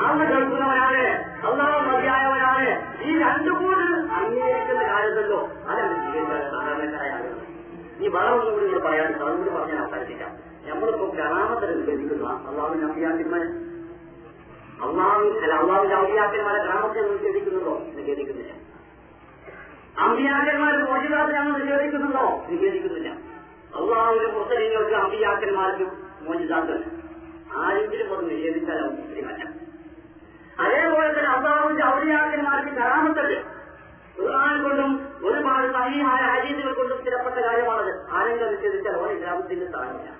അന്ന് 0.04 0.24
കേൾക്കുന്നവനാണ് 0.24 1.00
അള്ളാഹ് 1.46 1.78
മതിയായവനാണ്. 1.88 2.66
ഈ 3.02 3.18
രണ്ടു 3.18 3.50
കൂട്ടർ 3.60 3.88
അംഗീകരിക്കുന്ന 4.16 4.82
കാര്യമല്ലോ 4.90 5.40
അതാണ് 5.68 5.96
സാധാരണക്കാരായ 6.52 7.10
ആളുകൾ. 7.10 7.40
ഈ 8.00 8.08
വേറെ 8.08 8.30
ഒന്നും 8.32 8.52
കൂടി 8.54 8.66
ഇവിടെ 8.66 8.82
പറയാൻ 8.84 9.08
അതുകൊണ്ട് 9.14 9.50
പറഞ്ഞാൽ 9.50 9.78
അവസാനിപ്പിക്കാം. 9.78 10.32
നമ്മളിപ്പോ 10.68 11.06
കലാമത്തിന് 11.06 11.80
നിഷേധിക്കുന്ന 11.80 12.28
അള്ളാഹു 12.48 12.74
നമ്പിയാക്കന്മാരെ 12.74 13.48
അള്ളാഹു 14.84 15.20
അല്ല 15.20 15.54
അള്ളാഹു 15.54 15.84
നമ്പിയാക്കന്മാരെ 15.84 16.62
ഗ്രാമത്തെ 16.64 17.00
നിഷേധിക്കുന്നുണ്ടോ 17.00 17.82
നിഷേധിക്കുന്നില്ല 17.94 18.58
അമ്പിയാക്കന്മാരെ 19.98 20.76
മോചിതാത്ത് 20.76 21.32
ഞങ്ങൾ 21.32 21.62
നിഷേധിക്കുന്നുണ്ടോ? 21.62 22.46
നിഷേധിക്കുന്നില്ല. 22.48 23.08
അള്ളാഹുവിന്റെ 23.76 24.38
മുസ്ലിങ്ങൾക്ക് 24.38 24.94
അമ്പിയാക്കന്മാർക്കും 24.94 26.02
മോചിതാക്കൾ. 26.20 26.84
ആരെങ്കിലും 27.56 28.16
അത് 28.16 28.30
നിഷേധിച്ചാലും 28.30 28.96
മുസ്ലിമല്ല. 28.96 29.44
അതേപോലെ 30.60 31.08
തന്നെ 31.08 31.30
അള്ളാഹുവിന്റെ 31.30 31.84
ഔലിയാക്കന്മാർക്ക് 31.84 32.68
കരാമത്തല്ല? 32.68 33.38
ഖുർആൻ 34.20 34.62
കൊണ്ടും 34.62 35.08
ഒരുപാട് 35.26 35.72
സഹീമായ 35.72 36.20
ഹരീതുകൾ 36.20 36.72
കൊണ്ടും 36.72 36.98
സ്ഥിരപ്പെട്ട 37.00 37.34
കാര്യമാണത്. 37.34 38.12
ആരെങ്കിലും 38.12 38.54
നിഷേധിച്ചാൽ 38.54 38.96
ഓരോ 38.96 39.14
ഗ്രാമത്തിന്റെ 39.14 39.66
സ്ഥാനമില്ല. 39.66 40.17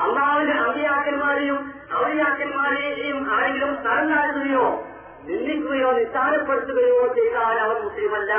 അള്ളാഹുവിന്റെ 0.00 0.54
അമ്പിയാക്കന്മാരെയും 0.64 1.58
അവരിയാക്കന്മാരെയും 1.96 3.18
ആരെങ്കിലും 3.32 3.72
സ്ഥലം 3.80 4.06
താഴ്ത്തുകയോ 4.12 4.66
നിന്ദിക്കുകയോ 5.26 5.88
നിസ്സാരപ്പെടുത്തുകയോ 5.92 7.00
ചെയ്താൽ 7.16 7.56
അവർ 7.58 7.76
മുസ്ലിമല്ല. 7.84 8.32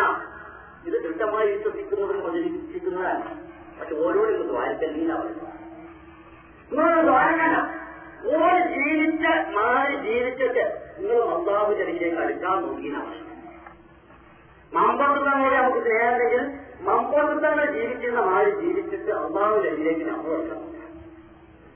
ഇത് 0.86 0.98
കൃത്യമായി 1.04 1.48
വിശ്വസിക്കുന്നവരും 1.48 2.22
പ്രചരിപ്പിക്കുന്നതാണ് 2.22 3.28
പക്ഷെ 3.80 3.96
ഓരോരും 4.06 4.48
ദ്വാരക്കല്ലീല 4.48 5.12
നിങ്ങളൊരു 6.72 7.02
ദ്വാരക്കല്ല. 7.02 7.58
ഓർ 8.32 8.58
ജീവിച്ച 8.74 9.24
മാറി 9.56 9.96
ജീവിച്ചിട്ട് 10.06 10.64
നിങ്ങൾ 10.98 11.20
അരികിലേക്ക് 11.80 12.20
അടുക്കാൻ 12.22 12.58
നോക്കിയാണ് 12.66 13.16
മമ്പത്തങ്ങളെ 14.72 15.58
നമുക്ക് 15.58 15.82
സ്നേഹമുണ്ടെങ്കിൽ 15.86 16.44
മമ്പോത്തങ്ങൾ 16.86 17.66
ജീവിക്കുന്ന 17.78 18.20
മാറി 18.30 18.52
ജീവിച്ചിട്ട് 18.62 19.12
അരികിലേക്ക് 19.62 20.06
നമ്മൾ 20.10 20.32
എടുക്കണം 20.36 20.68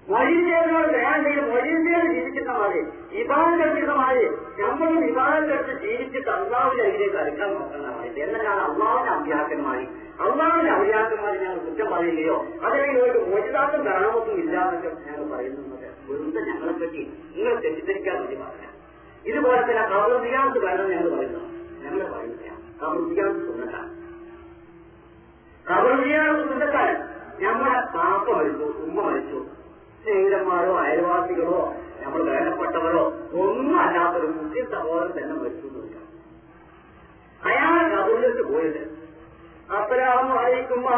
മൊഴിച്ചേരിനോട് 0.08 0.88
സ്നേഹമുണ്ടെങ്കിൽ 0.88 1.46
മൊഴിച്ചേര് 1.52 2.08
ജീവിക്കുന്ന 2.14 2.52
മാറി 2.54 2.82
വിഭാഗം 3.12 3.56
കെട്ടിരുന്ന 3.62 3.94
നമ്മൾ 3.94 4.18
നമ്മളും 4.60 4.98
വിഭാഗം 5.06 5.44
കെട്ട് 5.50 5.74
ജീവിച്ചിട്ട് 5.82 6.30
അള്ളാഹുവിന്റെ 6.30 6.84
അരികിലേക്ക് 6.84 7.18
അടുക്കാൻ 7.18 7.54
നോക്കുന്ന 7.54 7.88
മാറി 7.92 8.22
എന്നാണ് 8.22 8.62
അള്ളാവിന്റെ 8.62 9.12
അഭ്യാസന്മാരി 9.12 9.86
അള്ളാവിന്റെ 10.20 10.72
അഭ്യാസന്മാരി 10.72 11.38
ഞങ്ങൾ 11.38 11.60
കുറ്റം 11.60 11.90
പറയുകയോ 11.90 12.36
അതല്ലെങ്കിൽ 12.64 13.02
ഒരു 13.02 13.20
മോചിതാക്കം 13.26 13.86
കാണാമൊന്നും 13.86 14.38
ഇല്ലാന്നൊക്കെ 14.38 14.92
ഞങ്ങൾ 15.08 15.36
പറയുന്നത് 15.36 15.64
വെറുതെ 16.10 16.42
ഞങ്ങളെ 16.42 16.74
പറ്റി 16.74 17.02
നിങ്ങൾ 17.36 17.54
തെറ്റിദ്ധരിക്കാൻ 17.60 18.16
വേണ്ടി 18.16 18.36
പറയാം 18.36 18.72
ഇതുപോലെ 19.26 19.62
തന്നെ 19.62 19.84
കവർദിയാമത്ത് 19.90 20.60
വേണം 20.66 20.90
ഞങ്ങൾ 20.90 21.10
പറയുന്നു. 21.16 21.40
ഞങ്ങൾ 21.84 22.08
പറയുന്നില്ല. 22.10 22.50
കവർദിയാമത്ത് 22.82 23.46
സുന്നത്താണ്. 23.48 23.90
കവർദിയാമത്ത് 25.66 26.50
സുന്നത്താണ്. 26.50 26.94
നമ്മളെ 27.42 27.82
പാപ്പ 27.96 28.38
മരിച്ചു 28.38 28.64
ഉമ്മ 28.84 29.02
മരിച്ചു 29.02 29.40
സ്നേഹിതന്മാരോ 30.06 30.80
അയൽവാസികളോ 30.80 31.74
നമ്മൾ 32.00 32.24
വേണ്ടപ്പെട്ടവരോ 32.24 33.14
ഒന്നും 33.34 33.80
അല്ലാത്തൊരു 33.80 34.28
മുസ്ലിം 34.28 34.72
സഹോദരൻ 34.72 35.12
തന്നെ 35.18 35.36
മരിച്ചു 35.36 35.68
അയാൾ 37.46 37.80
വെക്കാം 37.80 38.44
പോയത്. 38.44 38.44
കബറിലേക്ക് 38.44 38.44
പോയത് 38.44 38.92
അപ്പലാം 39.78 40.46
ആയിരിക്കും 40.46 40.90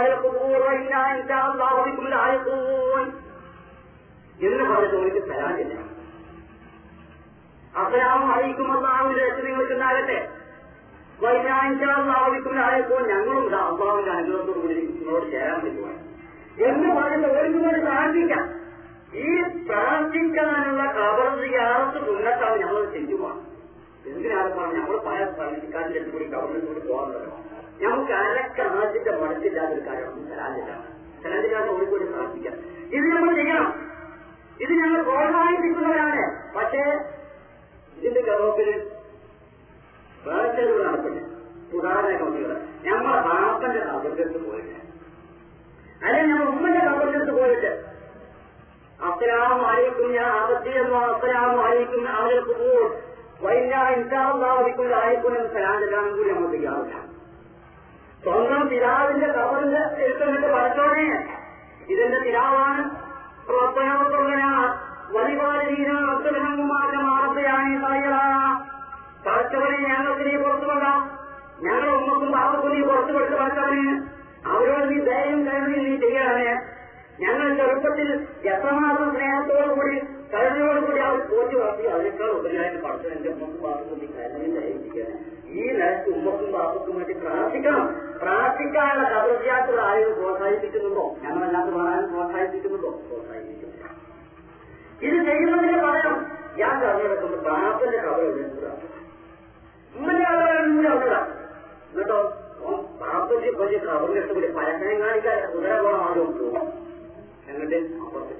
എന്ന് 4.41 4.63
പറഞ്ഞ 4.63 5.01
എനിക്ക് 5.01 5.27
തരാനില്ല. 5.27 5.79
അപ്പരാമം 7.79 8.33
അയക്കും 8.33 8.71
അള്ളാഹുവിന്റെ 8.71 9.29
രക്ഷ 9.29 9.39
നിങ്ങൾക്ക് 9.39 9.73
ഉണ്ടാകട്ടെ. 9.73 10.29
ആയപ്പോൾ 12.59 13.07
ഞങ്ങളും 13.07 13.47
അള്ളാഹുവിന്റെ 13.55 14.11
അനുഗ്രഹത്തോടു 14.11 14.59
നിങ്ങളോട് 14.59 15.31
ചേരാൻ 15.31 15.59
പറ്റുവാൻ. 15.61 15.97
എന്ന് 16.69 17.01
പറഞ്ഞിട്ട് 17.01 17.27
ഒരു 17.69 17.81
പ്രാർത്ഥിക്കാം 17.81 18.66
ഈ 19.13 19.27
പ്രാർത്ഥിക്കാനുള്ള 19.67 20.83
കബർ 20.97 21.29
സിയാറത്ത് 21.41 21.99
സുന്നത്താണ് 22.07 22.57
നമ്മൾ 22.63 22.85
ചെയ്യുവാണ് 22.95 23.43
എന്തിനാണ് 24.09 24.49
പറഞ്ഞത്? 24.57 24.79
നമ്മൾ 24.79 24.97
പല 25.07 25.19
പ്രാർത്ഥിക്കാരുടെ 25.37 25.99
അടുത്ത് 25.99 26.11
കൂടി 26.11 26.25
കബറിന്റെ 26.25 26.67
കൂടി 26.67 26.81
പോകാറുണ്ടല്ലോ. 26.87 27.33
ആദ്യത്തെ 28.81 29.11
മടക്കില്ലാത്തൊരു 29.21 29.73
ഒരു 29.73 29.87
കാര്യമാണ് 29.87 30.87
തരാനില്ലാതെ 31.23 31.69
ഒരു 31.69 31.85
കൂടി 31.85 32.05
പ്രാർത്ഥിക്കാം. 32.05 32.55
ഇത് 32.97 33.07
നമ്മൾ 33.15 33.33
ചെയ്യണം. 33.35 33.71
ഇത് 34.59 34.71
ഞങ്ങൾ 34.81 35.01
പ്രോത്സാഹിപ്പിക്കുന്നവരാണ് 35.01 36.23
പക്ഷേ 36.55 36.83
ഇതിന്റെ 37.97 38.21
ഗർഭത്തിൽ 38.21 38.69
വേർച്ചകൾ 40.27 40.77
നടത്തില്ല 40.87 41.19
ഉദാഹരണ 41.77 42.13
കമ്മികൾ 42.21 42.51
നമ്മളെ 42.85 43.19
ബാപ്പന്റെ 43.27 43.81
കബറിന്റെ 43.87 44.39
പോയിട്ട് 44.45 44.75
അല്ലെങ്കിൽ 46.03 46.31
നമ്മൾ 46.31 46.47
ഉമ്മന്റെ 46.53 46.81
കബറിന്റെ 46.87 47.35
പോയിട്ട് 47.39 47.71
ഞാൻ 48.99 50.29
ആപത്തിയെന്നോ 50.33 50.99
അസ്സലാമു 51.07 51.57
അലൈക്കും 51.61 52.07
അവരെ 52.13 52.39
പോകും 52.47 52.87
വൈല 53.43 53.73
ഇൻഷാല്ലാവിക്കും 53.95 54.93
ആയിക്കും 54.99 55.33
എന്ന് 55.35 55.49
സലാം 55.55 55.79
ചെല്ലാനും 55.81 56.13
കൂടി 56.17 56.29
നമ്മൾ 56.29 56.51
ചെയ്യാറില്ല 56.51 56.95
സ്വന്തം 58.23 58.63
പിതാവിന്റെ 58.69 59.27
കവറിന് 59.27 59.81
എടുത്തിട്ട് 59.99 60.47
പഠിച്ചോടെ 60.55 61.03
ഇതിന്റെ 61.89 62.19
പിതാവാണ് 62.19 62.83
പ്രവർത്തനോത്തരനാ 63.47 64.51
വലിവാരീന 65.09 65.91
മാറത്തെയാണ് 67.03 67.73
പഠിച്ചവനെ 69.27 69.77
ഞങ്ങൾക്ക് 69.87 70.23
നീ 70.27 70.35
പുറത്തു 70.37 70.65
കൊണ്ടാം 70.65 70.99
ഞങ്ങൾ 71.61 71.89
ഉമ്മക്കും 71.91 72.31
പാപ്പക്കും 72.31 72.73
നീ 72.73 72.81
പുറത്തു 72.81 73.13
കൊടുത്ത് 73.13 73.37
അവരോട് 74.47 74.85
നീ 74.89 74.97
ദയം 75.05 75.39
കരുതി 75.47 75.79
നീ 75.85 75.93
ചെയ്യണമേ. 75.97 76.51
ഞങ്ങൾ 77.21 77.47
ചെറുപ്പത്തിൽ 77.59 78.09
എത്രമാത്രം 78.51 79.07
സ്നേഹത്തോടുകൂടി 79.13 79.95
കരുതയോടുകൂടി 80.33 80.99
അവർ 80.99 81.19
പോറ്റി 81.29 81.55
വളർത്തി 81.55 81.87
അതിനേക്കാൾ 81.87 82.29
ഉപരിയായിട്ട് 82.31 82.79
പഠിച്ചു 82.83 83.07
എന്റെ 83.07 83.29
ഉമ്മക്കും 83.33 83.61
പാപ്പക്കും 83.63 84.01
ഈ 84.39 84.51
ദയിപ്പിക്കാൻ 84.55 85.09
ഈ 85.49 85.63
നിലയ്ക്ക് 85.69 86.09
ഉമ്മക്കും 86.15 86.49
പാപ്പക്കും 86.51 86.95
വേണ്ടി 86.97 87.13
പ്രാർത്ഥിക്കണം. 87.21 87.85
പ്രാർത്ഥിക്കാനുള്ള 88.21 89.05
കബർജാത്തുകൾ 89.13 89.79
ആരും 89.85 90.13
പ്രോത്സാഹിപ്പിക്കുന്നുണ്ടോ? 90.17 91.05
ഞങ്ങളല്ലാത്ത 91.23 91.69
പറയാനും 91.77 92.09
പ്രോത്സാഹിപ്പിക്കുന്നുണ്ടോ? 92.13 92.91
പ്രോത്സാഹിപ്പിക്കുന്നില്ല 93.05 93.83
ഇത് 95.01 95.17
ചെയ്യുന്നതിന് 95.27 95.77
പകരം 95.83 96.17
ഞാൻ 96.57 96.75
കറിഞ്ഞെടുക്കുന്നു 96.83 97.37
ബാപ്പന്റെ 97.47 97.97
കബർ 97.97 98.21
എഴുതുക 98.29 98.67
ഉമ്മന്റെ 99.93 100.23
കബർ 100.25 100.49
അവിടെ 100.87 101.19
എന്നിട്ടോ? 101.87 102.19
ബാപ്പന്റെ 103.01 103.51
കൊഞ്ച് 103.51 103.77
കബറിന്റെ 103.85 104.21
കൂടി 104.29 104.47
പരസ്യം 104.57 104.99
കാണിക്കാൻ 105.03 105.39
ഉദരകോളം 105.55 106.01
ആരും 106.07 106.31
പോകും 106.39 106.65
എന്നിട്ട് 107.51 107.77
അപ്പുറത്ത്. 108.03 108.35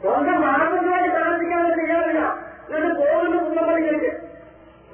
സ്വന്തം 0.00 0.36
മാർഗത്തിന് 0.44 1.08
താമസിക്കാനുള്ള 1.16 1.74
തയ്യാറില്ല 1.80 2.20
എന്നിട്ട് 2.66 2.92
പോകുന്ന 3.00 3.36
കുന്നപ്പള്ളികൾക്ക് 3.44 4.10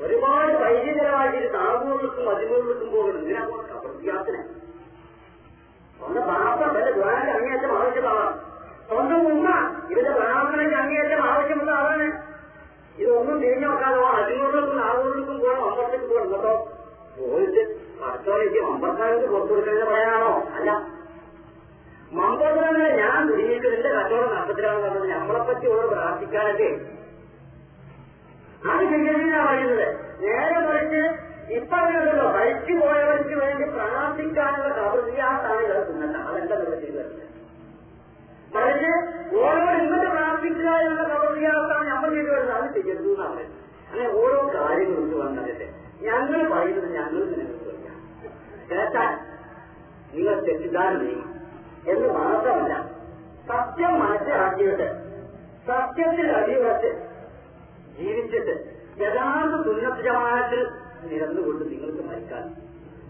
ഒരുപാട് 0.05 0.53
വൈദ്യകരമായിട്ട് 0.63 1.01
ചെലവാക്കിയിട്ട് 1.01 1.51
താകൂറിലേക്കും 1.55 2.25
മതിമൂറിലേക്കും 2.29 2.89
പോകുന്നു 2.95 3.21
ഇതിനാ 3.21 3.43
പ്രത്യാസന 3.85 4.37
സ്വന്തം 5.99 6.25
പാപ്പ 6.31 6.61
വല്ല 6.75 6.91
ദ്വാരന്റെ 6.97 7.33
അങ്ങേയറ്റം 7.33 7.73
ആവശ്യമാവാം 7.79 8.33
സ്വന്തം 8.89 9.23
ഉമ്മ 9.31 9.49
ഇവരുടെ 9.91 10.13
പ്രാർത്ഥനയ്ക്ക് 10.19 10.77
അങ്ങേയറ്റം 10.83 11.23
ആവശ്യമുള്ള 11.31 11.71
ആളാണ്. 11.71 12.09
ഇതൊന്നും 12.99 13.39
തിരിഞ്ഞു 13.43 13.69
നോക്കാതെ 13.69 14.03
അഞ്ഞൂറിലേക്കും 14.19 14.77
നാനൂറിലേക്കും 14.83 15.39
പോകണം 15.41 15.65
അമ്പലത്തിൽ 15.69 16.07
പോകണം. 16.11 16.31
കേട്ടോ 16.35 16.53
പോയിട്ട് 17.17 17.63
പത്തോലേക്ക് 18.01 18.61
അമ്പത്താർക്ക് 18.69 19.27
പുറത്തു 19.33 19.53
കൊടുക്കുന്നത് 19.53 19.89
പറയാനാണോ? 19.91 20.33
അല്ല. 20.57 20.71
മമ്പത്തിനെ 22.13 22.89
ഞാൻ 23.01 23.23
എന്റെ 23.75 23.91
കച്ചവടം 23.97 24.35
നടത്തിലാണ് 24.35 24.81
പറഞ്ഞത് 24.83 25.09
നമ്മളെപ്പറ്റി 25.13 25.67
ഓരോ 25.67 25.87
പ്രാർത്ഥിക്കാനൊക്കെ. 25.89 26.69
അത് 28.71 28.83
ചെയ്യണമെന്നാ 28.93 29.41
പറയുന്നത്. 29.47 29.87
നേരെ 30.21 30.59
മറിച്ച് 30.67 31.03
ഇപ്പൊ 31.57 31.77
അങ്ങനെയല്ലോ 31.77 32.27
മരിച്ചു 32.37 32.73
പോയവർക്ക് 32.81 33.35
വേണ്ടി 33.43 33.65
പ്രാർത്ഥിക്കാനുള്ള 33.75 34.69
കബറിയാത്താണ് 34.79 35.63
കിടക്കുന്നത് 35.67 36.17
അതെന്താ 36.29 36.57
നിങ്ങൾ 36.57 36.81
ചെയ്തു 36.81 36.97
വരുന്നത് 36.99 37.25
മറിച്ച് 38.55 38.93
ഓരോ 39.41 39.71
ഇന്നത്തെ 39.81 40.09
പ്രാർത്ഥിക്കുക 40.11 40.71
എന്നുള്ള 40.81 41.05
കബറിയാത്താണ് 41.15 41.89
നമ്മൾ 41.89 42.11
ചെയ്തു 42.15 42.31
വരുന്നത്. 42.31 42.57
അത് 42.59 42.69
ചെയ്യരുത് 42.77 43.09
എന്നാണ് 43.09 43.35
പറയുന്നത്. 43.37 43.63
അങ്ങനെ 43.89 44.09
ഓരോ 44.21 44.39
കാര്യങ്ങളും 44.57 45.01
കൊണ്ട് 45.03 45.17
വന്നതിന്റെ 45.25 45.69
ഞങ്ങൾ 46.07 46.41
പറയുന്നത് 46.53 46.89
ഞങ്ങൾ 46.99 47.21
നിങ്ങൾക്ക് 47.33 47.65
പറയാം 47.69 47.99
കേട്ടാൽ 48.71 49.13
നിങ്ങൾ 50.13 50.35
തെറ്റിദ്ധാരണ 50.49 51.01
ചെയ്യണം 51.05 51.33
എന്ന് 51.87 52.09
മാത്രമല്ല 52.17 52.75
സത്യം 53.49 53.93
മനസ്സിലാക്കിയിട്ട് 54.01 54.87
സത്യത്തിൽ 55.67 56.29
അടിയുറച്ച് 56.39 56.91
ജീവിച്ചിട്ട് 57.97 58.55
യഥാർത്ഥ 59.01 59.55
സുന്നത്ത് 59.67 60.03
ജമാനത്തിൽ 60.03 60.61
നിരന്നുകൊണ്ട് 61.05 61.63
നിങ്ങൾക്ക് 61.71 62.03
മരിക്കാൻ. 62.09 62.45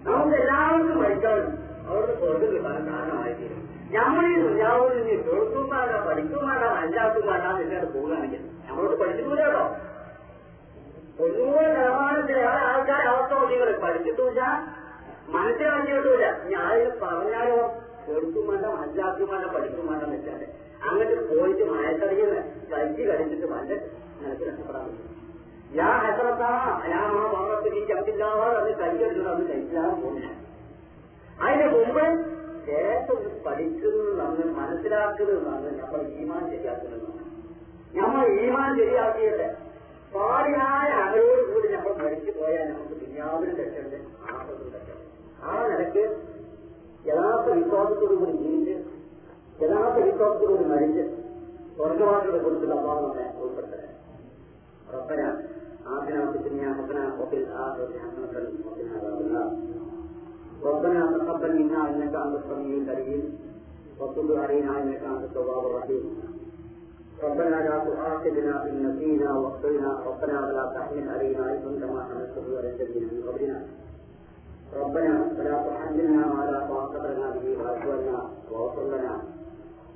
നമുക്ക് 0.05 0.37
എല്ലാവർക്കും 0.37 0.99
മരിക്കാൻ 1.03 1.39
അവരുടെ 1.87 2.15
സ്വർഗം 2.19 2.51
കിട്ടാൻ 2.53 2.77
കാരണമായി 2.89 3.35
തീരും 3.35 3.63
നമ്മൾ 3.97 4.25
ഈ 4.29 4.37
ദുര്യാവിൽ 4.45 4.95
നിന്ന് 4.99 5.17
കേൾക്കും 5.27 5.67
വേണ്ട 5.73 5.97
പഠിക്കും 6.07 6.41
വേണ്ട 6.47 6.65
അല്ലാത്തും 6.79 7.27
വേണ്ട 7.29 7.47
എന്നിട്ട് 7.57 7.89
പോകുകയാണെങ്കിൽ 7.93 8.41
നമ്മളോട് 8.67 8.95
പഠിക്കുന്നില്ലല്ലോ 9.03 9.65
തൊണ്ണൂറ് 11.19 11.67
ശതമാനത്തിലേറെ 11.69 12.63
ആൾക്കാരെ 12.71 13.07
അവസ്ഥ 13.11 13.35
നിങ്ങൾ 13.53 13.71
പഠിച്ചിട്ടില്ല 13.85 14.41
മനസ്സിലാക്കിയിട്ടില്ല 15.37 16.25
ഞാൻ 16.51 16.73
പറഞ്ഞാലോ? 17.01 17.61
കേൾക്കും 18.07 18.47
വേണ്ട 18.49 18.67
മനസ്സിലാക്കും 18.75 19.29
വേണ്ട 19.31 19.47
പഠിക്കും 19.55 19.87
വേണ്ട 19.91 20.05
വെച്ചാൽ 20.13 20.43
അങ്ങനെ 20.87 21.15
പോയിട്ട് 21.31 21.65
മയക്കറിയുന്ന 21.71 22.39
കഴിച്ച് 22.71 23.03
കഴിഞ്ഞിട്ട് 23.11 23.47
വല്ല 23.47 23.73
നിനക്ക് 24.19 24.45
രക്ഷപ്പെടാൻ 24.45 24.89
ഞാൻ 25.73 25.95
ഹസറത്താ 26.03 26.51
ഞാൻ 26.89 27.07
ആ 27.15 27.25
ഭാഗത്ത് 27.33 27.69
നീ 27.73 27.81
ചവിട്ടില്ലാതെ 27.85 28.49
അത് 28.57 28.71
കഴിച്ചിട്ടുണ്ട് 28.81 29.31
അത് 29.31 29.43
കഴിച്ചില്ലാതെ 29.49 29.95
പോകുന്നില്ല 29.97 30.33
അതിന് 31.39 31.67
മുമ്പ് 31.73 32.05
ശേഷം 32.67 33.19
പഠിക്കുന്നതാണ് 33.47 34.45
മനസ്സിലാക്കുന്നതാണ് 34.59 35.71
നമ്മൾ 35.81 36.01
ഈമാൻ 36.17 36.45
ശരിയാക്കുന്നതാണ് 36.53 37.25
നമ്മൾ 37.95 38.23
ഈമാൻ 38.39 38.71
ശരിയാക്കിയത് 38.79 39.47
പാടിയായ 40.15 40.89
അവരോട് 41.03 41.43
കൂടി 41.51 41.69
നമ്മൾ 41.69 41.95
മരിച്ചു 42.01 42.33
പോയാൽ 42.39 42.67
നമുക്ക് 42.69 42.97
പിന്നാവിനും 43.03 43.57
രക്ഷയുണ്ട് 43.57 43.99
ആ 45.43 45.53
നിലയ്ക്ക് 45.65 46.05
യഥാർത്ഥ 47.06 47.48
വിശ്വാസത്തോടു 47.60 48.16
കൂടി 48.22 48.34
ജീവിച്ച് 48.44 48.76
യഥാർത്ഥ 49.64 49.98
വിശ്വാസത്തോട് 50.10 50.66
മരിച്ച് 50.74 51.04
സ്വർഗവാസിയുടെ 51.78 52.40
കൊടുത്ത് 52.46 52.68
അള്ളാഹ് 52.74 53.02
നമ്മെ 53.06 53.26
ഉൾപ്പെടുത്തട്ടെ 53.44 53.90
റബ്ബന 54.96 55.22
آتنا 55.88 56.32
في 56.32 56.38
الدنيا 56.38 56.74
حسنة 56.74 57.04
وفي 57.20 57.36
الآخرة 57.36 57.94
حسنة 58.02 58.34
وقنا 58.66 58.92
عذاب 58.96 59.22
النار 59.22 59.48
ربنا 60.64 61.02
تقبل 61.14 61.52
منا 61.60 61.90
إنك 61.90 62.16
أنت 62.16 62.36
السميع 62.36 62.78
العليم 62.78 63.24
وتب 64.00 64.32
علينا 64.34 64.82
إنك 64.82 65.04
أنت 65.06 65.24
التواب 65.24 65.66
الرحيم 65.66 66.04
ربنا 67.20 67.56
لا 67.62 67.76
تؤاخذنا 67.80 68.64
إن 68.66 68.76
نسينا 68.86 69.30
واخطئنا 69.34 70.00
ربنا 70.02 70.36
ولا 70.42 70.74
تحمل 70.76 71.10
علينا 71.10 71.54
إثما 71.54 71.80
كما 71.82 72.00
حملته 72.04 72.58
على 72.58 72.70
الذين 72.72 73.04
من 73.06 73.20
قبلنا 73.28 73.58
ربنا 74.76 75.14
ولا 75.30 75.56
تحملنا 75.66 76.24
ما 76.28 76.44
لا 76.46 76.60
طاقة 76.68 77.04
لنا 77.06 77.28
به 77.34 77.58
واعف 77.60 77.84
عنا 77.88 78.20
واغفر 78.52 78.84
لنا 78.86 79.14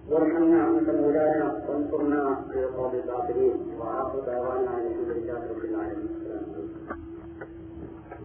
وارحمنا 0.07 0.59
انت 0.69 0.89
مولانا 0.91 1.47
وانصرنا 1.67 2.19
على 2.41 2.63
القوم 2.63 2.93
الكافرين 2.93 3.53
واخر 3.79 4.19
دعوانا 4.21 4.71
ان 4.71 4.85
الحمد 4.87 5.09
لله 5.09 5.39
رب 5.51 5.63
العالمين 5.65 6.09
السلام 6.11 6.43
عليكم 6.47 7.03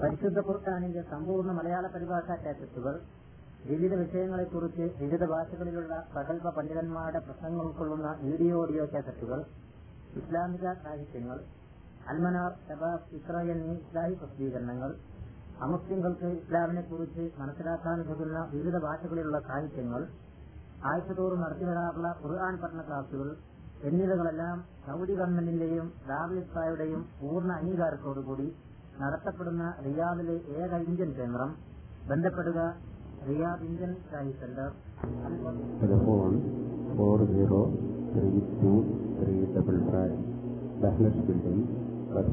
പരിശുദ്ധ 0.00 0.38
ഖുർആാനിന്റെ 0.48 1.02
സമ്പൂർണ്ണ 1.10 1.50
മലയാള 1.56 1.86
പരിഭാഷാ 1.94 2.34
കാസറ്റുകൾ 2.44 2.94
വിവിധ 3.64 3.92
വിഷയങ്ങളെക്കുറിച്ച് 4.02 4.84
വിവിധ 5.00 5.22
ഭാഷകളിലുള്ള 5.32 5.94
പ്രഗത്ഭ 6.12 6.48
പണ്ഡിതന്മാരുടെ 6.56 7.20
പ്രസംഗം 7.26 7.60
ഉൾക്കൊള്ളുന്ന 7.64 8.10
വീഡിയോ 8.22 8.54
ഓഡിയോ 8.62 8.84
കാസറ്റുകൾ 8.92 9.40
ഇസ്ലാമിക 10.20 10.66
സാഹിത്യങ്ങൾ 10.84 11.38
അൽമനാർ 12.12 12.52
ഷബാബ് 12.66 13.04
ഇസ്ര 13.18 13.36
എന്നീ 13.54 13.74
ഇസ്ലാഹി 13.82 14.14
പ്രസിദ്ധീകരണങ്ങൾ 14.20 14.92
അമുസ്ലിങ്ങൾക്ക് 15.63 16.27
ഇസ്ലാമിനെ 16.37 16.81
കുറിച്ച് 16.81 17.23
മനസ്സിലാക്കാനുതകുന്ന 17.41 18.39
വിവിധ 18.53 18.77
ഭാഷകളിലുള്ള 18.85 19.39
സാഹിത്യങ്ങൾ 19.49 20.01
ആഴ്ചതോറും 20.89 21.39
നടത്തിവരാറുള്ള 21.43 22.09
ഖുർആൻ 22.23 22.55
പഠന 22.63 22.81
ക്ലാസുകൾ 22.87 23.29
എന്നിവകളെല്ലാം 23.87 24.57
സൗദി 24.85 25.13
ഗവൺമെന്റിന്റെയും 25.19 25.87
ദാവിസ്ഥായുടെയും 26.09 27.01
പൂർണ 27.21 27.51
അംഗീകാരത്തോടുകൂടി 27.59 28.47
നടത്തപ്പെടുന്ന 29.01 29.63
റിയാദിലെ 29.85 30.37
ഏക 30.59 30.81
ഇന്ത്യൻ 30.87 31.11
കേന്ദ്രം 31.19 31.51
ബന്ധപ്പെടുക 32.11 32.59
Riyadh 33.29 33.65
Indian 33.69 33.93
study 34.01 34.33
centre. 34.41 34.71
three 38.13 38.41
two 38.59 38.75
three 39.17 39.41
double 39.55 39.79
five 39.91 40.13
Dahlers 40.81 41.17
Building, 41.27 41.61
Ras 42.09 42.29